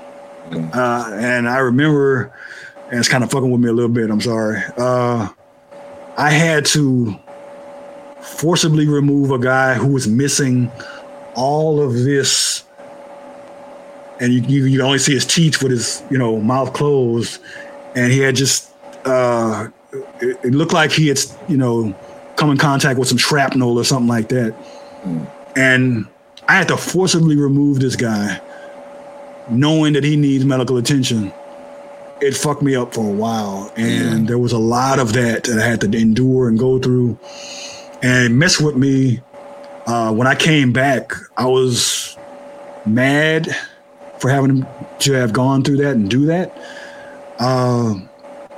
Uh, 0.51 1.11
and 1.13 1.47
I 1.47 1.57
remember, 1.57 2.33
and 2.89 2.99
it's 2.99 3.09
kind 3.09 3.23
of 3.23 3.31
fucking 3.31 3.49
with 3.49 3.61
me 3.61 3.69
a 3.69 3.73
little 3.73 3.91
bit. 3.91 4.09
I'm 4.09 4.21
sorry. 4.21 4.61
Uh, 4.77 5.29
I 6.17 6.29
had 6.29 6.65
to 6.67 7.17
forcibly 8.21 8.87
remove 8.87 9.31
a 9.31 9.39
guy 9.39 9.75
who 9.75 9.87
was 9.87 10.07
missing 10.07 10.71
all 11.35 11.81
of 11.81 11.93
this, 11.93 12.63
and 14.19 14.33
you, 14.33 14.41
you, 14.41 14.65
you 14.65 14.81
only 14.81 14.97
see 14.97 15.13
his 15.13 15.25
teeth 15.25 15.61
with 15.61 15.71
his 15.71 16.03
you 16.09 16.17
know 16.17 16.39
mouth 16.39 16.73
closed, 16.73 17.41
and 17.95 18.11
he 18.11 18.19
had 18.19 18.35
just 18.35 18.71
uh, 19.05 19.67
it, 20.21 20.39
it 20.43 20.53
looked 20.53 20.73
like 20.73 20.91
he 20.91 21.07
had 21.07 21.19
you 21.47 21.57
know 21.57 21.95
come 22.35 22.51
in 22.51 22.57
contact 22.57 22.99
with 22.99 23.07
some 23.07 23.17
shrapnel 23.17 23.77
or 23.77 23.83
something 23.83 24.07
like 24.07 24.29
that, 24.29 24.55
and 25.55 26.07
I 26.47 26.55
had 26.55 26.67
to 26.69 26.77
forcibly 26.77 27.35
remove 27.35 27.79
this 27.79 27.95
guy, 27.95 28.39
knowing 29.49 29.93
that 29.93 30.03
he 30.03 30.15
needs 30.15 30.45
medical 30.45 30.77
attention 30.77 31.31
it 32.21 32.35
fucked 32.35 32.61
me 32.61 32.75
up 32.75 32.93
for 32.93 33.05
a 33.05 33.13
while, 33.13 33.71
and 33.75 34.23
mm. 34.23 34.27
there 34.27 34.37
was 34.37 34.51
a 34.51 34.57
lot 34.57 34.99
of 34.99 35.13
that 35.13 35.43
that 35.43 35.59
I 35.59 35.65
had 35.65 35.81
to 35.81 35.97
endure 35.97 36.47
and 36.47 36.57
go 36.57 36.79
through, 36.79 37.17
and 38.01 38.37
mess 38.37 38.59
with 38.59 38.75
me. 38.75 39.21
Uh, 39.85 40.13
when 40.13 40.27
I 40.27 40.35
came 40.35 40.73
back, 40.73 41.13
I 41.37 41.45
was 41.45 42.17
mad 42.85 43.55
for 44.19 44.29
having 44.29 44.65
to 44.99 45.13
have 45.13 45.31
gone 45.31 45.63
through 45.63 45.77
that 45.77 45.95
and 45.95 46.09
do 46.09 46.25
that. 46.25 46.57
Uh, 47.39 47.95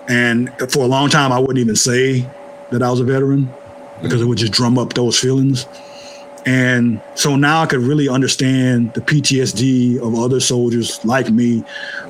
and 0.07 0.49
for 0.71 0.83
a 0.83 0.87
long 0.87 1.09
time, 1.09 1.31
I 1.31 1.37
wouldn't 1.37 1.59
even 1.59 1.75
say 1.75 2.27
that 2.71 2.81
I 2.81 2.89
was 2.89 2.99
a 2.99 3.03
veteran 3.03 3.51
because 4.01 4.21
it 4.21 4.25
would 4.25 4.37
just 4.37 4.53
drum 4.53 4.79
up 4.79 4.93
those 4.93 5.19
feelings. 5.19 5.67
And 6.45 7.01
so 7.15 7.35
now 7.35 7.61
I 7.61 7.65
could 7.65 7.81
really 7.81 8.07
understand 8.07 8.93
the 8.93 9.01
PTSD 9.01 9.99
of 9.99 10.15
other 10.15 10.39
soldiers 10.39 11.03
like 11.03 11.29
me, 11.29 11.63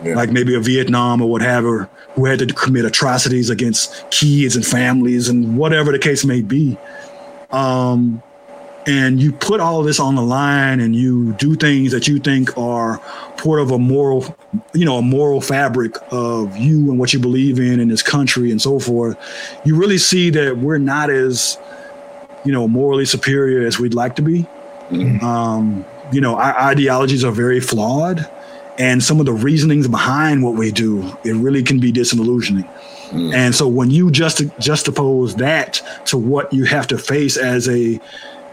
yeah. 0.03 0.15
like 0.15 0.32
maybe 0.32 0.55
a 0.55 0.59
Vietnam 0.59 1.21
or 1.21 1.30
whatever, 1.30 1.89
who 2.13 2.25
had 2.25 2.39
to 2.39 2.47
commit 2.47 2.86
atrocities 2.86 3.49
against 3.49 4.09
kids 4.11 4.55
and 4.55 4.65
families 4.65 5.30
and 5.30 5.57
whatever 5.57 5.91
the 5.91 5.99
case 5.99 6.23
may 6.23 6.41
be. 6.41 6.77
Um, 7.51 8.21
and 8.88 9.21
you 9.21 9.32
put 9.32 9.59
all 9.59 9.80
of 9.80 9.86
this 9.86 9.99
on 9.99 10.15
the 10.15 10.21
line 10.21 10.80
and 10.80 10.95
you 10.95 11.34
do 11.34 11.55
things 11.55 11.91
that 11.91 12.07
you 12.07 12.17
think 12.17 12.57
are 12.57 12.97
part 13.38 13.59
of 13.59 13.71
a 13.71 13.77
moral, 13.77 14.36
you 14.73 14.86
know, 14.86 14.97
a 14.97 15.01
moral 15.01 15.41
fabric 15.41 15.95
of 16.11 16.55
you 16.57 16.89
and 16.89 16.97
what 16.97 17.13
you 17.13 17.19
believe 17.19 17.59
in 17.59 17.80
in 17.80 17.88
this 17.88 18.01
country 18.01 18.51
and 18.51 18.61
so 18.61 18.80
forth. 18.80 19.17
You 19.65 19.75
really 19.75 19.97
see 19.97 20.30
that 20.32 20.57
we're 20.57 20.77
not 20.77 21.09
as 21.09 21.57
you 22.46 22.52
know, 22.52 22.68
morally 22.68 23.06
superior 23.06 23.66
as 23.66 23.80
we'd 23.80 23.94
like 23.94 24.16
to 24.16 24.22
be. 24.22 24.46
Mm-hmm. 24.90 25.24
Um, 25.24 25.86
you 26.12 26.22
know, 26.22 26.36
our 26.36 26.58
ideologies 26.60 27.24
are 27.24 27.32
very 27.32 27.60
flawed, 27.60 28.30
and 28.78 29.04
some 29.04 29.20
of 29.20 29.26
the 29.26 29.34
reasonings 29.34 29.88
behind 29.88 30.44
what 30.44 30.56
we 30.56 30.72
do, 30.72 31.16
it 31.24 31.34
really 31.34 31.64
can 31.64 31.80
be 31.80 31.92
disillusioning. 31.92 32.64
Mm-hmm. 32.64 33.34
And 33.34 33.56
so 33.56 33.68
when 33.68 33.92
you 33.92 34.12
just 34.12 34.40
juxtapose 34.60 35.36
that 35.38 35.82
to 36.06 36.18
what 36.18 36.52
you 36.54 36.66
have 36.66 36.88
to 36.88 36.98
face 36.98 37.38
as 37.38 37.68
a 37.68 38.00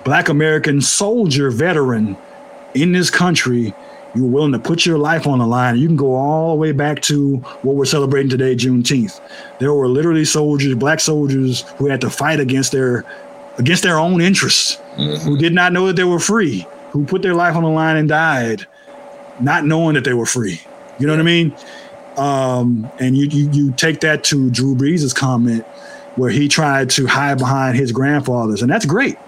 black 0.04 0.28
American 0.28 0.80
soldier 0.80 1.50
veteran 1.50 2.16
in 2.74 2.92
this 2.92 3.10
country, 3.10 3.74
you're 4.14 4.26
willing 4.26 4.52
to 4.52 4.58
put 4.58 4.86
your 4.86 4.96
life 4.96 5.26
on 5.26 5.40
the 5.40 5.46
line. 5.46 5.76
You 5.76 5.86
can 5.86 5.96
go 5.96 6.14
all 6.14 6.50
the 6.50 6.56
way 6.56 6.72
back 6.72 7.02
to 7.02 7.36
what 7.62 7.76
we're 7.76 7.84
celebrating 7.84 8.30
today, 8.30 8.56
Juneteenth. 8.56 9.20
There 9.58 9.74
were 9.74 9.88
literally 9.88 10.24
soldiers, 10.24 10.74
black 10.74 11.00
soldiers, 11.00 11.62
who 11.76 11.86
had 11.86 12.00
to 12.00 12.08
fight 12.08 12.40
against 12.40 12.72
their 12.72 13.04
against 13.58 13.82
their 13.82 13.98
own 13.98 14.20
interests, 14.20 14.76
mm-hmm. 14.96 15.16
who 15.28 15.36
did 15.38 15.52
not 15.52 15.72
know 15.72 15.86
that 15.86 15.96
they 15.96 16.04
were 16.04 16.20
free, 16.20 16.66
who 16.90 17.04
put 17.04 17.22
their 17.22 17.34
life 17.34 17.56
on 17.56 17.62
the 17.62 17.68
line 17.68 17.96
and 17.96 18.08
died, 18.08 18.66
not 19.40 19.64
knowing 19.64 19.94
that 19.94 20.04
they 20.04 20.14
were 20.14 20.26
free. 20.26 20.60
You 20.98 21.06
know 21.06 21.12
what 21.12 21.20
I 21.20 21.24
mean? 21.24 21.56
Um, 22.16 22.90
and 22.98 23.16
you, 23.16 23.26
you 23.26 23.50
you 23.50 23.72
take 23.72 24.00
that 24.00 24.24
to 24.24 24.50
Drew 24.50 24.74
Brees' 24.74 25.14
comment 25.14 25.64
where 26.16 26.30
he 26.30 26.48
tried 26.48 26.88
to 26.90 27.06
hide 27.06 27.38
behind 27.38 27.76
his 27.76 27.92
grandfathers, 27.92 28.62
and 28.62 28.70
that's 28.70 28.86
great. 28.86 29.18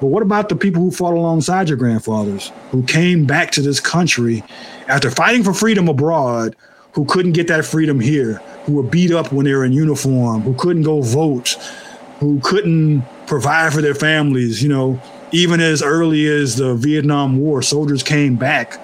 But 0.00 0.06
what 0.06 0.22
about 0.22 0.48
the 0.48 0.54
people 0.54 0.80
who 0.80 0.92
fought 0.92 1.14
alongside 1.14 1.68
your 1.68 1.76
grandfathers, 1.76 2.52
who 2.70 2.84
came 2.84 3.26
back 3.26 3.50
to 3.52 3.62
this 3.62 3.80
country 3.80 4.44
after 4.86 5.10
fighting 5.10 5.42
for 5.42 5.52
freedom 5.52 5.88
abroad, 5.88 6.54
who 6.92 7.04
couldn't 7.06 7.32
get 7.32 7.48
that 7.48 7.64
freedom 7.64 7.98
here, 7.98 8.34
who 8.64 8.74
were 8.74 8.84
beat 8.84 9.10
up 9.10 9.32
when 9.32 9.44
they 9.44 9.52
were 9.52 9.64
in 9.64 9.72
uniform, 9.72 10.42
who 10.42 10.54
couldn't 10.54 10.82
go 10.82 11.02
vote, 11.02 11.56
who 12.18 12.40
couldn't 12.40 13.02
provide 13.26 13.72
for 13.72 13.82
their 13.82 13.94
families. 13.94 14.62
You 14.62 14.68
know, 14.68 15.00
even 15.32 15.60
as 15.60 15.82
early 15.82 16.26
as 16.26 16.56
the 16.56 16.74
Vietnam 16.74 17.38
War, 17.38 17.62
soldiers 17.62 18.02
came 18.02 18.36
back. 18.36 18.74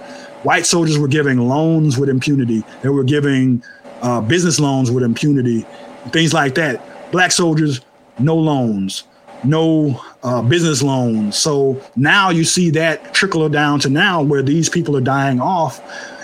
White 0.45 0.67
soldiers 0.67 0.99
were 0.99 1.09
giving 1.09 1.39
loans 1.39 1.99
with 1.99 2.09
impunity. 2.09 2.63
They 2.83 2.91
were 2.91 3.05
giving 3.05 3.63
uh, 4.03 4.21
business 4.21 4.61
loans 4.61 4.91
with 4.91 5.03
impunity, 5.03 5.65
things 6.11 6.35
like 6.35 6.55
that. 6.57 7.11
Black 7.11 7.33
soldiers, 7.33 7.81
no 8.19 8.37
loans, 8.37 9.05
no 9.43 10.01
uh, 10.23 10.43
business 10.43 10.83
loans. 10.83 11.37
So 11.39 11.81
now 11.97 12.31
you 12.31 12.45
see 12.45 12.71
that 12.71 13.15
trickle 13.15 13.49
down 13.49 13.81
to 13.81 13.89
now 13.89 14.23
where 14.23 14.43
these 14.43 14.69
people 14.69 14.97
are 14.97 15.01
dying 15.03 15.41
off, 15.41 15.81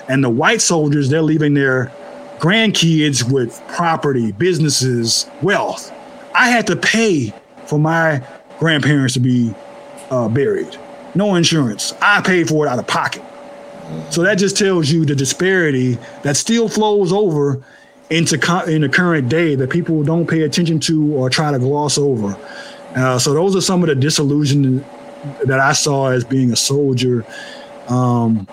and 0.09 0.23
the 0.23 0.31
white 0.31 0.61
soldiers 0.61 1.09
they're 1.09 1.23
leaving 1.23 1.55
their 1.55 1.91
grandkids 2.39 3.31
with 3.31 3.61
property, 3.69 4.33
businesses, 4.33 5.31
wealth. 5.43 5.93
I 6.41 6.49
had 6.49 6.67
to 6.69 6.77
pay 6.77 7.35
for 7.67 7.79
my 7.79 8.27
grandparents 8.59 9.13
to 9.13 9.21
be 9.21 9.55
uh, 10.09 10.27
buried. 10.27 10.75
No 11.15 11.35
insurance. 11.35 11.93
I 12.01 12.23
paid 12.23 12.49
for 12.49 12.65
it 12.65 12.69
out 12.71 12.79
of 12.79 12.87
pocket. 12.87 13.23
So 14.09 14.23
that 14.23 14.39
just 14.39 14.57
tells 14.57 14.91
you 14.91 15.05
the 15.05 15.15
disparity 15.15 15.99
that 16.23 16.39
still 16.39 16.71
flows 16.71 17.13
over 17.13 17.63
into 18.09 18.39
co- 18.39 18.65
in 18.65 18.81
the 18.81 18.89
current 18.89 19.29
day 19.29 19.55
that 19.55 19.69
people 19.69 20.03
don't 20.03 20.27
pay 20.27 20.41
attention 20.41 20.81
to 20.81 21.13
or 21.13 21.29
try 21.29 21.53
to 21.53 21.59
gloss 21.59 21.99
over. 21.99 22.35
Uh, 22.97 23.19
so 23.19 23.35
those 23.35 23.55
are 23.55 23.61
some 23.61 23.83
of 23.83 23.91
the 23.91 23.95
disillusion 23.95 24.83
that 25.45 25.61
I 25.61 25.73
saw 25.73 26.09
as 26.09 26.25
being 26.25 26.53
a 26.53 26.57
soldier. 26.57 27.23
Um, 27.89 28.49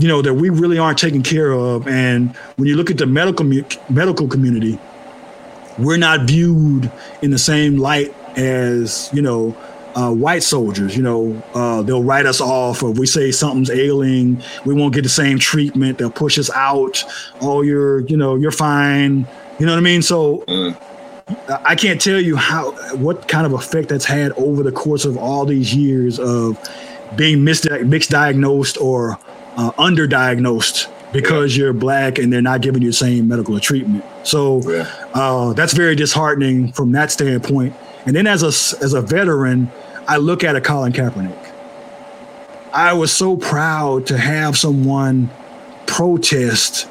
you 0.00 0.08
know 0.08 0.22
that 0.22 0.34
we 0.34 0.50
really 0.50 0.78
aren't 0.78 0.98
taken 0.98 1.22
care 1.22 1.52
of, 1.52 1.86
and 1.86 2.34
when 2.56 2.66
you 2.66 2.74
look 2.74 2.90
at 2.90 2.98
the 2.98 3.06
medical 3.06 3.46
medical 3.88 4.26
community, 4.26 4.76
we're 5.78 5.96
not 5.96 6.22
viewed 6.22 6.90
in 7.22 7.30
the 7.30 7.38
same 7.38 7.78
light 7.78 8.14
as 8.36 9.10
you 9.12 9.22
know 9.22 9.56
uh, 9.94 10.12
white 10.12 10.42
soldiers. 10.42 10.96
You 10.96 11.02
know, 11.02 11.42
uh, 11.54 11.82
they'll 11.82 12.02
write 12.02 12.26
us 12.26 12.40
off, 12.40 12.82
or 12.82 12.90
we 12.90 13.06
say 13.06 13.30
something's 13.30 13.70
ailing, 13.70 14.42
we 14.64 14.74
won't 14.74 14.94
get 14.94 15.02
the 15.02 15.08
same 15.08 15.38
treatment. 15.38 15.98
They'll 15.98 16.10
push 16.10 16.38
us 16.38 16.50
out. 16.50 17.04
Oh, 17.40 17.62
you're, 17.62 18.00
you 18.00 18.16
know, 18.16 18.36
you're 18.36 18.50
fine. 18.50 19.26
You 19.58 19.66
know 19.66 19.72
what 19.72 19.78
I 19.78 19.82
mean? 19.82 20.02
So. 20.02 20.44
Mm. 20.48 20.80
I 21.48 21.74
can't 21.74 21.98
tell 21.98 22.20
you 22.20 22.36
how 22.36 22.72
what 22.96 23.28
kind 23.28 23.46
of 23.46 23.54
effect 23.54 23.88
that's 23.88 24.04
had 24.04 24.32
over 24.32 24.62
the 24.62 24.70
course 24.70 25.06
of 25.06 25.16
all 25.16 25.46
these 25.46 25.74
years 25.74 26.18
of 26.18 26.58
being 27.16 27.38
misdiagnosed 27.38 28.78
or 28.78 29.18
uh, 29.56 29.70
underdiagnosed 29.78 30.92
because 31.14 31.56
you're 31.56 31.72
black 31.72 32.18
and 32.18 32.32
they're 32.32 32.42
not 32.42 32.60
giving 32.60 32.82
you 32.82 32.88
the 32.88 32.92
same 32.92 33.28
medical 33.28 33.58
treatment. 33.60 34.04
So 34.24 34.60
yeah. 34.68 34.92
uh, 35.14 35.52
that's 35.52 35.72
very 35.72 35.94
disheartening 35.94 36.72
from 36.72 36.90
that 36.92 37.12
standpoint. 37.12 37.74
And 38.04 38.14
then 38.14 38.26
as 38.26 38.42
a 38.42 38.48
as 38.84 38.92
a 38.92 39.00
veteran, 39.00 39.70
I 40.08 40.18
look 40.18 40.44
at 40.44 40.56
a 40.56 40.60
Colin 40.60 40.92
Kaepernick. 40.92 41.52
I 42.72 42.92
was 42.92 43.12
so 43.12 43.36
proud 43.36 44.06
to 44.08 44.18
have 44.18 44.58
someone 44.58 45.30
protest 45.86 46.88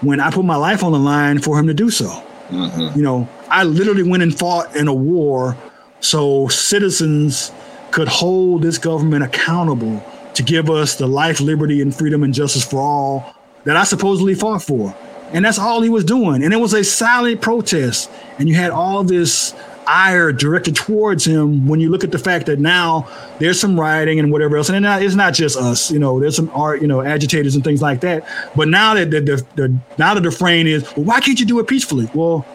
when 0.00 0.20
I 0.20 0.30
put 0.30 0.46
my 0.46 0.56
life 0.56 0.82
on 0.82 0.92
the 0.92 0.98
line 0.98 1.38
for 1.38 1.58
him 1.58 1.66
to 1.66 1.74
do 1.74 1.90
so. 1.90 2.06
Mm-hmm. 2.48 2.96
You 2.96 3.04
know, 3.04 3.28
I 3.50 3.64
literally 3.64 4.02
went 4.02 4.22
and 4.22 4.36
fought 4.36 4.74
in 4.74 4.88
a 4.88 4.94
war 4.94 5.54
so 6.00 6.48
citizens 6.48 7.52
could 7.90 8.08
hold 8.08 8.62
this 8.62 8.78
government 8.78 9.24
accountable 9.24 10.02
to 10.34 10.42
give 10.42 10.70
us 10.70 10.96
the 10.96 11.06
life, 11.06 11.40
liberty, 11.40 11.82
and 11.82 11.94
freedom 11.94 12.22
and 12.22 12.32
justice 12.32 12.64
for 12.64 12.80
all 12.80 13.35
that 13.66 13.76
I 13.76 13.84
supposedly 13.84 14.34
fought 14.34 14.62
for. 14.62 14.96
And 15.32 15.44
that's 15.44 15.58
all 15.58 15.82
he 15.82 15.90
was 15.90 16.04
doing. 16.04 16.42
And 16.42 16.54
it 16.54 16.56
was 16.56 16.72
a 16.72 16.84
silent 16.84 17.42
protest. 17.42 18.10
And 18.38 18.48
you 18.48 18.54
had 18.54 18.70
all 18.70 19.04
this 19.04 19.54
ire 19.88 20.32
directed 20.32 20.74
towards 20.74 21.24
him 21.24 21.66
when 21.66 21.80
you 21.80 21.90
look 21.90 22.04
at 22.04 22.12
the 22.12 22.18
fact 22.18 22.46
that 22.46 22.58
now 22.58 23.08
there's 23.38 23.60
some 23.60 23.78
rioting 23.78 24.18
and 24.18 24.32
whatever 24.32 24.56
else. 24.56 24.68
And 24.68 24.86
it's 24.86 25.14
not 25.14 25.34
just 25.34 25.58
us, 25.58 25.90
you 25.90 25.98
know, 25.98 26.18
there's 26.20 26.36
some 26.36 26.50
art, 26.54 26.80
you 26.80 26.88
know, 26.88 27.02
agitators 27.02 27.54
and 27.54 27.64
things 27.64 27.82
like 27.82 28.00
that. 28.00 28.26
But 28.54 28.68
now 28.68 28.94
that 28.94 29.10
the, 29.10 29.20
the, 29.20 29.46
the 29.56 29.78
now 29.98 30.14
the 30.14 30.30
frame 30.30 30.66
is, 30.66 30.82
well, 30.96 31.06
why 31.06 31.20
can't 31.20 31.38
you 31.38 31.46
do 31.46 31.58
it 31.58 31.66
peacefully? 31.66 32.08
Well, 32.14 32.46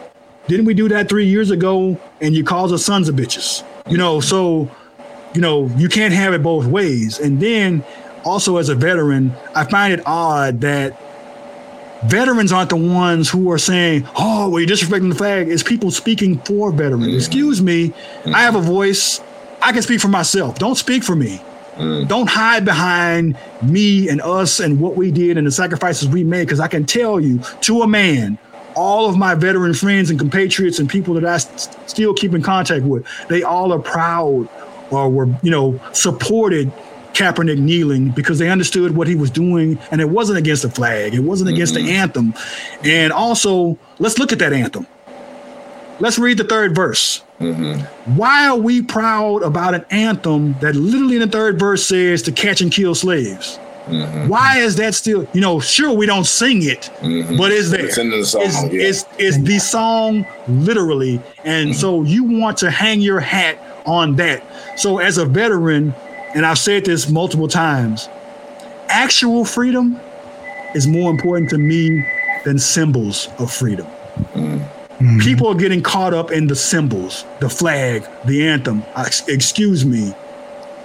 didn't 0.48 0.64
we 0.64 0.74
do 0.74 0.88
that 0.88 1.08
three 1.08 1.26
years 1.26 1.50
ago 1.50 2.00
and 2.20 2.34
you 2.34 2.42
called 2.42 2.72
us 2.72 2.84
sons 2.84 3.08
of 3.08 3.14
bitches? 3.16 3.64
You 3.88 3.98
know, 3.98 4.20
so 4.20 4.70
you 5.34 5.40
know, 5.40 5.66
you 5.76 5.88
can't 5.88 6.12
have 6.12 6.34
it 6.34 6.42
both 6.42 6.66
ways. 6.66 7.18
And 7.18 7.40
then 7.40 7.84
also 8.24 8.56
as 8.56 8.68
a 8.68 8.74
veteran, 8.74 9.32
I 9.54 9.64
find 9.64 9.92
it 9.92 10.00
odd 10.06 10.60
that 10.60 10.98
veterans 12.04 12.52
aren't 12.52 12.70
the 12.70 12.76
ones 12.76 13.30
who 13.30 13.50
are 13.50 13.58
saying, 13.58 14.08
"Oh, 14.16 14.48
well, 14.48 14.60
you're 14.60 14.68
disrespecting 14.68 15.08
the 15.08 15.14
flag." 15.14 15.48
It's 15.48 15.62
people 15.62 15.90
speaking 15.90 16.38
for 16.40 16.72
veterans. 16.72 17.06
Mm-hmm. 17.06 17.16
Excuse 17.16 17.62
me, 17.62 17.88
mm-hmm. 17.88 18.34
I 18.34 18.42
have 18.42 18.54
a 18.54 18.60
voice. 18.60 19.20
I 19.60 19.72
can 19.72 19.82
speak 19.82 20.00
for 20.00 20.08
myself. 20.08 20.58
Don't 20.58 20.76
speak 20.76 21.04
for 21.04 21.14
me. 21.14 21.40
Mm. 21.76 22.06
Don't 22.08 22.28
hide 22.28 22.64
behind 22.64 23.36
me 23.62 24.08
and 24.08 24.20
us 24.20 24.60
and 24.60 24.78
what 24.78 24.96
we 24.96 25.10
did 25.10 25.38
and 25.38 25.46
the 25.46 25.50
sacrifices 25.50 26.08
we 26.08 26.24
made. 26.24 26.44
Because 26.44 26.60
I 26.60 26.68
can 26.68 26.84
tell 26.84 27.20
you, 27.20 27.38
to 27.62 27.82
a 27.82 27.86
man, 27.86 28.38
all 28.74 29.08
of 29.08 29.16
my 29.16 29.34
veteran 29.34 29.74
friends 29.74 30.10
and 30.10 30.18
compatriots 30.18 30.78
and 30.78 30.88
people 30.88 31.14
that 31.14 31.24
I 31.24 31.38
st- 31.38 31.88
still 31.88 32.14
keep 32.14 32.34
in 32.34 32.42
contact 32.42 32.84
with, 32.84 33.06
they 33.28 33.42
all 33.42 33.72
are 33.72 33.78
proud 33.78 34.48
or 34.90 35.08
were, 35.08 35.28
you 35.42 35.50
know, 35.50 35.80
supported 35.92 36.70
Kaepernick 37.14 37.58
kneeling 37.58 38.10
because 38.10 38.38
they 38.38 38.48
understood 38.48 38.96
what 38.96 39.06
he 39.06 39.14
was 39.14 39.30
doing 39.30 39.78
and 39.90 40.00
it 40.00 40.08
wasn't 40.08 40.38
against 40.38 40.62
the 40.62 40.70
flag, 40.70 41.14
it 41.14 41.20
wasn't 41.20 41.48
mm-hmm. 41.48 41.56
against 41.56 41.74
the 41.74 41.80
mm-hmm. 41.80 41.90
anthem. 41.90 42.34
And 42.84 43.12
also, 43.12 43.78
let's 43.98 44.18
look 44.18 44.32
at 44.32 44.38
that 44.38 44.52
anthem. 44.52 44.86
Let's 46.00 46.18
read 46.18 46.38
the 46.38 46.44
third 46.44 46.74
verse. 46.74 47.22
Mm-hmm. 47.38 48.16
Why 48.16 48.48
are 48.48 48.56
we 48.56 48.82
proud 48.82 49.42
about 49.42 49.74
an 49.74 49.84
anthem 49.90 50.54
that 50.60 50.74
literally 50.74 51.16
in 51.16 51.20
the 51.20 51.28
third 51.28 51.58
verse 51.58 51.84
says 51.84 52.22
to 52.22 52.32
catch 52.32 52.60
and 52.60 52.72
kill 52.72 52.94
slaves? 52.94 53.58
Mm-hmm. 53.86 54.28
Why 54.28 54.58
is 54.58 54.76
that 54.76 54.94
still, 54.94 55.28
you 55.32 55.40
know, 55.40 55.58
sure, 55.58 55.92
we 55.92 56.06
don't 56.06 56.24
sing 56.24 56.62
it, 56.62 56.90
mm-hmm. 57.00 57.36
but 57.36 57.50
is 57.50 57.70
there? 57.70 57.86
It's 57.86 57.98
in 57.98 58.10
the 58.10 58.24
song. 58.24 58.42
It's, 58.42 58.62
yeah. 58.62 58.82
it's, 58.82 59.04
it's 59.18 59.38
the 59.38 59.58
song 59.58 60.26
literally. 60.48 61.20
And 61.44 61.70
mm-hmm. 61.70 61.78
so 61.78 62.02
you 62.02 62.24
want 62.24 62.58
to 62.58 62.70
hang 62.70 63.00
your 63.00 63.20
hat 63.20 63.58
on 63.84 64.16
that. 64.16 64.44
So 64.78 64.98
as 64.98 65.18
a 65.18 65.26
veteran, 65.26 65.94
and 66.34 66.46
I've 66.46 66.58
said 66.58 66.84
this 66.84 67.08
multiple 67.08 67.48
times, 67.48 68.08
actual 68.88 69.44
freedom 69.44 70.00
is 70.74 70.86
more 70.86 71.10
important 71.10 71.50
to 71.50 71.58
me 71.58 72.04
than 72.44 72.58
symbols 72.58 73.28
of 73.38 73.52
freedom. 73.52 73.86
Mm-hmm. 74.16 75.18
People 75.20 75.48
are 75.48 75.54
getting 75.54 75.82
caught 75.82 76.14
up 76.14 76.30
in 76.30 76.46
the 76.46 76.54
symbols, 76.54 77.24
the 77.40 77.48
flag, 77.48 78.06
the 78.24 78.46
anthem. 78.46 78.84
Excuse 79.26 79.84
me. 79.84 80.14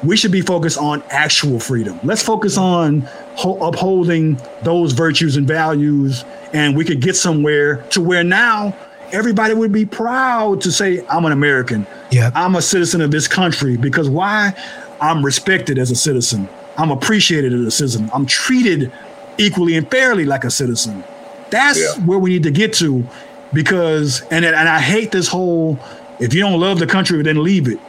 We 0.03 0.15
should 0.15 0.31
be 0.31 0.41
focused 0.41 0.77
on 0.77 1.03
actual 1.09 1.59
freedom. 1.59 1.99
Let's 2.03 2.21
focus 2.21 2.57
on 2.57 3.01
ho- 3.35 3.57
upholding 3.57 4.39
those 4.61 4.93
virtues 4.93 5.37
and 5.37 5.47
values, 5.47 6.23
and 6.53 6.75
we 6.75 6.85
could 6.85 7.01
get 7.01 7.15
somewhere 7.15 7.77
to 7.91 8.01
where 8.01 8.23
now 8.23 8.75
everybody 9.11 9.53
would 9.53 9.71
be 9.71 9.85
proud 9.85 10.61
to 10.61 10.71
say, 10.71 11.05
I'm 11.07 11.25
an 11.25 11.31
American. 11.31 11.87
Yeah. 12.11 12.31
I'm 12.35 12.55
a 12.55 12.61
citizen 12.61 13.01
of 13.01 13.11
this 13.11 13.27
country. 13.27 13.77
Because 13.77 14.09
why? 14.09 14.53
I'm 15.01 15.23
respected 15.23 15.77
as 15.77 15.91
a 15.91 15.95
citizen. 15.95 16.49
I'm 16.77 16.91
appreciated 16.91 17.53
as 17.53 17.61
a 17.61 17.71
citizen. 17.71 18.09
I'm 18.13 18.25
treated 18.25 18.91
equally 19.37 19.75
and 19.75 19.89
fairly 19.89 20.25
like 20.25 20.43
a 20.43 20.51
citizen. 20.51 21.03
That's 21.49 21.79
yeah. 21.79 22.05
where 22.05 22.19
we 22.19 22.31
need 22.31 22.43
to 22.43 22.51
get 22.51 22.73
to 22.75 23.05
because 23.53 24.21
and 24.29 24.43
and 24.43 24.55
I 24.55 24.79
hate 24.79 25.11
this 25.11 25.27
whole 25.27 25.79
if 26.19 26.33
you 26.33 26.41
don't 26.41 26.59
love 26.59 26.79
the 26.79 26.87
country 26.87 27.21
then 27.23 27.43
leave 27.43 27.67
it. 27.67 27.79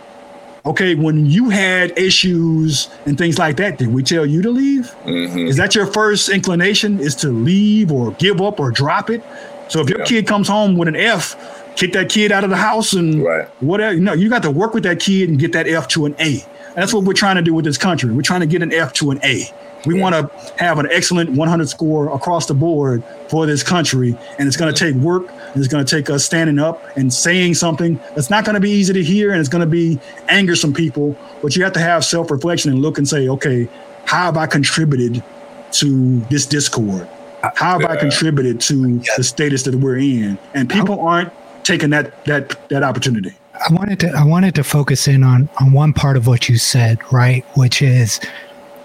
Okay, 0.67 0.95
when 0.95 1.25
you 1.25 1.49
had 1.49 1.99
issues 1.99 2.91
and 3.07 3.17
things 3.17 3.39
like 3.39 3.57
that, 3.57 3.79
did 3.79 3.89
we 3.89 4.03
tell 4.03 4.27
you 4.27 4.43
to 4.43 4.51
leave? 4.51 4.95
Mm-hmm. 5.05 5.39
Is 5.39 5.57
that 5.57 5.75
your 5.75 5.87
first 5.87 6.29
inclination 6.29 7.01
is 7.01 7.15
to 7.17 7.29
leave 7.29 7.91
or 7.91 8.11
give 8.13 8.43
up 8.43 8.61
or 8.61 8.71
drop 8.71 9.09
it? 9.09 9.23
So 9.69 9.81
if 9.81 9.89
your 9.89 10.01
yeah. 10.01 10.05
kid 10.05 10.27
comes 10.27 10.47
home 10.47 10.77
with 10.77 10.89
an 10.89 10.97
F, 10.97 11.37
kick 11.77 11.93
that 11.93 12.11
kid 12.11 12.33
out 12.33 12.45
of 12.45 12.51
the 12.51 12.57
house 12.57 12.93
and 12.93 13.23
right. 13.23 13.49
whatever. 13.63 13.99
No, 13.99 14.13
you 14.13 14.29
got 14.29 14.43
to 14.43 14.51
work 14.51 14.75
with 14.75 14.83
that 14.83 15.01
kid 15.01 15.31
and 15.31 15.39
get 15.39 15.53
that 15.53 15.67
F 15.69 15.89
to 15.89 16.07
an 16.07 16.15
A. 16.19 16.45
That's 16.79 16.93
what 16.93 17.03
we're 17.03 17.13
trying 17.13 17.35
to 17.35 17.43
do 17.43 17.55
with 17.55 17.65
this 17.65 17.77
country. 17.77 18.13
We're 18.13 18.23
trying 18.23 18.39
to 18.39 18.47
get 18.47 18.63
an 18.63 18.73
F 18.73 18.93
to 18.95 19.11
an 19.11 19.19
A. 19.25 19.53
We 19.85 19.97
yeah. 19.97 20.01
want 20.01 20.15
to 20.15 20.55
have 20.63 20.79
an 20.79 20.87
excellent 20.93 21.31
100 21.31 21.69
score 21.69 22.15
across 22.15 22.47
the 22.47 22.55
board 22.55 23.03
for 23.29 23.47
this 23.47 23.65
country, 23.65 24.17
and 24.39 24.47
it's 24.47 24.57
going 24.57 24.73
to 24.73 24.79
take 24.79 24.95
work. 24.95 25.29
And 25.29 25.57
it's 25.57 25.67
going 25.67 25.85
to 25.85 25.97
take 25.97 26.09
us 26.09 26.25
standing 26.25 26.61
up 26.61 26.81
and 26.97 27.13
saying 27.13 27.55
something 27.55 27.99
that's 28.15 28.31
not 28.31 28.45
going 28.45 28.55
to 28.55 28.61
be 28.61 28.71
easy 28.71 28.93
to 28.93 29.03
hear, 29.03 29.33
and 29.33 29.41
it's 29.41 29.49
going 29.49 29.61
to 29.61 29.67
be 29.67 29.99
anger 30.29 30.55
some 30.55 30.73
people. 30.73 31.19
But 31.43 31.57
you 31.57 31.65
have 31.65 31.73
to 31.73 31.81
have 31.81 32.05
self 32.05 32.31
reflection 32.31 32.71
and 32.71 32.81
look 32.81 32.97
and 32.97 33.09
say, 33.09 33.29
okay, 33.29 33.69
how 34.07 34.27
have 34.27 34.37
I 34.37 34.47
contributed 34.47 35.21
to 35.73 36.21
this 36.31 36.47
discord? 36.47 37.09
How 37.43 37.73
have 37.73 37.83
yeah. 37.83 37.89
I 37.89 37.97
contributed 37.97 38.61
to 38.63 39.01
the 39.17 39.25
status 39.25 39.65
that 39.65 39.75
we're 39.75 39.99
in? 39.99 40.39
And 40.55 40.71
people 40.71 41.01
aren't 41.01 41.33
taking 41.65 41.91
that 41.91 42.25
that 42.27 42.69
that 42.69 42.85
opportunity. 42.85 43.35
I 43.69 43.73
wanted 43.73 44.01
to 44.01 44.11
I 44.11 44.25
wanted 44.25 44.55
to 44.57 44.65
focus 44.65 45.09
in 45.09 45.23
on 45.23 45.49
on 45.61 45.73
one 45.73 45.93
part 45.93 46.17
of 46.17 46.27
what 46.27 46.49
you 46.49 46.59
said, 46.59 46.99
right? 47.13 47.45
Which 47.57 47.83
is 47.83 48.21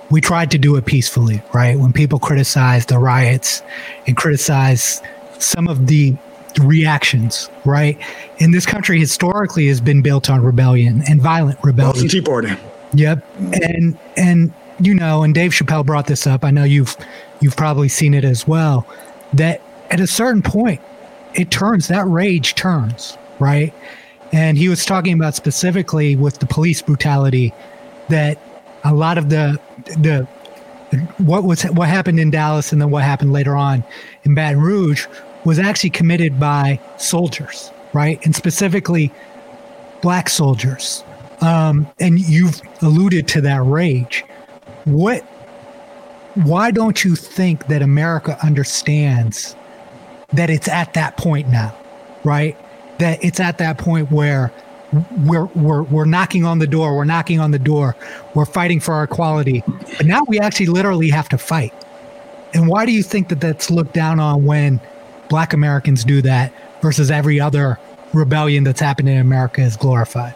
we 0.10 0.22
tried 0.22 0.52
to 0.52 0.58
do 0.58 0.76
it 0.76 0.86
peacefully, 0.86 1.42
right? 1.54 1.78
When 1.78 1.94
people 1.94 2.20
criticize 2.20 2.86
the 2.86 3.00
riots 3.00 3.62
and 4.08 4.16
criticize 4.18 5.02
some 5.40 5.68
of 5.68 5.88
the 5.88 6.16
reactions, 6.62 7.50
right? 7.66 7.98
And 8.40 8.54
this 8.54 8.66
country 8.66 9.00
historically 9.00 9.68
has 9.68 9.82
been 9.82 10.02
built 10.02 10.30
on 10.30 10.44
rebellion 10.44 11.04
and 11.08 11.22
violent 11.22 11.60
rebellion. 11.64 12.08
Tea 12.08 12.22
Party. 12.22 12.56
Yep. 12.94 13.26
And 13.64 13.98
and 14.18 14.54
you 14.80 14.94
know, 14.94 15.24
and 15.24 15.34
Dave 15.34 15.52
Chappelle 15.52 15.86
brought 15.86 16.08
this 16.08 16.28
up. 16.28 16.44
I 16.44 16.52
know 16.52 16.64
you've 16.64 16.96
you've 17.42 17.56
probably 17.56 17.90
seen 17.90 18.14
it 18.14 18.24
as 18.24 18.48
well. 18.48 18.88
That 19.34 19.62
at 19.90 20.00
a 20.00 20.08
certain 20.08 20.42
point, 20.42 20.82
it 21.34 21.52
turns 21.52 21.88
that 21.88 22.06
rage 22.06 22.56
turns, 22.56 23.18
right? 23.40 23.74
And 24.34 24.58
he 24.58 24.68
was 24.68 24.84
talking 24.84 25.14
about 25.14 25.36
specifically 25.36 26.16
with 26.16 26.40
the 26.40 26.48
police 26.48 26.82
brutality 26.82 27.54
that 28.10 28.38
a 28.84 28.94
lot 28.94 29.18
of 29.18 29.30
the 29.30 29.60
the 29.86 30.28
what 31.18 31.44
was 31.44 31.64
what 31.64 31.88
happened 31.88 32.20
in 32.20 32.32
Dallas 32.32 32.72
and 32.72 32.82
then 32.82 32.90
what 32.90 33.04
happened 33.04 33.32
later 33.32 33.56
on 33.56 33.84
in 34.24 34.36
Baton 34.36 34.60
Rouge 34.60 35.06
was 35.46 35.60
actually 35.60 35.92
committed 35.92 36.40
by 36.40 36.80
soldiers, 36.98 37.72
right? 37.94 38.24
And 38.26 38.36
specifically 38.36 39.12
black 40.02 40.30
soldiers. 40.30 41.04
Um, 41.42 41.88
and 42.00 42.20
you've 42.20 42.62
alluded 42.82 43.28
to 43.30 43.42
that 43.42 43.62
rage. 43.64 44.26
What 44.86 45.22
why 46.36 46.72
don't 46.72 47.04
you 47.04 47.16
think 47.16 47.68
that 47.68 47.84
America 47.84 48.38
understands 48.44 49.56
that 50.34 50.50
it's 50.50 50.68
at 50.68 50.94
that 50.94 51.18
point 51.18 51.50
now, 51.50 51.76
right? 52.24 52.58
That 53.04 53.22
it's 53.24 53.42
at 53.42 53.58
that 53.58 53.78
point 53.78 54.10
where 54.12 54.52
we're 55.26 55.46
we're 55.56 55.84
we're 55.84 56.06
knocking 56.06 56.46
on 56.46 56.60
the 56.60 56.68
door, 56.68 56.96
we're 56.96 57.04
knocking 57.04 57.40
on 57.40 57.52
the 57.52 57.60
door, 57.60 57.96
we're 58.34 58.46
fighting 58.46 58.80
for 58.80 58.94
our 58.94 59.04
equality, 59.04 59.62
but 59.98 60.06
now 60.06 60.22
we 60.28 60.40
actually 60.40 60.68
literally 60.68 61.10
have 61.10 61.28
to 61.30 61.38
fight. 61.38 61.74
And 62.54 62.68
why 62.68 62.86
do 62.86 62.94
you 62.94 63.04
think 63.04 63.28
that 63.30 63.42
that's 63.42 63.70
looked 63.70 63.94
down 63.94 64.20
on 64.20 64.46
when 64.46 64.80
Black 65.28 65.52
Americans 65.54 66.06
do 66.06 66.22
that 66.22 66.54
versus 66.82 67.12
every 67.12 67.40
other 67.40 67.78
rebellion 68.14 68.64
that's 68.64 68.80
happened 68.80 69.10
in 69.10 69.18
America 69.18 69.62
is 69.62 69.76
glorified? 69.76 70.36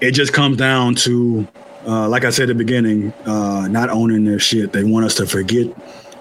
It 0.00 0.10
just 0.10 0.32
comes 0.32 0.58
down 0.58 0.94
to, 0.96 1.46
uh, 1.86 2.08
like 2.08 2.24
I 2.24 2.30
said 2.30 2.44
at 2.44 2.48
the 2.48 2.64
beginning, 2.64 3.12
uh, 3.24 3.66
not 3.68 3.88
owning 3.88 4.24
their 4.24 4.40
shit. 4.40 4.72
They 4.72 4.84
want 4.84 5.06
us 5.06 5.14
to 5.14 5.26
forget 5.26 5.68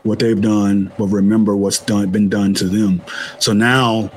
what 0.03 0.19
they've 0.19 0.41
done, 0.41 0.91
but 0.97 1.07
remember 1.07 1.55
what's 1.55 1.80
done 1.80 2.09
been 2.11 2.30
done 2.30 2.53
to 2.55 2.65
them. 2.65 3.01
So 3.39 3.51
now 3.53 4.11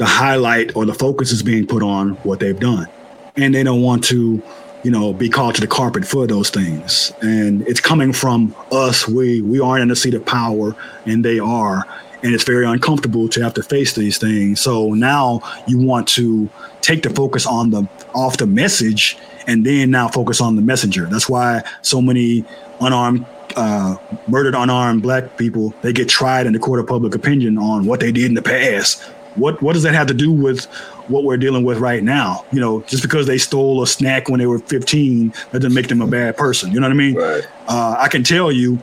the 0.00 0.06
highlight 0.06 0.74
or 0.74 0.86
the 0.86 0.94
focus 0.94 1.30
is 1.30 1.42
being 1.42 1.66
put 1.66 1.82
on 1.82 2.12
what 2.24 2.40
they've 2.40 2.58
done. 2.58 2.88
And 3.36 3.54
they 3.54 3.62
don't 3.62 3.82
want 3.82 4.02
to, 4.04 4.42
you 4.82 4.90
know, 4.90 5.12
be 5.12 5.28
called 5.28 5.56
to 5.56 5.60
the 5.60 5.66
carpet 5.66 6.06
for 6.06 6.26
those 6.26 6.48
things. 6.48 7.12
And 7.20 7.60
it's 7.68 7.80
coming 7.80 8.14
from 8.14 8.56
us. 8.72 9.06
We 9.06 9.42
we 9.42 9.60
aren't 9.60 9.82
in 9.82 9.90
a 9.90 9.96
seat 9.96 10.14
of 10.14 10.24
power 10.24 10.74
and 11.04 11.22
they 11.22 11.38
are. 11.38 11.86
And 12.22 12.34
it's 12.34 12.44
very 12.44 12.64
uncomfortable 12.64 13.28
to 13.28 13.42
have 13.42 13.52
to 13.54 13.62
face 13.62 13.92
these 13.92 14.16
things. 14.16 14.62
So 14.62 14.94
now 14.94 15.42
you 15.66 15.76
want 15.78 16.08
to 16.08 16.48
take 16.80 17.02
the 17.02 17.10
focus 17.10 17.46
on 17.46 17.68
the 17.70 17.86
off 18.14 18.38
the 18.38 18.46
message 18.46 19.18
and 19.46 19.66
then 19.66 19.90
now 19.90 20.08
focus 20.08 20.40
on 20.40 20.56
the 20.56 20.62
messenger. 20.62 21.04
That's 21.10 21.28
why 21.28 21.62
so 21.82 22.00
many 22.00 22.46
unarmed 22.80 23.26
uh, 23.54 23.96
murdered 24.28 24.54
unarmed 24.54 25.02
black 25.02 25.36
people 25.36 25.74
they 25.82 25.92
get 25.92 26.08
tried 26.08 26.46
in 26.46 26.54
the 26.54 26.58
court 26.58 26.80
of 26.80 26.86
public 26.86 27.14
opinion 27.14 27.58
on 27.58 27.84
what 27.84 28.00
they 28.00 28.12
did 28.12 28.24
in 28.24 28.34
the 28.34 28.42
past 28.42 29.02
what 29.36 29.60
what 29.62 29.74
does 29.74 29.82
that 29.82 29.94
have 29.94 30.06
to 30.08 30.14
do 30.14 30.32
with 30.32 30.64
what 31.08 31.24
we're 31.24 31.36
dealing 31.36 31.64
with 31.64 31.78
right 31.78 32.02
now? 32.02 32.44
You 32.52 32.60
know, 32.60 32.80
just 32.82 33.02
because 33.02 33.26
they 33.26 33.38
stole 33.38 33.82
a 33.82 33.86
snack 33.86 34.28
when 34.28 34.40
they 34.40 34.46
were 34.46 34.58
15, 34.58 35.28
that 35.50 35.60
doesn't 35.60 35.74
make 35.74 35.88
them 35.88 36.02
a 36.02 36.06
bad 36.06 36.36
person. 36.36 36.72
You 36.72 36.80
know 36.80 36.86
what 36.86 36.92
I 36.92 36.96
mean? 36.96 37.14
Right. 37.14 37.44
Uh, 37.68 37.96
I 37.98 38.08
can 38.08 38.22
tell 38.22 38.50
you, 38.52 38.78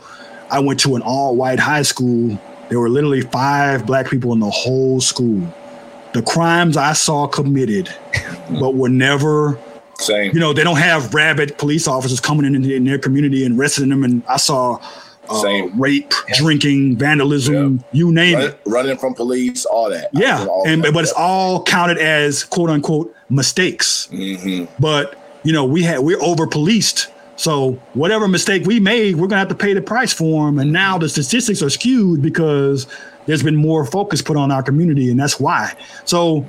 I 0.50 0.60
went 0.60 0.80
to 0.82 0.96
an 0.96 1.02
all-white 1.02 1.60
high 1.60 1.82
school. 1.82 2.38
There 2.70 2.80
were 2.80 2.90
literally 2.90 3.22
five 3.22 3.86
black 3.86 4.10
people 4.10 4.34
in 4.34 4.40
the 4.40 4.50
whole 4.50 5.02
school. 5.02 5.42
The 6.14 6.22
crimes 6.22 6.78
I 6.78 6.94
saw 6.94 7.28
committed, 7.28 7.94
but 8.60 8.76
were 8.76 8.90
never 8.90 9.60
same. 10.00 10.34
You 10.34 10.40
know, 10.40 10.54
they 10.54 10.64
don't 10.64 10.78
have 10.78 11.14
rabid 11.14 11.58
police 11.58 11.88
officers 11.88 12.20
coming 12.20 12.46
in 12.46 12.64
in 12.70 12.86
their 12.86 13.00
community 13.00 13.46
and 13.46 13.60
arresting 13.60 13.90
them. 13.90 14.04
And 14.04 14.24
I 14.28 14.38
saw 14.38 14.80
uh, 15.30 15.68
rape, 15.76 16.14
yeah. 16.28 16.36
drinking, 16.38 16.98
vandalism, 16.98 17.78
yeah. 17.78 17.84
you 17.92 18.12
name 18.12 18.36
Run, 18.36 18.48
it. 18.48 18.60
Running 18.66 18.98
from 18.98 19.14
police, 19.14 19.66
all 19.66 19.90
that. 19.90 20.10
Yeah, 20.14 20.46
and 20.66 20.82
but 20.82 21.04
it's 21.04 21.14
all 21.14 21.64
counted 21.64 21.98
as 21.98 22.44
quote 22.44 22.70
unquote 22.70 23.14
mistakes. 23.30 24.08
Mm-hmm. 24.12 24.66
But 24.80 25.16
you 25.44 25.54
know, 25.54 25.66
we 25.66 25.84
had 25.84 26.00
we're 26.00 26.22
over 26.22 26.48
policed. 26.48 27.08
So 27.36 27.74
whatever 27.94 28.28
mistake 28.28 28.66
we 28.66 28.80
made, 28.80 29.16
we're 29.16 29.28
gonna 29.28 29.40
have 29.40 29.50
to 29.50 29.56
pay 29.56 29.74
the 29.74 29.82
price 29.82 30.12
for 30.12 30.48
them. 30.48 30.58
And 30.58 30.72
now 30.74 30.98
the 30.98 31.08
statistics 31.08 31.62
are 31.62 31.70
skewed 31.70 32.22
because 32.22 32.88
there's 33.28 33.44
been 33.44 33.56
more 33.56 33.86
focus 33.86 34.22
put 34.22 34.38
on 34.38 34.52
our 34.52 34.64
community, 34.64 35.12
and 35.12 35.20
that's 35.20 35.40
why. 35.40 35.74
So, 36.06 36.46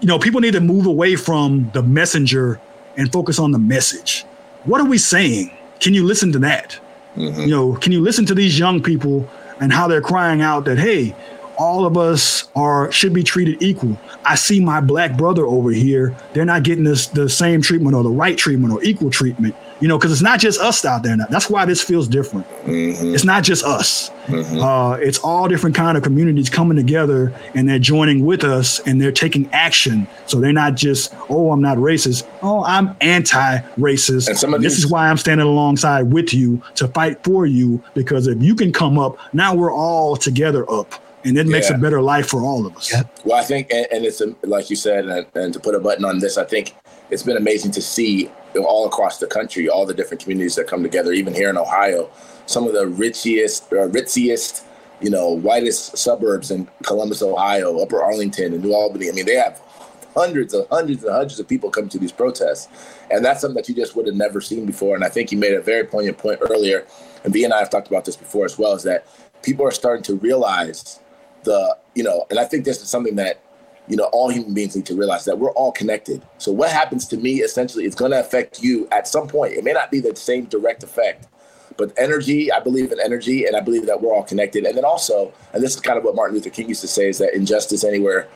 you 0.00 0.08
know, 0.08 0.18
people 0.18 0.40
need 0.40 0.54
to 0.54 0.60
move 0.60 0.86
away 0.86 1.16
from 1.16 1.70
the 1.72 1.82
messenger 1.82 2.60
and 2.96 3.12
focus 3.12 3.38
on 3.38 3.52
the 3.52 3.58
message. 3.58 4.24
What 4.64 4.80
are 4.80 4.86
we 4.86 4.98
saying? 4.98 5.56
Can 5.80 5.94
you 5.94 6.04
listen 6.04 6.32
to 6.32 6.38
that? 6.40 6.78
Mm-hmm. 7.16 7.40
You 7.42 7.46
know, 7.48 7.72
can 7.74 7.92
you 7.92 8.00
listen 8.00 8.26
to 8.26 8.34
these 8.34 8.58
young 8.58 8.82
people 8.82 9.28
and 9.60 9.72
how 9.72 9.86
they're 9.86 10.00
crying 10.00 10.42
out 10.42 10.64
that, 10.64 10.78
hey, 10.78 11.14
all 11.56 11.86
of 11.86 11.96
us 11.96 12.48
are 12.56 12.90
should 12.90 13.12
be 13.12 13.22
treated 13.22 13.62
equal. 13.62 13.98
I 14.24 14.34
see 14.34 14.60
my 14.60 14.80
black 14.80 15.16
brother 15.16 15.46
over 15.46 15.70
here; 15.70 16.16
they're 16.32 16.44
not 16.44 16.62
getting 16.62 16.84
this 16.84 17.06
the 17.06 17.28
same 17.28 17.62
treatment 17.62 17.94
or 17.94 18.02
the 18.02 18.10
right 18.10 18.36
treatment 18.36 18.72
or 18.72 18.82
equal 18.82 19.10
treatment. 19.10 19.54
You 19.80 19.88
know, 19.88 19.98
because 19.98 20.12
it's 20.12 20.22
not 20.22 20.38
just 20.38 20.60
us 20.60 20.84
out 20.84 21.02
there 21.02 21.16
now. 21.16 21.26
That's 21.28 21.50
why 21.50 21.64
this 21.64 21.82
feels 21.82 22.06
different. 22.08 22.48
Mm-hmm. 22.64 23.14
It's 23.14 23.24
not 23.24 23.42
just 23.42 23.64
us. 23.64 24.10
Mm-hmm. 24.26 24.60
Uh, 24.60 24.94
it's 24.94 25.18
all 25.18 25.48
different 25.48 25.74
kind 25.74 25.96
of 25.96 26.02
communities 26.02 26.48
coming 26.48 26.76
together, 26.76 27.34
and 27.54 27.68
they're 27.68 27.78
joining 27.78 28.24
with 28.24 28.44
us, 28.44 28.78
and 28.80 29.00
they're 29.00 29.12
taking 29.12 29.48
action. 29.52 30.06
So 30.26 30.40
they're 30.40 30.52
not 30.52 30.76
just, 30.76 31.14
oh, 31.28 31.50
I'm 31.50 31.60
not 31.60 31.76
racist. 31.78 32.26
Oh, 32.42 32.64
I'm 32.64 32.96
anti-racist. 33.00 34.28
And 34.28 34.38
some 34.38 34.54
of 34.54 34.62
this 34.62 34.78
is 34.78 34.86
why 34.86 35.08
I'm 35.10 35.16
standing 35.16 35.46
alongside 35.46 36.12
with 36.12 36.32
you 36.32 36.62
to 36.76 36.88
fight 36.88 37.22
for 37.24 37.44
you. 37.44 37.82
Because 37.94 38.26
if 38.26 38.40
you 38.42 38.54
can 38.54 38.72
come 38.72 38.98
up, 38.98 39.18
now 39.32 39.54
we're 39.54 39.74
all 39.74 40.16
together 40.16 40.70
up 40.70 40.94
and 41.24 41.38
it 41.38 41.46
makes 41.46 41.70
yeah. 41.70 41.76
a 41.76 41.78
better 41.78 42.00
life 42.00 42.28
for 42.28 42.42
all 42.42 42.66
of 42.66 42.76
us. 42.76 42.92
Yeah. 42.92 43.02
Well, 43.24 43.38
I 43.38 43.44
think, 43.44 43.70
and, 43.70 43.86
and 43.90 44.04
it's 44.04 44.20
a, 44.20 44.34
like 44.42 44.70
you 44.70 44.76
said, 44.76 45.06
and, 45.06 45.26
and, 45.34 45.54
to 45.54 45.60
put 45.60 45.74
a 45.74 45.80
button 45.80 46.04
on 46.04 46.18
this, 46.18 46.36
I 46.36 46.44
think 46.44 46.74
it's 47.10 47.22
been 47.22 47.36
amazing 47.36 47.72
to 47.72 47.82
see 47.82 48.30
all 48.56 48.86
across 48.86 49.18
the 49.18 49.26
country, 49.26 49.68
all 49.68 49.86
the 49.86 49.94
different 49.94 50.22
communities 50.22 50.54
that 50.56 50.66
come 50.66 50.82
together, 50.82 51.12
even 51.12 51.34
here 51.34 51.50
in 51.50 51.56
Ohio, 51.56 52.10
some 52.46 52.66
of 52.66 52.72
the 52.72 52.86
richest, 52.86 53.72
uh, 53.72 53.88
ritziest, 53.88 54.64
you 55.00 55.10
know, 55.10 55.30
whitest 55.30 55.96
suburbs 55.96 56.50
in 56.50 56.68
Columbus, 56.82 57.22
Ohio, 57.22 57.78
Upper 57.80 58.02
Arlington, 58.02 58.54
and 58.54 58.62
New 58.62 58.72
Albany. 58.72 59.08
I 59.08 59.12
mean, 59.12 59.26
they 59.26 59.34
have 59.34 59.60
hundreds 60.14 60.54
and 60.54 60.66
hundreds 60.70 61.02
and 61.02 61.12
hundreds 61.12 61.40
of 61.40 61.48
people 61.48 61.70
come 61.70 61.88
to 61.88 61.98
these 61.98 62.12
protests, 62.12 62.68
and 63.10 63.24
that's 63.24 63.40
something 63.40 63.56
that 63.56 63.68
you 63.68 63.74
just 63.74 63.96
would 63.96 64.06
have 64.06 64.14
never 64.14 64.40
seen 64.40 64.66
before. 64.66 64.94
And 64.94 65.04
I 65.04 65.08
think 65.08 65.32
you 65.32 65.38
made 65.38 65.54
a 65.54 65.60
very 65.60 65.84
poignant 65.84 66.18
point 66.18 66.38
earlier, 66.48 66.86
and 67.24 67.32
V 67.32 67.44
and 67.44 67.52
I 67.52 67.58
have 67.58 67.70
talked 67.70 67.88
about 67.88 68.04
this 68.04 68.16
before 68.16 68.44
as 68.44 68.58
well, 68.58 68.74
is 68.74 68.84
that 68.84 69.06
people 69.42 69.66
are 69.66 69.72
starting 69.72 70.04
to 70.04 70.14
realize 70.14 71.00
the 71.42 71.76
you 71.94 72.02
know, 72.02 72.26
and 72.30 72.38
I 72.38 72.44
think 72.44 72.64
this 72.64 72.80
is 72.82 72.88
something 72.88 73.16
that 73.16 73.40
you 73.88 73.96
know 73.96 74.04
all 74.12 74.30
human 74.30 74.54
beings 74.54 74.74
need 74.74 74.86
to 74.86 74.94
realize 74.94 75.24
that 75.24 75.38
we're 75.38 75.52
all 75.52 75.72
connected. 75.72 76.22
So 76.38 76.52
what 76.52 76.70
happens 76.70 77.06
to 77.08 77.16
me 77.16 77.42
essentially 77.42 77.84
is 77.84 77.94
going 77.94 78.12
to 78.12 78.20
affect 78.20 78.62
you 78.62 78.88
at 78.90 79.06
some 79.06 79.28
point. 79.28 79.54
It 79.54 79.64
may 79.64 79.72
not 79.72 79.90
be 79.90 80.00
the 80.00 80.14
same 80.16 80.44
direct 80.44 80.82
effect, 80.82 81.26
but 81.76 81.92
energy. 81.96 82.50
I 82.50 82.60
believe 82.60 82.92
in 82.92 83.00
energy, 83.00 83.46
and 83.46 83.56
I 83.56 83.60
believe 83.60 83.86
that 83.86 84.00
we're 84.00 84.14
all 84.14 84.22
connected. 84.22 84.64
And 84.64 84.76
then 84.76 84.84
also, 84.84 85.32
and 85.52 85.62
this 85.62 85.74
is 85.74 85.80
kind 85.80 85.98
of 85.98 86.04
what 86.04 86.14
Martin 86.14 86.34
Luther 86.34 86.50
King 86.50 86.68
used 86.68 86.80
to 86.80 86.88
say: 86.88 87.08
is 87.08 87.18
that 87.18 87.34
injustice 87.34 87.84
anywhere 87.84 88.28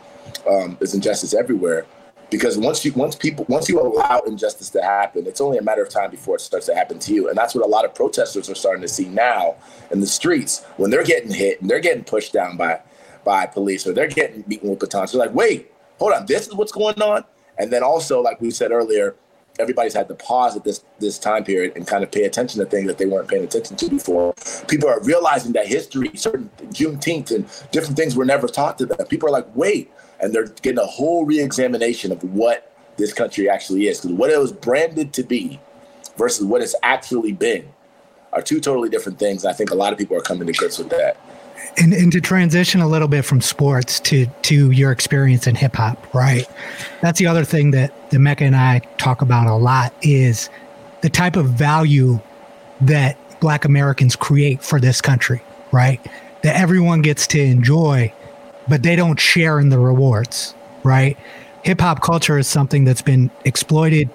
um, 0.48 0.76
is 0.80 0.94
injustice 0.94 1.34
everywhere. 1.34 1.86
Because 2.30 2.58
once 2.58 2.84
you 2.84 2.92
once 2.92 3.16
people 3.16 3.46
once 3.48 3.70
you 3.70 3.80
allow 3.80 4.20
injustice 4.26 4.68
to 4.70 4.82
happen, 4.82 5.26
it's 5.26 5.40
only 5.40 5.56
a 5.56 5.62
matter 5.62 5.82
of 5.82 5.88
time 5.88 6.10
before 6.10 6.36
it 6.36 6.42
starts 6.42 6.66
to 6.66 6.74
happen 6.74 6.98
to 6.98 7.14
you. 7.14 7.28
And 7.28 7.38
that's 7.38 7.54
what 7.54 7.64
a 7.64 7.68
lot 7.68 7.86
of 7.86 7.94
protesters 7.94 8.50
are 8.50 8.54
starting 8.54 8.82
to 8.82 8.88
see 8.88 9.08
now 9.08 9.56
in 9.90 10.00
the 10.00 10.06
streets 10.06 10.62
when 10.76 10.90
they're 10.90 11.04
getting 11.04 11.30
hit 11.30 11.62
and 11.62 11.70
they're 11.70 11.80
getting 11.80 12.04
pushed 12.04 12.34
down 12.34 12.58
by 12.58 12.80
by 13.28 13.44
police 13.44 13.86
or 13.86 13.92
they're 13.92 14.08
getting 14.08 14.40
beaten 14.40 14.70
with 14.70 14.78
batons. 14.78 15.12
They're 15.12 15.20
like, 15.20 15.34
wait, 15.34 15.70
hold 15.98 16.14
on, 16.14 16.24
this 16.24 16.48
is 16.48 16.54
what's 16.54 16.72
going 16.72 17.00
on. 17.02 17.24
And 17.58 17.70
then 17.70 17.82
also, 17.82 18.22
like 18.22 18.40
we 18.40 18.50
said 18.50 18.72
earlier, 18.72 19.16
everybody's 19.58 19.92
had 19.92 20.08
to 20.08 20.14
pause 20.14 20.56
at 20.56 20.64
this 20.64 20.82
this 20.98 21.18
time 21.18 21.44
period 21.44 21.74
and 21.76 21.86
kind 21.86 22.02
of 22.02 22.10
pay 22.10 22.24
attention 22.24 22.58
to 22.58 22.64
things 22.64 22.86
that 22.86 22.96
they 22.96 23.04
weren't 23.04 23.28
paying 23.28 23.44
attention 23.44 23.76
to 23.76 23.90
before. 23.90 24.32
People 24.66 24.88
are 24.88 25.02
realizing 25.02 25.52
that 25.52 25.66
history, 25.66 26.10
certain 26.14 26.48
Juneteenth 26.68 27.30
and 27.30 27.44
different 27.70 27.98
things 27.98 28.16
were 28.16 28.24
never 28.24 28.48
taught 28.48 28.78
to 28.78 28.86
them. 28.86 29.06
People 29.08 29.28
are 29.28 29.32
like, 29.32 29.54
wait, 29.54 29.92
and 30.20 30.32
they're 30.32 30.48
getting 30.62 30.78
a 30.78 30.86
whole 30.86 31.26
reexamination 31.26 32.10
of 32.10 32.24
what 32.32 32.72
this 32.96 33.12
country 33.12 33.50
actually 33.50 33.88
is. 33.88 34.00
Because 34.00 34.16
what 34.16 34.30
it 34.30 34.38
was 34.38 34.52
branded 34.52 35.12
to 35.12 35.22
be 35.22 35.60
versus 36.16 36.46
what 36.46 36.62
it's 36.62 36.74
actually 36.82 37.32
been 37.32 37.68
are 38.32 38.40
two 38.40 38.58
totally 38.58 38.88
different 38.88 39.18
things. 39.18 39.44
I 39.44 39.52
think 39.52 39.70
a 39.70 39.74
lot 39.74 39.92
of 39.92 39.98
people 39.98 40.16
are 40.16 40.22
coming 40.22 40.46
to 40.46 40.54
grips 40.54 40.78
with 40.78 40.88
that 40.88 41.18
and, 41.78 41.92
and 41.92 42.12
to 42.12 42.20
transition 42.20 42.80
a 42.80 42.88
little 42.88 43.08
bit 43.08 43.24
from 43.24 43.40
sports 43.40 44.00
to 44.00 44.26
to 44.42 44.70
your 44.70 44.92
experience 44.92 45.46
in 45.46 45.54
hip 45.54 45.76
hop, 45.76 46.12
right? 46.14 46.48
That's 47.00 47.18
the 47.18 47.26
other 47.26 47.44
thing 47.44 47.70
that 47.72 48.10
the 48.10 48.18
Mecca 48.18 48.44
and 48.44 48.56
I 48.56 48.80
talk 48.98 49.22
about 49.22 49.46
a 49.46 49.54
lot 49.54 49.92
is 50.02 50.50
the 51.00 51.10
type 51.10 51.36
of 51.36 51.46
value 51.46 52.20
that 52.80 53.16
Black 53.40 53.64
Americans 53.64 54.16
create 54.16 54.62
for 54.62 54.80
this 54.80 55.00
country, 55.00 55.42
right? 55.72 56.00
That 56.42 56.56
everyone 56.56 57.02
gets 57.02 57.26
to 57.28 57.40
enjoy, 57.40 58.12
but 58.68 58.82
they 58.82 58.96
don't 58.96 59.18
share 59.18 59.60
in 59.60 59.68
the 59.68 59.78
rewards, 59.78 60.54
right? 60.82 61.16
Hip 61.62 61.80
hop 61.80 62.02
culture 62.02 62.38
is 62.38 62.46
something 62.46 62.84
that's 62.84 63.02
been 63.02 63.30
exploited 63.44 64.10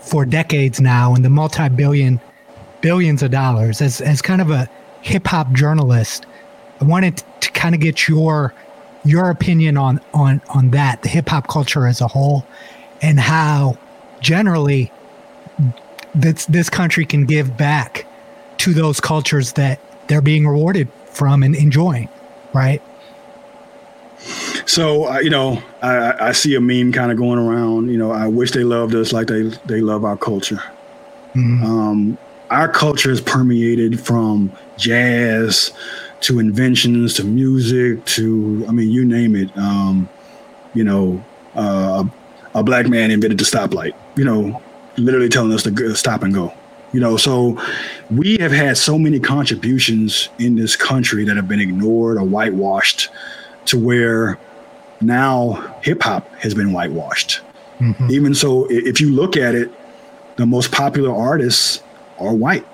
for 0.00 0.24
decades 0.24 0.80
now, 0.80 1.14
and 1.14 1.24
the 1.24 1.30
multi 1.30 1.68
billion 1.68 2.20
billions 2.80 3.22
of 3.22 3.30
dollars 3.30 3.80
as 3.80 4.00
as 4.00 4.20
kind 4.20 4.42
of 4.42 4.50
a 4.50 4.68
hip 5.02 5.26
hop 5.26 5.52
journalist 5.52 6.26
I 6.80 6.84
wanted 6.84 7.22
to 7.40 7.50
kind 7.52 7.74
of 7.74 7.80
get 7.80 8.08
your 8.08 8.54
your 9.04 9.30
opinion 9.30 9.76
on 9.76 10.00
on 10.12 10.40
on 10.50 10.70
that, 10.70 11.02
the 11.02 11.08
hip 11.08 11.28
hop 11.28 11.46
culture 11.48 11.86
as 11.86 12.00
a 12.00 12.08
whole, 12.08 12.46
and 13.02 13.20
how 13.20 13.78
generally 14.20 14.90
this 16.14 16.46
this 16.46 16.70
country 16.70 17.04
can 17.04 17.26
give 17.26 17.56
back 17.56 18.06
to 18.58 18.72
those 18.72 19.00
cultures 19.00 19.52
that 19.52 19.80
they're 20.08 20.22
being 20.22 20.46
rewarded 20.46 20.88
from 21.06 21.42
and 21.42 21.54
enjoying, 21.54 22.08
right? 22.52 22.82
So 24.66 25.12
uh, 25.12 25.18
you 25.18 25.30
know, 25.30 25.62
I, 25.82 26.28
I 26.28 26.32
see 26.32 26.54
a 26.54 26.60
meme 26.60 26.92
kind 26.92 27.12
of 27.12 27.18
going 27.18 27.38
around. 27.38 27.88
You 27.88 27.98
know, 27.98 28.10
I 28.10 28.26
wish 28.26 28.52
they 28.52 28.64
loved 28.64 28.94
us 28.94 29.12
like 29.12 29.26
they 29.26 29.42
they 29.66 29.80
love 29.80 30.04
our 30.04 30.16
culture. 30.16 30.62
Mm-hmm. 31.34 31.64
Um, 31.64 32.18
our 32.50 32.68
culture 32.68 33.10
is 33.10 33.20
permeated 33.20 34.00
from 34.00 34.52
jazz 34.76 35.72
to 36.20 36.38
inventions 36.38 37.14
to 37.14 37.24
music 37.24 38.04
to 38.06 38.64
I 38.68 38.72
mean 38.72 38.90
you 38.90 39.04
name 39.04 39.36
it. 39.36 39.56
Um, 39.56 40.08
you 40.74 40.84
know, 40.84 41.24
uh, 41.54 42.04
a 42.54 42.62
black 42.62 42.88
man 42.88 43.10
invented 43.10 43.38
the 43.38 43.44
stoplight. 43.44 43.92
You 44.16 44.24
know, 44.24 44.62
literally 44.96 45.28
telling 45.28 45.52
us 45.52 45.62
to 45.64 45.94
stop 45.94 46.22
and 46.22 46.32
go. 46.34 46.52
You 46.92 47.00
know, 47.00 47.16
so 47.16 47.60
we 48.10 48.36
have 48.38 48.52
had 48.52 48.78
so 48.78 48.98
many 48.98 49.18
contributions 49.18 50.28
in 50.38 50.54
this 50.54 50.76
country 50.76 51.24
that 51.24 51.36
have 51.36 51.48
been 51.48 51.60
ignored 51.60 52.18
or 52.18 52.22
whitewashed 52.22 53.08
to 53.66 53.78
where 53.78 54.38
now 55.00 55.74
hip 55.82 56.02
hop 56.02 56.32
has 56.36 56.54
been 56.54 56.72
whitewashed. 56.72 57.40
Mm-hmm. 57.80 58.10
Even 58.10 58.34
so, 58.34 58.66
if 58.70 59.00
you 59.00 59.10
look 59.10 59.36
at 59.36 59.56
it, 59.56 59.72
the 60.36 60.46
most 60.46 60.70
popular 60.70 61.14
artists 61.14 61.82
are 62.18 62.32
white. 62.32 62.66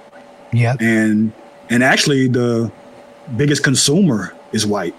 Yeah. 0.53 0.77
And 0.81 1.33
and 1.71 1.83
actually 1.83 2.29
the 2.29 2.71
biggest 3.37 3.63
consumer 3.63 4.35
is 4.53 4.67
white. 4.67 4.95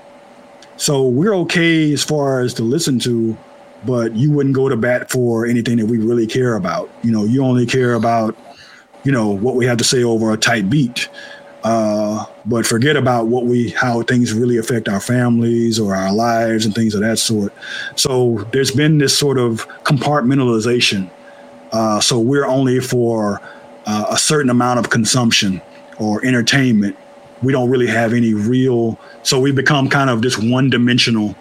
So 0.77 1.05
we're 1.05 1.35
okay 1.35 1.93
as 1.93 2.03
far 2.03 2.41
as 2.41 2.53
to 2.55 2.63
listen 2.63 2.99
to, 2.99 3.37
but 3.85 4.15
you 4.15 4.31
wouldn't 4.31 4.55
go 4.55 4.69
to 4.69 4.75
bat 4.75 5.11
for 5.11 5.45
anything 5.45 5.77
that 5.77 5.85
we 5.85 5.97
really 5.97 6.25
care 6.25 6.55
about. 6.55 6.89
You 7.03 7.11
know, 7.11 7.23
you 7.23 7.43
only 7.43 7.65
care 7.65 7.93
about, 7.93 8.35
you 9.03 9.11
know, 9.11 9.29
what 9.29 9.55
we 9.55 9.65
have 9.65 9.77
to 9.77 9.83
say 9.83 10.03
over 10.03 10.31
a 10.31 10.37
tight 10.37 10.69
beat. 10.69 11.09
Uh, 11.63 12.25
but 12.45 12.65
forget 12.65 12.97
about 12.97 13.27
what 13.27 13.45
we 13.45 13.69
how 13.69 14.01
things 14.01 14.33
really 14.33 14.57
affect 14.57 14.89
our 14.89 14.99
families 14.99 15.79
or 15.79 15.95
our 15.95 16.11
lives 16.11 16.65
and 16.65 16.73
things 16.73 16.95
of 16.95 17.01
that 17.01 17.19
sort. 17.19 17.53
So 17.95 18.47
there's 18.51 18.71
been 18.71 18.97
this 18.97 19.15
sort 19.15 19.37
of 19.37 19.67
compartmentalization. 19.83 21.07
Uh, 21.71 21.99
so 21.99 22.19
we're 22.19 22.47
only 22.47 22.79
for 22.79 23.39
uh, 23.85 24.05
a 24.09 24.17
certain 24.17 24.49
amount 24.49 24.79
of 24.79 24.89
consumption 24.89 25.61
or 25.99 26.25
entertainment 26.25 26.97
we 27.43 27.51
don't 27.51 27.69
really 27.69 27.87
have 27.87 28.13
any 28.13 28.33
real 28.33 28.99
so 29.23 29.39
we 29.39 29.51
become 29.51 29.89
kind 29.89 30.09
of 30.09 30.21
this 30.21 30.37
one 30.37 30.69
dimensional 30.69 31.35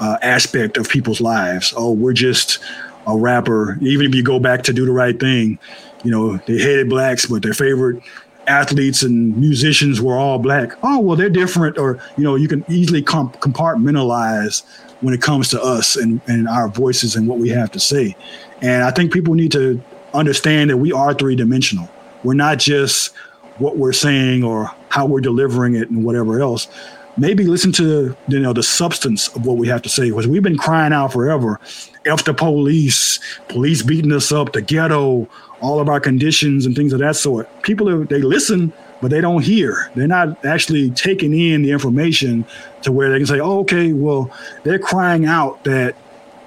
uh, 0.00 0.18
aspect 0.22 0.76
of 0.76 0.88
people's 0.88 1.20
lives. 1.20 1.72
Oh 1.76 1.92
we're 1.92 2.12
just 2.12 2.58
a 3.06 3.16
rapper. 3.16 3.78
Even 3.80 4.06
if 4.06 4.14
you 4.14 4.22
go 4.22 4.38
back 4.38 4.62
to 4.64 4.72
do 4.72 4.84
the 4.86 4.92
right 4.92 5.18
thing 5.18 5.58
you 6.04 6.10
know 6.10 6.36
they 6.46 6.58
hated 6.58 6.88
blacks 6.88 7.26
but 7.26 7.42
their 7.42 7.54
favorite 7.54 8.02
athletes 8.48 9.04
and 9.04 9.36
musicians 9.36 10.00
were 10.00 10.16
all 10.16 10.38
black. 10.38 10.72
Oh 10.82 10.98
well 10.98 11.16
they're 11.16 11.30
different 11.30 11.78
or 11.78 12.00
you 12.16 12.24
know 12.24 12.34
you 12.34 12.48
can 12.48 12.64
easily 12.68 13.02
comp- 13.02 13.40
compartmentalize 13.40 14.64
when 15.00 15.14
it 15.14 15.20
comes 15.20 15.48
to 15.50 15.60
us 15.60 15.96
and, 15.96 16.20
and 16.28 16.48
our 16.48 16.68
voices 16.68 17.16
and 17.16 17.26
what 17.26 17.38
we 17.38 17.48
have 17.50 17.70
to 17.72 17.80
say. 17.80 18.16
And 18.60 18.84
i 18.84 18.90
think 18.90 19.12
people 19.12 19.34
need 19.34 19.52
to 19.52 19.82
understand 20.14 20.70
that 20.70 20.76
we 20.76 20.92
are 20.92 21.14
three 21.14 21.34
dimensional 21.34 21.88
we're 22.22 22.34
not 22.34 22.58
just 22.58 23.14
what 23.62 23.76
we're 23.76 23.92
saying 23.92 24.44
or 24.44 24.70
how 24.88 25.06
we're 25.06 25.20
delivering 25.20 25.74
it 25.74 25.88
and 25.90 26.04
whatever 26.04 26.40
else 26.40 26.68
maybe 27.16 27.44
listen 27.44 27.70
to 27.72 28.16
you 28.28 28.40
know 28.40 28.52
the 28.52 28.62
substance 28.62 29.28
of 29.36 29.46
what 29.46 29.56
we 29.56 29.68
have 29.68 29.82
to 29.82 29.88
say 29.88 30.08
because 30.08 30.26
we've 30.26 30.42
been 30.42 30.56
crying 30.56 30.92
out 30.92 31.12
forever 31.12 31.60
f 32.06 32.24
the 32.24 32.34
police 32.34 33.20
police 33.48 33.82
beating 33.82 34.12
us 34.12 34.32
up 34.32 34.52
the 34.52 34.62
ghetto 34.62 35.28
all 35.62 35.80
of 35.80 35.88
our 35.88 36.00
conditions 36.00 36.66
and 36.66 36.76
things 36.76 36.92
of 36.92 36.98
that 36.98 37.16
sort. 37.16 37.48
People 37.62 37.88
are, 37.88 38.04
they 38.04 38.20
listen, 38.20 38.72
but 39.00 39.10
they 39.10 39.20
don't 39.20 39.42
hear. 39.42 39.90
They're 39.94 40.08
not 40.08 40.44
actually 40.44 40.90
taking 40.90 41.32
in 41.32 41.62
the 41.62 41.70
information 41.70 42.44
to 42.82 42.92
where 42.92 43.10
they 43.10 43.18
can 43.18 43.26
say, 43.26 43.40
oh, 43.40 43.60
okay, 43.60 43.92
well, 43.92 44.30
they're 44.64 44.80
crying 44.80 45.24
out 45.24 45.62
that 45.64 45.94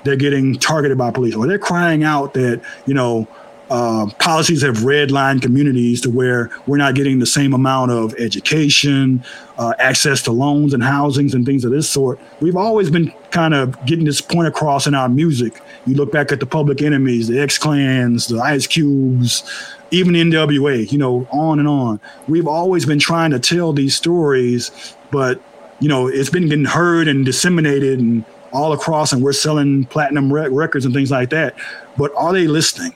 they're 0.04 0.18
getting 0.18 0.56
targeted 0.56 0.98
by 0.98 1.10
police, 1.10 1.34
or 1.34 1.48
they're 1.48 1.58
crying 1.58 2.04
out 2.04 2.34
that, 2.36 2.62
you 2.86 2.94
know, 2.94 3.28
uh, 3.70 4.08
policies 4.20 4.62
have 4.62 4.78
redlined 4.78 5.42
communities 5.42 6.02
to 6.02 6.10
where 6.10 6.52
we're 6.68 6.78
not 6.78 6.94
getting 6.94 7.20
the 7.20 7.26
same 7.26 7.54
amount 7.54 7.92
of 7.92 8.14
education, 8.16 9.24
uh, 9.58 9.74
access 9.80 10.22
to 10.24 10.32
loans 10.32 10.74
and 10.74 10.84
housings 10.84 11.34
and 11.34 11.46
things 11.46 11.66
of 11.66 11.72
this 11.72 11.90
sort. 11.90 12.20
We've 12.42 12.56
always 12.56 12.92
been 12.92 13.12
kind 13.32 13.54
of 13.54 13.84
getting 13.86 14.06
this 14.06 14.22
point 14.22 14.48
across 14.48 14.86
in 14.86 14.94
our 14.94 15.10
music. 15.10 15.60
You 15.88 15.96
look 15.96 16.12
back 16.12 16.32
at 16.32 16.40
the 16.40 16.46
Public 16.46 16.82
Enemies, 16.82 17.28
the 17.28 17.40
X 17.40 17.58
Clans, 17.58 18.28
the 18.28 18.40
Ice 18.40 18.68
Cubes, 18.68 19.50
even 19.92 20.14
NWA, 20.14 20.92
you 20.92 20.98
know, 20.98 21.28
on 21.32 21.60
and 21.60 21.68
on. 21.68 22.00
We've 22.28 22.48
always 22.48 22.86
been 22.86 23.00
trying 23.00 23.32
to 23.32 23.40
tell 23.40 23.74
these 23.74 23.96
stories, 23.96 24.96
but 25.12 25.42
you 25.80 25.90
know, 25.90 26.08
it's 26.08 26.30
been 26.30 26.48
getting 26.50 26.66
heard 26.66 27.08
and 27.08 27.26
disseminated 27.26 28.00
and 28.00 28.24
all 28.52 28.72
across, 28.74 29.12
and 29.12 29.22
we're 29.22 29.34
selling 29.34 29.86
platinum 29.86 30.32
records 30.32 30.86
and 30.86 30.94
things 30.94 31.12
like 31.12 31.30
that. 31.32 31.56
But 31.98 32.14
are 32.16 32.32
they 32.32 32.48
listening? 32.48 32.96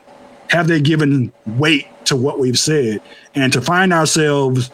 Have 0.50 0.68
they 0.68 0.82
given 0.82 1.32
weight 1.46 1.88
to 2.06 2.16
what 2.16 2.40
we've 2.40 2.60
said? 2.60 3.02
And 3.36 3.54
to 3.54 3.62
find 3.62 3.94
ourselves 3.94 4.72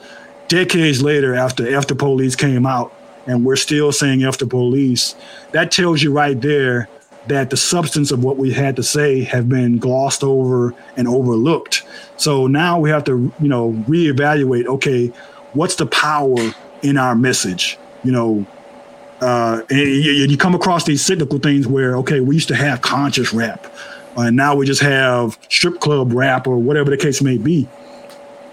decades 0.48 1.02
later 1.02 1.36
after 1.36 1.76
after 1.76 1.96
police 1.96 2.36
came 2.36 2.66
out 2.66 2.94
and 3.28 3.44
we're 3.46 3.56
still 3.56 3.92
saying 3.92 4.24
after 4.24 4.46
police, 4.46 5.16
that 5.52 5.72
tells 5.72 6.02
you 6.02 6.12
right 6.12 6.40
there 6.40 6.90
that 7.28 7.50
the 7.50 7.58
substance 7.58 8.12
of 8.12 8.24
what 8.24 8.38
we 8.38 8.54
had 8.54 8.76
to 8.76 8.84
say 8.84 9.24
have 9.24 9.50
been 9.50 9.80
glossed 9.80 10.24
over 10.24 10.76
and 10.96 11.08
overlooked. 11.08 11.84
So 12.18 12.46
now 12.46 12.80
we 12.80 12.90
have 12.92 13.04
to, 13.06 13.34
you 13.40 13.48
know, 13.48 13.72
reevaluate, 13.88 14.68
okay, 14.68 15.08
what's 15.54 15.76
the 15.76 15.88
power 15.88 16.38
in 16.84 16.98
our 16.98 17.16
message? 17.16 17.80
You 18.04 18.12
know, 18.12 18.46
uh, 19.22 19.64
and 19.70 19.80
you, 19.80 20.12
you 20.12 20.38
come 20.38 20.54
across 20.54 20.84
these 20.84 21.04
cyclical 21.04 21.40
things 21.40 21.68
where, 21.68 21.98
okay, 21.98 22.20
we 22.20 22.36
used 22.36 22.50
to 22.50 22.56
have 22.56 22.82
conscious 22.82 23.34
rap 23.34 23.66
and 24.18 24.36
now 24.36 24.56
we 24.56 24.66
just 24.66 24.82
have 24.82 25.38
strip 25.50 25.80
club 25.80 26.14
rap 26.14 26.48
or 26.48 26.58
whatever 26.58 26.90
the 26.90 26.98
case 26.98 27.22
may 27.22 27.38
be. 27.38 27.68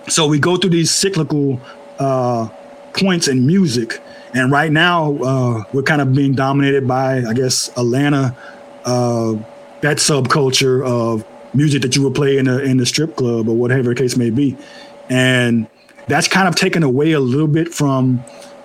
So 0.09 0.27
we 0.27 0.39
go 0.39 0.57
through 0.57 0.71
these 0.71 0.91
cyclical 0.91 1.61
uh, 1.99 2.49
points 2.95 3.29
in 3.29 3.47
music, 3.47 4.01
and 4.35 4.51
right 4.51 4.73
now 4.73 5.17
uh, 5.19 5.65
we're 5.73 5.83
kind 5.83 6.01
of 6.01 6.13
being 6.15 6.35
dominated 6.35 6.89
by, 6.89 7.23
I 7.25 7.33
guess, 7.33 7.69
Atlanta, 7.77 8.37
uh, 8.85 9.35
that 9.81 9.99
subculture 9.99 10.85
of 10.85 11.25
music 11.55 11.83
that 11.83 11.95
you 11.95 12.03
would 12.03 12.15
play 12.15 12.39
in 12.39 12.49
a 12.49 12.59
in 12.59 12.79
the 12.79 12.87
strip 12.87 13.17
club 13.17 13.49
or 13.49 13.55
whatever 13.55 13.91
the 13.91 13.95
case 13.95 14.17
may 14.17 14.31
be, 14.31 14.57
and 15.09 15.69
that's 16.09 16.27
kind 16.27 16.49
of 16.49 16.57
taken 16.57 16.83
away 16.83 17.13
a 17.13 17.21
little 17.21 17.47
bit 17.47 17.73
from 17.73 18.23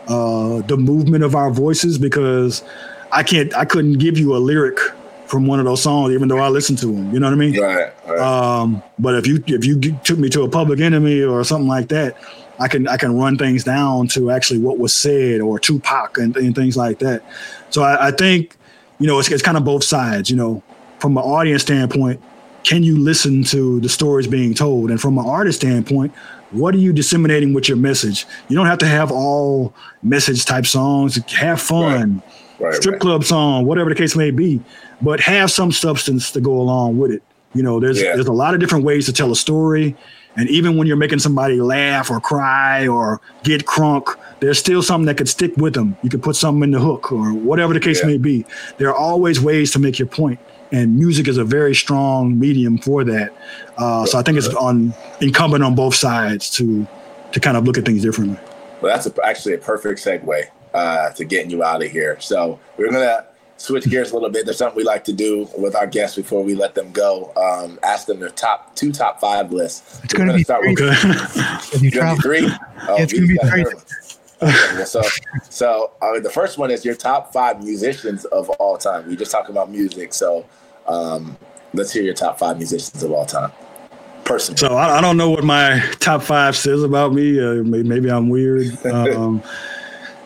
uh, 0.08 0.62
the 0.64 0.78
movement 0.78 1.24
of 1.24 1.36
our 1.36 1.52
voices 1.52 1.98
because 1.98 2.64
I 3.12 3.24
can't, 3.24 3.54
I 3.56 3.66
couldn't 3.66 4.00
give 4.00 4.18
you 4.18 4.36
a 4.36 4.40
lyric 4.40 4.80
from 5.28 5.46
one 5.46 5.60
of 5.60 5.66
those 5.66 5.82
songs, 5.82 6.14
even 6.14 6.28
though 6.28 6.40
I 6.40 6.50
listened 6.50 6.80
to 6.80 6.88
them. 6.88 7.14
You 7.14 7.20
know 7.20 7.28
what 7.28 7.34
I 7.34 7.38
mean? 7.38 7.60
Right. 7.60 7.94
right. 8.08 8.20
Um, 8.20 8.82
but 8.98 9.16
if 9.16 9.28
you 9.28 9.44
if 9.48 9.66
you 9.66 9.80
took 10.04 10.18
me 10.18 10.30
to 10.30 10.44
a 10.44 10.50
Public 10.50 10.80
Enemy 10.80 11.24
or 11.24 11.44
something 11.44 11.68
like 11.68 11.90
that, 11.90 12.18
I 12.60 12.68
can 12.68 12.88
I 12.88 12.98
can 12.98 13.18
run 13.18 13.38
things 13.38 13.64
down 13.64 14.08
to 14.10 14.32
actually 14.32 14.60
what 14.60 14.80
was 14.80 14.96
said 14.96 15.42
or 15.42 15.60
Tupac 15.60 16.18
and, 16.18 16.36
and 16.38 16.56
things 16.56 16.78
like 16.78 17.00
that. 17.00 17.24
So 17.70 17.84
I, 17.84 18.08
I 18.08 18.12
think 18.12 18.56
you 19.00 19.08
know 19.08 19.20
it's, 19.20 19.30
it's 19.30 19.44
kind 19.44 19.58
of 19.58 19.64
both 19.64 19.84
sides. 19.84 20.30
You 20.30 20.38
know, 20.38 20.64
from 21.00 21.18
an 21.18 21.24
audience 21.24 21.62
standpoint, 21.62 22.22
can 22.64 22.84
you 22.84 22.98
listen 22.98 23.44
to 23.46 23.80
the 23.82 23.90
stories 23.90 24.28
being 24.28 24.54
told, 24.54 24.90
and 24.90 25.00
from 25.00 25.18
an 25.18 25.26
artist 25.26 25.60
standpoint, 25.60 26.14
what 26.52 26.74
are 26.74 26.80
you 26.80 26.94
disseminating 26.94 27.54
with 27.54 27.68
your 27.68 27.78
message? 27.78 28.26
You 28.48 28.56
don't 28.56 28.68
have 28.68 28.80
to 28.80 28.88
have 28.88 29.12
all 29.12 29.74
message 30.02 30.46
type 30.46 30.66
songs. 30.66 31.18
Have 31.34 31.62
fun. 31.62 32.16
Right. 32.16 32.47
Right, 32.60 32.74
strip 32.74 32.94
right. 32.94 33.02
club 33.02 33.24
song, 33.24 33.66
whatever 33.66 33.90
the 33.90 33.96
case 33.96 34.16
may 34.16 34.32
be 34.32 34.62
but 35.02 35.20
have 35.20 35.52
some 35.52 35.72
substance 35.72 36.32
to 36.32 36.42
go 36.42 36.54
along 36.54 36.98
with 36.98 37.12
it. 37.12 37.24
You 37.54 37.64
know, 37.64 37.80
there's 37.80 38.02
yeah. 38.02 38.14
there's 38.16 38.28
a 38.28 38.34
lot 38.34 38.54
of 38.54 38.60
different 38.60 38.86
ways 38.86 39.06
to 39.06 39.14
tell 39.14 39.32
a 39.32 39.36
story. 39.36 39.96
And 40.36 40.48
even 40.50 40.78
when 40.78 40.86
you're 40.86 40.98
making 40.98 41.18
somebody 41.20 41.60
laugh 41.60 42.12
or 42.12 42.20
cry 42.20 42.88
or 42.88 43.20
get 43.42 43.66
crunk, 43.66 44.16
there's 44.40 44.60
still 44.60 44.84
something 44.84 45.08
that 45.08 45.18
could 45.18 45.28
stick 45.28 45.58
with 45.58 45.74
them. 45.74 45.98
You 46.04 46.12
could 46.12 46.22
put 46.22 46.36
something 46.36 46.62
in 46.62 46.72
the 46.72 46.80
hook 46.80 47.12
or 47.12 47.34
whatever 47.34 47.74
the 47.74 47.80
case 47.80 48.02
yeah. 48.02 48.08
may 48.08 48.18
be. 48.20 48.46
There 48.78 48.90
are 48.90 48.96
always 48.96 49.42
ways 49.42 49.72
to 49.72 49.80
make 49.80 49.98
your 49.98 50.08
point, 50.08 50.40
and 50.72 50.96
music 50.96 51.28
is 51.28 51.38
a 51.38 51.44
very 51.44 51.74
strong 51.74 52.38
medium 52.38 52.78
for 52.78 53.04
that. 53.06 53.34
Uh, 53.78 54.06
so 54.06 54.20
I 54.20 54.22
think 54.22 54.38
it's 54.38 54.50
on 54.50 54.94
incumbent 55.22 55.64
on 55.64 55.74
both 55.74 55.96
sides 55.96 56.50
to 56.52 56.86
to 57.32 57.40
kind 57.40 57.58
of 57.58 57.66
look 57.66 57.78
at 57.78 57.86
things 57.86 58.04
differently. 58.04 58.38
Well, 58.82 58.94
that's 58.94 59.08
a, 59.08 59.26
actually 59.26 59.56
a 59.56 59.58
perfect 59.58 60.00
segue 60.00 60.50
uh, 60.78 61.10
to 61.12 61.26
getting 61.26 61.50
you 61.50 61.64
out 61.64 61.84
of 61.84 61.92
here. 61.92 62.20
So 62.20 62.60
we're 62.78 62.92
gonna 62.92 63.26
switch 63.58 63.86
gears 63.86 64.12
a 64.12 64.14
little 64.14 64.30
bit. 64.30 64.46
There's 64.46 64.58
something 64.58 64.78
we 64.78 64.84
like 64.84 65.04
to 65.06 65.14
do 65.14 65.50
with 65.58 65.76
our 65.76 65.88
guests 65.88 66.16
before 66.16 66.44
we 66.44 66.56
let 66.56 66.76
them 66.76 66.92
go. 66.92 67.34
Um, 67.36 67.80
ask 67.84 68.06
them 68.08 68.20
their 68.20 68.30
top 68.30 68.76
two, 68.76 68.92
top 68.92 69.20
five 69.20 69.52
lists. 69.52 70.00
It's 70.04 70.14
going 70.14 70.30
to 70.30 70.36
be 70.36 70.44
start 70.44 70.64
three. 70.64 70.76
with 70.76 71.82
you 71.82 71.92
travel. 71.92 72.22
three. 72.22 72.50
Oh, 72.88 72.96
it's 73.00 73.14
going 73.14 73.28
to 73.28 73.34
be 73.34 73.50
three. 73.50 73.66
Okay, 74.40 74.86
so, 74.86 75.02
so 75.50 75.92
uh, 76.02 76.20
the 76.20 76.30
first 76.30 76.60
one 76.60 76.70
is 76.70 76.86
your 76.86 76.94
top 76.94 77.34
five 77.34 77.64
musicians 77.64 78.26
of 78.26 78.50
all 78.52 78.78
time. 78.78 79.08
We 79.08 79.16
just 79.16 79.32
talking 79.32 79.50
about 79.50 79.72
music, 79.72 80.14
so 80.14 80.46
um, 80.88 81.36
let's 81.74 81.92
hear 81.92 82.04
your 82.04 82.14
top 82.14 82.38
five 82.38 82.58
musicians 82.58 83.02
of 83.02 83.12
all 83.12 83.26
time. 83.26 83.52
Person. 84.26 84.56
So 84.56 84.76
I, 84.76 84.98
I, 84.98 85.02
don't 85.02 85.16
know 85.16 85.30
what 85.30 85.44
my 85.46 85.82
top 86.00 86.22
five 86.22 86.56
says 86.56 86.84
about 86.84 87.14
me. 87.14 87.40
Uh, 87.40 87.64
maybe 87.64 88.12
I'm 88.12 88.30
weird. 88.30 88.78
Um, 88.86 89.42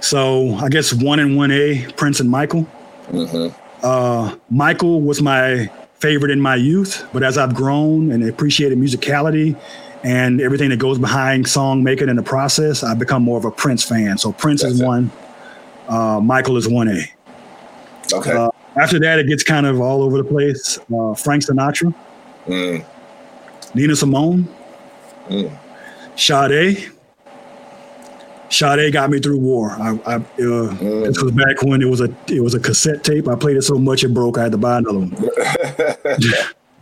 so 0.02 0.56
I 0.56 0.70
guess 0.70 0.92
one 0.92 1.20
and 1.20 1.38
one 1.38 1.52
A, 1.52 1.90
Prince 1.96 2.20
and 2.20 2.30
Michael. 2.30 2.68
Mm-hmm. 3.08 3.56
Uh, 3.84 4.36
Michael 4.50 5.02
was 5.02 5.22
my 5.22 5.72
favorite 6.00 6.32
in 6.32 6.42
my 6.42 6.56
youth, 6.56 7.08
but 7.14 7.24
as 7.24 7.38
I've 7.38 7.54
grown 7.54 8.12
and 8.12 8.28
appreciated 8.28 8.78
musicality 8.78 9.60
and 10.04 10.42
everything 10.42 10.70
that 10.70 10.80
goes 10.80 10.98
behind 10.98 11.48
song 11.48 11.84
making 11.84 12.10
and 12.10 12.18
the 12.18 12.24
process, 12.24 12.84
I've 12.84 13.00
become 13.00 13.24
more 13.24 13.38
of 13.38 13.46
a 13.46 13.52
Prince 13.52 13.84
fan. 13.84 14.18
So 14.18 14.32
Prince 14.32 14.64
That's 14.64 14.76
is 14.76 14.82
it. 14.82 14.86
one, 14.86 15.12
uh, 15.88 16.20
Michael 16.20 16.58
is 16.58 16.68
one 16.68 16.88
A. 16.88 17.04
Okay. 18.12 18.32
Uh, 18.32 18.50
after 18.76 19.00
that, 19.00 19.20
it 19.20 19.28
gets 19.28 19.44
kind 19.44 19.66
of 19.66 19.80
all 19.80 20.02
over 20.02 20.18
the 20.18 20.24
place. 20.24 20.80
Uh, 20.94 21.14
Frank 21.14 21.44
Sinatra, 21.44 21.94
mm. 22.48 22.86
Nina 23.76 23.96
Simone, 23.96 24.48
mm. 25.28 25.58
Sade, 26.16 26.91
Sade 28.52 28.92
got 28.92 29.10
me 29.10 29.20
through 29.20 29.40
war. 29.40 29.72
I, 29.72 29.92
I 30.06 30.16
uh, 30.16 30.20
mm. 30.38 31.06
this 31.06 31.22
was 31.22 31.32
back 31.32 31.62
when 31.64 31.82
it 31.82 31.86
was 31.86 32.02
a 32.02 32.14
it 32.28 32.42
was 32.42 32.54
a 32.54 32.60
cassette 32.60 33.04
tape. 33.04 33.28
I 33.28 33.36
played 33.36 33.58
it 33.58 33.62
so 33.62 33.78
much 33.78 34.04
it 34.04 34.14
broke. 34.14 34.38
I 34.38 34.44
had 34.44 34.52
to 34.52 34.58
buy 34.58 34.78
another 34.78 35.00
one. 35.00 35.16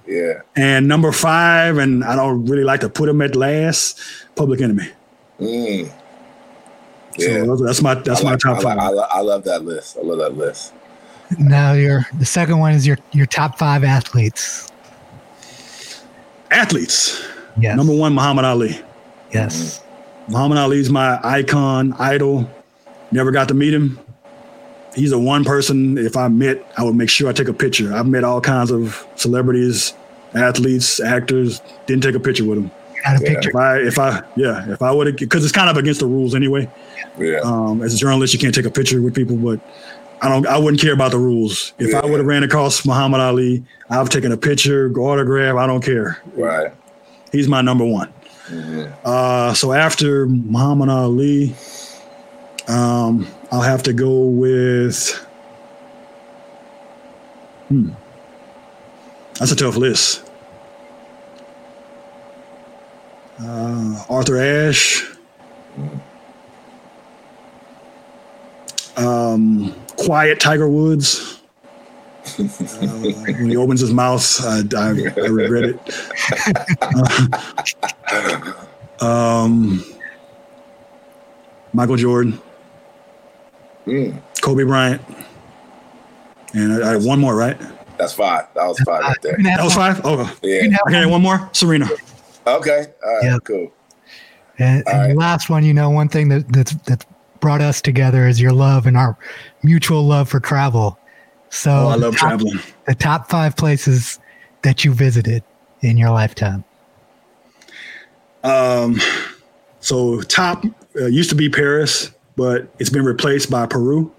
yeah. 0.08 0.42
And 0.56 0.88
number 0.88 1.12
five, 1.12 1.78
and 1.78 2.04
I 2.04 2.16
don't 2.16 2.46
really 2.46 2.64
like 2.64 2.80
to 2.82 2.90
put 2.90 3.06
them 3.06 3.22
at 3.22 3.36
last. 3.36 4.00
Public 4.36 4.62
Enemy. 4.62 4.90
Mm. 5.40 5.92
Yeah, 7.18 7.44
so 7.46 7.56
that's 7.58 7.82
my 7.82 7.94
that's 7.94 8.24
like, 8.24 8.44
my 8.44 8.52
top 8.54 8.60
I, 8.60 8.62
five. 8.62 8.78
I, 8.80 8.92
I 8.92 9.22
love 9.22 9.44
that 9.44 9.64
list. 9.64 9.98
I 9.98 10.02
love 10.02 10.18
that 10.20 10.36
list. 10.36 10.74
Now 11.38 11.74
your 11.74 12.08
the 12.18 12.26
second 12.26 12.58
one 12.58 12.74
is 12.74 12.88
your 12.88 12.98
your 13.12 13.28
top 13.28 13.60
five 13.60 13.84
athletes. 13.84 14.72
Athletes. 16.50 17.24
Yes. 17.60 17.78
Number 17.78 17.94
one, 17.94 18.14
Muhammad 18.14 18.46
Ali. 18.46 18.82
Yes. 19.32 19.80
Mm. 19.80 19.89
Muhammad 20.30 20.60
Ali's 20.60 20.90
my 20.90 21.20
icon, 21.24 21.94
idol. 21.94 22.50
Never 23.12 23.32
got 23.32 23.48
to 23.48 23.56
meet 23.56 23.74
him. 23.74 24.00
He's 24.96 25.10
the 25.10 25.20
one 25.20 25.44
person, 25.44 25.98
if 25.98 26.16
I 26.16 26.28
met, 26.28 26.64
I 26.78 26.84
would 26.84 26.96
make 26.96 27.10
sure 27.10 27.30
I 27.30 27.34
take 27.34 27.48
a 27.48 27.54
picture. 27.54 27.94
I've 27.94 28.08
met 28.08 28.24
all 28.24 28.42
kinds 28.42 28.72
of 28.72 29.08
celebrities, 29.16 29.94
athletes, 30.36 31.00
actors, 31.00 31.62
didn't 31.88 32.04
take 32.04 32.16
a 32.16 32.20
picture 32.20 32.46
with 32.46 32.60
him. 32.60 32.72
Got 33.04 33.16
a 33.16 33.20
picture. 33.20 33.50
If 33.50 33.56
I, 33.56 33.78
if 33.80 34.00
I, 34.00 34.24
yeah, 34.36 34.72
if 34.72 34.82
I 34.82 34.92
would 34.92 35.08
have, 35.08 35.16
because 35.16 35.44
it's 35.44 35.54
kind 35.54 35.70
of 35.70 35.78
against 35.78 36.02
the 36.02 36.06
rules 36.06 36.36
anyway. 36.36 36.70
Yeah. 37.18 37.40
Um, 37.40 37.82
as 37.82 37.94
a 37.94 37.98
journalist, 37.98 38.34
you 38.34 38.40
can't 38.40 38.54
take 38.54 38.66
a 38.66 38.72
picture 38.72 39.02
with 39.02 39.16
people, 39.16 39.38
but 39.38 39.60
I 40.22 40.28
don't, 40.28 40.46
I 40.48 40.58
wouldn't 40.58 40.82
care 40.82 40.94
about 40.94 41.12
the 41.12 41.18
rules. 41.18 41.74
If 41.80 41.92
yeah. 41.92 42.00
I 42.00 42.06
would 42.06 42.18
have 42.18 42.28
ran 42.28 42.44
across 42.44 42.86
Muhammad 42.86 43.22
Ali, 43.22 43.64
I've 43.90 44.10
taken 44.10 44.32
a 44.32 44.38
picture, 44.38 44.92
autograph, 45.00 45.56
I 45.56 45.66
don't 45.66 45.84
care. 45.84 46.22
Right. 46.34 46.74
He's 47.32 47.48
my 47.48 47.62
number 47.62 47.86
one. 47.86 48.12
Uh, 49.04 49.54
so 49.54 49.74
after 49.74 50.26
Muhammad 50.26 50.90
Ali, 50.90 51.54
um, 52.68 53.28
I'll 53.52 53.62
have 53.62 53.84
to 53.84 53.94
go 53.94 54.24
with. 54.24 55.14
Hmm. 57.68 57.92
That's 59.36 59.52
a 59.52 59.56
tough 59.56 59.76
list. 59.78 60.30
Uh, 63.40 64.04
Arthur 64.10 64.38
Ashe. 64.38 65.06
Um, 68.98 69.74
quiet 69.96 70.40
Tiger 70.40 70.68
Woods. 70.68 71.40
when 72.38 73.50
he 73.50 73.56
opens 73.56 73.80
his 73.80 73.94
mouth, 73.94 74.46
I, 74.46 74.64
I, 74.76 74.90
I 74.90 75.28
regret 75.28 75.64
it. 75.64 75.80
um, 79.02 79.84
Michael 81.74 81.96
Jordan, 81.96 82.40
mm. 83.86 84.22
Kobe 84.42 84.64
Bryant, 84.64 85.02
and 86.54 86.74
I, 86.74 86.90
I 86.90 86.92
had 86.94 87.04
one 87.04 87.20
more, 87.20 87.36
right? 87.36 87.60
That's 87.98 88.14
five. 88.14 88.48
That 88.56 88.66
was 88.66 88.80
five 88.80 89.02
right 89.02 89.22
there. 89.22 89.38
That 89.44 89.62
was 89.62 89.76
five. 89.76 90.00
Oh, 90.06 90.34
yeah. 90.42 90.78
Okay, 90.88 91.06
one 91.06 91.22
more. 91.22 91.50
Serena. 91.52 91.88
Okay. 92.48 92.86
All 93.06 93.16
right. 93.16 93.24
Yep. 93.24 93.44
Cool. 93.44 93.72
And, 94.58 94.88
and 94.88 95.00
right. 95.00 95.08
the 95.10 95.16
last 95.16 95.50
one, 95.50 95.66
you 95.66 95.74
know, 95.74 95.90
one 95.90 96.08
thing 96.08 96.30
that 96.30 96.48
that's 96.52 96.74
that's 96.86 97.06
brought 97.42 97.62
us 97.62 97.82
together 97.82 98.28
is 98.28 98.40
your 98.40 98.54
love 98.54 98.88
and 98.88 98.98
our 98.98 99.18
mutual 99.64 100.06
love 100.06 100.30
for 100.30 100.40
travel. 100.40 100.98
So 101.50 101.72
oh, 101.72 101.88
I 101.90 101.96
love 101.96 102.16
top, 102.16 102.30
traveling. 102.30 102.60
The 102.86 102.96
top 102.96 103.30
five 103.30 103.58
places 103.58 104.20
that 104.62 104.86
you 104.86 104.94
visited 104.94 105.44
in 105.82 105.98
your 105.98 106.12
lifetime. 106.12 106.64
Um, 108.44 109.00
so 109.80 110.22
top 110.22 110.64
uh, 110.96 111.06
used 111.06 111.30
to 111.30 111.36
be 111.36 111.50
Paris, 111.50 112.12
but 112.36 112.68
it's 112.80 112.90
been 112.90 113.06
replaced 113.06 113.50
by 113.50 113.66
Peru. 113.66 114.12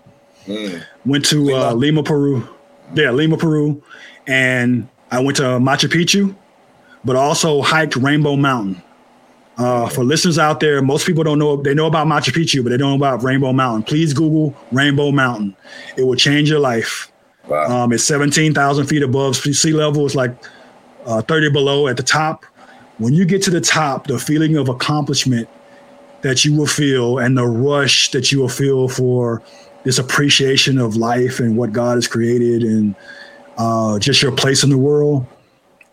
Mm. 0.46 0.82
Went 1.06 1.24
to 1.26 1.44
Lima. 1.44 1.58
Uh, 1.58 1.72
Lima, 1.74 2.02
Peru. 2.02 2.48
Yeah, 2.94 3.10
Lima, 3.10 3.36
Peru, 3.36 3.82
and 4.26 4.88
I 5.10 5.20
went 5.20 5.36
to 5.36 5.44
Machu 5.44 5.88
Picchu, 5.88 6.34
but 7.04 7.16
also 7.16 7.62
hiked 7.62 7.96
Rainbow 7.96 8.36
Mountain. 8.36 8.82
Uh, 9.58 9.88
for 9.88 10.04
listeners 10.04 10.38
out 10.38 10.60
there, 10.60 10.80
most 10.80 11.06
people 11.06 11.22
don't 11.22 11.38
know 11.38 11.56
they 11.56 11.74
know 11.74 11.86
about 11.86 12.06
Machu 12.06 12.32
Picchu, 12.32 12.62
but 12.62 12.70
they 12.70 12.76
don't 12.78 12.90
know 12.90 12.96
about 12.96 13.22
Rainbow 13.22 13.52
Mountain. 13.52 13.82
Please 13.82 14.14
Google 14.14 14.56
Rainbow 14.72 15.12
Mountain; 15.12 15.54
it 15.96 16.02
will 16.04 16.16
change 16.16 16.48
your 16.48 16.60
life. 16.60 17.12
Wow. 17.46 17.84
Um, 17.84 17.92
it's 17.92 18.04
seventeen 18.04 18.54
thousand 18.54 18.86
feet 18.86 19.02
above 19.02 19.36
sea 19.36 19.72
level. 19.72 20.06
It's 20.06 20.14
like 20.14 20.34
uh, 21.04 21.20
thirty 21.22 21.50
below 21.50 21.88
at 21.88 21.96
the 21.96 22.02
top. 22.02 22.46
When 23.00 23.14
you 23.14 23.24
get 23.24 23.42
to 23.44 23.50
the 23.50 23.62
top, 23.62 24.06
the 24.06 24.18
feeling 24.18 24.56
of 24.56 24.68
accomplishment 24.68 25.48
that 26.20 26.44
you 26.44 26.54
will 26.54 26.66
feel, 26.66 27.18
and 27.18 27.36
the 27.36 27.46
rush 27.46 28.10
that 28.10 28.30
you 28.30 28.38
will 28.38 28.48
feel 28.50 28.88
for 28.88 29.42
this 29.84 29.98
appreciation 29.98 30.78
of 30.78 30.96
life 30.96 31.40
and 31.40 31.56
what 31.56 31.72
God 31.72 31.96
has 31.96 32.06
created, 32.06 32.62
and 32.62 32.94
uh, 33.56 33.98
just 33.98 34.20
your 34.20 34.32
place 34.32 34.62
in 34.62 34.68
the 34.68 34.76
world. 34.76 35.26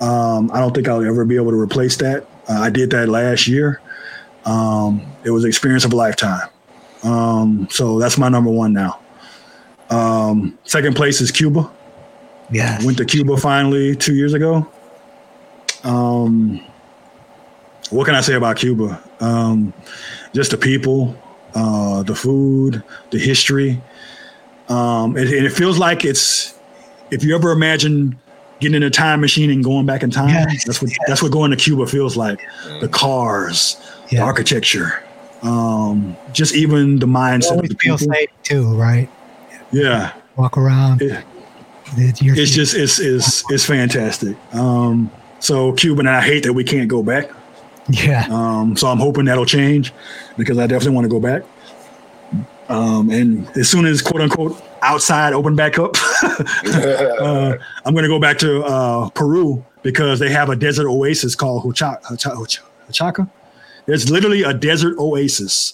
Um, 0.01 0.51
I 0.53 0.59
don't 0.59 0.75
think 0.75 0.89
I'll 0.89 1.03
ever 1.03 1.23
be 1.23 1.38
able 1.38 1.51
to 1.51 1.59
replace 1.59 1.95
that. 1.97 2.27
Uh, 2.49 2.59
I 2.59 2.69
did 2.69 2.89
that 2.89 3.07
last 3.07 3.47
year. 3.47 3.81
Um, 4.43 5.01
it 5.23 5.31
was 5.31 5.45
an 5.45 5.47
experience 5.47 5.85
of 5.85 5.93
a 5.93 5.95
lifetime. 5.95 6.49
Um, 7.03 7.69
so 7.71 7.99
that's 7.99 8.17
my 8.17 8.27
number 8.27 8.51
one 8.51 8.73
now. 8.73 8.99
Um, 9.89 10.59
second 10.65 10.97
place 10.97 11.21
is 11.21 11.31
Cuba. 11.31 11.71
Yeah. 12.51 12.84
Went 12.84 12.97
to 12.97 13.05
Cuba 13.05 13.38
finally 13.38 13.95
two 13.95 14.13
years 14.13 14.34
ago. 14.34 14.69
Um, 15.84 16.61
what 17.89 18.05
can 18.05 18.15
I 18.15 18.21
say 18.21 18.33
about 18.33 18.57
Cuba? 18.57 19.01
Um, 19.19 19.73
just 20.33 20.51
the 20.51 20.57
people, 20.57 21.15
uh, 21.55 22.03
the 22.03 22.15
food, 22.15 22.83
the 23.11 23.19
history. 23.19 23.81
Um, 24.69 25.15
and, 25.15 25.29
and, 25.29 25.45
it 25.45 25.51
feels 25.51 25.77
like 25.77 26.03
it's, 26.03 26.59
if 27.09 27.23
you 27.23 27.33
ever 27.33 27.51
imagine 27.51 28.19
getting 28.59 28.75
in 28.75 28.83
a 28.83 28.89
time 28.89 29.21
machine 29.21 29.49
and 29.49 29.63
going 29.63 29.85
back 29.85 30.03
in 30.03 30.09
time. 30.09 30.29
Yes, 30.29 30.65
that's 30.65 30.81
what 30.81 30.91
yes. 30.91 30.99
that's 31.07 31.23
what 31.23 31.31
going 31.31 31.51
to 31.51 31.57
Cuba 31.57 31.87
feels 31.87 32.17
like. 32.17 32.41
The 32.81 32.87
cars, 32.87 33.77
yeah. 34.09 34.19
the 34.19 34.25
architecture, 34.25 35.03
um, 35.41 36.15
just 36.33 36.55
even 36.55 36.99
the 36.99 37.05
mindset. 37.05 37.63
It 37.63 37.79
feels 37.79 38.03
safe 38.03 38.29
too, 38.43 38.75
right? 38.75 39.09
Yeah. 39.71 40.13
Walk 40.35 40.57
around. 40.57 41.01
It, 41.01 41.23
it's, 41.95 42.21
it's 42.21 42.51
just 42.51 42.75
it's 42.75 42.99
it's 42.99 43.43
it's 43.51 43.65
fantastic. 43.65 44.35
Um, 44.53 45.11
so 45.39 45.73
Cuba, 45.73 45.99
and 45.99 46.09
I 46.09 46.21
hate 46.21 46.43
that 46.43 46.53
we 46.53 46.63
can't 46.63 46.87
go 46.87 47.01
back. 47.03 47.29
Yeah. 47.89 48.27
Um, 48.30 48.76
so 48.76 48.88
I'm 48.88 48.97
hoping 48.97 49.26
that'll 49.26 49.45
change 49.45 49.93
because 50.38 50.57
I 50.57 50.68
definitely 50.68 50.95
want 50.95 51.05
to 51.05 51.09
go 51.09 51.19
back. 51.19 51.43
Um, 52.69 53.09
and 53.09 53.47
as 53.57 53.69
soon 53.69 53.85
as 53.85 54.01
quote 54.01 54.22
unquote 54.22 54.61
outside 54.81 55.34
open 55.34 55.55
back 55.55 55.80
up, 55.80 55.95
uh, 56.23 57.55
I'm 57.85 57.93
going 57.93 58.03
to 58.03 58.09
go 58.09 58.19
back 58.19 58.38
to 58.39 58.64
uh, 58.64 59.09
Peru 59.11 59.64
because 59.84 60.19
they 60.19 60.30
have 60.30 60.49
a 60.49 60.55
desert 60.55 60.89
oasis 60.89 61.34
called 61.34 61.64
Huacha- 61.64 62.01
Huacha- 62.03 62.59
Huachaca. 62.89 63.30
There's 63.85 64.09
literally 64.09 64.43
a 64.43 64.53
desert 64.53 64.97
oasis. 64.97 65.73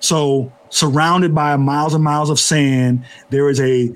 So 0.00 0.52
surrounded 0.70 1.32
by 1.32 1.54
miles 1.56 1.94
and 1.94 2.02
miles 2.02 2.28
of 2.28 2.40
sand, 2.40 3.04
there 3.30 3.48
is 3.48 3.60
a, 3.60 3.92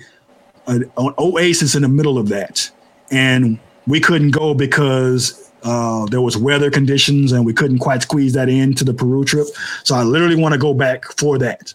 a 0.69 0.81
an 0.97 1.15
oasis 1.19 1.75
in 1.75 1.83
the 1.83 1.89
middle 1.89 2.17
of 2.17 2.29
that, 2.29 2.71
and 3.11 3.59
we 3.89 3.99
couldn't 3.99 4.31
go 4.31 4.55
because 4.55 5.51
uh, 5.67 6.07
there 6.07 6.21
was 6.21 6.37
weather 6.37 6.71
conditions 6.71 7.33
and 7.33 7.45
we 7.45 7.53
couldn't 7.53 7.81
quite 7.81 8.03
squeeze 8.03 8.33
that 8.35 8.49
into 8.49 8.85
the 8.85 8.95
Peru 8.95 9.25
trip. 9.25 9.49
So 9.83 9.97
I 9.97 10.05
literally 10.05 10.37
want 10.37 10.53
to 10.53 10.59
go 10.59 10.73
back 10.73 11.05
for 11.19 11.39
that. 11.39 11.75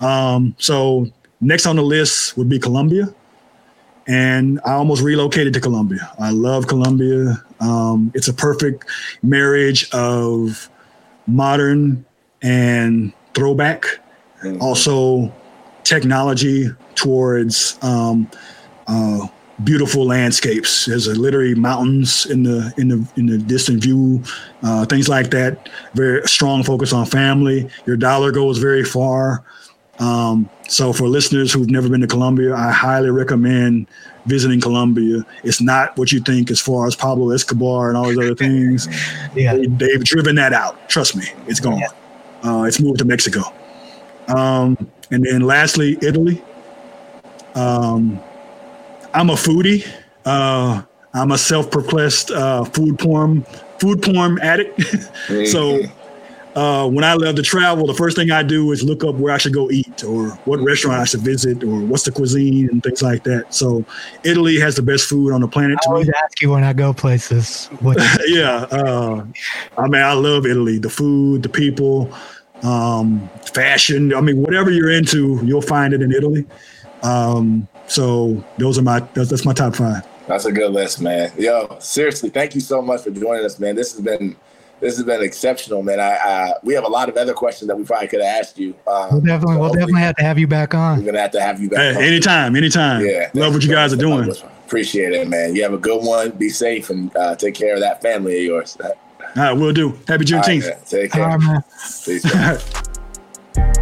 Um, 0.00 0.56
so 0.58 1.06
next 1.40 1.66
on 1.66 1.76
the 1.76 1.82
list 1.82 2.36
would 2.36 2.48
be 2.48 2.58
Colombia. 2.58 3.14
And 4.08 4.60
I 4.64 4.72
almost 4.72 5.02
relocated 5.02 5.54
to 5.54 5.60
Colombia. 5.60 6.10
I 6.18 6.30
love 6.30 6.66
Colombia. 6.66 7.40
Um, 7.60 8.10
it's 8.16 8.26
a 8.26 8.34
perfect 8.34 8.84
marriage 9.22 9.88
of 9.92 10.68
modern 11.28 12.04
and 12.42 13.12
throwback, 13.34 13.84
mm-hmm. 14.42 14.60
also 14.60 15.32
technology 15.84 16.68
towards 16.96 17.78
um, 17.82 18.28
uh, 18.88 19.28
beautiful 19.64 20.06
landscapes. 20.06 20.86
There's 20.86 21.06
a 21.06 21.14
literally 21.14 21.54
mountains 21.54 22.26
in 22.26 22.42
the 22.42 22.72
in 22.76 22.88
the 22.88 23.06
in 23.16 23.26
the 23.26 23.38
distant 23.38 23.82
view, 23.82 24.22
uh, 24.62 24.86
things 24.86 25.08
like 25.08 25.30
that. 25.30 25.68
Very 25.94 26.26
strong 26.26 26.62
focus 26.62 26.92
on 26.92 27.06
family. 27.06 27.68
Your 27.86 27.96
dollar 27.96 28.32
goes 28.32 28.58
very 28.58 28.84
far. 28.84 29.44
Um, 29.98 30.48
so 30.66 30.92
for 30.92 31.08
listeners 31.08 31.52
who've 31.52 31.68
never 31.68 31.88
been 31.88 32.00
to 32.00 32.06
Colombia, 32.06 32.54
I 32.54 32.70
highly 32.70 33.10
recommend 33.10 33.86
visiting 34.24 34.60
Colombia. 34.60 35.26
It's 35.44 35.60
not 35.60 35.96
what 35.98 36.10
you 36.10 36.20
think 36.20 36.50
as 36.50 36.58
far 36.58 36.86
as 36.86 36.96
Pablo 36.96 37.30
Escobar 37.30 37.88
and 37.88 37.98
all 37.98 38.04
those 38.04 38.18
other 38.18 38.34
things. 38.34 38.88
yeah. 39.34 39.54
They, 39.54 39.92
have 39.92 40.04
driven 40.04 40.36
that 40.36 40.54
out. 40.54 40.88
Trust 40.88 41.16
me, 41.16 41.26
it's 41.46 41.60
gone. 41.60 41.78
Yeah. 41.78 41.88
Uh, 42.42 42.62
it's 42.64 42.80
moved 42.80 42.98
to 43.00 43.04
Mexico. 43.04 43.42
Um, 44.28 44.90
and 45.10 45.24
then 45.24 45.42
lastly, 45.42 45.98
Italy. 46.00 46.42
Um, 47.54 48.22
I'm 49.14 49.30
a 49.30 49.34
foodie. 49.34 49.86
Uh, 50.24 50.82
I'm 51.12 51.32
a 51.32 51.38
self-proclaimed 51.38 52.30
uh, 52.32 52.64
food 52.64 52.98
porn 52.98 53.42
food 53.78 54.02
porn 54.02 54.38
addict. 54.40 54.80
so 55.46 55.80
uh, 56.54 56.88
when 56.88 57.04
I 57.04 57.14
love 57.14 57.36
to 57.36 57.42
travel, 57.42 57.86
the 57.86 57.94
first 57.94 58.16
thing 58.16 58.30
I 58.30 58.42
do 58.42 58.72
is 58.72 58.82
look 58.82 59.04
up 59.04 59.14
where 59.16 59.32
I 59.32 59.38
should 59.38 59.54
go 59.54 59.70
eat 59.70 60.04
or 60.04 60.30
what 60.44 60.60
restaurant 60.60 61.00
I 61.00 61.04
should 61.04 61.20
visit 61.20 61.62
or 61.62 61.80
what's 61.80 62.04
the 62.04 62.12
cuisine 62.12 62.68
and 62.70 62.82
things 62.82 63.02
like 63.02 63.24
that. 63.24 63.54
So 63.54 63.84
Italy 64.24 64.58
has 64.58 64.76
the 64.76 64.82
best 64.82 65.08
food 65.08 65.32
on 65.32 65.40
the 65.40 65.48
planet. 65.48 65.78
I 65.86 65.90
always 65.90 66.08
ask 66.08 66.40
you 66.40 66.50
when 66.50 66.64
I 66.64 66.72
go 66.72 66.92
places. 66.92 67.68
yeah. 68.26 68.66
Uh, 68.70 69.24
I 69.78 69.88
mean, 69.88 70.02
I 70.02 70.12
love 70.12 70.46
Italy, 70.46 70.78
the 70.78 70.90
food, 70.90 71.42
the 71.42 71.48
people, 71.48 72.12
um, 72.62 73.28
fashion. 73.54 74.14
I 74.14 74.20
mean, 74.20 74.42
whatever 74.42 74.70
you're 74.70 74.90
into, 74.90 75.40
you'll 75.44 75.62
find 75.62 75.94
it 75.94 76.02
in 76.02 76.12
Italy. 76.12 76.46
Um, 77.02 77.68
so 77.90 78.42
those 78.56 78.78
are 78.78 78.82
my, 78.82 79.00
that's, 79.00 79.30
that's 79.30 79.44
my 79.44 79.52
top 79.52 79.74
five. 79.74 80.06
That's 80.28 80.44
a 80.44 80.52
good 80.52 80.70
list, 80.70 81.00
man. 81.00 81.32
Yo, 81.36 81.76
seriously, 81.80 82.30
thank 82.30 82.54
you 82.54 82.60
so 82.60 82.80
much 82.80 83.02
for 83.02 83.10
joining 83.10 83.44
us, 83.44 83.58
man. 83.58 83.74
This 83.74 83.92
has 83.92 84.00
been 84.00 84.36
this 84.78 84.96
has 84.96 85.04
been 85.04 85.22
exceptional, 85.22 85.82
man. 85.82 86.00
I, 86.00 86.12
I, 86.12 86.52
we 86.62 86.72
have 86.72 86.84
a 86.84 86.88
lot 86.88 87.10
of 87.10 87.16
other 87.16 87.34
questions 87.34 87.68
that 87.68 87.76
we 87.76 87.84
probably 87.84 88.08
could 88.08 88.22
have 88.22 88.38
asked 88.38 88.58
you. 88.58 88.74
Um, 88.86 89.10
we'll 89.10 89.20
definitely, 89.20 89.56
so 89.56 89.60
we'll 89.60 89.72
definitely 89.74 90.00
have 90.00 90.16
to 90.16 90.22
have 90.22 90.38
you 90.38 90.46
back 90.46 90.72
on. 90.72 91.00
We're 91.00 91.06
gonna 91.06 91.20
have 91.20 91.32
to 91.32 91.40
have 91.40 91.60
you 91.60 91.68
back. 91.68 91.96
Hey, 91.96 92.06
anytime, 92.06 92.56
anytime. 92.56 93.04
Yeah, 93.04 93.28
love 93.34 93.52
what 93.52 93.64
you 93.64 93.70
guys 93.70 93.92
are 93.92 93.96
doing. 93.96 94.30
Appreciate 94.66 95.12
it, 95.12 95.28
man. 95.28 95.56
You 95.56 95.64
have 95.64 95.74
a 95.74 95.78
good 95.78 96.02
one. 96.02 96.30
Be 96.30 96.48
safe 96.48 96.90
and 96.90 97.14
uh, 97.16 97.34
take 97.34 97.54
care 97.54 97.74
of 97.74 97.80
that 97.80 98.00
family 98.00 98.38
of 98.38 98.44
yours. 98.44 98.78
All 98.80 98.92
right, 99.36 99.52
we'll 99.52 99.72
do. 99.72 99.98
Happy 100.06 100.24
Juneteenth. 100.24 100.68
Right, 100.68 100.86
take 100.86 101.12
care. 101.12 101.24
All 101.24 101.38
right, 101.38 101.40
man. 101.40 101.64
Peace, 102.04 102.24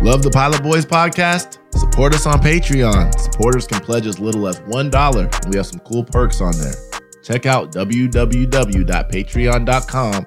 Love 0.02 0.22
the 0.22 0.30
Pilot 0.30 0.62
Boys 0.62 0.86
podcast? 0.86 1.58
Support 1.78 2.14
us 2.14 2.26
on 2.26 2.40
Patreon. 2.40 3.18
Supporters 3.18 3.66
can 3.66 3.80
pledge 3.80 4.06
as 4.06 4.18
little 4.18 4.46
as 4.48 4.60
$1, 4.60 5.16
and 5.16 5.52
we 5.52 5.56
have 5.56 5.66
some 5.66 5.80
cool 5.80 6.04
perks 6.04 6.40
on 6.40 6.52
there. 6.58 6.74
Check 7.22 7.44
out 7.46 7.72
www.patreon.com 7.72 10.26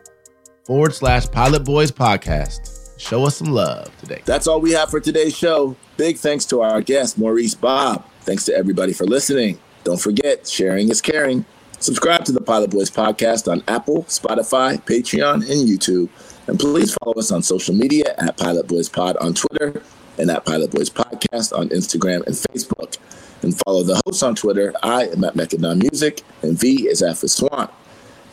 forward 0.63 0.93
slash 0.93 1.29
Pilot 1.31 1.63
Boys 1.63 1.91
Podcast. 1.91 2.99
Show 2.99 3.25
us 3.25 3.37
some 3.37 3.51
love 3.51 3.89
today. 3.99 4.21
That's 4.25 4.45
all 4.45 4.61
we 4.61 4.71
have 4.73 4.91
for 4.91 4.99
today's 4.99 5.35
show. 5.35 5.75
Big 5.97 6.17
thanks 6.17 6.45
to 6.45 6.61
our 6.61 6.81
guest, 6.81 7.17
Maurice 7.17 7.55
Bobb. 7.55 8.05
Thanks 8.21 8.45
to 8.45 8.53
everybody 8.53 8.93
for 8.93 9.05
listening. 9.05 9.57
Don't 9.83 9.99
forget, 9.99 10.47
sharing 10.47 10.89
is 10.89 11.01
caring. 11.01 11.43
Subscribe 11.79 12.23
to 12.25 12.31
the 12.31 12.41
Pilot 12.41 12.69
Boys 12.69 12.91
Podcast 12.91 13.51
on 13.51 13.63
Apple, 13.67 14.03
Spotify, 14.03 14.79
Patreon, 14.83 15.33
and 15.33 15.67
YouTube. 15.67 16.09
And 16.47 16.59
please 16.59 16.93
follow 16.95 17.13
us 17.13 17.31
on 17.31 17.43
social 17.43 17.73
media 17.75 18.15
at 18.17 18.37
Pilot 18.37 18.67
Boys 18.67 18.89
Pod 18.89 19.17
on 19.17 19.33
Twitter 19.33 19.81
and 20.17 20.29
at 20.29 20.45
Pilot 20.45 20.71
Boys 20.71 20.89
Podcast 20.89 21.57
on 21.57 21.69
Instagram 21.69 22.25
and 22.25 22.35
Facebook. 22.35 22.97
And 23.41 23.57
follow 23.65 23.83
the 23.83 24.01
hosts 24.05 24.21
on 24.23 24.35
Twitter. 24.35 24.73
I 24.83 25.07
am 25.07 25.23
at 25.23 25.35
Mecca 25.35 25.57
Music, 25.57 26.21
and 26.43 26.57
V 26.59 26.87
is 26.87 27.01
at 27.01 27.17
Swan. 27.17 27.69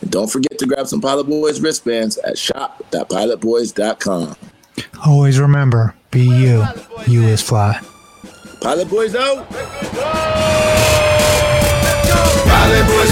And 0.01 0.11
don't 0.11 0.29
forget 0.29 0.57
to 0.59 0.65
grab 0.67 0.87
some 0.87 1.01
Pilot 1.01 1.27
Boys 1.27 1.59
wristbands 1.59 2.17
at 2.19 2.37
shop.pilotboys.com. 2.37 4.35
Always 5.05 5.39
remember, 5.39 5.95
be 6.11 6.21
you. 6.21 6.65
You 7.07 7.23
is 7.23 7.41
fly. 7.41 7.81
Pilot 8.61 8.89
Boys 8.89 9.15
out. 9.15 9.49
Pilot 12.49 12.87
Boys 12.87 13.11